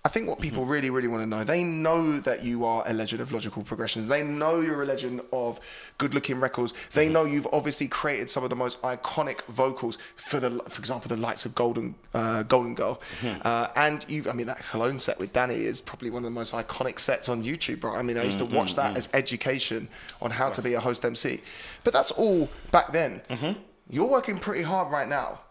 I 0.03 0.09
think 0.09 0.27
what 0.27 0.39
people 0.41 0.65
really, 0.65 0.89
really 0.89 1.07
want 1.07 1.21
to 1.21 1.27
know, 1.27 1.43
they 1.43 1.63
know 1.63 2.19
that 2.21 2.43
you 2.43 2.65
are 2.65 2.83
a 2.87 2.91
legend 2.93 3.21
of 3.21 3.31
logical 3.31 3.61
progressions. 3.61 4.07
They 4.07 4.23
know 4.23 4.59
you're 4.59 4.81
a 4.81 4.85
legend 4.85 5.21
of 5.31 5.59
good 5.99 6.15
looking 6.15 6.39
records. 6.39 6.73
They 6.93 7.03
Mm-hmm. 7.05 7.13
know 7.13 7.25
you've 7.25 7.47
obviously 7.53 7.87
created 7.87 8.27
some 8.27 8.43
of 8.43 8.49
the 8.49 8.55
most 8.55 8.81
iconic 8.81 9.43
vocals 9.43 9.99
for 10.15 10.39
the, 10.39 10.49
for 10.69 10.79
example, 10.79 11.07
the 11.07 11.17
lights 11.21 11.45
of 11.45 11.53
Golden, 11.53 11.93
uh, 12.15 12.41
Golden 12.43 12.73
Girl. 12.73 12.99
Mm-hmm. 13.21 13.41
Uh, 13.45 13.67
and 13.75 14.03
you, 14.09 14.27
I 14.27 14.33
mean, 14.33 14.47
that 14.47 14.57
Cologne 14.71 14.97
set 14.97 15.19
with 15.19 15.33
Danny 15.33 15.53
is 15.65 15.81
probably 15.81 16.09
one 16.09 16.23
of 16.23 16.31
the 16.31 16.31
most 16.31 16.51
iconic 16.55 16.97
sets 16.97 17.29
on 17.29 17.43
YouTube, 17.43 17.81
bro. 17.81 17.93
I 17.95 18.01
mean, 18.01 18.17
I 18.17 18.23
used 18.23 18.39
to 18.39 18.45
Mm-hmm. 18.45 18.55
watch 18.55 18.73
that 18.75 18.97
as 18.97 19.07
education 19.13 19.87
on 20.19 20.31
how 20.31 20.49
to 20.49 20.63
be 20.63 20.73
a 20.73 20.79
host 20.79 21.05
MC. 21.05 21.41
But 21.83 21.93
that's 21.93 22.09
all 22.09 22.49
back 22.71 22.91
then. 22.91 23.21
Mm-hmm. 23.29 23.59
You're 23.87 24.09
working 24.09 24.39
pretty 24.39 24.63
hard 24.63 24.91
right 24.91 25.07
now. 25.07 25.41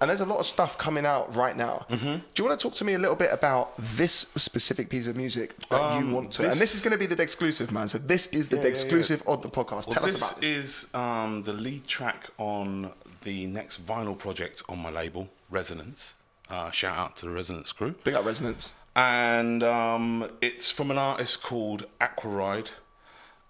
And 0.00 0.08
there's 0.08 0.20
a 0.20 0.26
lot 0.26 0.38
of 0.38 0.46
stuff 0.46 0.78
coming 0.78 1.04
out 1.04 1.34
right 1.34 1.56
now. 1.56 1.84
Mm-hmm. 1.90 2.14
Do 2.34 2.42
you 2.42 2.44
want 2.48 2.58
to 2.60 2.62
talk 2.68 2.76
to 2.76 2.84
me 2.84 2.94
a 2.94 2.98
little 3.00 3.16
bit 3.16 3.30
about 3.32 3.76
this 3.78 4.12
specific 4.36 4.90
piece 4.90 5.06
of 5.08 5.16
music 5.16 5.56
that 5.70 5.76
you 5.94 5.98
Um, 6.06 6.12
want 6.12 6.32
to? 6.34 6.42
and 6.44 6.52
this 6.52 6.60
this- 6.60 6.74
is 6.76 6.80
going 6.82 6.92
to 6.92 6.98
be 6.98 7.06
the 7.06 7.20
exclusive, 7.20 7.72
man. 7.72 7.88
So 7.88 7.98
this 7.98 8.28
is 8.28 8.48
the 8.48 8.56
Yeah, 8.56 8.62
yeah, 8.62 8.66
yeah. 8.66 8.70
exclusive 8.70 9.22
of 9.26 9.42
the 9.42 9.48
podcast. 9.48 9.88
Well, 9.88 9.94
Tell 9.96 10.04
us 10.04 10.12
this 10.12 10.30
about 10.32 10.42
it. 10.42 10.46
is 10.48 10.94
um, 10.94 11.42
the 11.42 11.52
lead 11.52 11.86
track 11.88 12.28
on 12.38 12.92
the 13.22 13.46
next 13.48 13.84
vinyl 13.84 14.16
project 14.16 14.62
on 14.68 14.78
my 14.78 14.90
label, 14.90 15.28
Resonance. 15.50 16.14
Uh, 16.48 16.70
shout 16.70 16.96
out 16.96 17.16
to 17.16 17.26
the 17.26 17.32
Resonance 17.32 17.72
crew. 17.72 17.94
Big 18.04 18.14
up 18.14 18.24
Resonance. 18.24 18.74
and 18.94 19.62
um, 19.64 20.30
it's 20.40 20.70
from 20.70 20.90
an 20.92 20.98
artist 20.98 21.42
called 21.42 21.86
Aquariid, 22.00 22.70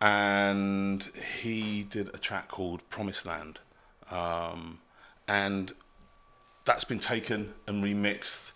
and 0.00 1.10
he 1.42 1.82
did 1.84 2.08
a 2.14 2.18
track 2.18 2.48
called 2.48 2.88
Promised 2.90 3.26
Land, 3.26 3.60
um, 4.10 4.80
and 5.26 5.72
that's 6.68 6.84
been 6.84 7.00
taken 7.00 7.54
and 7.66 7.82
remixed. 7.82 8.52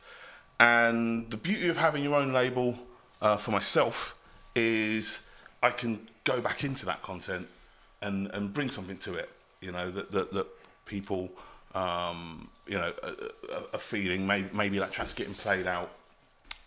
And 0.60 1.30
the 1.30 1.38
beauty 1.38 1.68
of 1.68 1.78
having 1.78 2.04
your 2.04 2.14
own 2.14 2.32
label 2.32 2.78
uh, 3.22 3.38
for 3.38 3.50
myself 3.50 4.14
is 4.54 5.22
I 5.62 5.70
can 5.70 6.06
go 6.24 6.40
back 6.40 6.62
into 6.62 6.84
that 6.86 7.02
content 7.02 7.48
and, 8.02 8.30
and 8.34 8.52
bring 8.52 8.68
something 8.68 8.98
to 8.98 9.14
it, 9.14 9.30
you 9.62 9.72
know, 9.72 9.90
that, 9.90 10.12
that, 10.12 10.30
that 10.32 10.46
people, 10.84 11.30
um, 11.74 12.48
you 12.66 12.74
know, 12.74 12.92
are, 13.72 13.78
feeling. 13.78 14.26
Maybe, 14.26 14.50
maybe 14.52 14.78
that 14.78 14.92
track's 14.92 15.14
getting 15.14 15.34
played 15.34 15.66
out 15.66 15.90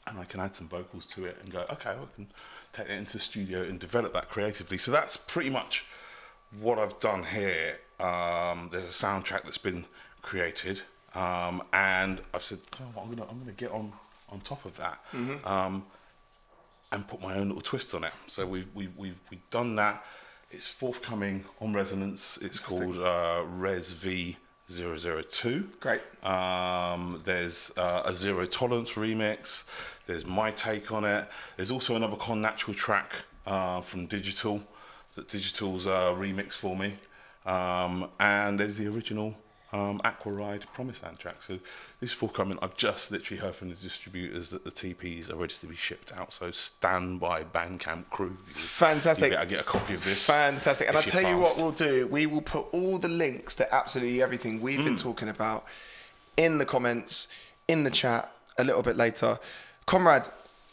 and 0.08 0.18
I 0.20 0.26
can 0.26 0.40
add 0.40 0.56
some 0.56 0.68
vocals 0.68 1.06
to 1.08 1.26
it 1.26 1.38
and 1.42 1.52
go, 1.52 1.64
okay, 1.72 1.92
I 1.92 2.16
can 2.16 2.28
take 2.74 2.90
it 2.90 2.98
into 2.98 3.14
the 3.14 3.20
studio 3.20 3.62
and 3.62 3.80
develop 3.80 4.14
that 4.14 4.30
creatively. 4.30 4.80
So 4.80 4.92
that's 4.92 5.16
pretty 5.16 5.52
much 5.52 5.86
what 6.60 6.80
I've 6.80 7.00
done 7.00 7.24
here. 7.24 7.80
Um, 8.00 8.70
there's 8.72 8.86
a 8.86 9.06
soundtrack 9.06 9.44
that's 9.44 9.60
been 9.60 9.86
created, 10.22 10.82
um, 11.16 11.64
and 11.74 12.22
I've 12.34 12.44
said, 12.44 12.60
oh, 12.80 13.02
I'm 13.02 13.10
gonna 13.10 13.28
I'm 13.30 13.40
gonna 13.40 13.52
get 13.54 13.72
on 13.72 13.92
on 14.30 14.40
top 14.42 14.66
of 14.66 14.76
that. 14.78 15.00
Um, 15.46 15.84
and 16.92 17.08
put 17.08 17.22
my 17.22 17.36
own 17.36 17.48
little 17.48 17.62
twist 17.62 17.94
on 17.94 18.04
it. 18.04 18.14
So 18.28 18.46
we've 18.46 18.68
we've 18.74 18.96
we've, 18.98 19.20
we've 19.30 19.50
done 19.50 19.76
that. 19.78 20.04
It's 20.52 20.68
forthcoming 20.68 21.44
on 21.60 21.74
Resonance. 21.74 22.38
It's 22.42 22.60
called 22.60 23.00
uh, 23.00 23.44
Res 23.48 23.92
V 23.92 24.38
002. 24.70 25.70
Great. 25.80 26.02
Um, 26.24 27.22
there's 27.24 27.72
uh, 27.78 28.04
a 28.06 28.14
Zero 28.14 28.46
Tolerance 28.46 28.94
remix. 28.94 29.66
There's 30.06 30.26
my 30.26 30.52
take 30.52 30.92
on 30.92 31.04
it. 31.06 31.28
There's 31.58 31.72
also 31.72 31.96
another 31.96 32.16
ConNatural 32.16 32.76
track 32.76 33.12
uh, 33.46 33.82
from 33.82 34.06
Digital 34.08 34.62
that 35.16 35.28
Digital's 35.28 35.88
uh, 35.88 36.14
remixed 36.14 36.54
for 36.54 36.76
me. 36.76 36.94
Um, 37.46 38.10
and 38.20 38.60
there's 38.60 38.78
the 38.78 38.88
original 38.88 39.36
um, 39.76 40.00
Aquariid 40.06 40.66
Promised 40.74 41.04
Land 41.04 41.20
track. 41.20 41.42
So 41.42 41.60
this 42.00 42.12
is 42.12 42.14
forthcoming. 42.14 42.58
I've 42.62 42.78
just 42.78 43.12
literally 43.12 43.42
heard 43.42 43.56
from 43.56 43.70
the 43.70 43.76
distributors 43.76 44.50
that 44.52 44.64
the 44.64 44.72
TPs 44.72 45.30
are 45.30 45.36
ready 45.36 45.54
to 45.54 45.66
be 45.68 45.76
shipped 45.76 46.14
out. 46.16 46.32
So 46.32 46.52
stand 46.52 47.20
by 47.20 47.44
Bandcamp 47.44 48.10
crew. 48.10 48.38
You- 48.48 48.54
Fantastic. 48.54 49.32
Better 49.34 49.46
get 49.50 49.60
a 49.60 49.64
copy 49.64 49.96
of 49.96 50.04
this. 50.06 50.26
Fantastic. 50.28 50.88
And 50.88 50.96
I'll 50.98 51.04
tell 51.04 51.22
you're 51.22 51.32
you 51.32 51.38
what 51.40 51.58
we'll 51.58 51.72
do. 51.72 52.08
We 52.08 52.26
will 52.26 52.42
put 52.42 52.68
all 52.74 52.98
the 52.98 53.10
links 53.10 53.54
to 53.56 53.76
absolutely 53.76 54.22
everything 54.22 54.62
we've 54.62 54.80
Mm. 54.80 54.86
been 54.86 54.96
talking 54.96 55.28
about 55.30 55.66
in 56.38 56.58
the 56.58 56.66
comments, 56.66 57.28
in 57.68 57.84
the 57.84 57.92
chat 57.92 58.32
a 58.58 58.64
little 58.64 58.82
bit 58.84 58.96
later. 58.96 59.38
Conrad, 59.86 60.28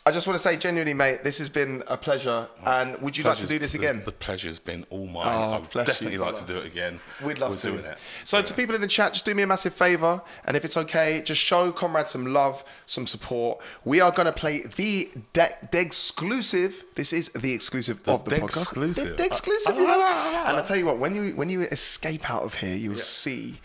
I 0.05 0.11
just 0.11 0.27
want 0.27 0.37
to 0.37 0.43
say 0.43 0.57
genuinely, 0.57 0.95
mate, 0.95 1.23
this 1.23 1.39
has 1.39 1.49
been 1.49 1.85
a 1.87 1.97
pleasure. 1.97 2.49
Oh, 2.67 2.71
and 2.71 3.01
would 3.01 3.17
you 3.17 3.23
like 3.23 3.39
to 3.39 3.47
do 3.47 3.61
this 3.61 3.75
again? 3.75 4.03
The, 4.05 4.11
pleasure's 4.11 4.59
been 4.59 4.85
all 4.91 5.07
mine. 5.07 5.27
Oh, 5.29 5.53
I 5.53 5.59
would 5.61 5.71
bless 5.71 5.87
you, 5.87 5.93
definitely 5.93 6.19
like 6.19 6.33
brother. 6.33 6.47
to 6.47 6.53
do 6.55 6.59
it 6.59 6.67
again. 6.67 7.01
We'd 7.25 7.39
love 7.39 7.51
We're 7.51 7.57
to. 7.59 7.71
doing 7.71 7.85
it. 7.85 7.99
So, 8.25 8.43
to 8.43 8.55
people 8.55 8.75
in 8.75 8.81
the 8.81 8.89
chat, 8.89 9.13
just 9.13 9.25
do 9.25 9.33
me 9.33 9.45
a 9.45 9.47
massive 9.47 9.75
favor, 9.75 10.21
and 10.45 10.57
if 10.57 10.65
it's 10.65 10.77
okay, 10.77 11.23
just 11.25 11.41
show 11.41 11.71
Conrad 11.71 12.09
some 12.09 12.27
love, 12.27 12.65
some 12.87 13.07
support. 13.07 13.61
We 13.85 14.01
are 14.01 14.11
going 14.11 14.27
to 14.27 14.33
play 14.33 14.63
the 14.75 15.09
de- 15.35 15.51
exclusive. 15.73 16.83
This 16.97 17.13
is 17.13 17.29
the 17.29 17.53
exclusive 17.53 18.01
of 18.09 18.25
the 18.25 18.37
podcast. 18.37 18.75
Dexclusive. 18.75 19.17
The 19.17 19.25
exclusive, 19.25 19.77
you 19.77 19.85
ah, 19.85 19.87
know. 19.87 19.93
Ah, 19.93 19.99
like- 19.99 20.35
ah, 20.35 20.49
And 20.49 20.57
I 20.57 20.63
tell 20.63 20.77
you 20.77 20.87
what, 20.87 20.99
when 20.99 21.15
you 21.15 21.37
when 21.37 21.49
you 21.49 21.63
escape 21.63 22.29
out 22.29 22.43
of 22.43 22.55
here, 22.55 22.75
you'll 22.75 22.97
see, 22.99 23.61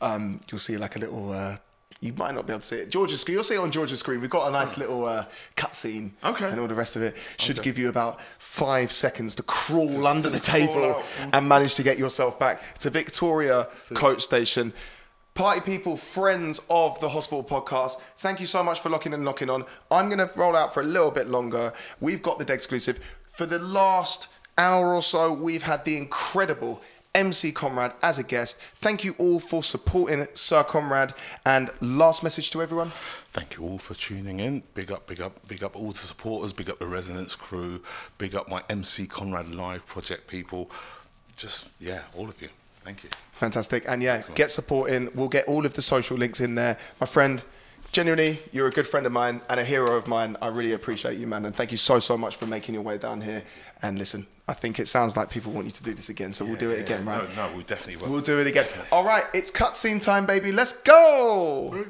um, 0.00 0.40
you'll 0.50 0.58
see 0.58 0.78
like 0.78 0.96
a 0.96 1.00
little. 1.00 1.32
Uh, 1.32 1.58
you 2.00 2.12
might 2.14 2.34
not 2.34 2.46
be 2.46 2.52
able 2.52 2.60
to 2.60 2.66
see 2.66 2.76
it. 2.76 2.90
George's 2.90 3.20
screen. 3.20 3.34
You'll 3.34 3.44
see 3.44 3.54
it 3.54 3.60
on 3.60 3.70
George's 3.70 4.00
screen. 4.00 4.20
We've 4.20 4.30
got 4.30 4.48
a 4.48 4.50
nice 4.50 4.76
little 4.76 5.06
uh, 5.06 5.26
cutscene. 5.56 6.12
Okay. 6.22 6.50
And 6.50 6.60
all 6.60 6.68
the 6.68 6.74
rest 6.74 6.96
of 6.96 7.02
it 7.02 7.16
should 7.38 7.62
give 7.62 7.78
you 7.78 7.88
about 7.88 8.20
five 8.38 8.92
seconds 8.92 9.34
to 9.36 9.42
crawl 9.42 10.06
under 10.06 10.28
the 10.28 10.38
to 10.38 10.50
crawl 10.50 10.66
table 10.66 11.02
and 11.32 11.48
manage 11.48 11.74
to 11.76 11.82
get 11.82 11.98
yourself 11.98 12.38
back 12.38 12.78
to 12.80 12.90
Victoria 12.90 13.68
Coach 13.94 14.22
Station. 14.22 14.72
Party 15.32 15.60
people, 15.60 15.98
friends 15.98 16.60
of 16.70 16.98
the 17.00 17.10
Hospital 17.10 17.44
Podcast, 17.44 18.00
thank 18.18 18.40
you 18.40 18.46
so 18.46 18.64
much 18.64 18.80
for 18.80 18.88
locking 18.88 19.12
and 19.12 19.24
locking 19.24 19.50
on. 19.50 19.66
I'm 19.90 20.08
going 20.08 20.26
to 20.26 20.30
roll 20.34 20.56
out 20.56 20.72
for 20.72 20.80
a 20.80 20.84
little 20.84 21.10
bit 21.10 21.28
longer. 21.28 21.74
We've 22.00 22.22
got 22.22 22.38
the 22.38 22.44
Dead 22.46 22.54
exclusive. 22.54 22.98
For 23.26 23.44
the 23.44 23.58
last 23.58 24.28
hour 24.56 24.94
or 24.94 25.02
so, 25.02 25.32
we've 25.34 25.62
had 25.62 25.84
the 25.84 25.98
incredible 25.98 26.80
MC 27.16 27.50
Conrad 27.50 27.94
as 28.02 28.18
a 28.18 28.22
guest. 28.22 28.58
Thank 28.58 29.02
you 29.02 29.14
all 29.18 29.40
for 29.40 29.62
supporting 29.62 30.26
Sir 30.34 30.62
Conrad. 30.62 31.14
And 31.46 31.70
last 31.80 32.22
message 32.22 32.50
to 32.50 32.62
everyone. 32.62 32.90
Thank 33.30 33.56
you 33.56 33.64
all 33.64 33.78
for 33.78 33.94
tuning 33.94 34.38
in. 34.38 34.62
Big 34.74 34.92
up, 34.92 35.06
big 35.06 35.22
up, 35.22 35.48
big 35.48 35.64
up 35.64 35.74
all 35.74 35.92
the 35.92 35.98
supporters. 35.98 36.52
Big 36.52 36.68
up 36.68 36.78
the 36.78 36.86
Resonance 36.86 37.34
crew. 37.34 37.80
Big 38.18 38.34
up 38.34 38.48
my 38.48 38.62
MC 38.68 39.06
Conrad 39.06 39.54
Live 39.54 39.86
project 39.86 40.26
people. 40.26 40.70
Just 41.36 41.68
yeah, 41.80 42.02
all 42.14 42.28
of 42.28 42.40
you. 42.42 42.50
Thank 42.80 43.02
you. 43.02 43.08
Fantastic. 43.32 43.84
And 43.88 44.02
yeah, 44.02 44.22
get 44.34 44.50
support 44.50 44.90
in. 44.90 45.10
We'll 45.14 45.28
get 45.28 45.48
all 45.48 45.64
of 45.64 45.72
the 45.74 45.82
social 45.82 46.16
links 46.16 46.40
in 46.40 46.54
there. 46.54 46.76
My 47.00 47.06
friend, 47.06 47.42
genuinely, 47.96 48.38
you're 48.52 48.66
a 48.66 48.70
good 48.70 48.86
friend 48.86 49.06
of 49.06 49.12
mine 49.12 49.40
and 49.48 49.58
a 49.58 49.64
hero 49.64 49.96
of 49.96 50.06
mine. 50.06 50.36
I 50.42 50.48
really 50.48 50.72
appreciate 50.72 51.16
you, 51.16 51.26
man, 51.26 51.46
and 51.46 51.56
thank 51.56 51.72
you 51.72 51.78
so 51.78 51.98
so 51.98 52.18
much 52.18 52.36
for 52.36 52.44
making 52.44 52.74
your 52.74 52.82
way 52.82 52.98
down 52.98 53.22
here. 53.22 53.42
And 53.80 53.98
listen, 53.98 54.26
I 54.46 54.52
think 54.52 54.78
it 54.78 54.86
sounds 54.86 55.16
like 55.16 55.30
people 55.30 55.50
want 55.50 55.64
you 55.64 55.72
to 55.72 55.82
do 55.82 55.94
this 55.94 56.10
again, 56.10 56.34
so 56.34 56.44
we'll 56.44 56.56
do 56.56 56.70
it 56.72 56.80
again, 56.80 57.06
no, 57.06 57.12
right? 57.12 57.36
no, 57.36 57.48
no, 57.48 57.56
we 57.56 57.62
definitely 57.62 57.96
will. 57.96 58.12
We'll 58.12 58.20
do 58.20 58.38
it 58.38 58.46
again. 58.46 58.66
All 58.92 59.02
right, 59.02 59.24
it's 59.32 59.50
cutscene 59.50 60.04
time, 60.04 60.26
baby. 60.26 60.52
Let's 60.52 60.74
go. 60.74 61.86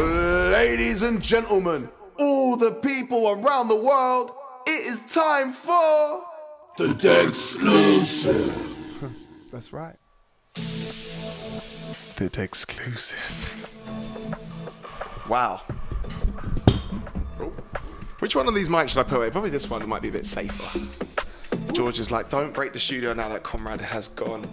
Ladies 0.00 1.02
and 1.02 1.22
gentlemen, 1.22 1.90
all 2.18 2.56
the 2.56 2.72
people 2.82 3.30
around 3.30 3.68
the 3.68 3.76
world, 3.76 4.32
it 4.66 4.84
is 4.92 5.14
time 5.14 5.52
for 5.52 6.24
the 6.76 6.92
Dead 6.94 7.28
Exclusive. 7.28 8.52
That's 9.52 9.72
right. 9.72 9.94
The 12.16 12.30
exclusive. 12.42 13.75
Wow. 15.28 15.62
Oh. 17.40 17.52
Which 18.20 18.36
one 18.36 18.46
of 18.48 18.54
these 18.54 18.68
mics 18.68 18.90
should 18.90 19.00
I 19.00 19.02
put 19.02 19.16
away? 19.16 19.30
Probably 19.30 19.50
this 19.50 19.68
one. 19.68 19.86
Might 19.88 20.02
be 20.02 20.08
a 20.08 20.12
bit 20.12 20.26
safer. 20.26 20.80
George 21.72 21.98
is 21.98 22.10
like, 22.10 22.30
don't 22.30 22.54
break 22.54 22.72
the 22.72 22.78
studio 22.78 23.12
now 23.12 23.28
that 23.28 23.42
Conrad 23.42 23.80
has 23.80 24.08
gone. 24.08 24.44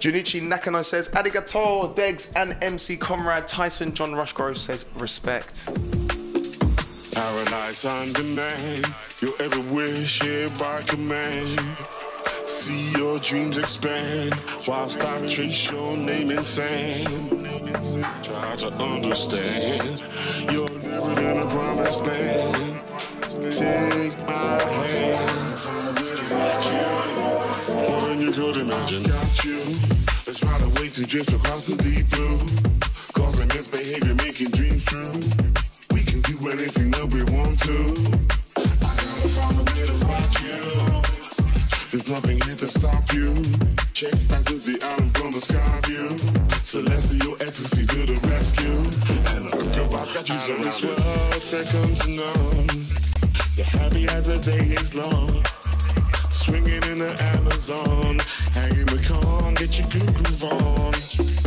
Junichi 0.00 0.40
Nakano 0.40 0.80
says, 0.80 1.08
Arigato, 1.10 1.94
Degs 1.94 2.32
and 2.34 2.56
MC 2.64 2.96
Conrad. 2.96 3.46
Tyson 3.46 3.92
John 3.92 4.12
Rushgrove 4.12 4.56
says, 4.56 4.86
respect. 4.96 5.66
Paradise 7.14 7.84
on 7.84 8.12
demand. 8.14 8.86
Your 9.20 9.34
every 9.40 9.62
wish 9.64 10.22
here 10.22 10.48
by 10.58 10.82
command. 10.82 11.60
See 12.46 12.92
your 12.92 13.18
dreams 13.18 13.58
expand 13.58 14.34
whilst 14.66 15.04
I 15.04 15.28
trace 15.28 15.70
your 15.70 15.96
name 15.96 16.30
in 16.30 16.42
sand. 16.42 17.39
Try 17.72 18.56
to 18.56 18.66
understand. 18.82 20.02
You're 20.50 20.66
living 20.66 21.24
in 21.24 21.38
a 21.38 21.46
promised 21.46 22.04
land. 22.04 22.80
Take 23.52 24.18
my 24.26 24.60
hand. 24.60 25.58
More 27.68 28.08
than 28.08 28.20
you 28.20 28.32
could 28.32 28.56
imagine. 28.56 29.04
Got 29.04 29.44
you. 29.44 29.58
Let's 30.26 30.42
ride 30.42 30.62
away 30.62 30.88
to 30.88 31.06
drift 31.06 31.32
across 31.32 31.66
the 31.68 31.76
deep 31.76 32.10
blue. 32.10 32.38
Causing 33.12 33.48
misbehavior, 33.48 34.14
making 34.16 34.50
dreams 34.50 34.84
true. 34.84 35.20
We 35.92 36.02
can 36.02 36.22
do 36.22 36.36
anything 36.50 36.90
that 36.90 37.06
we 37.12 37.22
want 37.32 37.60
to. 37.60 37.94
I 38.56 38.96
gotta 38.96 39.28
find 39.28 39.58
a 39.58 39.62
way 39.62 39.86
to 39.86 39.94
rock 40.06 40.42
you. 40.42 41.19
There's 41.90 42.08
nothing 42.08 42.40
here 42.42 42.54
to 42.54 42.68
stop 42.68 43.12
you. 43.12 43.34
Check 43.94 44.14
fantasy 44.30 44.80
island 44.80 45.18
from 45.18 45.32
the 45.32 45.40
sky 45.40 45.80
view. 45.86 46.16
Celestial 46.62 47.34
ecstasy 47.42 47.84
to 47.84 48.06
the 48.06 48.28
rescue. 48.30 48.78
And 49.34 49.46
a 49.46 49.50
good 49.50 49.90
vibe 49.90 50.14
got 50.14 50.28
you 50.28 50.38
so 50.38 50.54
this 50.62 50.84
world 50.84 51.42
second 51.42 51.96
to 51.96 52.10
none. 52.10 52.68
You're 53.56 53.66
happy 53.66 54.06
as 54.06 54.28
the 54.28 54.38
day 54.38 54.70
is 54.72 54.94
long. 54.94 55.42
Swinging 56.30 56.80
in 56.92 57.00
the 57.00 57.10
Amazon, 57.34 58.20
hanging 58.54 58.86
the 58.86 59.02
con, 59.08 59.54
get 59.54 59.76
your 59.76 59.88
good 59.88 60.14
groove 60.14 60.44
on. 60.44 60.92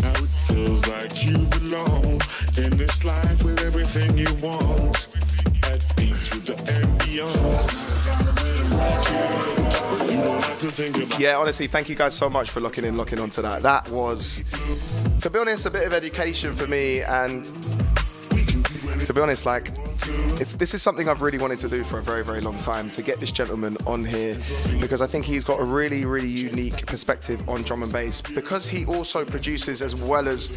Now 0.03 0.11
it 0.11 0.33
feels 0.51 0.85
like 0.89 1.23
you 1.23 1.37
belong 1.55 2.19
in 2.57 2.75
this 2.75 3.05
life 3.05 3.41
with 3.45 3.63
everything 3.63 4.17
you 4.17 4.27
want. 4.43 5.07
At 5.71 5.85
peace 5.95 6.29
with 6.31 6.47
the 6.47 6.55
ambience. 6.81 8.32
To 10.63 10.71
think 10.71 10.95
about 10.95 11.19
Yeah, 11.19 11.37
honestly, 11.37 11.67
thank 11.67 11.89
you 11.89 11.95
guys 11.95 12.13
so 12.13 12.29
much 12.29 12.49
for 12.49 12.61
looking 12.61 12.85
in, 12.85 12.95
locking 12.95 13.19
onto 13.19 13.41
that. 13.41 13.63
That 13.63 13.89
was, 13.89 14.45
to 15.19 15.29
be 15.29 15.37
honest, 15.37 15.65
a 15.65 15.69
bit 15.69 15.85
of 15.85 15.91
education 15.91 16.53
for 16.53 16.67
me. 16.67 17.01
And 17.01 17.43
to 19.05 19.13
be 19.13 19.19
honest, 19.19 19.45
like, 19.45 19.75
it's 20.39 20.53
this 20.53 20.73
is 20.73 20.81
something 20.81 21.09
I've 21.09 21.21
really 21.21 21.37
wanted 21.37 21.59
to 21.59 21.69
do 21.69 21.83
for 21.83 21.99
a 21.99 22.01
very, 22.01 22.23
very 22.23 22.41
long 22.41 22.57
time 22.57 22.89
to 22.91 23.01
get 23.01 23.19
this 23.19 23.31
gentleman 23.31 23.77
on 23.85 24.03
here 24.03 24.37
because 24.79 25.01
I 25.01 25.07
think 25.07 25.25
he's 25.25 25.43
got 25.43 25.59
a 25.59 25.63
really, 25.63 26.05
really 26.05 26.27
unique 26.27 26.85
perspective 26.85 27.47
on 27.49 27.61
drum 27.63 27.83
and 27.83 27.91
bass 27.91 28.21
because 28.21 28.67
he 28.67 28.85
also 28.85 29.25
produces 29.25 29.81
as 29.81 29.95
well 30.01 30.27
as 30.27 30.51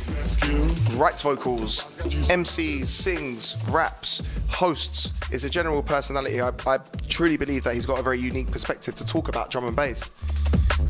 writes 0.94 1.22
vocals, 1.22 1.84
MCs, 2.28 2.86
sings, 2.86 3.56
raps, 3.68 4.22
hosts, 4.48 5.12
is 5.32 5.44
a 5.44 5.50
general 5.50 5.82
personality. 5.82 6.40
I, 6.40 6.52
I 6.66 6.78
truly 7.08 7.36
believe 7.36 7.64
that 7.64 7.74
he's 7.74 7.86
got 7.86 7.98
a 7.98 8.02
very 8.02 8.18
unique 8.18 8.50
perspective 8.50 8.94
to 8.96 9.06
talk 9.06 9.28
about 9.28 9.50
drum 9.50 9.66
and 9.66 9.76
bass. 9.76 10.10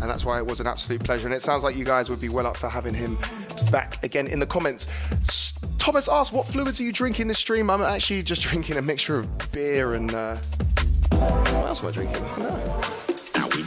And 0.00 0.10
that's 0.10 0.26
why 0.26 0.38
it 0.38 0.46
was 0.46 0.60
an 0.60 0.66
absolute 0.66 1.02
pleasure. 1.02 1.26
And 1.26 1.34
it 1.34 1.42
sounds 1.42 1.64
like 1.64 1.76
you 1.76 1.84
guys 1.84 2.10
would 2.10 2.20
be 2.20 2.28
well 2.28 2.46
up 2.46 2.56
for 2.56 2.68
having 2.68 2.94
him 2.94 3.18
back 3.70 4.02
again 4.04 4.26
in 4.26 4.38
the 4.38 4.46
comments. 4.46 4.86
Thomas 5.78 6.08
asked, 6.08 6.32
What 6.32 6.46
fluids 6.46 6.80
are 6.80 6.82
you 6.82 6.92
drinking 6.92 7.28
this 7.28 7.38
stream? 7.38 7.70
I'm 7.70 7.80
actually 7.82 8.22
just 8.22 8.35
drinking 8.42 8.76
a 8.76 8.82
mixture 8.82 9.18
of 9.18 9.52
beer 9.52 9.94
and. 9.94 10.14
Uh, 10.14 10.36
what 11.10 11.66
else 11.66 11.82
am 11.82 11.88
I 11.88 11.92
drinking? 11.92 12.22
No. 12.38 13.15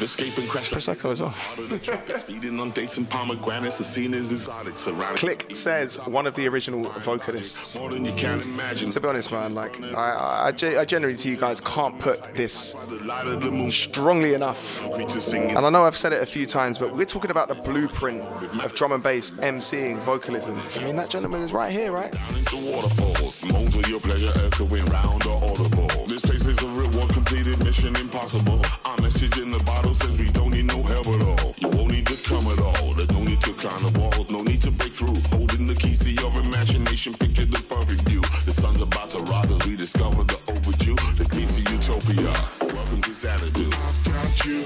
Escaped 0.01 0.37
and 0.37 0.47
like 0.47 0.63
Prosecco 0.71 1.11
as 1.11 1.19
well. 1.19 1.35
out 1.51 1.59
of 1.59 1.69
the 1.69 1.77
tropics, 1.77 2.23
feeding 2.23 2.59
on 2.59 2.71
dates 2.71 2.97
and 2.97 3.09
pomegranates. 3.09 3.77
The 3.77 3.83
scene 3.83 4.13
is 4.13 4.31
exotic, 4.31 4.75
Click 5.17 5.47
says 5.55 5.97
one 6.07 6.25
of 6.25 6.35
the 6.35 6.47
original 6.47 6.83
vocalists. 6.99 7.77
more 7.77 7.89
than 7.89 8.05
you 8.05 8.13
can 8.13 8.41
imagine. 8.41 8.89
To 8.91 8.99
be 9.01 9.07
honest, 9.07 9.31
man, 9.31 9.53
like 9.53 9.79
I, 9.81 9.93
I, 9.93 10.47
I, 10.47 10.51
ge- 10.51 10.75
I 10.75 10.85
to 11.17 11.29
you 11.29 11.37
guys 11.37 11.59
can't 11.61 11.97
put 11.99 12.21
this 12.33 12.73
The 12.87 12.95
light 13.03 13.27
of 13.27 13.41
the 13.41 13.51
moon, 13.51 13.71
strongly 13.71 14.33
enough. 14.33 14.81
And 14.83 15.65
I 15.65 15.69
know 15.69 15.83
I've 15.83 15.97
said 15.97 16.13
it 16.13 16.21
a 16.23 16.25
few 16.25 16.45
times, 16.45 16.77
but 16.77 16.95
we're 16.95 17.05
talking 17.05 17.31
about 17.31 17.47
the 17.49 17.55
blueprint 17.55 18.21
of 18.63 18.73
drum 18.73 18.93
and 18.93 19.03
bass, 19.03 19.31
MCing, 19.31 19.97
vocalism. 19.97 20.57
I 20.81 20.85
mean, 20.85 20.95
that 20.95 21.09
gentleman 21.09 21.41
is 21.41 21.51
right 21.51 21.71
here, 21.71 21.91
right? 21.91 22.11
down 22.11 22.35
into 22.37 22.57
waterfalls. 22.71 23.43
Moans 23.45 23.75
of 23.75 23.87
your 23.87 23.99
pleasure 23.99 24.31
echoing 24.45 24.85
round 24.85 25.25
or 25.25 25.35
audible. 25.43 25.87
This 26.07 26.21
place 26.21 26.45
is 26.45 26.61
a 26.63 26.67
one 26.97 27.07
completed 27.09 27.59
mission 27.63 27.95
impossible. 27.95 28.61
Our 28.85 28.97
message 29.01 29.37
in 29.37 29.49
the 29.49 29.59
bottle 29.59 29.88
says 29.93 30.17
we 30.17 30.29
don't 30.31 30.51
need 30.51 30.65
no 30.65 30.81
help 30.83 31.07
at 31.07 31.21
all. 31.21 31.53
You 31.57 31.69
won't 31.69 31.91
need 31.91 32.05
to 32.07 32.17
come 32.27 32.45
at 32.47 32.59
all. 32.59 32.93
There's 32.93 33.11
no 33.11 33.23
need 33.23 33.41
to 33.41 33.53
climb 33.53 33.81
the 33.81 33.91
walls, 33.99 34.29
no 34.29 34.41
need 34.43 34.61
to 34.63 34.71
break 34.71 34.93
through. 34.93 35.17
Holding 35.31 35.65
the 35.65 35.75
keys 35.75 35.99
to 35.99 36.11
your 36.11 36.31
imagination, 36.39 37.13
picture 37.13 37.45
the 37.45 37.61
perfect 37.69 38.01
view. 38.09 38.21
The 38.45 38.51
sun's 38.51 38.81
about 38.81 39.09
to 39.11 39.19
rise 39.31 39.51
as 39.51 39.65
we 39.67 39.75
discover 39.75 40.23
the 40.23 40.39
overdue. 40.51 40.95
The 41.17 41.27
keys 41.31 41.55
to 41.57 41.61
utopia. 41.73 42.33
Welcome 42.73 43.01
to 43.01 43.13
Xanadu. 43.13 43.65
I've 43.65 43.99
got 44.05 44.45
you. 44.45 44.61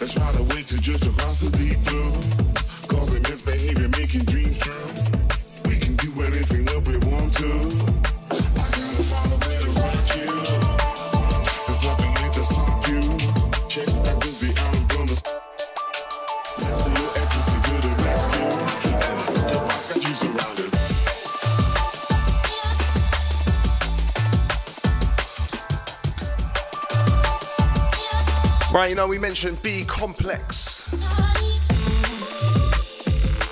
Let's 0.00 0.16
ride 0.16 0.36
away 0.36 0.62
to 0.62 0.76
just 0.80 1.06
across 1.06 1.40
the 1.40 1.50
deep 1.56 1.78
blue. 1.86 2.12
Causing 2.88 3.22
misbehavior, 3.22 3.88
making 3.88 4.24
dreams 4.24 4.58
true. 4.58 4.88
We 5.66 5.78
can 5.78 5.96
do 5.96 6.10
anything 6.22 6.66
we 6.86 6.98
want 7.08 7.32
to. 7.40 8.11
Right, 28.82 28.88
you 28.88 28.96
know, 28.96 29.06
we 29.06 29.16
mentioned 29.16 29.62
B 29.62 29.84
Complex. 29.84 30.90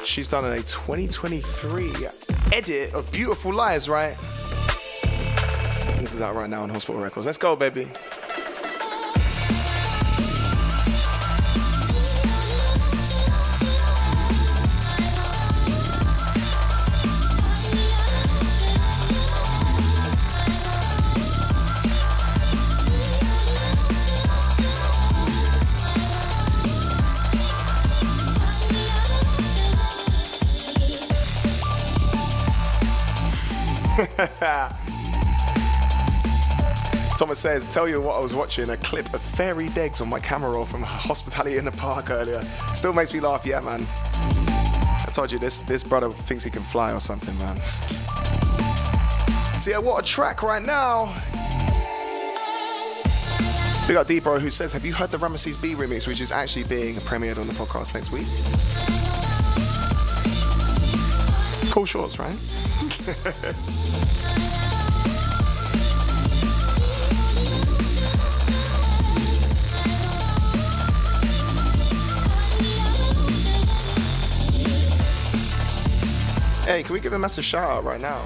She's 0.05 0.27
done 0.27 0.45
a 0.45 0.57
2023 0.57 1.93
edit 2.53 2.93
of 2.95 3.13
Beautiful 3.13 3.55
Lies, 3.55 3.89
right? 3.89 4.17
This 6.01 6.15
is 6.15 6.21
out 6.21 6.35
right 6.35 6.51
now 6.51 6.65
on 6.65 6.69
Hospital 6.71 7.01
Records. 7.01 7.27
Let's 7.27 7.39
go, 7.39 7.55
baby. 7.55 7.87
Thomas 37.19 37.39
says, 37.39 37.69
tell 37.69 37.87
you 37.87 38.01
what 38.01 38.17
I 38.17 38.21
was 38.21 38.33
watching, 38.33 38.71
a 38.71 38.77
clip 38.79 39.13
of 39.13 39.21
Fairy 39.21 39.69
Degs 39.69 40.01
on 40.01 40.09
my 40.09 40.19
camera 40.19 40.51
roll 40.51 40.65
from 40.65 40.83
Hospitality 40.83 41.59
in 41.59 41.67
the 41.67 41.73
Park 41.73 42.11
earlier. 42.11 42.43
Still 42.75 42.95
makes 42.95 43.13
me 43.13 43.21
laugh, 43.21 43.45
yeah, 43.45 43.61
man. 43.61 43.87
I 45.07 45.11
told 45.13 45.31
you 45.31 45.39
this 45.39 45.59
this 45.61 45.85
brother 45.85 46.11
thinks 46.11 46.45
he 46.45 46.51
can 46.51 46.63
fly 46.63 46.93
or 46.93 47.01
something, 47.01 47.37
man. 47.39 47.57
So 49.61 49.71
yeah, 49.71 49.79
what 49.79 50.03
a 50.03 50.07
track 50.07 50.43
right 50.43 50.63
now. 50.63 51.15
We 53.87 53.95
got 53.95 54.09
D-Bro 54.09 54.39
who 54.39 54.49
says, 54.49 54.73
have 54.73 54.87
you 54.87 54.95
heard 54.95 55.11
the 55.11 55.19
Ramesses 55.19 55.61
B 55.61 55.75
remix, 55.75 56.07
which 56.07 56.21
is 56.21 56.33
actually 56.33 56.65
being 56.65 56.95
premiered 56.97 57.39
on 57.39 57.47
the 57.49 57.53
podcast 57.53 57.93
next 57.93 58.13
week? 58.13 58.27
Cool 61.71 61.85
shorts, 61.85 62.19
right? 62.19 62.37
Hey, 76.71 76.85
can 76.85 76.93
we 76.93 77.01
give 77.01 77.15
a 77.15 77.19
massive 77.19 77.45
shout 77.45 77.69
out 77.69 77.83
right 77.83 78.01
now 78.01 78.23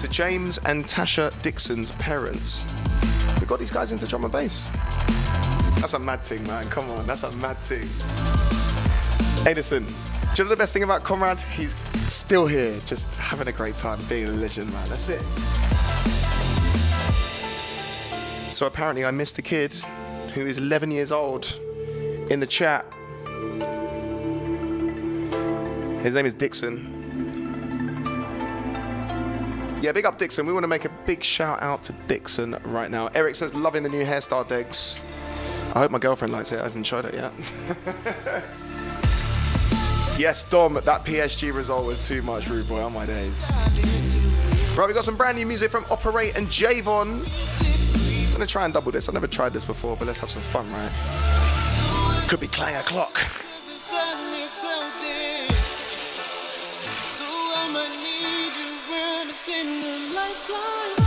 to 0.00 0.08
James 0.08 0.58
and 0.66 0.84
Tasha 0.84 1.30
Dixon's 1.40 1.92
parents? 1.92 2.62
We 3.40 3.46
got 3.46 3.58
these 3.58 3.70
guys 3.70 3.90
into 3.90 4.06
drum 4.06 4.24
and 4.24 4.32
bass. 4.32 4.68
That's 5.80 5.94
a 5.94 5.98
mad 5.98 6.20
thing, 6.20 6.46
man. 6.46 6.66
Come 6.68 6.90
on, 6.90 7.06
that's 7.06 7.22
a 7.22 7.32
mad 7.36 7.56
thing. 7.56 7.88
Hey, 9.44 9.54
listen, 9.54 9.86
do 10.34 10.42
you 10.42 10.46
know 10.46 10.50
the 10.50 10.56
best 10.56 10.72
thing 10.72 10.82
about 10.82 11.04
Conrad? 11.04 11.40
He's 11.40 11.76
still 12.12 12.44
here, 12.44 12.76
just 12.86 13.14
having 13.20 13.46
a 13.46 13.52
great 13.52 13.76
time, 13.76 14.00
being 14.08 14.26
a 14.26 14.30
legend, 14.30 14.72
man. 14.72 14.88
That's 14.88 15.08
it. 15.08 15.20
So 18.52 18.66
apparently, 18.66 19.04
I 19.04 19.12
missed 19.12 19.38
a 19.38 19.42
kid 19.42 19.74
who 20.34 20.44
is 20.44 20.58
11 20.58 20.90
years 20.90 21.12
old 21.12 21.56
in 22.30 22.40
the 22.40 22.48
chat. 22.48 22.84
His 26.02 26.14
name 26.14 26.26
is 26.26 26.34
Dixon. 26.34 26.90
Yeah, 29.80 29.92
big 29.92 30.04
up 30.04 30.18
Dixon. 30.18 30.46
We 30.46 30.52
want 30.52 30.64
to 30.64 30.68
make 30.68 30.84
a 30.84 30.92
big 31.06 31.22
shout 31.22 31.62
out 31.62 31.84
to 31.84 31.92
Dixon 32.08 32.58
right 32.64 32.90
now. 32.90 33.08
Eric 33.14 33.36
says, 33.36 33.54
loving 33.54 33.84
the 33.84 33.88
new 33.88 34.04
hairstyle, 34.04 34.44
Degs. 34.48 34.98
I 35.76 35.80
hope 35.80 35.92
my 35.92 35.98
girlfriend 35.98 36.32
likes 36.32 36.50
it. 36.50 36.58
I 36.58 36.64
haven't 36.64 36.84
tried 36.84 37.04
it 37.04 37.14
yet. 37.14 38.44
yes, 40.18 40.44
Dom, 40.44 40.74
that 40.74 41.04
PSG 41.04 41.54
result 41.54 41.86
was 41.86 42.00
too 42.00 42.22
much, 42.22 42.48
rude 42.48 42.68
boy, 42.68 42.80
on 42.80 42.92
my 42.92 43.06
days. 43.06 43.32
Right, 44.76 44.88
we 44.88 44.94
got 44.94 45.04
some 45.04 45.16
brand 45.16 45.36
new 45.36 45.46
music 45.46 45.70
from 45.70 45.84
Operate 45.90 46.36
and 46.36 46.48
Javeon. 46.48 47.24
I'm 48.26 48.32
gonna 48.32 48.46
try 48.46 48.64
and 48.64 48.74
double 48.74 48.90
this. 48.90 49.08
I've 49.08 49.14
never 49.14 49.28
tried 49.28 49.52
this 49.52 49.64
before, 49.64 49.96
but 49.96 50.06
let's 50.06 50.18
have 50.20 50.30
some 50.30 50.42
fun, 50.42 50.70
right? 50.72 50.90
Could 52.28 52.40
be 52.40 52.48
Clay 52.48 52.74
o'clock. 52.74 53.20
Oh, 60.36 60.98
I 60.98 61.03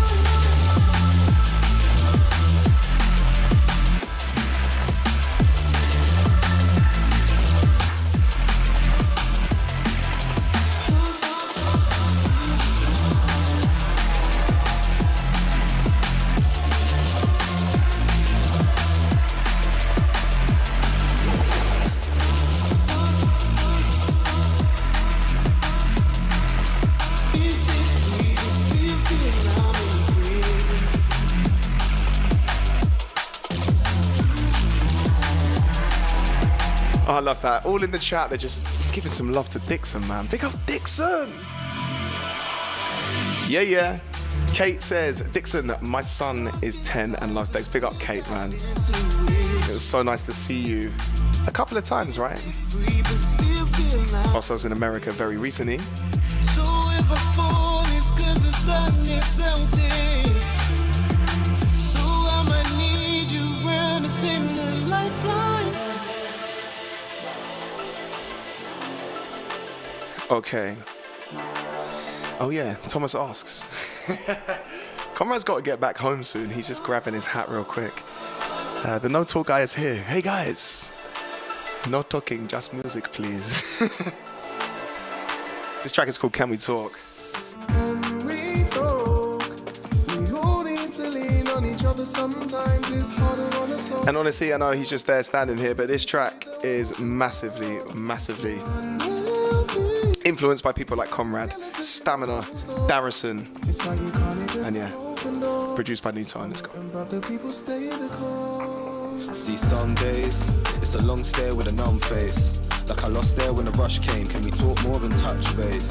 love 37.27 37.41
that. 37.41 37.65
All 37.65 37.83
in 37.83 37.91
the 37.91 37.99
chat, 37.99 38.29
they're 38.29 38.37
just 38.37 38.61
giving 38.93 39.11
some 39.11 39.33
love 39.33 39.49
to 39.49 39.59
Dixon, 39.59 40.07
man. 40.07 40.27
Big 40.27 40.45
up 40.45 40.53
Dixon! 40.65 41.33
Yeah, 43.49 43.61
yeah. 43.61 43.99
Kate 44.53 44.81
says, 44.81 45.19
Dixon, 45.31 45.69
my 45.81 45.99
son 45.99 46.49
is 46.61 46.81
10 46.83 47.15
and 47.15 47.35
loves 47.35 47.49
Dex. 47.49 47.67
Big 47.67 47.83
up, 47.83 47.99
Kate, 47.99 48.27
man. 48.29 48.53
It 48.53 49.73
was 49.73 49.83
so 49.83 50.01
nice 50.01 50.21
to 50.23 50.33
see 50.33 50.57
you 50.57 50.89
a 51.47 51.51
couple 51.51 51.77
of 51.77 51.83
times, 51.83 52.17
right? 52.17 52.41
Whilst 54.31 54.49
I 54.49 54.53
was 54.53 54.63
in 54.63 54.71
America 54.71 55.11
very 55.11 55.35
recently. 55.35 55.79
Okay. 70.29 70.75
Oh 72.39 72.49
yeah, 72.51 72.75
Thomas 72.89 73.15
asks. 73.15 73.69
Conrad's 75.13 75.45
got 75.45 75.55
to 75.55 75.61
get 75.61 75.79
back 75.79 75.97
home 75.97 76.25
soon. 76.25 76.49
He's 76.49 76.67
just 76.67 76.83
grabbing 76.83 77.13
his 77.13 77.23
hat 77.23 77.49
real 77.49 77.63
quick. 77.63 77.93
Uh, 78.85 78.99
the 78.99 79.07
no 79.07 79.23
talk 79.23 79.47
guy 79.47 79.61
is 79.61 79.73
here. 79.73 79.95
Hey 79.95 80.21
guys, 80.21 80.89
no 81.89 82.01
talking, 82.01 82.45
just 82.47 82.73
music, 82.73 83.05
please. 83.05 83.63
this 85.81 85.93
track 85.93 86.09
is 86.09 86.17
called 86.17 86.33
Can 86.33 86.49
We 86.49 86.57
Talk? 86.57 86.99
we 88.25 88.65
talk. 88.69 89.41
We 90.09 90.25
hold 90.27 90.67
it 90.67 90.91
to 90.93 91.09
lean 91.09 91.47
on 91.47 91.65
each 91.65 91.85
other. 91.85 92.05
Sometimes 92.05 92.91
it's 92.91 93.09
harder 93.11 93.43
on 93.59 93.71
us 93.71 93.91
all. 93.91 94.07
And 94.09 94.17
honestly, 94.17 94.53
I 94.53 94.57
know 94.57 94.71
he's 94.71 94.89
just 94.89 95.07
there 95.07 95.23
standing 95.23 95.57
here, 95.57 95.73
but 95.73 95.87
this 95.87 96.03
track 96.03 96.45
is 96.63 96.99
massively, 96.99 97.79
massively 97.95 98.61
influenced 100.27 100.61
by 100.61 100.73
people 100.73 100.97
like 100.97 101.09
Conrad, 101.09 101.53
Stamina, 101.81 102.41
Darrison, 102.89 103.47
and 104.65 104.75
yeah, 104.75 104.91
produced 105.73 106.03
by 106.03 106.11
the 106.11 108.09
course. 108.11 109.37
See 109.37 109.55
some 109.55 109.95
days, 109.95 110.35
it's 110.77 110.95
a 110.95 111.03
long 111.05 111.23
stare 111.23 111.55
with 111.55 111.67
a 111.67 111.71
numb 111.71 111.99
face. 111.99 112.67
Like 112.89 113.05
I 113.05 113.07
lost 113.07 113.37
there 113.37 113.53
when 113.53 113.65
the 113.65 113.71
rush 113.71 113.99
came. 113.99 114.25
Can 114.25 114.41
we 114.41 114.51
talk 114.51 114.81
more 114.83 114.99
than 114.99 115.11
touch 115.11 115.55
base? 115.55 115.85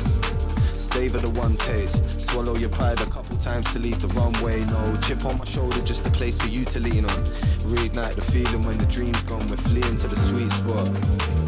Savor 0.75 1.19
the 1.19 1.31
one 1.31 1.57
taste. 1.57 2.29
Swallow 2.29 2.57
your 2.57 2.71
pride 2.71 3.01
a 3.01 3.07
couple 3.07 3.39
times 3.39 3.71
to 3.73 3.79
leave 3.79 4.01
the 4.03 4.09
runway. 4.09 4.61
No 4.67 4.97
chip 5.01 5.25
on 5.25 5.39
my 5.39 5.47
shoulder, 5.47 5.81
just 5.81 6.07
a 6.07 6.11
place 6.11 6.37
for 6.37 6.49
you 6.49 6.67
to 6.67 6.81
lean 6.81 7.07
on. 7.07 7.25
Reignite 7.73 8.15
the 8.15 8.23
feeling 8.23 8.63
when 8.67 8.77
the 8.77 8.87
dream's 8.87 9.23
gone. 9.23 9.47
We're 9.49 9.57
fleeing 9.57 9.97
to 9.97 10.09
the 10.09 10.17
sweet 10.29 10.53
spot. 10.53 11.46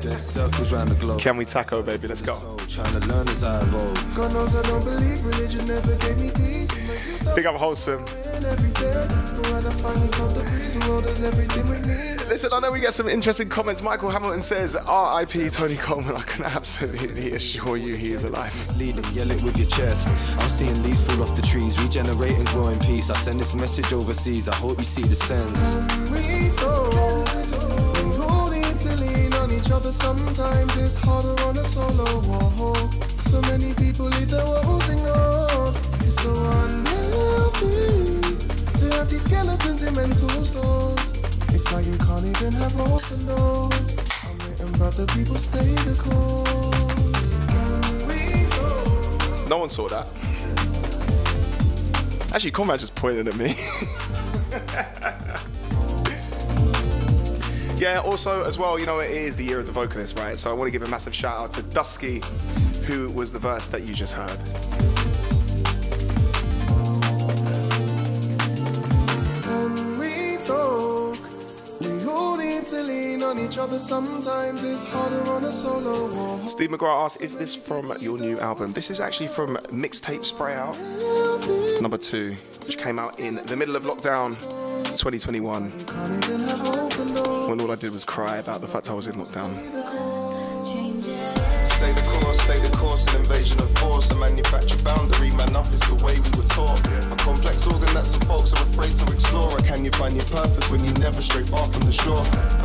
Dead 0.00 0.20
circles 0.20 0.72
round 0.72 0.88
the 0.90 0.94
globe. 0.96 1.20
Can 1.20 1.36
we 1.36 1.44
taco, 1.44 1.82
baby? 1.82 2.06
Let's 2.08 2.20
go. 2.22 2.38
So, 2.40 2.82
trying 2.82 2.92
to 3.00 3.06
learn 3.08 3.26
as 3.28 3.42
I 3.42 3.60
evolve. 3.62 4.14
God 4.14 4.32
knows 4.34 4.54
I 4.54 4.62
don't 4.68 4.84
believe 4.84 5.24
religion 5.24 5.64
never 5.64 5.96
gave 5.96 6.20
me 6.20 6.30
peace. 6.30 6.68
My 6.86 6.94
youth 6.94 7.34
Big 7.34 7.46
up 7.46 7.54
Wholesome. 7.56 8.04
and 8.04 8.44
every 8.44 8.70
day. 8.72 9.06
But 9.08 9.50
when 9.50 9.66
I 9.66 9.70
finally 9.70 10.08
caught 10.10 10.30
the 10.34 10.44
breeze, 10.44 10.74
the 10.78 10.88
world 10.90 11.06
is 11.06 11.22
everything 11.22 11.64
we 11.70 11.78
need. 11.88 12.12
Listen, 12.28 12.50
I 12.52 12.60
know 12.60 12.72
we 12.72 12.80
get 12.80 12.92
some 12.94 13.08
interesting 13.08 13.48
comments. 13.48 13.82
Michael 13.82 14.10
Hamilton 14.10 14.42
says, 14.42 14.74
R.I.P. 14.76 15.48
Tony 15.50 15.76
Colman. 15.76 16.16
I 16.16 16.22
can 16.22 16.44
absolutely 16.44 17.32
assure 17.32 17.76
you 17.76 17.94
he 17.94 18.12
is 18.12 18.24
alive. 18.24 18.54
leading, 18.76 19.04
yell 19.14 19.30
it 19.30 19.42
with 19.42 19.56
your 19.56 19.68
chest. 19.68 20.08
I'm 20.38 20.48
seeing 20.50 20.82
leaves 20.82 21.04
fall 21.06 21.22
off 21.22 21.34
the 21.36 21.42
trees, 21.42 21.78
regenerate 21.82 22.32
and 22.32 22.46
grow 22.48 22.68
in 22.68 22.78
peace. 22.80 23.10
I 23.10 23.16
send 23.16 23.38
this 23.40 23.54
message 23.54 23.92
overseas, 23.92 24.48
I 24.48 24.54
hope 24.56 24.78
you 24.78 24.84
see 24.84 25.02
the 25.02 25.16
sense. 25.16 25.58
Each 29.62 29.70
other. 29.70 29.92
Sometimes 29.92 30.76
it's 30.76 30.94
harder 30.96 31.40
on 31.42 31.56
a 31.56 31.64
solo 31.64 32.20
walk. 32.58 32.92
So 33.30 33.40
many 33.42 33.74
people 33.74 34.06
walls. 34.06 35.76
It's 36.02 36.16
so 36.22 36.32
unhealthy 36.62 38.20
to 38.80 38.84
have 38.96 39.08
these 39.08 39.24
skeletons 39.24 39.82
in 39.82 39.94
mental 39.94 40.44
stores. 40.44 41.00
It's 41.54 41.72
like 41.72 41.86
you 41.86 41.96
can't 41.98 42.24
even 42.24 42.52
have 42.52 42.80
open 42.80 43.26
doors. 43.26 43.96
I'm 44.24 44.38
waiting, 44.38 44.72
but 44.78 44.92
the 44.96 45.06
people 45.14 45.36
stay 45.36 45.74
the 45.86 45.94
course. 46.02 46.48
No 49.48 49.58
one 49.58 49.68
saw 49.68 49.88
that. 49.88 50.08
Actually, 52.34 52.52
Conrad 52.52 52.80
just 52.80 52.94
pointed 52.94 53.28
at 53.28 53.36
me. 53.36 53.54
yeah, 57.82 57.98
also, 57.98 58.44
as 58.44 58.58
well, 58.58 58.78
you 58.78 58.86
know, 58.86 59.00
it 59.00 59.10
is 59.10 59.34
the 59.34 59.42
year 59.42 59.58
of 59.58 59.66
the 59.66 59.72
vocalist, 59.72 60.16
right? 60.16 60.38
So 60.38 60.48
I 60.48 60.54
want 60.54 60.68
to 60.68 60.70
give 60.70 60.86
a 60.86 60.88
massive 60.88 61.12
shout 61.12 61.36
out 61.36 61.52
to 61.54 61.62
Duskee, 61.62 62.22
who 62.84 63.10
was 63.10 63.32
the 63.32 63.40
verse 63.40 63.66
that 63.66 63.82
you 63.82 63.92
just 63.92 64.14
heard. 64.14 64.38
When 69.48 69.98
we 69.98 70.36
talk, 70.46 71.18
we 71.80 72.00
hold 72.04 72.38
it 72.38 72.66
to 72.68 72.82
lean 72.82 73.20
on 73.24 73.40
each 73.40 73.58
other. 73.58 73.80
Sometimes 73.80 74.62
it's 74.62 74.84
harder 74.84 75.28
on 75.32 75.42
a 75.44 75.50
solo 75.50 76.14
walk. 76.14 76.48
Steve 76.48 76.70
McGrath 76.70 77.06
asks, 77.06 77.20
is 77.20 77.34
this 77.36 77.56
from 77.56 77.92
your 77.98 78.16
new 78.16 78.38
album? 78.38 78.72
This 78.72 78.92
is 78.92 79.00
actually 79.00 79.26
from 79.26 79.56
Mixtape 79.72 80.24
Spray 80.24 80.54
Out, 80.54 80.78
number 81.80 81.98
two, 81.98 82.36
which 82.64 82.78
came 82.78 83.00
out 83.00 83.18
in 83.18 83.44
the 83.46 83.56
middle 83.56 83.74
of 83.74 83.82
lockdown 83.82 84.36
2021, 85.02 85.66
Can't 85.82 86.24
even 86.30 86.46
have 86.46 86.62
open 86.78 87.14
doors. 87.14 87.48
when 87.48 87.60
all 87.60 87.72
I 87.72 87.74
did 87.74 87.90
was 87.90 88.04
cry 88.04 88.36
about 88.36 88.60
the 88.60 88.68
fact 88.68 88.88
I 88.88 88.94
was 88.94 89.08
in 89.08 89.16
lockdown. 89.16 89.58
Stay 90.62 91.90
the 91.90 92.06
course, 92.06 92.38
stay 92.46 92.60
the 92.62 92.70
course, 92.78 93.02
an 93.10 93.16
invasion 93.18 93.58
of 93.58 93.68
force, 93.82 94.08
a 94.12 94.14
manufactured 94.14 94.84
boundary, 94.84 95.30
man 95.34 95.56
up 95.56 95.66
is 95.74 95.80
the 95.90 95.98
way 96.06 96.14
we 96.14 96.30
were 96.38 96.46
taught. 96.54 96.78
A 96.86 97.16
complex 97.18 97.66
organ 97.66 97.92
that 97.98 98.06
some 98.06 98.20
folks 98.30 98.54
are 98.54 98.62
afraid 98.62 98.92
to 98.94 99.04
explore. 99.12 99.50
Or 99.50 99.58
can 99.66 99.84
you 99.84 99.90
find 99.90 100.14
your 100.14 100.24
purpose 100.30 100.70
when 100.70 100.84
you 100.84 100.92
never 101.02 101.20
stray 101.20 101.42
far 101.50 101.64
from 101.66 101.82
the 101.82 101.90
shore? 101.92 102.22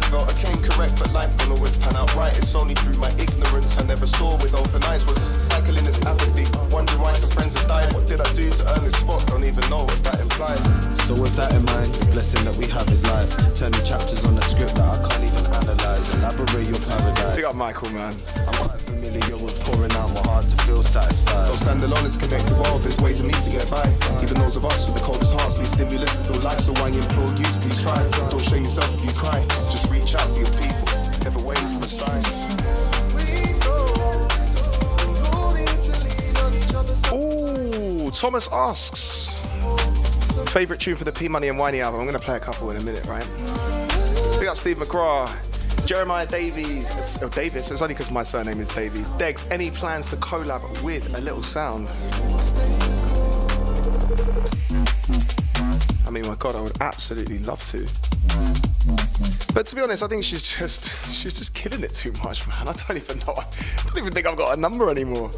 I 0.08 0.10
felt 0.10 0.32
I 0.32 0.40
came 0.40 0.56
correct, 0.64 0.96
but 1.04 1.12
life 1.12 1.36
don't 1.36 1.52
always 1.52 1.76
pan 1.84 1.92
out 2.00 2.08
right. 2.16 2.32
It's 2.40 2.56
only 2.56 2.76
through 2.80 2.96
my 2.96 3.12
ignorance 3.20 3.76
I 3.76 3.84
never 3.84 4.08
saw 4.08 4.32
with 4.40 4.56
open 4.56 4.80
eyes 4.88 5.04
was 5.04 5.20
cycling 5.36 5.84
this 5.84 6.00
apathy. 6.08 6.48
Wondering 6.72 7.02
why 7.04 7.12
some 7.12 7.28
friends 7.36 7.60
have 7.60 7.68
died. 7.68 7.92
What 7.92 8.08
did 8.08 8.24
I 8.24 8.30
do 8.32 8.48
to 8.48 8.64
earn 8.72 8.88
this 8.88 8.96
spot? 8.96 9.28
Don't 9.28 9.44
even 9.44 9.68
know 9.68 9.84
what 9.84 10.00
that 10.08 10.16
implies. 10.24 10.64
So 11.12 11.20
with 11.20 11.36
that 11.36 11.52
in 11.52 11.60
mind, 11.76 11.92
the 11.92 12.08
blessing 12.16 12.40
that 12.48 12.56
we 12.56 12.72
have 12.72 12.88
is 12.88 13.04
life. 13.12 13.28
Turning 13.60 13.84
chapters 13.84 14.24
on 14.24 14.40
a 14.40 14.44
script 14.48 14.80
that 14.80 14.88
I 14.88 14.96
can't 15.12 15.28
even 15.28 15.44
analyze. 15.44 16.08
Elaborate 16.16 16.72
your 16.72 16.80
paradise. 16.88 17.36
Big 17.36 17.44
up 17.44 17.60
Michael, 17.60 17.92
man. 17.92 18.16
I'm 18.48 18.56
quite 18.64 18.80
familiar 18.88 19.36
with 19.44 19.60
pouring 19.68 19.92
out 20.00 20.08
my 20.16 20.24
heart 20.32 20.48
to 20.48 20.56
feel 20.64 20.88
satisfied. 20.88 21.52
Don't 21.52 21.60
stand 21.60 21.84
alone, 21.84 22.08
it's 22.08 22.16
connected 22.16 22.56
world. 22.56 22.80
There's 22.80 22.96
ways 23.04 23.20
and 23.20 23.28
means 23.28 23.44
to 23.44 23.52
get 23.52 23.68
by. 23.68 23.84
Even 24.24 24.40
those 24.40 24.56
of 24.56 24.64
us 24.64 24.88
with 24.88 24.96
the 24.96 25.04
coldest 25.04 25.36
hearts 25.36 25.60
need 25.60 25.68
stimulus 25.68 26.16
to 26.16 26.32
feel 26.32 26.40
life. 26.48 26.64
So 26.64 26.72
I 26.80 26.96
implore 26.96 27.28
you 27.36 27.44
to 27.44 27.60
please 27.60 27.84
try. 27.84 28.00
Don't 28.32 28.40
shame 28.40 28.64
yourself 28.64 28.88
if 28.96 29.04
you 29.04 29.12
cry. 29.12 29.36
Just 29.68 29.92
reach 30.00 30.16
out 30.16 30.30
to 30.30 30.40
your 30.40 30.52
people. 30.52 30.88
For 31.28 31.88
sign. 31.88 32.24
Ooh, 37.14 38.12
Thomas 38.12 38.48
asks. 38.52 39.30
Favorite 40.52 40.80
tune 40.80 40.96
for 40.96 41.04
the 41.04 41.12
P 41.12 41.28
Money 41.28 41.50
and 41.50 41.60
Whiney 41.60 41.82
album? 41.82 42.00
I'm 42.00 42.08
going 42.08 42.18
to 42.18 42.24
play 42.24 42.38
a 42.38 42.40
couple 42.40 42.70
in 42.72 42.78
a 42.78 42.82
minute, 42.82 43.06
right? 43.08 43.28
Big 44.40 44.48
up 44.48 44.56
Steve 44.56 44.78
McGraw, 44.78 45.28
Jeremiah 45.86 46.26
Davies, 46.26 47.22
oh, 47.22 47.30
Davis. 47.30 47.70
It's 47.72 47.82
only 47.82 47.94
because 47.94 48.12
my 48.12 48.24
surname 48.24 48.60
is 48.60 48.70
Davies. 48.70 49.10
Degs, 49.12 49.50
any 49.52 49.72
plans 49.72 50.08
to 50.08 50.16
collab 50.18 50.84
with 50.84 51.16
a 51.16 51.22
little 51.22 51.44
sound? 51.44 51.90
I 56.08 56.12
mean, 56.12 56.26
my 56.26 56.36
God, 56.36 56.56
I 56.56 56.62
would 56.62 56.82
absolutely 56.82 57.40
love 57.40 57.64
to. 57.72 57.86
But 59.54 59.66
to 59.66 59.76
be 59.76 59.82
honest, 59.82 60.04
I 60.04 60.08
think 60.08 60.24
she's 60.24 60.56
just 60.56 60.96
she's 61.12 61.34
just 61.34 61.54
killing 61.56 61.84
it 61.84 61.94
too 61.94 62.12
much, 62.24 62.48
man. 62.48 62.68
I 62.68 62.74
don't 62.74 62.98
even 62.98 63.20
know. 63.20 63.34
I 63.38 63.46
don't 63.86 63.98
even 63.98 64.14
think 64.14 64.28
I've 64.28 64.38
got 64.38 64.58
a 64.58 64.62
number 64.62 64.90
anymore. 64.90 65.32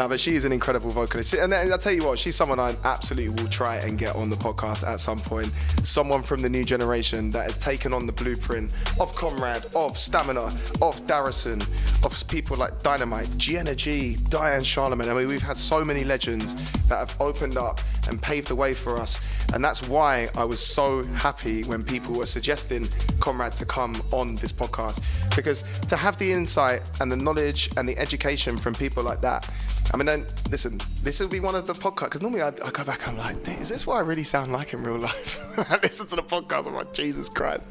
No, 0.00 0.08
but 0.08 0.18
she 0.18 0.34
is 0.34 0.46
an 0.46 0.52
incredible 0.52 0.90
vocalist. 0.90 1.34
And 1.34 1.52
I'll 1.52 1.76
tell 1.76 1.92
you 1.92 2.06
what, 2.06 2.18
she's 2.18 2.34
someone 2.34 2.58
I 2.58 2.74
absolutely 2.84 3.28
will 3.28 3.50
try 3.50 3.76
and 3.76 3.98
get 3.98 4.16
on 4.16 4.30
the 4.30 4.36
podcast 4.36 4.86
at 4.86 4.98
some 4.98 5.18
point. 5.18 5.50
Someone 5.82 6.22
from 6.22 6.40
the 6.40 6.48
new 6.48 6.64
generation 6.64 7.30
that 7.32 7.44
has 7.44 7.58
taken 7.58 7.92
on 7.92 8.06
the 8.06 8.12
blueprint 8.12 8.72
of 8.98 9.14
Conrad, 9.14 9.66
of 9.74 9.98
Stamina, 9.98 10.44
of 10.80 11.06
Darrison, 11.06 11.60
of 12.04 12.28
people 12.28 12.56
like 12.56 12.82
Dynamite, 12.82 13.36
Jenna 13.36 13.74
G, 13.74 14.16
Diane 14.30 14.64
Charlemagne. 14.64 15.10
I 15.10 15.14
mean, 15.14 15.28
we've 15.28 15.42
had 15.42 15.58
so 15.58 15.84
many 15.84 16.04
legends 16.04 16.54
that 16.88 16.96
have 16.96 17.20
opened 17.20 17.58
up 17.58 17.80
and 18.08 18.22
paved 18.22 18.48
the 18.48 18.56
way 18.56 18.72
for 18.72 18.98
us. 18.98 19.20
And 19.52 19.62
that's 19.62 19.86
why 19.86 20.30
I 20.34 20.44
was 20.44 20.60
so 20.60 21.02
happy 21.14 21.62
when 21.70 21.84
people 21.84 22.16
were 22.16 22.26
suggesting 22.26 22.88
Conrad 23.20 23.52
to 23.52 23.64
come 23.64 23.94
on 24.12 24.34
this 24.34 24.52
podcast. 24.52 25.00
Because 25.36 25.62
to 25.86 25.96
have 25.96 26.18
the 26.18 26.32
insight 26.32 26.82
and 27.00 27.10
the 27.10 27.16
knowledge 27.16 27.70
and 27.76 27.88
the 27.88 27.96
education 27.96 28.56
from 28.56 28.74
people 28.74 29.04
like 29.04 29.20
that, 29.20 29.48
I 29.94 29.96
mean, 29.96 30.06
then, 30.06 30.26
listen, 30.50 30.80
this 31.02 31.20
will 31.20 31.28
be 31.28 31.40
one 31.40 31.54
of 31.54 31.66
the 31.66 31.72
podcasts, 31.72 32.10
because 32.10 32.22
normally 32.22 32.42
I, 32.42 32.48
I 32.48 32.70
go 32.70 32.84
back 32.84 33.06
and 33.06 33.20
I'm 33.20 33.36
like, 33.36 33.48
is 33.60 33.68
this 33.68 33.86
what 33.86 33.96
I 33.96 34.00
really 34.00 34.24
sound 34.24 34.52
like 34.52 34.72
in 34.72 34.82
real 34.82 34.98
life? 34.98 35.40
I 35.70 35.78
listen 35.82 36.06
to 36.08 36.16
the 36.16 36.22
podcast, 36.22 36.66
I'm 36.66 36.74
like, 36.74 36.92
Jesus 36.92 37.28
Christ. 37.28 37.62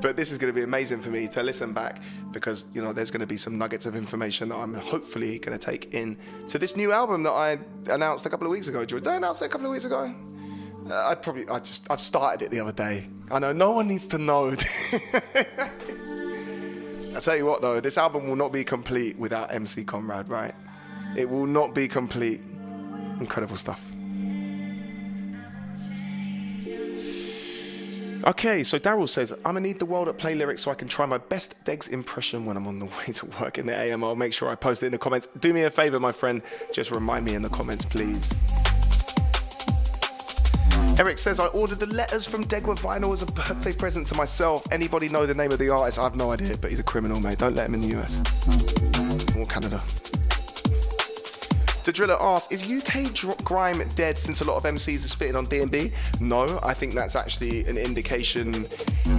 But 0.00 0.16
this 0.16 0.30
is 0.30 0.38
going 0.38 0.52
to 0.52 0.54
be 0.54 0.62
amazing 0.62 1.00
for 1.00 1.10
me 1.10 1.26
to 1.28 1.42
listen 1.42 1.72
back 1.72 2.00
because, 2.30 2.66
you 2.74 2.82
know, 2.82 2.92
there's 2.92 3.10
going 3.10 3.22
to 3.22 3.26
be 3.26 3.38
some 3.38 3.56
nuggets 3.56 3.86
of 3.86 3.96
information 3.96 4.50
that 4.50 4.56
I'm 4.56 4.74
hopefully 4.74 5.38
going 5.38 5.58
to 5.58 5.66
take 5.66 5.94
in 5.94 6.18
to 6.48 6.58
this 6.58 6.76
new 6.76 6.92
album 6.92 7.22
that 7.22 7.32
I 7.32 7.58
announced 7.90 8.26
a 8.26 8.28
couple 8.28 8.46
of 8.46 8.50
weeks 8.50 8.68
ago. 8.68 8.84
Did 8.84 9.08
I 9.08 9.16
announce 9.16 9.40
it 9.40 9.46
a 9.46 9.48
couple 9.48 9.66
of 9.66 9.72
weeks 9.72 9.86
ago? 9.86 10.12
Uh, 10.90 11.08
I 11.08 11.14
probably, 11.14 11.48
I 11.48 11.58
just, 11.60 11.90
I've 11.90 12.00
started 12.00 12.42
it 12.44 12.50
the 12.50 12.60
other 12.60 12.72
day. 12.72 13.06
I 13.30 13.38
know 13.38 13.52
no 13.52 13.72
one 13.72 13.88
needs 13.88 14.06
to 14.08 14.18
know. 14.18 14.54
I 17.16 17.20
tell 17.20 17.36
you 17.36 17.46
what 17.46 17.62
though, 17.62 17.80
this 17.80 17.96
album 17.96 18.28
will 18.28 18.36
not 18.36 18.52
be 18.52 18.64
complete 18.64 19.18
without 19.18 19.52
MC 19.54 19.84
Conrad, 19.84 20.28
right? 20.28 20.54
It 21.16 21.28
will 21.28 21.46
not 21.46 21.74
be 21.74 21.88
complete. 21.88 22.42
Incredible 23.20 23.56
stuff. 23.56 23.80
Okay, 28.26 28.64
so 28.64 28.78
Daryl 28.78 29.08
says, 29.08 29.32
I'm 29.32 29.42
gonna 29.42 29.60
need 29.60 29.78
the 29.78 29.84
world 29.84 30.08
at 30.08 30.16
play 30.16 30.34
lyrics 30.34 30.62
so 30.62 30.70
I 30.70 30.74
can 30.74 30.88
try 30.88 31.04
my 31.04 31.18
best 31.18 31.62
Degs 31.64 31.88
impression 31.88 32.46
when 32.46 32.56
I'm 32.56 32.66
on 32.66 32.78
the 32.78 32.86
way 33.06 33.12
to 33.14 33.26
work 33.40 33.58
in 33.58 33.66
the 33.66 33.78
AM. 33.78 34.02
I'll 34.02 34.16
make 34.16 34.32
sure 34.32 34.48
I 34.48 34.54
post 34.54 34.82
it 34.82 34.86
in 34.86 34.92
the 34.92 34.98
comments. 34.98 35.28
Do 35.40 35.52
me 35.52 35.62
a 35.62 35.70
favor, 35.70 36.00
my 36.00 36.12
friend, 36.12 36.42
just 36.72 36.90
remind 36.90 37.24
me 37.24 37.34
in 37.34 37.42
the 37.42 37.50
comments, 37.50 37.84
please. 37.84 38.32
Eric 40.96 41.18
says, 41.18 41.40
I 41.40 41.46
ordered 41.46 41.80
the 41.80 41.86
letters 41.86 42.24
from 42.24 42.44
Degwa 42.44 42.78
Vinyl 42.78 43.12
as 43.12 43.22
a 43.22 43.26
birthday 43.26 43.72
present 43.72 44.06
to 44.06 44.14
myself. 44.14 44.64
Anybody 44.70 45.08
know 45.08 45.26
the 45.26 45.34
name 45.34 45.50
of 45.50 45.58
the 45.58 45.68
artist? 45.68 45.98
I 45.98 46.04
have 46.04 46.14
no 46.14 46.30
idea, 46.30 46.56
but 46.56 46.70
he's 46.70 46.78
a 46.78 46.84
criminal, 46.84 47.18
mate. 47.20 47.38
Don't 47.38 47.56
let 47.56 47.66
him 47.66 47.74
in 47.74 47.80
the 47.80 47.98
US 47.98 48.20
or 49.36 49.44
Canada. 49.46 49.82
The 51.84 51.92
driller 51.92 52.16
asks, 52.22 52.52
is 52.52 52.62
UK 52.62 53.12
grime 53.44 53.82
dead 53.96 54.18
since 54.20 54.40
a 54.40 54.44
lot 54.44 54.56
of 54.56 54.62
MCs 54.62 55.04
are 55.04 55.08
spitting 55.08 55.34
on 55.34 55.46
D&B? 55.46 55.92
No, 56.20 56.60
I 56.62 56.72
think 56.74 56.94
that's 56.94 57.16
actually 57.16 57.64
an 57.64 57.76
indication 57.76 58.66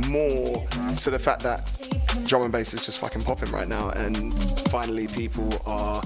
more 0.07 0.65
to 0.97 1.10
the 1.10 1.19
fact 1.19 1.43
that 1.43 1.94
drum 2.24 2.44
and 2.44 2.52
bass 2.52 2.74
is 2.74 2.86
just 2.86 3.00
fucking 3.00 3.24
popping 3.24 3.52
right 3.52 3.68
now 3.68 3.90
and 3.90 4.34
finally 4.70 5.08
people 5.08 5.50
are, 5.66 6.02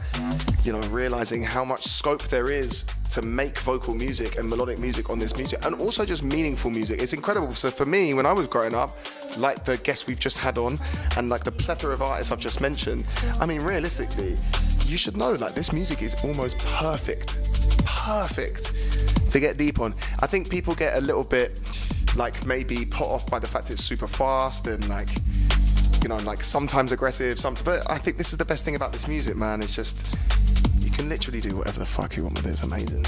you 0.63 0.71
know, 0.71 0.79
realizing 0.89 1.43
how 1.43 1.63
much 1.63 1.85
scope 1.85 2.23
there 2.23 2.51
is 2.51 2.85
to 3.11 3.21
make 3.21 3.57
vocal 3.59 3.95
music 3.95 4.37
and 4.37 4.49
melodic 4.49 4.79
music 4.79 5.09
on 5.09 5.19
this 5.19 5.35
music 5.35 5.63
and 5.65 5.75
also 5.75 6.05
just 6.05 6.23
meaningful 6.23 6.69
music. 6.69 7.01
It's 7.01 7.13
incredible. 7.13 7.53
So 7.55 7.69
for 7.69 7.85
me, 7.85 8.13
when 8.13 8.25
I 8.25 8.33
was 8.33 8.47
growing 8.47 8.73
up, 8.73 8.97
like 9.37 9.63
the 9.65 9.77
guests 9.77 10.07
we've 10.07 10.19
just 10.19 10.37
had 10.37 10.57
on 10.57 10.79
and 11.17 11.29
like 11.29 11.43
the 11.43 11.51
plethora 11.51 11.93
of 11.93 12.01
artists 12.01 12.31
I've 12.31 12.39
just 12.39 12.61
mentioned, 12.61 13.05
I 13.39 13.45
mean, 13.45 13.61
realistically, 13.61 14.35
you 14.85 14.97
should 14.97 15.17
know 15.17 15.33
like 15.33 15.55
this 15.55 15.71
music 15.71 16.01
is 16.01 16.15
almost 16.23 16.57
perfect. 16.59 17.37
Perfect 17.85 18.73
to 19.31 19.39
get 19.39 19.57
deep 19.57 19.79
on. 19.79 19.93
I 20.19 20.27
think 20.27 20.49
people 20.49 20.73
get 20.75 20.97
a 20.97 21.01
little 21.01 21.23
bit 21.23 21.59
like 22.15 22.45
maybe 22.45 22.85
put 22.85 23.07
off 23.07 23.29
by 23.29 23.39
the 23.39 23.47
fact 23.47 23.69
it's 23.69 23.83
super 23.83 24.07
fast 24.07 24.67
and 24.67 24.87
like 24.89 25.09
you 26.01 26.09
know 26.09 26.17
like 26.17 26.43
sometimes 26.43 26.91
aggressive, 26.91 27.39
sometimes 27.39 27.65
but 27.65 27.91
I 27.91 27.97
think 27.97 28.17
this 28.17 28.31
is 28.31 28.37
the 28.37 28.45
best 28.45 28.65
thing 28.65 28.75
about 28.75 28.91
this 28.93 29.07
music, 29.07 29.35
man. 29.35 29.61
It's 29.61 29.75
just 29.75 30.07
you 30.81 30.91
can 30.91 31.09
literally 31.09 31.41
do 31.41 31.57
whatever 31.57 31.79
the 31.79 31.85
fuck 31.85 32.15
you 32.15 32.23
want 32.23 32.35
with 32.35 32.45
it. 32.45 32.51
It's 32.51 32.63
amazing. 32.63 33.03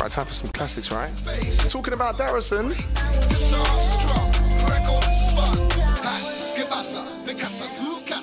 Right, 0.00 0.10
time 0.10 0.26
for 0.26 0.34
some 0.34 0.50
classics, 0.50 0.92
right? 0.92 1.10
Talking 1.70 1.94
about 1.94 2.16
Darrison. 2.16 2.74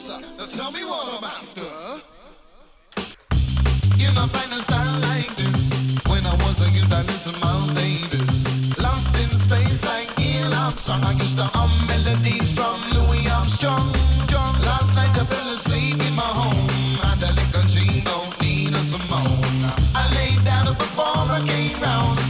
Su. 0.03 0.13
Now 0.37 0.45
tell 0.45 0.71
me 0.71 0.83
what 0.83 1.07
I'm 1.15 1.23
after. 1.23 1.71
You 4.01 4.09
know, 4.15 4.27
find 4.35 4.51
a 4.51 4.61
style 4.67 4.97
like 5.11 5.31
this. 5.39 5.87
When 6.11 6.23
I 6.25 6.35
was 6.43 6.59
a 6.65 6.69
youth, 6.75 6.91
I 6.91 7.01
listened 7.03 7.35
to 7.35 7.45
Miles 7.45 7.73
Davis. 7.73 8.35
Lost 8.83 9.15
in 9.23 9.31
space 9.45 9.85
like 9.85 10.09
Neil 10.17 10.53
Armstrong. 10.65 11.01
I 11.09 11.13
used 11.23 11.37
to 11.37 11.47
hum 11.55 11.71
melodies 11.87 12.51
from 12.57 12.77
Louis 12.95 13.23
Armstrong. 13.31 13.87
Strong. 14.27 14.53
Last 14.69 14.91
night 14.95 15.15
I 15.21 15.23
fell 15.31 15.49
asleep 15.55 15.99
in 16.07 16.13
my 16.15 16.31
home. 16.39 16.67
Had 17.05 17.23
a 17.23 17.31
liquor 17.39 17.65
dream, 17.71 18.03
don't 18.03 18.33
need 18.43 18.73
a 18.75 18.83
Simone. 18.91 19.61
I 19.95 20.03
laid 20.17 20.43
down 20.43 20.65
before 20.83 21.23
I 21.37 21.39
came 21.47 21.79
round. 21.79 22.17
She 22.19 22.27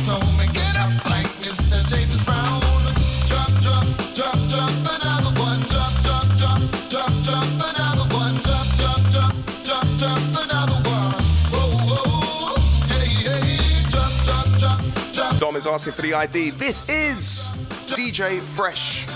asking 15.67 15.93
for 15.93 16.01
the 16.01 16.13
ID. 16.13 16.51
This 16.51 16.87
is 16.89 17.55
DJ 17.85 18.39
Fresh 18.39 19.07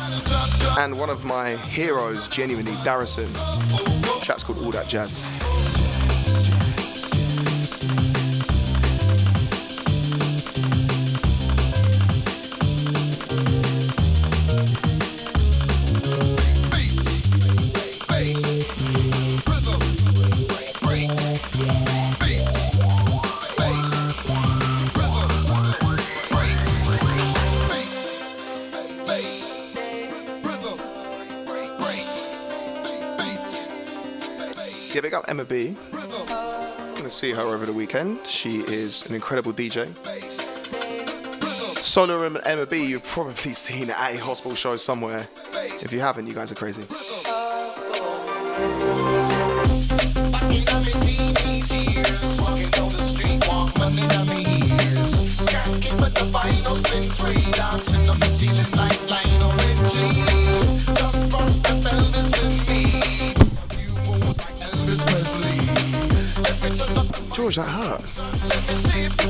and 0.78 0.98
one 0.98 1.10
of 1.10 1.26
my 1.26 1.56
heroes, 1.58 2.28
genuinely, 2.28 2.72
Darrison. 2.84 3.28
Chat's 4.24 4.44
called 4.44 4.60
All 4.60 4.72
That 4.72 4.88
Jazz. 4.88 5.77
Big 35.08 35.14
up 35.14 35.24
Emma 35.30 35.46
B. 35.46 35.74
I'm 35.94 36.96
gonna 36.96 37.10
see 37.10 37.32
her 37.32 37.42
over 37.42 37.66
the 37.66 37.72
weekend. 37.72 38.28
She 38.28 38.60
is 38.60 39.08
an 39.08 39.16
incredible 39.16 39.54
DJ. 39.54 39.88
Solar 41.82 42.26
and 42.26 42.42
Emma 42.44 42.66
B, 42.66 42.84
you've 42.84 43.06
probably 43.06 43.54
seen 43.54 43.90
at 43.90 44.16
a 44.16 44.18
hospital 44.18 44.54
show 44.54 44.76
somewhere. 44.76 45.30
If 45.54 45.94
you 45.94 46.02
haven't, 46.02 46.28
you 46.28 46.34
guys 46.34 46.52
are 46.52 46.56
crazy. 46.56 46.84
George, 59.88 60.18
that 60.18 60.36
hurt. 60.36 60.47
Yeah, 67.38 67.98
sorry 68.74 69.10
to 69.10 69.27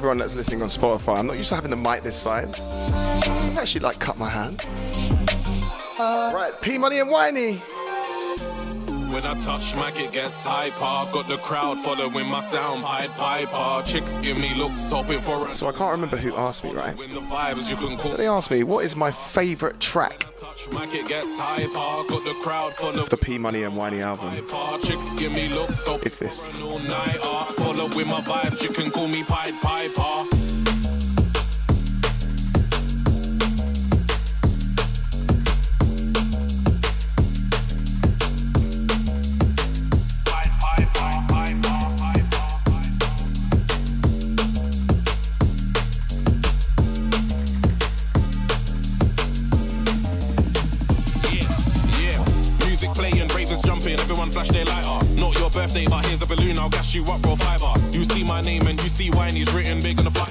everyone 0.00 0.16
that's 0.16 0.34
listening 0.34 0.62
on 0.62 0.68
Spotify. 0.68 1.18
I'm 1.18 1.26
not 1.26 1.36
used 1.36 1.50
to 1.50 1.56
having 1.56 1.70
the 1.70 1.76
mic 1.76 2.02
this 2.02 2.16
side. 2.16 2.58
I 2.58 3.54
actually 3.60 3.82
like 3.82 3.98
cut 3.98 4.18
my 4.18 4.30
hand. 4.30 4.64
Right, 5.98 6.52
P 6.62 6.78
Money 6.78 7.00
and 7.00 7.10
Whiney. 7.10 7.56
When 9.12 9.26
I 9.26 9.38
touch 9.40 9.76
mic, 9.76 10.00
it 10.00 10.10
gets 10.10 10.42
hyper. 10.42 11.12
Got 11.12 11.28
the 11.28 11.36
crowd 11.36 11.80
following 11.80 12.26
my 12.30 12.40
sound, 12.40 12.82
Pied 12.82 13.10
Piper. 13.10 13.86
Chicks 13.86 14.18
give 14.20 14.38
me 14.38 14.54
looks, 14.54 14.90
hoping 14.90 15.20
for 15.20 15.46
a 15.46 15.52
So 15.52 15.66
I 15.68 15.72
can't 15.72 15.92
remember 15.92 16.16
who 16.16 16.34
asked 16.34 16.64
me, 16.64 16.72
right? 16.72 16.96
When 16.96 17.12
the 17.12 17.20
vibes, 17.20 17.68
you 17.68 17.76
can 17.76 17.98
call 17.98 18.12
They 18.12 18.26
asked 18.26 18.50
me, 18.50 18.62
what 18.62 18.86
is 18.86 18.96
my 18.96 19.10
favourite 19.10 19.80
track 19.80 20.30
mic, 20.72 20.94
it 20.94 21.08
gets 21.08 21.36
hyper. 21.36 22.08
Got 22.08 22.24
the 22.24 22.34
crowd 22.42 22.74
of 22.80 23.08
the 23.10 23.16
P 23.16 23.38
Money 23.38 23.62
and 23.62 23.74
Whiney 23.74 24.00
album? 24.00 24.30
Chicks 24.82 25.14
give 25.14 25.32
me 25.32 25.48
looks, 25.48 25.86
It's 26.04 26.18
this. 26.18 26.46
For 27.74 27.96
with 27.96 28.06
my 28.06 28.20
vibes, 28.22 28.62
you 28.62 28.70
can 28.70 28.90
call 28.90 29.06
me 29.06 29.22
Pied 29.22 29.54
Piper. 29.60 30.39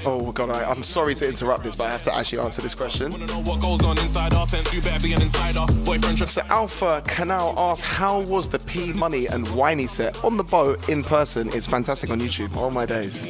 Oh 0.04 0.32
god, 0.32 0.50
I, 0.50 0.64
I'm 0.64 0.82
sorry 0.82 1.14
to 1.16 1.28
interrupt 1.28 1.64
this, 1.64 1.74
but 1.74 1.84
I 1.84 1.90
have 1.90 2.02
to 2.04 2.14
actually 2.14 2.38
answer 2.38 2.62
this 2.62 2.74
question. 2.74 3.10
Wanna 3.12 3.26
know 3.26 3.42
what 3.42 3.60
goes 3.60 3.84
on 3.84 3.98
inside 3.98 4.32
our 4.32 4.46
tents? 4.46 4.72
You 4.72 4.80
better 4.80 5.02
be 5.02 5.12
an 5.12 5.22
insider. 5.22 5.66
Boyfriend 5.84 6.16
just 6.16 6.34
So 6.34 6.42
Alpha 6.48 7.02
Canal 7.06 7.54
asks, 7.58 7.86
how 7.86 8.20
was 8.20 8.48
the 8.48 8.58
P 8.60 8.92
Money 8.92 9.26
and 9.26 9.46
Whiney 9.48 9.88
set 9.88 10.22
on 10.24 10.36
the 10.36 10.44
boat 10.44 10.88
in 10.88 11.04
person? 11.04 11.48
It's 11.52 11.66
fantastic 11.66 12.10
on 12.10 12.20
YouTube. 12.20 12.56
All 12.56 12.70
my 12.70 12.86
days. 12.86 13.24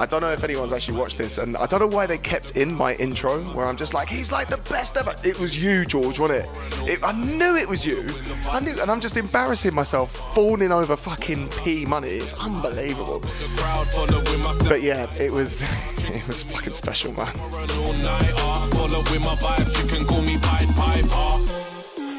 I 0.00 0.06
don't 0.06 0.22
know 0.22 0.30
if 0.30 0.42
anyone's 0.42 0.72
actually 0.72 0.96
watched 0.96 1.18
this, 1.18 1.36
and 1.36 1.58
I 1.58 1.66
don't 1.66 1.78
know 1.78 1.94
why 1.94 2.06
they 2.06 2.16
kept 2.16 2.56
in 2.56 2.74
my 2.74 2.94
intro 2.94 3.42
where 3.52 3.66
I'm 3.66 3.76
just 3.76 3.92
like, 3.92 4.08
he's 4.08 4.32
like 4.32 4.48
the 4.48 4.56
best 4.70 4.96
ever. 4.96 5.12
It 5.22 5.38
was 5.38 5.62
you, 5.62 5.84
George, 5.84 6.18
wasn't 6.18 6.42
it? 6.42 6.48
it 6.88 7.00
I 7.02 7.12
knew 7.12 7.54
it 7.54 7.68
was 7.68 7.84
you. 7.84 8.06
I 8.48 8.60
knew, 8.60 8.80
and 8.80 8.90
I'm 8.90 9.02
just 9.02 9.18
embarrassing 9.18 9.74
myself, 9.74 10.16
fawning 10.34 10.72
over 10.72 10.96
fucking 10.96 11.50
P 11.50 11.84
Money. 11.84 12.08
It's 12.08 12.32
unbelievable. 12.42 13.20
But 14.66 14.80
yeah, 14.80 15.14
it 15.16 15.30
was, 15.30 15.62
it 15.98 16.26
was 16.26 16.44
fucking 16.44 16.72
special, 16.72 17.12
man. 17.12 17.26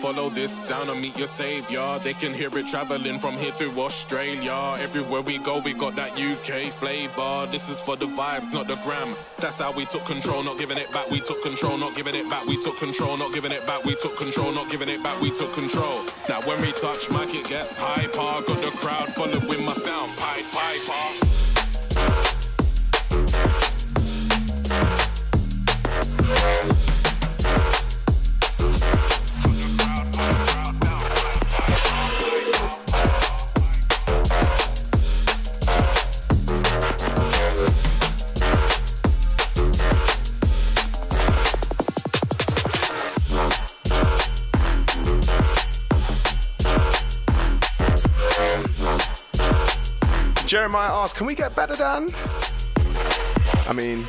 Follow 0.01 0.29
this 0.29 0.51
sound 0.51 0.89
and 0.89 0.99
meet 0.99 1.15
your 1.15 1.27
savior. 1.27 1.99
They 1.99 2.13
can 2.13 2.33
hear 2.33 2.49
it 2.57 2.65
traveling 2.65 3.19
from 3.19 3.35
here 3.35 3.51
to 3.51 3.69
Australia. 3.79 4.75
Everywhere 4.79 5.21
we 5.21 5.37
go, 5.37 5.59
we 5.59 5.73
got 5.73 5.95
that 5.95 6.13
UK 6.13 6.73
flavor. 6.73 7.45
This 7.51 7.69
is 7.69 7.79
for 7.79 7.95
the 7.95 8.07
vibes, 8.07 8.51
not 8.51 8.65
the 8.65 8.77
gram. 8.77 9.15
That's 9.37 9.59
how 9.59 9.71
we 9.71 9.85
took 9.85 10.03
control, 10.05 10.41
not 10.41 10.57
giving 10.57 10.79
it 10.79 10.91
back. 10.91 11.11
We 11.11 11.19
took 11.19 11.43
control, 11.43 11.77
not 11.77 11.95
giving 11.95 12.15
it 12.15 12.27
back. 12.31 12.47
We 12.47 12.59
took 12.63 12.79
control, 12.79 13.15
not 13.15 13.31
giving 13.31 13.51
it 13.51 13.67
back. 13.67 13.85
We 13.85 13.93
took 13.93 14.17
control, 14.17 14.51
not 14.51 14.71
giving 14.71 14.89
it 14.89 15.03
back. 15.03 15.21
We 15.21 15.29
took 15.29 15.53
control. 15.53 16.03
Now 16.27 16.41
when 16.47 16.59
we 16.61 16.71
touch 16.71 17.07
mic, 17.11 17.35
it 17.35 17.45
gets 17.47 17.77
hyper. 17.77 18.41
Got 18.47 18.59
the 18.59 18.71
crowd 18.77 19.13
following 19.13 19.63
my 19.63 19.73
sound, 19.73 20.17
Pied 20.17 20.45
Piper. 20.51 21.31
Jeremiah 50.51 50.91
asks, 50.91 51.17
can 51.17 51.27
we 51.27 51.33
get 51.33 51.55
better, 51.55 51.77
Dan? 51.77 52.09
I 53.69 53.71
mean, 53.71 54.05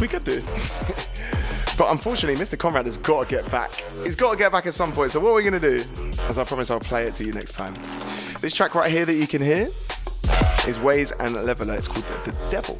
we 0.00 0.08
could 0.08 0.24
do. 0.24 0.40
but 1.76 1.90
unfortunately, 1.90 2.42
Mr. 2.42 2.58
Conrad 2.58 2.86
has 2.86 2.96
got 2.96 3.28
to 3.28 3.36
get 3.36 3.50
back. 3.50 3.74
He's 4.04 4.16
got 4.16 4.30
to 4.30 4.38
get 4.38 4.52
back 4.52 4.64
at 4.64 4.72
some 4.72 4.92
point. 4.92 5.12
So 5.12 5.20
what 5.20 5.32
are 5.32 5.34
we 5.34 5.42
going 5.42 5.60
to 5.60 5.60
do? 5.60 5.84
As 6.30 6.38
I 6.38 6.44
promise, 6.44 6.70
I'll 6.70 6.80
play 6.80 7.04
it 7.04 7.12
to 7.16 7.26
you 7.26 7.34
next 7.34 7.52
time. 7.52 7.74
This 8.40 8.54
track 8.54 8.74
right 8.74 8.90
here 8.90 9.04
that 9.04 9.12
you 9.12 9.26
can 9.26 9.42
hear 9.42 9.66
is 10.66 10.78
Waeys 10.78 11.12
and 11.20 11.34
Levela. 11.34 11.76
It's 11.76 11.88
called 11.88 12.06
the 12.24 12.34
Devil. 12.50 12.78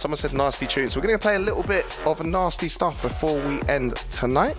Someone 0.00 0.16
said 0.16 0.32
nasty 0.32 0.66
tunes. 0.66 0.96
We're 0.96 1.02
going 1.02 1.14
to 1.14 1.18
play 1.18 1.36
a 1.36 1.38
little 1.38 1.62
bit 1.62 1.84
of 2.06 2.24
nasty 2.24 2.68
stuff 2.68 3.02
before 3.02 3.38
we 3.38 3.60
end 3.68 3.96
tonight. 4.10 4.56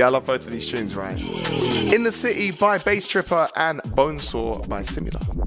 Yeah, 0.00 0.06
I 0.06 0.08
love 0.08 0.24
both 0.24 0.46
of 0.46 0.50
these 0.50 0.66
tunes, 0.66 0.96
Right, 0.96 1.20
In 1.92 2.04
the 2.04 2.10
City 2.10 2.52
by 2.52 2.78
Basstripper 2.78 3.50
and 3.54 3.82
Bonesaw 3.82 4.66
by 4.66 4.80
Simula. 4.80 5.39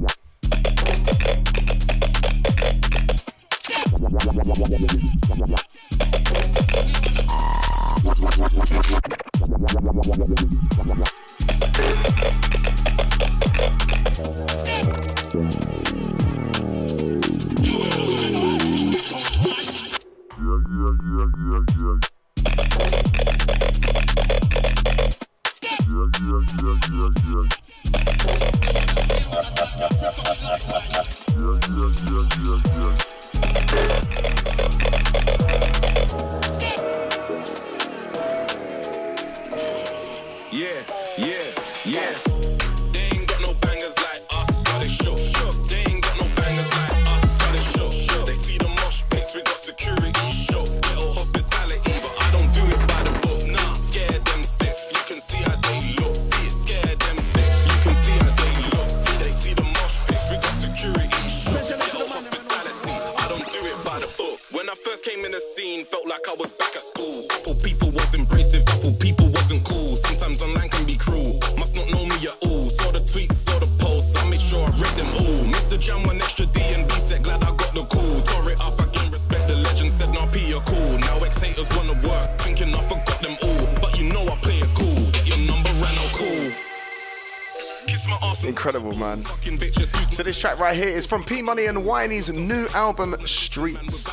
So 90.13 90.21
this 90.21 90.37
track 90.37 90.59
right 90.59 90.75
here 90.75 90.89
is 90.89 91.07
from 91.07 91.23
P 91.23 91.41
Money 91.41 91.65
and 91.65 91.83
Whiney's 91.83 92.31
new 92.31 92.67
album 92.75 93.15
Streets. 93.25 94.07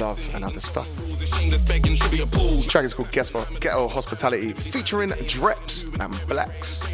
Love 0.00 0.34
and 0.36 0.44
other 0.44 0.60
stuff. 0.60 0.88
This 1.18 2.66
track 2.66 2.84
is 2.84 2.94
called 2.94 3.10
Guess 3.10 3.34
What? 3.34 3.60
Ghetto 3.60 3.88
Hospitality 3.88 4.52
featuring 4.52 5.10
Dreps 5.10 5.86
and 5.98 6.28
Blacks. 6.28 6.84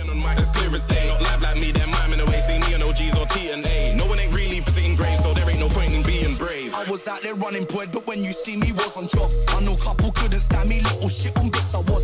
I 6.72 6.90
was 6.90 7.06
out 7.06 7.22
there 7.22 7.34
running 7.34 7.64
bread, 7.64 7.92
but 7.92 8.06
when 8.06 8.24
you 8.24 8.32
see 8.32 8.56
me 8.56 8.72
was 8.72 8.96
on 8.96 9.06
top, 9.06 9.30
I 9.48 9.60
know 9.60 9.76
couple 9.76 10.12
couldn't 10.12 10.40
stand 10.40 10.70
me, 10.70 10.80
little 10.80 11.10
shit 11.10 11.36
on 11.36 11.50
bits 11.50 11.74
I 11.74 11.80
was. 11.80 11.99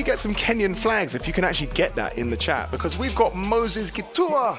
you 0.00 0.06
get 0.06 0.18
some 0.18 0.34
Kenyan 0.34 0.74
flags, 0.74 1.14
if 1.14 1.26
you 1.26 1.34
can 1.34 1.44
actually 1.44 1.66
get 1.74 1.94
that 1.94 2.16
in 2.16 2.30
the 2.30 2.36
chat, 2.36 2.70
because 2.70 2.96
we've 2.96 3.14
got 3.14 3.36
Moses 3.36 3.90
Gitua, 3.90 4.58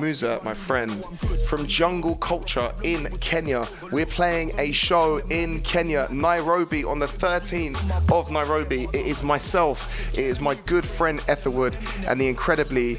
Musa, 0.00 0.40
my 0.44 0.54
friend, 0.54 1.04
from 1.48 1.66
Jungle 1.66 2.14
Culture 2.16 2.72
in 2.84 3.08
Kenya. 3.18 3.66
We're 3.90 4.06
playing 4.06 4.52
a 4.60 4.70
show 4.70 5.16
in 5.30 5.58
Kenya, 5.62 6.06
Nairobi, 6.12 6.84
on 6.84 7.00
the 7.00 7.06
13th 7.06 8.12
of 8.12 8.30
Nairobi. 8.30 8.84
It 8.92 9.06
is 9.06 9.24
myself, 9.24 10.16
it 10.16 10.24
is 10.24 10.40
my 10.40 10.54
good 10.66 10.84
friend 10.84 11.20
Etherwood, 11.26 11.76
and 12.06 12.20
the 12.20 12.28
incredibly 12.28 12.96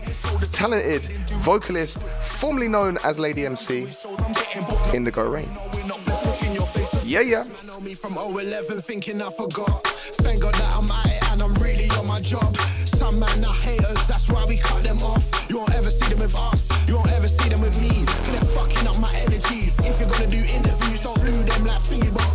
talented 0.52 1.06
vocalist, 1.46 2.04
formerly 2.04 2.68
known 2.68 2.98
as 3.06 3.18
Lady 3.18 3.46
MC, 3.46 3.88
Indigo 4.94 5.30
Rain. 5.30 5.50
Yeah, 7.06 7.22
yeah 7.22 7.46
my 12.16 12.22
job. 12.22 12.56
Some 12.96 13.20
man 13.20 13.44
are 13.44 13.54
haters, 13.54 14.00
that's 14.08 14.30
why 14.30 14.46
we 14.48 14.56
cut 14.56 14.82
them 14.82 15.00
off. 15.00 15.26
You 15.50 15.58
won't 15.58 15.76
ever 15.76 15.92
see 15.92 16.08
them 16.08 16.20
with 16.20 16.36
us, 16.38 16.62
you 16.88 16.96
won't 16.96 17.12
ever 17.12 17.28
see 17.28 17.50
them 17.50 17.60
with 17.60 17.76
me. 17.82 18.06
Cause 18.06 18.32
they're 18.32 18.52
fucking 18.56 18.88
up 18.88 18.98
my 19.00 19.12
energies. 19.26 19.76
If 19.84 20.00
you're 20.00 20.08
gonna 20.08 20.28
do 20.28 20.40
interviews, 20.40 21.02
don't 21.02 21.20
them 21.20 21.66
like. 21.66 21.84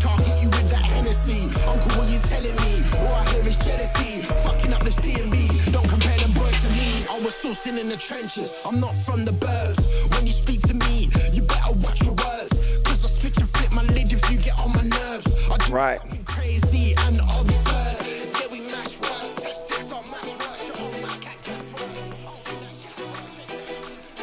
Can't 0.05 0.21
hit 0.21 0.43
you 0.43 0.51
with 0.51 0.69
that 0.71 0.85
Hennessy. 0.85 1.49
Uncle, 1.65 1.93
what 1.97 2.11
you 2.13 2.19
telling 2.19 2.57
me? 2.65 2.73
All 3.01 3.15
I 3.21 3.25
hear 3.33 3.41
is 3.49 3.57
jealousy. 3.57 4.21
Fucking 4.45 4.73
up 4.75 4.83
this 4.83 4.97
DMB. 4.97 5.73
Don't 5.73 5.89
compare 5.89 6.19
them 6.19 6.33
boys 6.33 6.61
to 6.65 6.71
me. 6.77 7.07
I 7.09 7.19
was 7.25 7.35
sourcing 7.41 7.79
in 7.81 7.89
the 7.89 7.97
trenches, 7.97 8.53
I'm 8.67 8.81
not 8.81 8.95
from 8.95 9.25
the 9.25 9.33
birds. 9.33 9.81
When 10.13 10.27
you 10.27 10.33
speak 10.33 10.61
to 10.69 10.75
me, 10.75 11.09
you 11.33 11.43
better 11.43 11.73
watch 11.85 12.03
your 12.03 12.17
words. 12.21 12.53
Cause 12.85 13.01
I 13.07 13.09
switch 13.09 13.39
and 13.39 13.49
flip 13.49 13.73
my 13.73 13.85
lid 13.95 14.13
if 14.13 14.31
you 14.31 14.37
get 14.37 14.61
on 14.61 14.73
my 14.75 14.85
nerves. 14.85 15.27
right. 15.71 16.20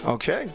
Okay. 0.07 0.49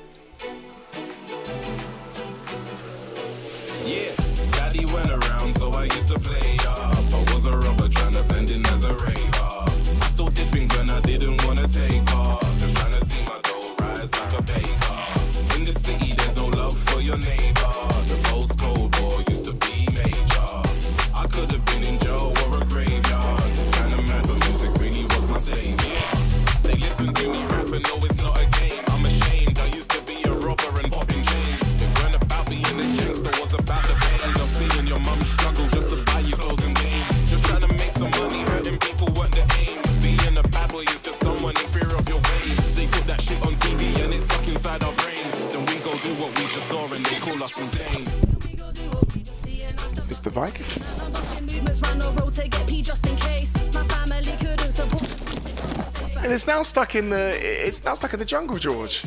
Support. 54.72 56.24
And 56.24 56.32
it's 56.32 56.46
now 56.46 56.62
stuck 56.62 56.94
in 56.94 57.10
the 57.10 57.38
it's 57.42 57.84
now 57.84 57.94
stuck 57.94 58.12
in 58.14 58.18
the 58.18 58.24
jungle, 58.24 58.58
George. 58.58 59.04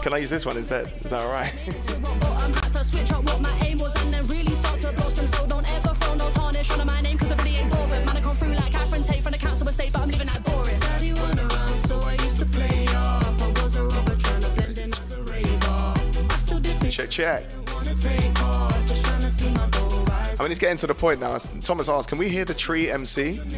Can 0.00 0.12
I 0.12 0.18
use 0.18 0.30
this 0.30 0.44
one 0.46 0.56
instead? 0.56 0.88
Is 0.96 1.10
that 1.10 1.20
alright? 1.20 1.52
Check, 16.88 17.10
check. 17.10 17.65
Mean, 20.46 20.52
it's 20.52 20.60
getting 20.60 20.76
to 20.76 20.86
the 20.86 20.94
point 20.94 21.18
now. 21.18 21.36
Thomas 21.60 21.88
asked, 21.88 22.08
"Can 22.08 22.18
we 22.18 22.28
hear 22.28 22.44
the 22.44 22.54
tree 22.54 22.88
MC?" 22.88 23.38
When 23.38 23.48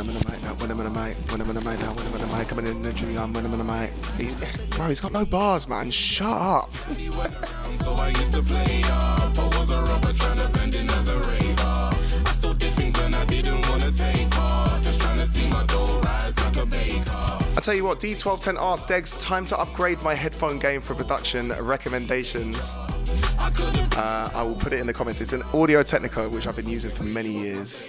I'm 0.00 0.08
in 0.08 0.14
the 0.14 0.24
mic 0.30 0.42
now, 0.42 0.54
when 0.54 0.70
I'm 0.70 0.78
in 0.78 0.84
the 0.84 0.90
mic, 0.90 1.16
when 1.30 1.42
I'm 1.42 1.50
in 1.50 1.54
the 1.54 1.60
mic 1.60 1.78
now, 1.80 1.92
when 1.92 2.06
I'm 2.06 2.14
in 2.14 2.20
the 2.20 2.26
mic, 2.34 2.50
in 2.52 2.80
the 2.80 2.92
tree, 2.94 3.12
when 3.12 3.18
I'm 3.18 3.36
in 3.36 3.50
the 3.50 3.64
mic. 3.64 3.90
He, 4.16 4.30
bro, 4.70 4.88
he's 4.88 5.00
got 5.00 5.12
no 5.12 5.26
bars, 5.26 5.68
man. 5.68 5.90
Shut 5.90 6.30
up. 6.30 6.72
I 6.88 7.74
still 12.32 12.54
things 12.54 12.98
when 12.98 13.14
I 13.14 13.24
didn't 13.26 13.68
want 13.68 13.82
to 13.82 13.92
take 13.92 14.28
tell 17.68 17.76
you 17.76 17.84
what, 17.84 18.00
D1210 18.00 18.56
asked 18.58 18.86
Degs, 18.86 19.20
time 19.20 19.44
to 19.44 19.58
upgrade 19.58 20.00
my 20.02 20.14
headphone 20.14 20.58
game 20.58 20.80
for 20.80 20.94
production 20.94 21.52
recommendations. 21.60 22.78
Uh, 23.60 24.30
I 24.32 24.42
will 24.42 24.54
put 24.54 24.72
it 24.72 24.80
in 24.80 24.86
the 24.86 24.92
comments. 24.92 25.20
It's 25.20 25.32
an 25.32 25.42
Audio 25.54 25.82
Technica, 25.82 26.28
which 26.28 26.46
I've 26.46 26.56
been 26.56 26.68
using 26.68 26.90
for 26.90 27.02
many 27.02 27.30
years. 27.30 27.84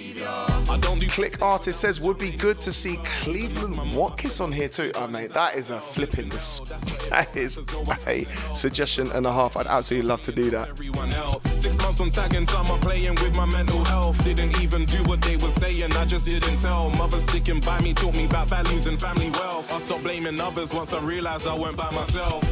Click 1.10 1.42
Artist 1.42 1.80
says, 1.80 2.00
would 2.02 2.18
be 2.18 2.32
good 2.32 2.60
to 2.62 2.72
see 2.72 2.98
Cleveland 3.04 3.76
Watkiss 3.94 4.42
on 4.42 4.52
here 4.52 4.70
too. 4.70 4.92
Oh, 4.96 5.08
mate, 5.08 5.34
that 5.34 5.56
is 5.56 5.70
a 5.70 5.80
flipping, 5.80 6.30
that 7.10 7.30
is 7.36 7.60
a 8.08 8.26
suggestion 8.54 9.12
and 9.12 9.26
a 9.26 9.34
half. 9.34 9.58
I'd 9.58 9.68
absolutely 9.68 10.08
love 10.08 10.22
to 10.22 10.32
do 10.32 10.50
that. 10.52 10.78
Six 11.44 11.78
months 11.78 12.02
on 12.02 12.10
tag 12.10 12.34
and 12.36 12.48
summer 12.48 12.78
playing 12.80 13.16
with 13.16 13.36
my 13.36 13.46
mental 13.52 13.84
health. 13.86 14.24
Didn't 14.24 14.60
even 14.62 14.84
do 14.84 15.04
what 15.04 15.22
they 15.22 15.38
were 15.38 15.52
saying, 15.52 15.94
I 15.94 16.06
just 16.06 16.26
didn't 16.26 16.58
tell. 16.58 16.90
Mother 16.92 17.20
sticking 17.20 17.60
by 17.62 17.80
me 17.82 17.94
taught 17.94 18.16
me 18.16 18.26
about 18.26 18.50
values 18.50 18.88
and 18.88 19.00
family 19.00 19.30
wealth. 19.32 19.72
I 19.72 19.80
stopped 19.80 20.04
blaming 20.04 20.40
others 20.40 20.74
once 20.74 20.94
I 20.94 21.00
realized 21.00 21.48
I 21.48 21.54
went 21.56 21.78
by 21.78 21.90
myself. 21.92 22.44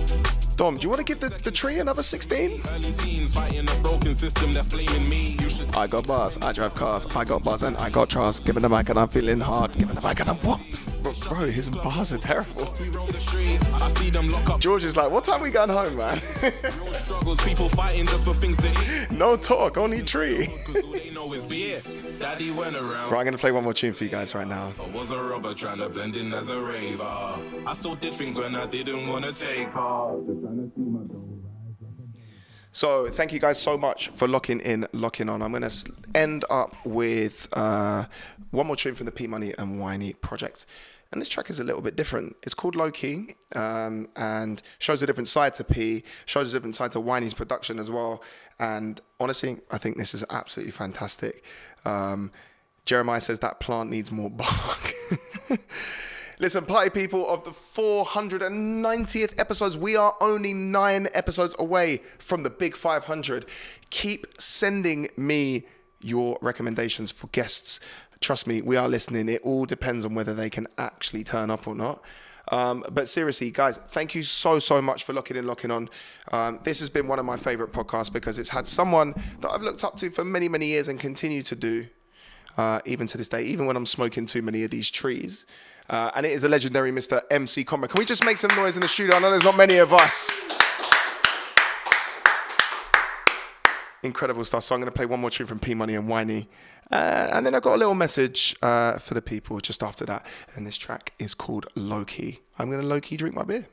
Dom, 0.57 0.75
do 0.77 0.85
you 0.85 0.89
want 0.89 1.05
to 1.05 1.05
give 1.05 1.19
the, 1.19 1.29
the 1.43 1.51
tree 1.51 1.77
another 1.77 2.01
16? 2.01 2.63
Early 2.67 2.91
teens 2.93 3.35
fighting 3.35 3.69
a 3.69 3.75
broken 3.81 4.15
system 4.15 4.51
that's 4.51 4.67
blaming 4.67 5.07
me. 5.07 5.38
You 5.39 5.51
should 5.51 5.75
I 5.75 5.85
got 5.85 6.07
bars, 6.07 6.39
I 6.41 6.51
drive 6.51 6.73
cars, 6.73 7.05
I 7.15 7.25
got 7.25 7.43
bars 7.43 7.61
and 7.61 7.77
I 7.77 7.91
got 7.91 8.09
trust. 8.09 8.43
Give 8.43 8.55
me 8.55 8.63
the 8.63 8.69
mic 8.69 8.89
and 8.89 8.97
I'm 8.97 9.07
feeling 9.07 9.39
hard. 9.39 9.71
Give 9.73 9.88
me 9.88 9.93
the 9.93 10.01
mic 10.01 10.19
and 10.19 10.31
I'm 10.31 10.38
what? 10.38 10.59
Bro, 11.02 11.14
bro, 11.30 11.48
his 11.48 11.69
bars 11.69 12.11
are 12.11 12.18
terrible. 12.18 12.74
roam 12.91 13.10
the 13.10 13.19
streets. 13.19 13.65
I 13.74 13.90
see 13.91 14.10
them 14.10 14.30
lock 14.30 14.49
up 14.49 14.60
George 14.60 14.84
is 14.84 14.98
like, 14.98 15.11
what 15.11 15.24
time 15.24 15.41
we 15.41 15.52
going 15.52 15.69
home, 15.69 15.95
man? 15.95 16.19
People 17.45 17.69
fighting 17.69 18.06
just 18.07 18.26
for 18.26 18.34
things 18.34 18.57
no 19.18 19.36
talk, 19.36 19.78
only 19.78 20.03
tree. 20.03 20.48
Cause 20.65 20.84
all 20.84 20.91
they 20.91 21.10
know 21.10 21.34
is 21.34 21.45
beer. 21.45 21.82
Daddy 22.19 22.52
went 22.52 22.76
around. 22.76 23.11
Right, 23.11 23.19
I'm 23.19 23.26
gonna 23.26 23.38
play 23.38 23.52
one 23.52 23.64
more 23.64 23.74
tune 23.74 23.94
for 23.94 24.03
you 24.03 24.10
guys 24.10 24.36
right 24.36 24.48
now. 24.48 24.74
I 24.82 24.95
was 24.95 25.11
a 25.11 25.22
rubber 25.22 25.53
trying 25.53 25.80
to 25.80 25.90
blend 25.90 26.15
in 26.15 26.34
as 26.34 26.49
a 26.49 26.61
raver. 26.61 27.03
I 27.03 27.74
still 27.74 27.95
did 27.95 28.14
things 28.14 28.38
when 28.38 28.56
I 28.56 28.65
didn't 28.65 29.07
want 29.07 29.26
to 29.26 29.34
take 29.34 29.72
part. 29.72 30.19
So 32.77 33.09
thank 33.09 33.33
you 33.33 33.39
guys 33.39 33.59
so 33.59 33.75
much 33.75 34.09
for 34.09 34.27
locking 34.27 34.59
in, 34.59 34.85
locking 34.93 35.29
on. 35.29 35.41
I'm 35.41 35.51
gonna 35.51 35.71
end 36.13 36.45
up 36.51 36.75
with 36.85 37.47
uh, 37.53 38.05
one 38.51 38.67
more 38.67 38.75
tune 38.75 38.93
from 38.93 39.07
the 39.07 39.11
P 39.11 39.25
Money 39.25 39.51
and 39.57 39.79
Whiney 39.81 40.13
project. 40.13 40.67
And 41.11 41.19
this 41.19 41.27
track 41.27 41.49
is 41.49 41.59
a 41.59 41.63
little 41.63 41.81
bit 41.81 41.95
different. 41.95 42.35
It's 42.43 42.53
called 42.53 42.75
Low 42.75 42.91
Key 42.91 43.29
um, 43.55 44.09
and 44.15 44.61
shows 44.77 45.01
a 45.01 45.07
different 45.07 45.27
side 45.27 45.55
to 45.55 45.63
P, 45.63 46.03
shows 46.27 46.53
a 46.53 46.55
different 46.55 46.75
side 46.75 46.91
to 46.91 46.99
Whiney's 47.01 47.33
production 47.33 47.79
as 47.79 47.89
well. 47.89 48.21
And 48.59 49.01
honestly, 49.19 49.57
I 49.71 49.79
think 49.79 49.97
this 49.97 50.13
is 50.13 50.23
absolutely 50.29 50.71
fantastic. 50.71 51.43
Um, 51.83 52.31
Jeremiah 52.85 53.21
says 53.21 53.39
that 53.39 53.59
plant 53.59 53.89
needs 53.89 54.11
more 54.11 54.29
bark. 54.29 54.93
Listen, 56.39 56.65
party 56.65 56.91
people 56.91 57.27
of 57.27 57.43
the 57.45 57.49
490th 57.49 59.39
episodes, 59.39 59.76
we 59.76 59.95
are 59.95 60.15
only 60.22 60.53
nine 60.53 61.07
episodes 61.15 61.55
away 61.57 61.97
from 62.19 62.43
the 62.43 62.49
big 62.51 62.76
500. 62.76 63.47
Keep 63.89 64.39
sending 64.39 65.07
me 65.18 65.65
your 65.99 66.38
recommendations 66.43 67.11
for 67.11 67.26
guests. 67.27 67.80
Trust 68.19 68.45
me, 68.45 68.61
we 68.61 68.76
are 68.76 68.88
listening. 68.88 69.30
It 69.30 69.41
all 69.41 69.65
depends 69.65 70.05
on 70.05 70.14
whether 70.14 70.35
they 70.35 70.51
can 70.51 70.68
actually 70.77 71.23
turn 71.23 71.49
up 71.49 71.68
or 71.68 71.73
not. 71.73 72.03
Um, 72.49 72.84
but 72.91 73.09
seriously, 73.09 73.49
guys, 73.49 73.77
thank 73.77 74.14
you 74.14 74.22
so, 74.22 74.59
so 74.59 74.80
much 74.80 75.05
for 75.05 75.14
locking 75.14 75.38
in, 75.38 75.47
locking 75.47 75.72
on. 75.72 75.89
Um, 76.31 76.59
this 76.64 76.80
has 76.81 76.89
been 76.89 77.07
one 77.07 77.18
of 77.18 77.26
my 77.26 77.35
favorite 77.38 77.72
podcasts 77.72 78.14
because 78.14 78.38
it's 78.38 78.49
had 78.49 78.68
someone 78.68 79.15
that 79.41 79.49
I've 79.49 79.64
looked 79.64 79.84
up 79.84 79.95
to 79.97 80.11
for 80.11 80.23
many, 80.23 80.47
many 80.47 80.68
years 80.68 80.88
and 80.88 80.99
continue 80.99 81.41
to 81.41 81.55
do 81.55 81.88
uh, 82.57 82.80
even 82.85 83.07
to 83.07 83.18
this 83.18 83.27
day, 83.27 83.43
even 83.43 83.65
when 83.65 83.76
I'm 83.76 83.88
smoking 83.88 84.27
too 84.27 84.43
many 84.43 84.64
of 84.64 84.69
these 84.69 84.89
trees. 84.91 85.47
Uh, 85.89 86.11
and 86.15 86.26
it 86.26 86.31
is 86.31 86.41
the 86.41 86.49
legendary 86.49 86.91
Mr. 86.91 87.22
MC 87.31 87.64
Conrad. 87.64 87.91
Can 87.91 87.99
we 87.99 88.05
just 88.05 88.26
make 88.26 88.38
some 88.38 88.53
noise 88.55 88.76
in 88.76 88.81
the 88.81 88.88
studio? 88.88 89.15
I 89.15 89.19
know 89.19 89.31
there's 89.31 89.43
not 89.43 89.55
many 89.55 89.77
of 89.77 89.93
us. 89.93 90.30
Incredible 94.03 94.43
stuff. 94.45 94.64
So 94.64 94.76
I'm 94.76 94.81
going 94.81 94.91
to 94.91 94.95
play 94.95 95.05
one 95.05 95.19
more 95.19 95.30
tune 95.30 95.47
from 95.47 95.59
P 95.59 95.73
Money 95.73 95.95
and 95.95 96.07
Whiney. 96.07 96.47
Uh, 96.91 97.30
and 97.34 97.45
then 97.45 97.55
I 97.55 97.59
got 97.59 97.76
a 97.76 97.77
little 97.77 97.95
message 97.95 98.55
uh, 98.61 98.97
for 98.99 99.14
the 99.14 99.22
people 99.22 99.59
just 99.59 99.84
after 99.84 100.05
that. 100.05 100.26
And 100.55 100.65
this 100.65 100.77
track 100.77 101.14
is 101.19 101.34
called 101.34 101.68
Low 101.76 102.05
Key. 102.05 102.39
I'm 102.59 102.69
going 102.69 102.81
to 102.81 102.88
low 102.88 102.99
key 103.01 103.18
drink 103.18 103.35
my 103.35 103.43
beer. 103.43 103.68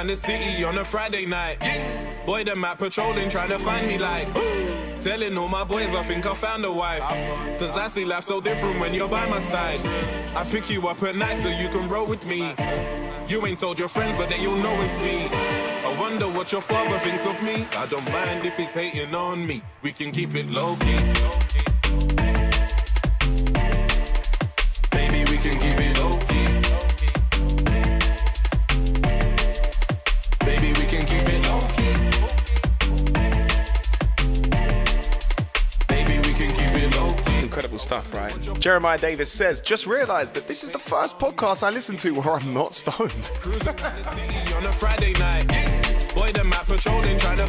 Around 0.00 0.06
the 0.06 0.16
city 0.16 0.64
on 0.64 0.78
a 0.78 0.84
Friday 0.84 1.26
night. 1.26 1.58
Boy, 2.24 2.42
them 2.42 2.64
out 2.64 2.78
patrolling, 2.78 3.28
trying 3.28 3.50
to 3.50 3.58
find 3.58 3.86
me 3.86 3.98
like. 3.98 4.32
Telling 4.98 5.36
all 5.36 5.48
my 5.48 5.62
boys 5.62 5.94
I 5.94 6.02
think 6.02 6.24
I 6.24 6.34
found 6.34 6.64
a 6.64 6.72
wife. 6.72 7.02
Cause 7.58 7.76
I 7.76 7.86
see 7.88 8.06
life 8.06 8.24
so 8.24 8.40
different 8.40 8.80
when 8.80 8.94
you're 8.94 9.10
by 9.10 9.28
my 9.28 9.40
side. 9.40 9.78
I 10.34 10.42
pick 10.50 10.70
you 10.70 10.88
up 10.88 11.02
at 11.02 11.16
night 11.16 11.42
so 11.42 11.50
you 11.50 11.68
can 11.68 11.86
roll 11.86 12.06
with 12.06 12.24
me. 12.24 12.54
You 13.28 13.44
ain't 13.46 13.58
told 13.58 13.78
your 13.78 13.88
friends, 13.88 14.16
but 14.16 14.30
then 14.30 14.40
you'll 14.40 14.56
know 14.56 14.80
it's 14.80 14.98
me. 15.00 15.28
I 15.28 15.94
wonder 16.00 16.28
what 16.28 16.50
your 16.50 16.62
father 16.62 16.98
thinks 17.00 17.26
of 17.26 17.42
me. 17.42 17.66
I 17.76 17.86
don't 17.86 18.10
mind 18.10 18.46
if 18.46 18.56
he's 18.56 18.72
hating 18.72 19.14
on 19.14 19.46
me. 19.46 19.62
We 19.82 19.92
can 19.92 20.12
keep 20.12 20.34
it 20.34 20.46
low 20.46 20.76
key. 20.76 20.96
Jeremiah 38.60 38.98
Davis 38.98 39.32
says, 39.32 39.60
just 39.62 39.86
realized 39.86 40.34
that 40.34 40.46
this 40.46 40.62
is 40.62 40.70
the 40.70 40.78
first 40.78 41.18
podcast 41.18 41.62
I 41.62 41.70
listen 41.70 41.96
to 41.98 42.10
where 42.12 42.34
I'm 42.34 42.52
not 42.52 42.74
stoned. 42.74 43.10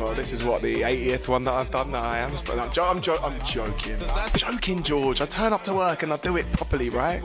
Well, 0.02 0.14
this 0.16 0.32
is 0.32 0.44
what 0.44 0.62
the 0.62 0.82
80th 0.82 1.28
one 1.28 1.44
that 1.44 1.54
I've 1.54 1.70
done. 1.70 1.92
No, 1.92 2.00
I 2.00 2.20
am. 2.20 2.38
St- 2.38 2.58
I'm, 2.58 2.72
jo- 2.72 2.86
I'm, 2.86 3.02
jo- 3.02 3.20
I'm 3.22 3.38
joking. 3.44 3.98
I'm 4.16 4.30
joking, 4.38 4.84
George. 4.84 5.20
I 5.20 5.26
turn 5.26 5.52
up 5.52 5.64
to 5.64 5.74
work 5.74 6.04
and 6.04 6.14
I 6.14 6.18
do 6.18 6.38
it 6.38 6.50
properly, 6.54 6.90
right? 6.90 7.22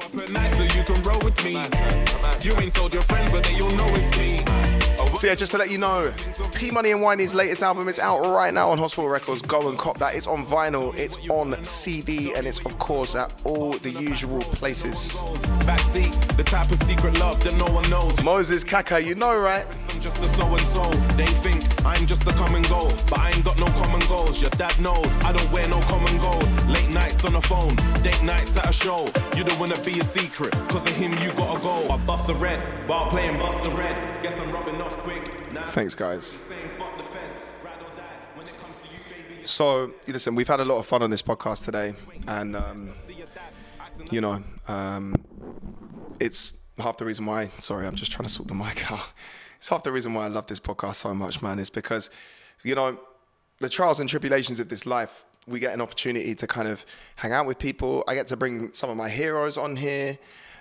So 4.99 5.05
you 5.05 5.19
can 5.19 5.37
roll 5.37 5.37
with 5.37 5.37
me. 5.37 5.43
You 5.43 5.53
ain't 5.53 5.53
told 5.53 5.53
your 5.53 5.53
friends, 5.53 5.53
but 5.53 5.53
then 5.53 5.53
you'll 5.53 5.53
know 5.53 5.53
it's 5.53 5.53
me. 5.53 5.53
I 5.53 5.53
So 5.53 5.53
yeah, 5.53 5.53
just 5.53 5.53
to 5.53 5.59
let 5.59 5.71
you 5.71 5.79
know, 5.79 6.13
P 6.55 6.71
Money 6.71 6.93
and 6.93 7.03
Whiney's 7.03 7.35
latest 7.35 7.63
album 7.63 7.89
is 7.89 7.99
out 7.99 8.21
right 8.21 8.53
now 8.53 8.71
on 8.71 8.79
Hospital 8.79 9.09
Records. 9.09 9.43
Go 9.43 9.69
and 9.69 9.79
cop 9.79 9.99
that. 9.99 10.15
It's 10.15 10.27
on 10.27 10.45
vinyl, 10.45 10.95
it's 10.97 11.17
on 11.29 11.63
CD, 11.65 12.35
and 12.35 12.47
it's 12.47 12.59
of 12.65 12.79
course 12.79 13.15
at 13.15 13.33
all 13.45 13.73
the 13.79 13.91
usual 13.91 14.41
places. 14.41 15.13
Backseat, 15.67 16.13
the 16.37 16.45
type 16.45 16.71
of 16.71 16.83
secret 16.83 17.19
love 17.19 17.43
that 17.45 17.55
no 17.57 17.67
one 17.73 17.89
knows. 17.91 18.23
Moses 18.25 18.65
Kaka, 18.65 19.03
you 19.03 19.15
know, 19.15 19.39
right? 19.39 19.67
I'm 19.91 20.01
just 20.01 20.19
a 20.19 20.29
so 20.29 20.47
and 20.47 20.61
so. 20.61 20.91
They 21.17 21.27
think 21.27 21.65
I'm 21.85 22.07
just 22.07 22.27
a 22.27 22.33
common 22.33 22.63
goal, 22.63 22.93
but 23.09 23.19
I 23.19 23.31
ain't 23.31 23.45
got 23.45 23.59
no 23.59 23.67
common 23.67 24.07
goals. 24.09 24.41
Your 24.41 24.51
dad 24.51 24.79
knows 24.81 25.07
I 25.25 25.33
don't 25.33 25.51
wear 25.53 25.69
no 25.69 25.81
common 25.83 26.17
gold. 26.19 26.45
Late 26.69 26.91
nights 26.93 27.25
on 27.25 27.33
the 27.33 27.41
phone, 27.41 27.77
date 28.03 28.23
nights 28.23 28.57
at 28.57 28.69
a 28.69 28.73
show. 28.73 29.07
You 29.37 29.45
don't 29.45 29.59
wanna 29.59 29.81
be 29.83 29.99
a 29.99 30.05
secret, 30.05 30.53
cause 30.69 30.87
of 30.87 30.97
him 30.97 31.13
you 31.23 31.33
gotta 31.33 31.61
go. 31.61 31.89
I 31.91 31.97
bust 31.99 32.29
a 32.29 32.35
red 32.35 32.61
while 32.89 33.07
playing 33.07 33.39
bust 33.39 33.65
a 33.65 33.71
red. 33.71 34.23
Guess 34.23 34.41
I'm 34.41 34.53
rubbing 34.53 34.81
off 34.81 34.86
Thanks, 35.77 35.95
guys. 35.95 36.25
saying 36.25 36.69
fuck 36.71 36.97
the 36.97 37.03
fence, 37.03 37.45
ride 37.63 37.75
or 37.81 37.97
die. 37.97 38.03
When 38.35 38.47
it 38.47 38.57
comes 38.57 38.77
to 38.79 38.89
you, 38.89 38.99
baby, 39.11 39.43
it's 39.43 39.51
So, 39.51 39.91
listen, 40.07 40.35
we've 40.35 40.49
had 40.49 40.61
a 40.61 40.65
lot 40.65 40.79
of 40.79 40.87
fun 40.87 41.03
on 41.03 41.11
this 41.11 41.23
podcast 41.23 41.65
today, 41.65 41.95
and 42.29 42.57
um, 42.57 42.95
you 44.11 44.23
know, 44.23 44.43
um, 44.69 45.15
it's 46.19 46.57
half 46.79 46.97
the 46.97 47.05
reason 47.05 47.27
why. 47.27 47.49
Sorry, 47.59 47.87
I'm 47.87 47.95
just 47.95 48.11
trying 48.11 48.27
to 48.27 48.33
sort 48.33 48.49
the 48.49 48.55
mic 48.55 48.91
out. 48.91 49.01
It's 49.59 49.71
half 49.71 49.83
the 49.83 49.91
reason 49.91 50.13
why 50.13 50.27
I 50.27 50.29
love 50.29 50.47
this 50.47 50.61
podcast 50.61 50.97
so 50.97 51.15
much, 51.15 51.43
man. 51.43 51.59
Is 51.59 51.71
because, 51.71 52.11
you 52.63 52.75
know, 52.75 53.01
the 53.59 53.71
trials 53.71 54.01
and 54.01 54.09
tribulations 54.09 54.61
of 54.61 54.69
this 54.69 54.87
life. 54.87 55.25
We 55.49 55.61
get 55.61 55.73
an 55.73 55.81
opportunity 55.81 56.35
to 56.35 56.47
kind 56.47 56.69
of 56.69 56.85
hang 57.17 57.33
out 57.33 57.47
with 57.47 57.59
people. 57.59 58.05
I 58.07 58.15
get 58.15 58.27
to 58.29 58.37
bring 58.37 58.73
some 58.73 58.91
of 58.91 58.97
my 58.97 59.09
heroes 59.09 59.57
on 59.57 59.77
here, 59.77 60.19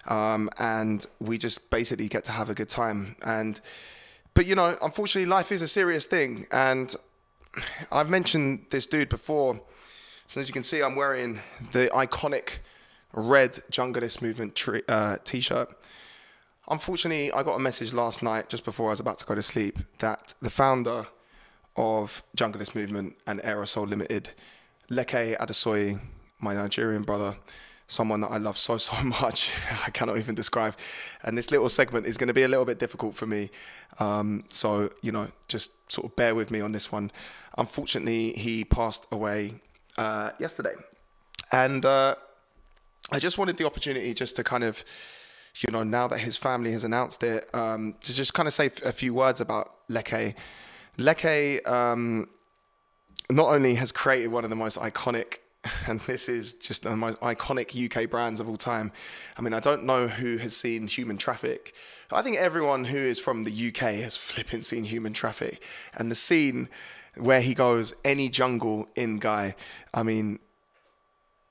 um, 0.08 0.50
and 0.60 1.06
we 1.20 1.38
just 1.38 1.70
basically 1.70 2.08
get 2.08 2.24
to 2.26 2.32
have 2.32 2.50
a 2.50 2.54
good 2.54 2.70
time. 2.70 3.16
And, 3.26 3.60
but 4.36 4.46
you 4.46 4.54
know, 4.54 4.78
unfortunately, 4.82 5.26
life 5.26 5.52
is 5.52 5.64
a 5.64 5.68
serious 5.68 6.06
thing, 6.06 6.46
and 6.52 6.94
I've 7.92 8.10
mentioned 8.10 8.68
this 8.70 8.86
dude 8.86 9.10
before. 9.10 9.60
So 10.28 10.42
as 10.42 10.48
you 10.48 10.54
can 10.54 10.64
see, 10.64 10.84
I'm 10.84 10.96
wearing 10.96 11.40
the 11.72 11.88
iconic 11.94 12.60
red 13.14 13.54
Junglist 13.72 14.22
Movement 14.22 14.54
tri- 14.54 14.84
uh, 14.88 15.18
t-shirt. 15.24 15.74
Unfortunately, 16.68 17.32
I 17.32 17.44
got 17.44 17.56
a 17.56 17.60
message 17.60 17.94
last 17.94 18.22
night, 18.22 18.50
just 18.50 18.66
before 18.66 18.88
I 18.88 18.90
was 18.90 19.00
about 19.00 19.18
to 19.20 19.26
go 19.26 19.36
to 19.36 19.42
sleep, 19.42 19.80
that 20.00 20.34
the 20.42 20.50
founder 20.50 21.08
of 21.78 22.24
Junglist 22.36 22.76
Movement 22.76 23.16
and 23.28 23.40
Aerosol 23.42 23.88
Limited, 23.88 24.32
Leke 24.90 25.38
Adesoye, 25.38 26.00
my 26.40 26.54
Nigerian 26.54 27.04
brother, 27.04 27.36
someone 27.88 28.22
that 28.22 28.32
I 28.32 28.38
love 28.38 28.58
so, 28.58 28.78
so 28.90 28.96
much, 29.04 29.52
I 29.86 29.90
cannot 29.92 30.18
even 30.18 30.36
describe. 30.36 30.76
And 31.24 31.38
this 31.38 31.52
little 31.52 31.70
segment 31.70 32.06
is 32.06 32.18
going 32.18 32.28
to 32.28 32.34
be 32.34 32.44
a 32.44 32.48
little 32.48 32.66
bit 32.66 32.80
difficult 32.80 33.16
for 33.16 33.26
me. 33.26 33.50
Um, 34.00 34.44
so, 34.50 34.90
you 35.02 35.12
know, 35.12 35.28
just 35.48 35.92
sort 35.92 36.08
of 36.08 36.16
bear 36.16 36.36
with 36.36 36.52
me 36.52 36.62
on 36.62 36.72
this 36.72 36.92
one. 36.92 37.12
Unfortunately, 37.58 38.34
he 38.34 38.64
passed 38.66 39.06
away 39.12 39.54
uh, 39.98 40.32
yesterday. 40.40 40.74
And 41.52 41.86
uh, 41.86 42.16
I 43.12 43.20
just 43.20 43.38
wanted 43.38 43.58
the 43.58 43.66
opportunity 43.66 44.14
just 44.14 44.36
to 44.38 44.44
kind 44.44 44.64
of, 44.64 44.84
you 45.66 45.72
know, 45.72 45.84
now 45.84 46.08
that 46.08 46.20
his 46.20 46.36
family 46.36 46.72
has 46.72 46.84
announced 46.84 47.24
it, 47.24 47.50
um, 47.54 47.96
to 48.02 48.14
just 48.14 48.34
kind 48.34 48.48
of 48.48 48.54
say 48.54 48.66
a 48.84 48.92
few 48.92 49.14
words 49.14 49.40
about 49.40 49.88
Leke. 49.90 50.36
Leke 50.98 51.68
um, 51.68 52.28
not 53.30 53.48
only 53.48 53.76
has 53.76 53.92
created 53.92 54.32
one 54.32 54.44
of 54.44 54.50
the 54.50 54.56
most 54.56 54.78
iconic, 54.80 55.38
and 55.88 56.00
this 56.02 56.30
is 56.30 56.54
just 56.54 56.84
the 56.84 56.96
most 56.96 57.20
iconic 57.22 57.74
UK 57.74 58.10
brands 58.10 58.40
of 58.40 58.50
all 58.50 58.58
time. 58.58 58.92
I 59.38 59.42
mean, 59.42 59.54
I 59.54 59.60
don't 59.60 59.84
know 59.84 60.08
who 60.08 60.38
has 60.38 60.56
seen 60.56 60.88
Human 60.88 61.18
Traffic. 61.18 61.76
I 62.12 62.22
think 62.22 62.38
everyone 62.38 62.86
who 62.86 62.98
is 62.98 63.20
from 63.20 63.44
the 63.44 63.68
UK 63.68 63.96
has 63.96 64.16
flipping 64.18 64.62
seen 64.62 64.84
Human 64.84 65.14
Traffic. 65.14 65.64
And 65.96 66.12
the 66.12 66.16
scene 66.16 66.70
where 67.18 67.42
he 67.42 67.54
goes, 67.54 67.94
any 68.04 68.30
jungle 68.30 68.90
in 68.96 69.18
guy, 69.18 69.56
I 69.94 70.04
mean, 70.04 70.40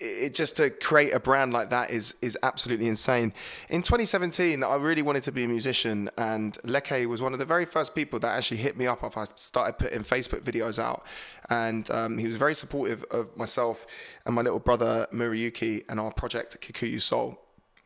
it 0.01 0.35
just 0.35 0.57
to 0.57 0.71
create 0.71 1.13
a 1.13 1.21
brand 1.21 1.53
like 1.53 1.71
that 1.71 1.91
is 1.91 2.15
is 2.21 2.37
absolutely 2.43 2.89
insane. 2.89 3.33
In 3.69 3.83
2017, 3.83 4.63
I 4.65 4.75
really 4.77 5.03
wanted 5.03 5.23
to 5.25 5.33
be 5.33 5.45
a 5.45 5.49
musician, 5.49 6.11
and 6.19 6.59
Leke 6.65 7.07
was 7.07 7.23
one 7.23 7.33
of 7.33 7.39
the 7.39 7.45
very 7.45 7.65
first 7.65 7.95
people 7.95 8.19
that 8.21 8.37
actually 8.37 8.57
hit 8.57 8.77
me 8.77 8.87
up 8.87 9.05
after 9.05 9.21
I 9.21 9.27
started 9.37 9.79
putting 9.79 10.01
Facebook 10.01 10.41
videos 10.41 10.79
out, 10.79 11.07
and 11.49 11.89
um, 11.91 12.19
he 12.19 12.27
was 12.27 12.37
very 12.37 12.55
supportive 12.55 13.05
of 13.11 13.37
myself 13.37 13.87
and 14.27 14.35
my 14.35 14.43
little 14.43 14.59
brother 14.59 15.07
Murayuki 15.13 15.85
and 15.89 16.01
our 16.01 16.13
project 16.13 16.61
Kikuyu 16.61 17.01
Soul, 17.01 17.41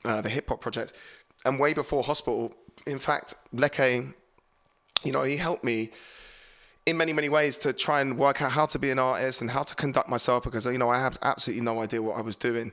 uh, 0.04 0.20
the 0.20 0.30
hip 0.30 0.48
hop 0.48 0.60
project. 0.60 0.94
And 1.44 1.60
way 1.60 1.72
before 1.74 2.02
hospital, 2.02 2.52
in 2.86 2.98
fact, 2.98 3.34
Leke, 3.54 4.14
you 5.04 5.12
know, 5.12 5.22
he 5.22 5.36
helped 5.36 5.62
me 5.62 5.90
in 6.88 6.96
many 6.96 7.12
many 7.12 7.28
ways 7.28 7.58
to 7.58 7.72
try 7.74 8.00
and 8.00 8.16
work 8.16 8.40
out 8.40 8.50
how 8.50 8.64
to 8.64 8.78
be 8.78 8.90
an 8.90 8.98
artist 8.98 9.42
and 9.42 9.50
how 9.50 9.62
to 9.62 9.74
conduct 9.74 10.08
myself 10.08 10.44
because 10.44 10.64
you 10.64 10.78
know 10.78 10.88
I 10.88 10.98
have 10.98 11.18
absolutely 11.22 11.62
no 11.62 11.82
idea 11.82 12.00
what 12.00 12.16
I 12.16 12.22
was 12.22 12.34
doing. 12.34 12.72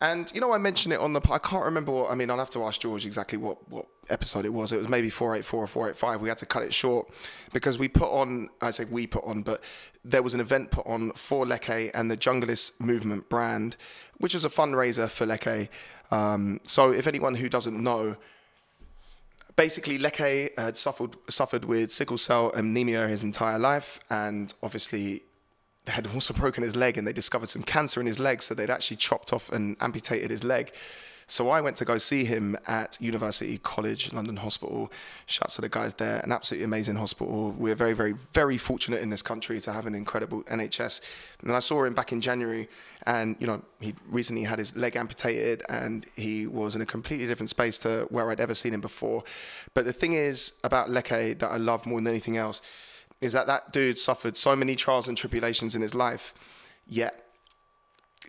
And 0.00 0.30
you 0.32 0.40
know 0.40 0.52
I 0.52 0.58
mentioned 0.58 0.94
it 0.94 1.00
on 1.00 1.12
the 1.12 1.20
I 1.30 1.38
can't 1.38 1.64
remember 1.64 1.90
what 1.90 2.12
I 2.12 2.14
mean 2.14 2.30
I'll 2.30 2.38
have 2.38 2.50
to 2.50 2.62
ask 2.62 2.80
George 2.80 3.04
exactly 3.04 3.38
what 3.38 3.68
what 3.68 3.86
episode 4.08 4.44
it 4.44 4.52
was. 4.52 4.70
It 4.72 4.78
was 4.78 4.88
maybe 4.88 5.10
484 5.10 5.64
or 5.64 5.66
485. 5.66 6.20
We 6.20 6.28
had 6.28 6.38
to 6.38 6.46
cut 6.46 6.62
it 6.62 6.72
short 6.72 7.10
because 7.52 7.76
we 7.76 7.88
put 7.88 8.10
on 8.10 8.50
I 8.60 8.70
say 8.70 8.84
we 8.84 9.08
put 9.08 9.24
on 9.24 9.42
but 9.42 9.64
there 10.04 10.22
was 10.22 10.34
an 10.34 10.40
event 10.40 10.70
put 10.70 10.86
on 10.86 11.10
for 11.12 11.44
Leke 11.44 11.90
and 11.92 12.08
the 12.08 12.16
Junglist 12.16 12.80
movement 12.80 13.28
brand 13.28 13.76
which 14.18 14.34
was 14.34 14.44
a 14.44 14.48
fundraiser 14.48 15.08
for 15.08 15.26
Leke. 15.26 15.68
Um, 16.12 16.60
so 16.66 16.92
if 16.92 17.08
anyone 17.08 17.34
who 17.34 17.48
doesn't 17.48 17.82
know 17.82 18.16
basically 19.60 19.98
Leke 19.98 20.58
had 20.58 20.78
suffered 20.78 21.14
suffered 21.28 21.66
with 21.66 21.92
sickle 21.92 22.16
cell 22.16 22.50
anemia 22.52 23.06
his 23.06 23.22
entire 23.22 23.58
life, 23.58 24.00
and 24.08 24.54
obviously 24.62 25.20
they 25.84 25.92
had 25.92 26.06
also 26.14 26.32
broken 26.32 26.62
his 26.62 26.74
leg, 26.74 26.96
and 26.96 27.06
they 27.06 27.12
discovered 27.12 27.50
some 27.50 27.62
cancer 27.62 28.00
in 28.00 28.06
his 28.06 28.18
leg, 28.18 28.40
so 28.40 28.54
they'd 28.54 28.70
actually 28.70 28.96
chopped 28.96 29.34
off 29.34 29.50
and 29.52 29.76
amputated 29.80 30.30
his 30.30 30.44
leg. 30.44 30.72
So 31.30 31.48
I 31.48 31.60
went 31.60 31.76
to 31.76 31.84
go 31.84 31.96
see 31.96 32.24
him 32.24 32.56
at 32.66 32.98
University 33.00 33.58
College 33.58 34.12
London 34.12 34.36
Hospital. 34.36 34.90
Shouts 35.26 35.54
to 35.54 35.60
the 35.60 35.68
guys 35.68 35.94
there, 35.94 36.18
an 36.24 36.32
absolutely 36.32 36.64
amazing 36.64 36.96
hospital. 36.96 37.52
We're 37.52 37.76
very, 37.76 37.92
very, 37.92 38.14
very 38.14 38.58
fortunate 38.58 39.00
in 39.00 39.10
this 39.10 39.22
country 39.22 39.60
to 39.60 39.72
have 39.72 39.86
an 39.86 39.94
incredible 39.94 40.42
NHS. 40.42 41.00
And 41.42 41.52
I 41.52 41.60
saw 41.60 41.84
him 41.84 41.94
back 41.94 42.10
in 42.10 42.20
January, 42.20 42.68
and 43.06 43.36
you 43.38 43.46
know 43.46 43.62
he 43.78 43.94
recently 44.08 44.42
had 44.42 44.58
his 44.58 44.74
leg 44.74 44.96
amputated, 44.96 45.62
and 45.68 46.04
he 46.16 46.48
was 46.48 46.74
in 46.74 46.82
a 46.82 46.86
completely 46.86 47.28
different 47.28 47.50
space 47.50 47.78
to 47.80 48.08
where 48.10 48.28
I'd 48.28 48.40
ever 48.40 48.56
seen 48.56 48.74
him 48.74 48.80
before. 48.80 49.22
But 49.72 49.84
the 49.84 49.92
thing 49.92 50.14
is 50.14 50.54
about 50.64 50.88
Leke 50.88 51.38
that 51.38 51.48
I 51.48 51.58
love 51.58 51.86
more 51.86 52.00
than 52.00 52.08
anything 52.08 52.38
else 52.38 52.60
is 53.20 53.34
that 53.34 53.46
that 53.46 53.72
dude 53.72 53.98
suffered 53.98 54.36
so 54.36 54.56
many 54.56 54.74
trials 54.74 55.06
and 55.06 55.16
tribulations 55.16 55.76
in 55.76 55.82
his 55.82 55.94
life, 55.94 56.34
yet 56.88 57.30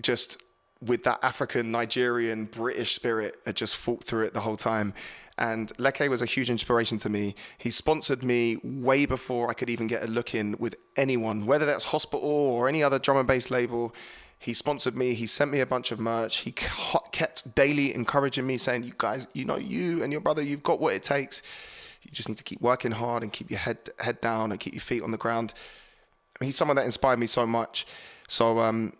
just 0.03 0.43
with 0.81 1.03
that 1.03 1.19
African, 1.21 1.71
Nigerian, 1.71 2.45
British 2.45 2.95
spirit, 2.95 3.37
had 3.45 3.55
just 3.55 3.75
fought 3.75 4.03
through 4.03 4.25
it 4.25 4.33
the 4.33 4.41
whole 4.41 4.57
time. 4.57 4.93
And 5.37 5.71
Leke 5.77 6.09
was 6.09 6.21
a 6.21 6.25
huge 6.25 6.49
inspiration 6.49 6.97
to 6.99 7.09
me. 7.09 7.35
He 7.57 7.71
sponsored 7.71 8.23
me 8.23 8.57
way 8.63 9.05
before 9.05 9.49
I 9.49 9.53
could 9.53 9.69
even 9.69 9.87
get 9.87 10.03
a 10.03 10.07
look 10.07 10.35
in 10.35 10.55
with 10.59 10.75
anyone, 10.95 11.45
whether 11.45 11.65
that's 11.65 11.85
hospital 11.85 12.29
or 12.29 12.67
any 12.67 12.83
other 12.83 12.99
drum 12.99 13.17
and 13.17 13.27
bass 13.27 13.49
label. 13.49 13.95
He 14.37 14.53
sponsored 14.53 14.95
me. 14.95 15.13
He 15.13 15.27
sent 15.27 15.51
me 15.51 15.59
a 15.59 15.65
bunch 15.65 15.91
of 15.91 15.99
merch. 15.99 16.37
He 16.37 16.51
kept 16.51 17.55
daily 17.55 17.93
encouraging 17.93 18.45
me, 18.45 18.57
saying, 18.57 18.83
"You 18.83 18.93
guys, 18.97 19.27
you 19.33 19.45
know, 19.45 19.57
you 19.57 20.03
and 20.03 20.11
your 20.11 20.21
brother, 20.21 20.41
you've 20.41 20.63
got 20.63 20.79
what 20.79 20.93
it 20.93 21.03
takes. 21.03 21.43
You 22.01 22.11
just 22.11 22.27
need 22.27 22.37
to 22.39 22.43
keep 22.43 22.59
working 22.59 22.91
hard 22.91 23.21
and 23.21 23.31
keep 23.31 23.51
your 23.51 23.59
head 23.59 23.77
head 23.99 24.19
down 24.19 24.51
and 24.51 24.59
keep 24.59 24.73
your 24.73 24.81
feet 24.81 25.03
on 25.03 25.11
the 25.11 25.17
ground." 25.17 25.53
I 25.55 26.43
mean, 26.43 26.47
he's 26.47 26.57
someone 26.57 26.75
that 26.77 26.85
inspired 26.85 27.19
me 27.19 27.27
so 27.27 27.45
much. 27.45 27.85
So 28.27 28.59
um, 28.59 28.93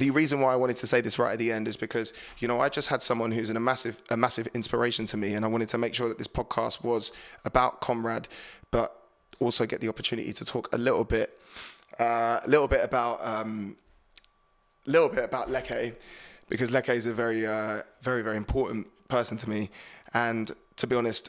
the 0.00 0.10
reason 0.10 0.40
why 0.40 0.52
I 0.52 0.56
wanted 0.56 0.76
to 0.78 0.86
say 0.86 1.02
this 1.02 1.18
right 1.18 1.34
at 1.34 1.38
the 1.38 1.52
end 1.52 1.68
is 1.68 1.76
because 1.76 2.14
you 2.38 2.48
know 2.48 2.58
I 2.58 2.70
just 2.70 2.88
had 2.88 3.02
someone 3.02 3.30
who's 3.30 3.50
a 3.50 3.60
massive 3.60 4.02
a 4.08 4.16
massive 4.16 4.48
inspiration 4.54 5.04
to 5.06 5.16
me, 5.16 5.34
and 5.34 5.44
I 5.44 5.48
wanted 5.48 5.68
to 5.68 5.78
make 5.78 5.94
sure 5.94 6.08
that 6.08 6.18
this 6.18 6.26
podcast 6.26 6.82
was 6.82 7.12
about 7.44 7.80
Conrad, 7.80 8.26
but 8.70 8.96
also 9.40 9.66
get 9.66 9.80
the 9.80 9.88
opportunity 9.88 10.32
to 10.32 10.44
talk 10.44 10.74
a 10.74 10.78
little 10.78 11.04
bit, 11.04 11.38
uh, 11.98 12.40
a 12.42 12.48
little 12.48 12.66
bit 12.66 12.82
about 12.82 13.18
um, 13.22 13.76
a 14.86 14.90
little 14.90 15.10
bit 15.10 15.24
about 15.24 15.48
Leke, 15.48 15.94
because 16.48 16.70
Leke 16.70 16.94
is 16.94 17.06
a 17.06 17.12
very 17.12 17.46
uh, 17.46 17.82
very 18.00 18.22
very 18.22 18.38
important 18.38 18.86
person 19.08 19.36
to 19.36 19.50
me, 19.50 19.68
and 20.14 20.50
to 20.76 20.86
be 20.86 20.96
honest, 20.96 21.28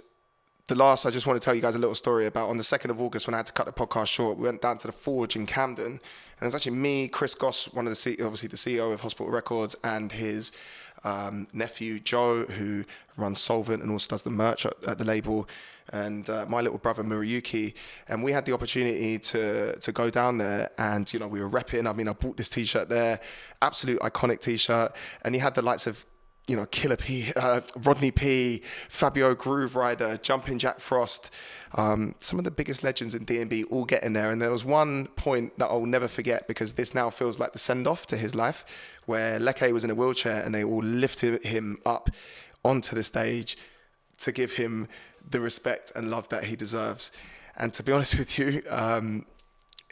the 0.71 0.77
last, 0.77 1.05
I 1.05 1.09
just 1.09 1.27
want 1.27 1.39
to 1.39 1.43
tell 1.43 1.53
you 1.53 1.61
guys 1.61 1.75
a 1.75 1.79
little 1.79 1.95
story 1.95 2.27
about 2.27 2.49
on 2.49 2.55
the 2.55 2.63
2nd 2.63 2.91
of 2.91 3.01
August 3.01 3.27
when 3.27 3.33
I 3.33 3.37
had 3.37 3.45
to 3.47 3.51
cut 3.51 3.65
the 3.65 3.73
podcast 3.73 4.07
short, 4.07 4.37
we 4.37 4.45
went 4.45 4.61
down 4.61 4.77
to 4.77 4.87
the 4.87 4.93
Forge 4.93 5.35
in 5.35 5.45
Camden. 5.45 5.85
And 5.85 6.47
it's 6.47 6.55
actually 6.55 6.77
me, 6.77 7.09
Chris 7.09 7.35
Goss, 7.35 7.65
one 7.73 7.87
of 7.87 7.93
the, 7.93 8.11
obviously 8.23 8.47
the 8.47 8.55
CEO 8.55 8.93
of 8.93 9.01
Hospital 9.01 9.29
Records, 9.29 9.75
and 9.83 10.09
his 10.09 10.53
um, 11.03 11.45
nephew, 11.51 11.99
Joe, 11.99 12.45
who 12.45 12.85
runs 13.17 13.41
Solvent 13.41 13.83
and 13.83 13.91
also 13.91 14.07
does 14.07 14.23
the 14.23 14.29
merch 14.29 14.65
at, 14.65 14.73
at 14.87 14.97
the 14.97 15.03
label, 15.03 15.49
and 15.91 16.29
uh, 16.29 16.45
my 16.47 16.61
little 16.61 16.77
brother, 16.77 17.03
Murayuki. 17.03 17.73
And 18.07 18.23
we 18.23 18.31
had 18.31 18.45
the 18.45 18.53
opportunity 18.53 19.19
to, 19.19 19.77
to 19.77 19.91
go 19.91 20.09
down 20.09 20.37
there 20.37 20.69
and, 20.77 21.11
you 21.11 21.19
know, 21.19 21.27
we 21.27 21.41
were 21.41 21.49
repping. 21.49 21.85
I 21.85 21.91
mean, 21.91 22.07
I 22.07 22.13
bought 22.13 22.37
this 22.37 22.47
t-shirt 22.47 22.87
there, 22.87 23.19
absolute 23.61 23.99
iconic 23.99 24.39
t-shirt. 24.39 24.95
And 25.23 25.35
he 25.35 25.41
had 25.41 25.53
the 25.53 25.63
lights 25.63 25.85
of 25.85 26.05
you 26.51 26.57
know, 26.57 26.65
Killa 26.65 26.97
P, 26.97 27.31
uh, 27.37 27.61
Rodney 27.85 28.11
P, 28.11 28.61
Fabio 28.89 29.33
Grooverider, 29.33 30.21
Jumping 30.21 30.59
Jack 30.59 30.81
Frost, 30.81 31.31
um, 31.75 32.13
some 32.19 32.37
of 32.39 32.43
the 32.43 32.51
biggest 32.51 32.83
legends 32.83 33.15
in 33.15 33.23
D&B 33.23 33.63
all 33.63 33.85
getting 33.85 34.11
there. 34.11 34.31
And 34.31 34.41
there 34.41 34.51
was 34.51 34.65
one 34.65 35.07
point 35.15 35.57
that 35.59 35.67
I'll 35.67 35.85
never 35.85 36.09
forget 36.09 36.49
because 36.49 36.73
this 36.73 36.93
now 36.93 37.09
feels 37.09 37.39
like 37.39 37.53
the 37.53 37.59
send 37.59 37.87
off 37.87 38.05
to 38.07 38.17
his 38.17 38.35
life, 38.35 38.65
where 39.05 39.39
Leke 39.39 39.71
was 39.71 39.85
in 39.85 39.91
a 39.91 39.95
wheelchair 39.95 40.43
and 40.43 40.53
they 40.53 40.61
all 40.61 40.83
lifted 40.83 41.41
him 41.41 41.77
up 41.85 42.09
onto 42.65 42.97
the 42.97 43.03
stage 43.03 43.57
to 44.17 44.33
give 44.33 44.51
him 44.51 44.89
the 45.27 45.39
respect 45.39 45.93
and 45.95 46.11
love 46.11 46.27
that 46.29 46.43
he 46.43 46.57
deserves. 46.57 47.13
And 47.55 47.73
to 47.75 47.81
be 47.81 47.93
honest 47.93 48.19
with 48.19 48.37
you, 48.37 48.61
um, 48.69 49.25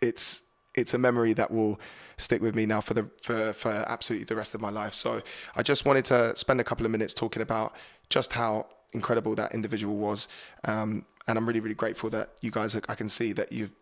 it's 0.01 0.41
it's 0.75 0.93
a 0.93 0.97
memory 0.97 1.33
that 1.33 1.51
will 1.51 1.79
stick 2.19 2.41
with 2.41 2.55
me 2.55 2.65
now 2.65 2.81
for 2.81 2.93
the 2.93 3.09
for, 3.21 3.53
for 3.53 3.69
absolutely 3.87 4.25
the 4.25 4.35
rest 4.35 4.53
of 4.53 4.61
my 4.61 4.69
life. 4.69 4.93
So 4.93 5.21
I 5.55 5.63
just 5.63 5.85
wanted 5.85 6.05
to 6.05 6.35
spend 6.35 6.59
a 6.59 6.63
couple 6.63 6.85
of 6.85 6.91
minutes 6.91 7.13
talking 7.13 7.41
about 7.41 7.75
just 8.09 8.33
how 8.33 8.67
incredible 8.93 9.35
that 9.35 9.53
individual 9.53 9.95
was, 9.97 10.27
um, 10.65 11.05
and 11.27 11.37
I'm 11.37 11.47
really 11.47 11.59
really 11.59 11.75
grateful 11.75 12.09
that 12.11 12.29
you 12.41 12.51
guys 12.51 12.75
I 12.75 12.95
can 12.95 13.09
see 13.09 13.33
that 13.33 13.51
you've 13.51 13.73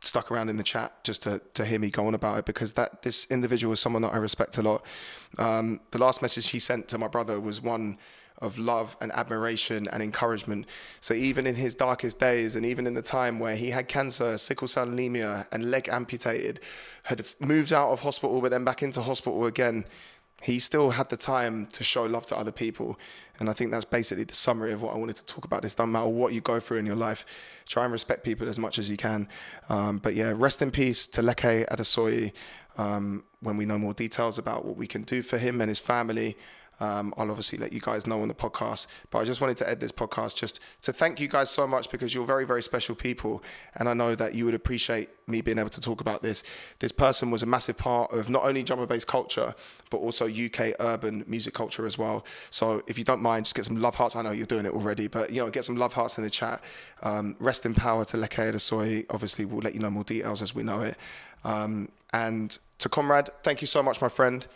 stuck 0.00 0.30
around 0.30 0.48
in 0.48 0.56
the 0.56 0.62
chat 0.62 1.02
just 1.04 1.22
to, 1.22 1.40
to 1.54 1.64
hear 1.64 1.78
me 1.78 1.90
go 1.90 2.06
on 2.06 2.14
about 2.14 2.38
it 2.38 2.44
because 2.44 2.74
that 2.74 3.02
this 3.02 3.26
individual 3.30 3.72
is 3.72 3.80
someone 3.80 4.02
that 4.02 4.12
I 4.12 4.18
respect 4.18 4.58
a 4.58 4.62
lot. 4.62 4.84
Um, 5.38 5.80
the 5.90 5.98
last 5.98 6.22
message 6.22 6.48
he 6.48 6.58
sent 6.58 6.88
to 6.88 6.98
my 6.98 7.08
brother 7.08 7.40
was 7.40 7.60
one 7.60 7.98
of 8.38 8.58
love 8.58 8.96
and 9.00 9.10
admiration 9.12 9.88
and 9.92 10.02
encouragement. 10.02 10.66
So 11.00 11.14
even 11.14 11.46
in 11.46 11.54
his 11.54 11.74
darkest 11.74 12.18
days 12.18 12.56
and 12.56 12.66
even 12.66 12.86
in 12.86 12.94
the 12.94 13.02
time 13.02 13.38
where 13.38 13.56
he 13.56 13.70
had 13.70 13.88
cancer, 13.88 14.36
sickle 14.36 14.68
cell 14.68 14.88
anemia 14.88 15.46
and 15.52 15.70
leg 15.70 15.88
amputated, 15.88 16.60
had 17.04 17.24
moved 17.40 17.72
out 17.72 17.90
of 17.90 18.00
hospital 18.00 18.40
but 18.40 18.50
then 18.50 18.64
back 18.64 18.82
into 18.82 19.00
hospital 19.00 19.46
again, 19.46 19.84
he 20.42 20.58
still 20.58 20.90
had 20.90 21.08
the 21.08 21.16
time 21.16 21.66
to 21.66 21.82
show 21.82 22.04
love 22.04 22.26
to 22.26 22.36
other 22.36 22.52
people. 22.52 22.98
And 23.38 23.48
I 23.48 23.52
think 23.52 23.70
that's 23.70 23.86
basically 23.86 24.24
the 24.24 24.34
summary 24.34 24.72
of 24.72 24.82
what 24.82 24.94
I 24.94 24.98
wanted 24.98 25.16
to 25.16 25.24
talk 25.24 25.44
about. 25.44 25.62
This 25.62 25.74
doesn't 25.74 25.92
matter 25.92 26.08
what 26.08 26.32
you 26.32 26.40
go 26.42 26.60
through 26.60 26.78
in 26.78 26.86
your 26.86 26.96
life, 26.96 27.24
try 27.66 27.84
and 27.84 27.92
respect 27.92 28.22
people 28.22 28.48
as 28.48 28.58
much 28.58 28.78
as 28.78 28.90
you 28.90 28.96
can. 28.96 29.28
Um, 29.68 29.98
but 29.98 30.14
yeah, 30.14 30.34
rest 30.36 30.60
in 30.60 30.70
peace 30.70 31.06
to 31.08 31.22
Leke 31.22 31.66
Adesoyi. 31.68 32.32
Um, 32.78 33.24
when 33.40 33.56
we 33.56 33.64
know 33.64 33.78
more 33.78 33.94
details 33.94 34.36
about 34.36 34.66
what 34.66 34.76
we 34.76 34.86
can 34.86 35.02
do 35.02 35.22
for 35.22 35.38
him 35.38 35.62
and 35.62 35.70
his 35.70 35.78
family, 35.78 36.36
um, 36.80 37.14
I'll 37.16 37.30
obviously 37.30 37.58
let 37.58 37.72
you 37.72 37.80
guys 37.80 38.06
know 38.06 38.22
on 38.22 38.28
the 38.28 38.34
podcast. 38.34 38.86
But 39.10 39.18
I 39.18 39.24
just 39.24 39.40
wanted 39.40 39.56
to 39.58 39.68
end 39.68 39.80
this 39.80 39.92
podcast 39.92 40.36
just 40.36 40.60
to 40.82 40.92
thank 40.92 41.20
you 41.20 41.28
guys 41.28 41.50
so 41.50 41.66
much 41.66 41.90
because 41.90 42.14
you're 42.14 42.26
very, 42.26 42.44
very 42.44 42.62
special 42.62 42.94
people. 42.94 43.42
And 43.74 43.88
I 43.88 43.94
know 43.94 44.14
that 44.14 44.34
you 44.34 44.44
would 44.44 44.54
appreciate 44.54 45.08
me 45.26 45.40
being 45.40 45.58
able 45.58 45.70
to 45.70 45.80
talk 45.80 46.00
about 46.00 46.22
this. 46.22 46.44
This 46.78 46.92
person 46.92 47.30
was 47.30 47.42
a 47.42 47.46
massive 47.46 47.76
part 47.76 48.12
of 48.12 48.30
not 48.30 48.44
only 48.44 48.62
drum 48.62 48.78
and 48.78 48.88
bass 48.88 49.04
culture, 49.04 49.54
but 49.90 49.98
also 49.98 50.26
UK 50.26 50.74
urban 50.80 51.24
music 51.26 51.54
culture 51.54 51.86
as 51.86 51.98
well. 51.98 52.24
So 52.50 52.82
if 52.86 52.98
you 52.98 53.04
don't 53.04 53.22
mind, 53.22 53.46
just 53.46 53.56
get 53.56 53.64
some 53.64 53.76
love 53.76 53.94
hearts. 53.94 54.16
I 54.16 54.22
know 54.22 54.30
you're 54.30 54.46
doing 54.46 54.66
it 54.66 54.72
already, 54.72 55.08
but 55.08 55.30
you 55.30 55.42
know, 55.42 55.50
get 55.50 55.64
some 55.64 55.76
love 55.76 55.94
hearts 55.94 56.18
in 56.18 56.24
the 56.24 56.30
chat. 56.30 56.62
Um, 57.02 57.36
rest 57.38 57.66
in 57.66 57.74
power 57.74 58.04
to 58.06 58.16
Leke 58.16 58.52
Adesoyi. 58.52 59.06
Obviously, 59.10 59.44
we'll 59.44 59.60
let 59.60 59.74
you 59.74 59.80
know 59.80 59.90
more 59.90 60.04
details 60.04 60.42
as 60.42 60.54
we 60.54 60.62
know 60.62 60.82
it. 60.82 60.96
Um, 61.44 61.88
and 62.12 62.56
to 62.78 62.88
Conrad, 62.88 63.30
thank 63.42 63.60
you 63.60 63.66
so 63.66 63.82
much, 63.82 64.00
my 64.00 64.08
friend 64.08 64.46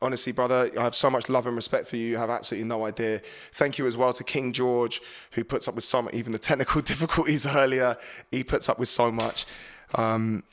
honestly, 0.00 0.32
brother, 0.32 0.70
I 0.78 0.82
have 0.82 0.94
so 0.94 1.10
much 1.10 1.28
love 1.28 1.46
and 1.46 1.56
respect 1.56 1.88
for 1.88 1.96
you. 1.96 2.06
You 2.06 2.16
have 2.18 2.30
absolutely 2.30 2.68
no 2.68 2.86
idea. 2.86 3.20
Thank 3.52 3.78
you 3.78 3.86
as 3.86 3.96
well 3.96 4.12
to 4.12 4.24
King 4.24 4.52
George, 4.52 5.00
who 5.32 5.44
puts 5.44 5.68
up 5.68 5.74
with 5.74 5.84
so 5.84 6.02
much, 6.02 6.14
even 6.14 6.32
the 6.32 6.38
technical 6.50 6.80
difficulties 6.80 7.46
earlier. 7.46 7.96
He 8.30 8.44
puts 8.44 8.68
up 8.68 8.78
with 8.78 8.88
so 8.88 9.10
much. 9.10 9.46
Um, 9.94 10.44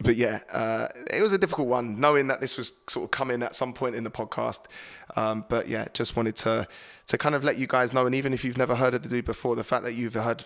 but 0.00 0.16
yeah, 0.16 0.40
uh, 0.52 0.88
it 1.10 1.22
was 1.22 1.32
a 1.32 1.38
difficult 1.38 1.68
one, 1.68 1.98
knowing 1.98 2.28
that 2.28 2.40
this 2.40 2.56
was 2.56 2.72
sort 2.88 3.04
of 3.04 3.10
coming 3.10 3.42
at 3.42 3.54
some 3.54 3.72
point 3.72 3.96
in 3.96 4.04
the 4.04 4.10
podcast. 4.10 4.60
Um, 5.16 5.44
but 5.48 5.68
yeah, 5.68 5.86
just 5.92 6.16
wanted 6.16 6.36
to 6.36 6.68
to 7.08 7.18
kind 7.18 7.34
of 7.34 7.42
let 7.42 7.56
you 7.56 7.66
guys 7.66 7.92
know, 7.92 8.06
and 8.06 8.14
even 8.14 8.32
if 8.32 8.44
you've 8.44 8.58
never 8.58 8.76
heard 8.76 8.94
of 8.94 9.02
the 9.02 9.08
dude 9.08 9.24
before, 9.24 9.56
the 9.56 9.64
fact 9.64 9.82
that 9.84 9.94
you've 9.94 10.14
heard 10.14 10.44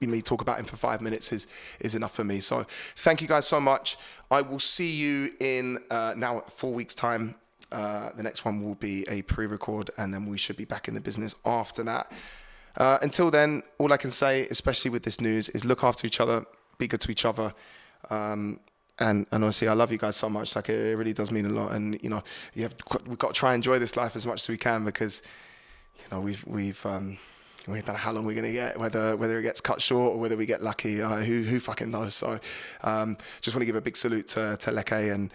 me 0.00 0.20
talk 0.20 0.40
about 0.40 0.58
him 0.58 0.64
for 0.64 0.76
five 0.76 1.00
minutes 1.00 1.32
is 1.32 1.46
is 1.80 1.94
enough 1.94 2.14
for 2.14 2.24
me. 2.24 2.40
So 2.40 2.66
thank 2.96 3.22
you 3.22 3.28
guys 3.28 3.46
so 3.46 3.60
much. 3.60 3.96
I 4.30 4.42
will 4.42 4.58
see 4.58 4.90
you 4.90 5.32
in 5.40 5.78
uh, 5.90 6.14
now 6.16 6.40
four 6.48 6.74
weeks 6.74 6.94
time 6.94 7.36
uh, 7.72 8.10
the 8.16 8.22
next 8.22 8.44
one 8.44 8.62
will 8.62 8.74
be 8.74 9.04
a 9.08 9.22
pre-record, 9.22 9.90
and 9.98 10.12
then 10.12 10.26
we 10.26 10.38
should 10.38 10.56
be 10.56 10.64
back 10.64 10.88
in 10.88 10.94
the 10.94 11.00
business 11.00 11.34
after 11.44 11.82
that. 11.84 12.12
Uh, 12.76 12.98
until 13.02 13.30
then, 13.30 13.62
all 13.78 13.92
I 13.92 13.96
can 13.96 14.10
say, 14.10 14.46
especially 14.48 14.90
with 14.90 15.02
this 15.02 15.20
news, 15.20 15.48
is 15.50 15.64
look 15.64 15.84
after 15.84 16.06
each 16.06 16.20
other, 16.20 16.44
be 16.78 16.86
good 16.86 17.00
to 17.00 17.10
each 17.10 17.24
other. 17.24 17.52
Um, 18.10 18.60
and, 18.98 19.26
and 19.32 19.44
honestly, 19.44 19.68
I 19.68 19.72
love 19.72 19.90
you 19.90 19.98
guys 19.98 20.16
so 20.16 20.28
much. 20.28 20.54
Like 20.54 20.68
it, 20.68 20.96
really 20.96 21.12
does 21.12 21.30
mean 21.30 21.46
a 21.46 21.50
lot. 21.50 21.72
And 21.72 22.02
you 22.02 22.10
know, 22.10 22.22
you 22.54 22.62
have 22.62 22.74
we've 23.06 23.18
got 23.18 23.28
to 23.28 23.34
try 23.34 23.54
and 23.54 23.56
enjoy 23.56 23.78
this 23.78 23.96
life 23.96 24.16
as 24.16 24.26
much 24.26 24.42
as 24.42 24.48
we 24.48 24.56
can 24.56 24.84
because 24.84 25.22
you 25.98 26.04
know 26.10 26.20
we've 26.20 26.44
we've 26.46 26.84
um, 26.86 27.18
we 27.68 27.74
don't 27.80 27.88
know 27.88 27.94
how 27.94 28.12
long 28.12 28.26
we're 28.26 28.34
going 28.34 28.46
to 28.46 28.52
get, 28.52 28.78
whether 28.78 29.16
whether 29.16 29.38
it 29.38 29.42
gets 29.42 29.60
cut 29.60 29.80
short 29.80 30.14
or 30.14 30.20
whether 30.20 30.36
we 30.36 30.46
get 30.46 30.62
lucky. 30.62 31.00
Uh, 31.00 31.16
who 31.16 31.42
who 31.42 31.60
fucking 31.60 31.90
knows? 31.90 32.14
So, 32.14 32.38
um, 32.82 33.16
just 33.40 33.56
want 33.56 33.62
to 33.62 33.66
give 33.66 33.76
a 33.76 33.80
big 33.80 33.96
salute 33.96 34.26
to 34.28 34.56
to 34.58 34.70
Leke 34.70 35.12
and 35.12 35.32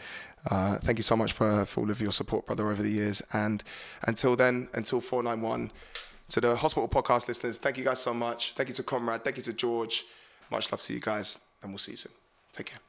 uh, 0.49 0.77
thank 0.79 0.97
you 0.97 1.03
so 1.03 1.15
much 1.15 1.33
for, 1.33 1.65
for 1.65 1.81
all 1.81 1.91
of 1.91 2.01
your 2.01 2.11
support, 2.11 2.45
brother, 2.45 2.69
over 2.69 2.81
the 2.81 2.89
years. 2.89 3.21
And 3.33 3.63
until 4.03 4.35
then, 4.35 4.69
until 4.73 5.01
491, 5.01 5.71
to 6.29 6.41
the 6.41 6.55
Hospital 6.55 6.89
Podcast 6.89 7.27
listeners, 7.27 7.57
thank 7.57 7.77
you 7.77 7.83
guys 7.83 7.99
so 7.99 8.13
much. 8.13 8.53
Thank 8.53 8.69
you 8.69 8.75
to 8.75 8.83
Conrad. 8.83 9.23
Thank 9.23 9.37
you 9.37 9.43
to 9.43 9.53
George. 9.53 10.05
Much 10.51 10.71
love 10.71 10.81
to 10.81 10.93
you 10.93 10.99
guys, 10.99 11.39
and 11.61 11.71
we'll 11.71 11.77
see 11.77 11.91
you 11.91 11.97
soon. 11.97 12.13
Take 12.53 12.67
care. 12.67 12.86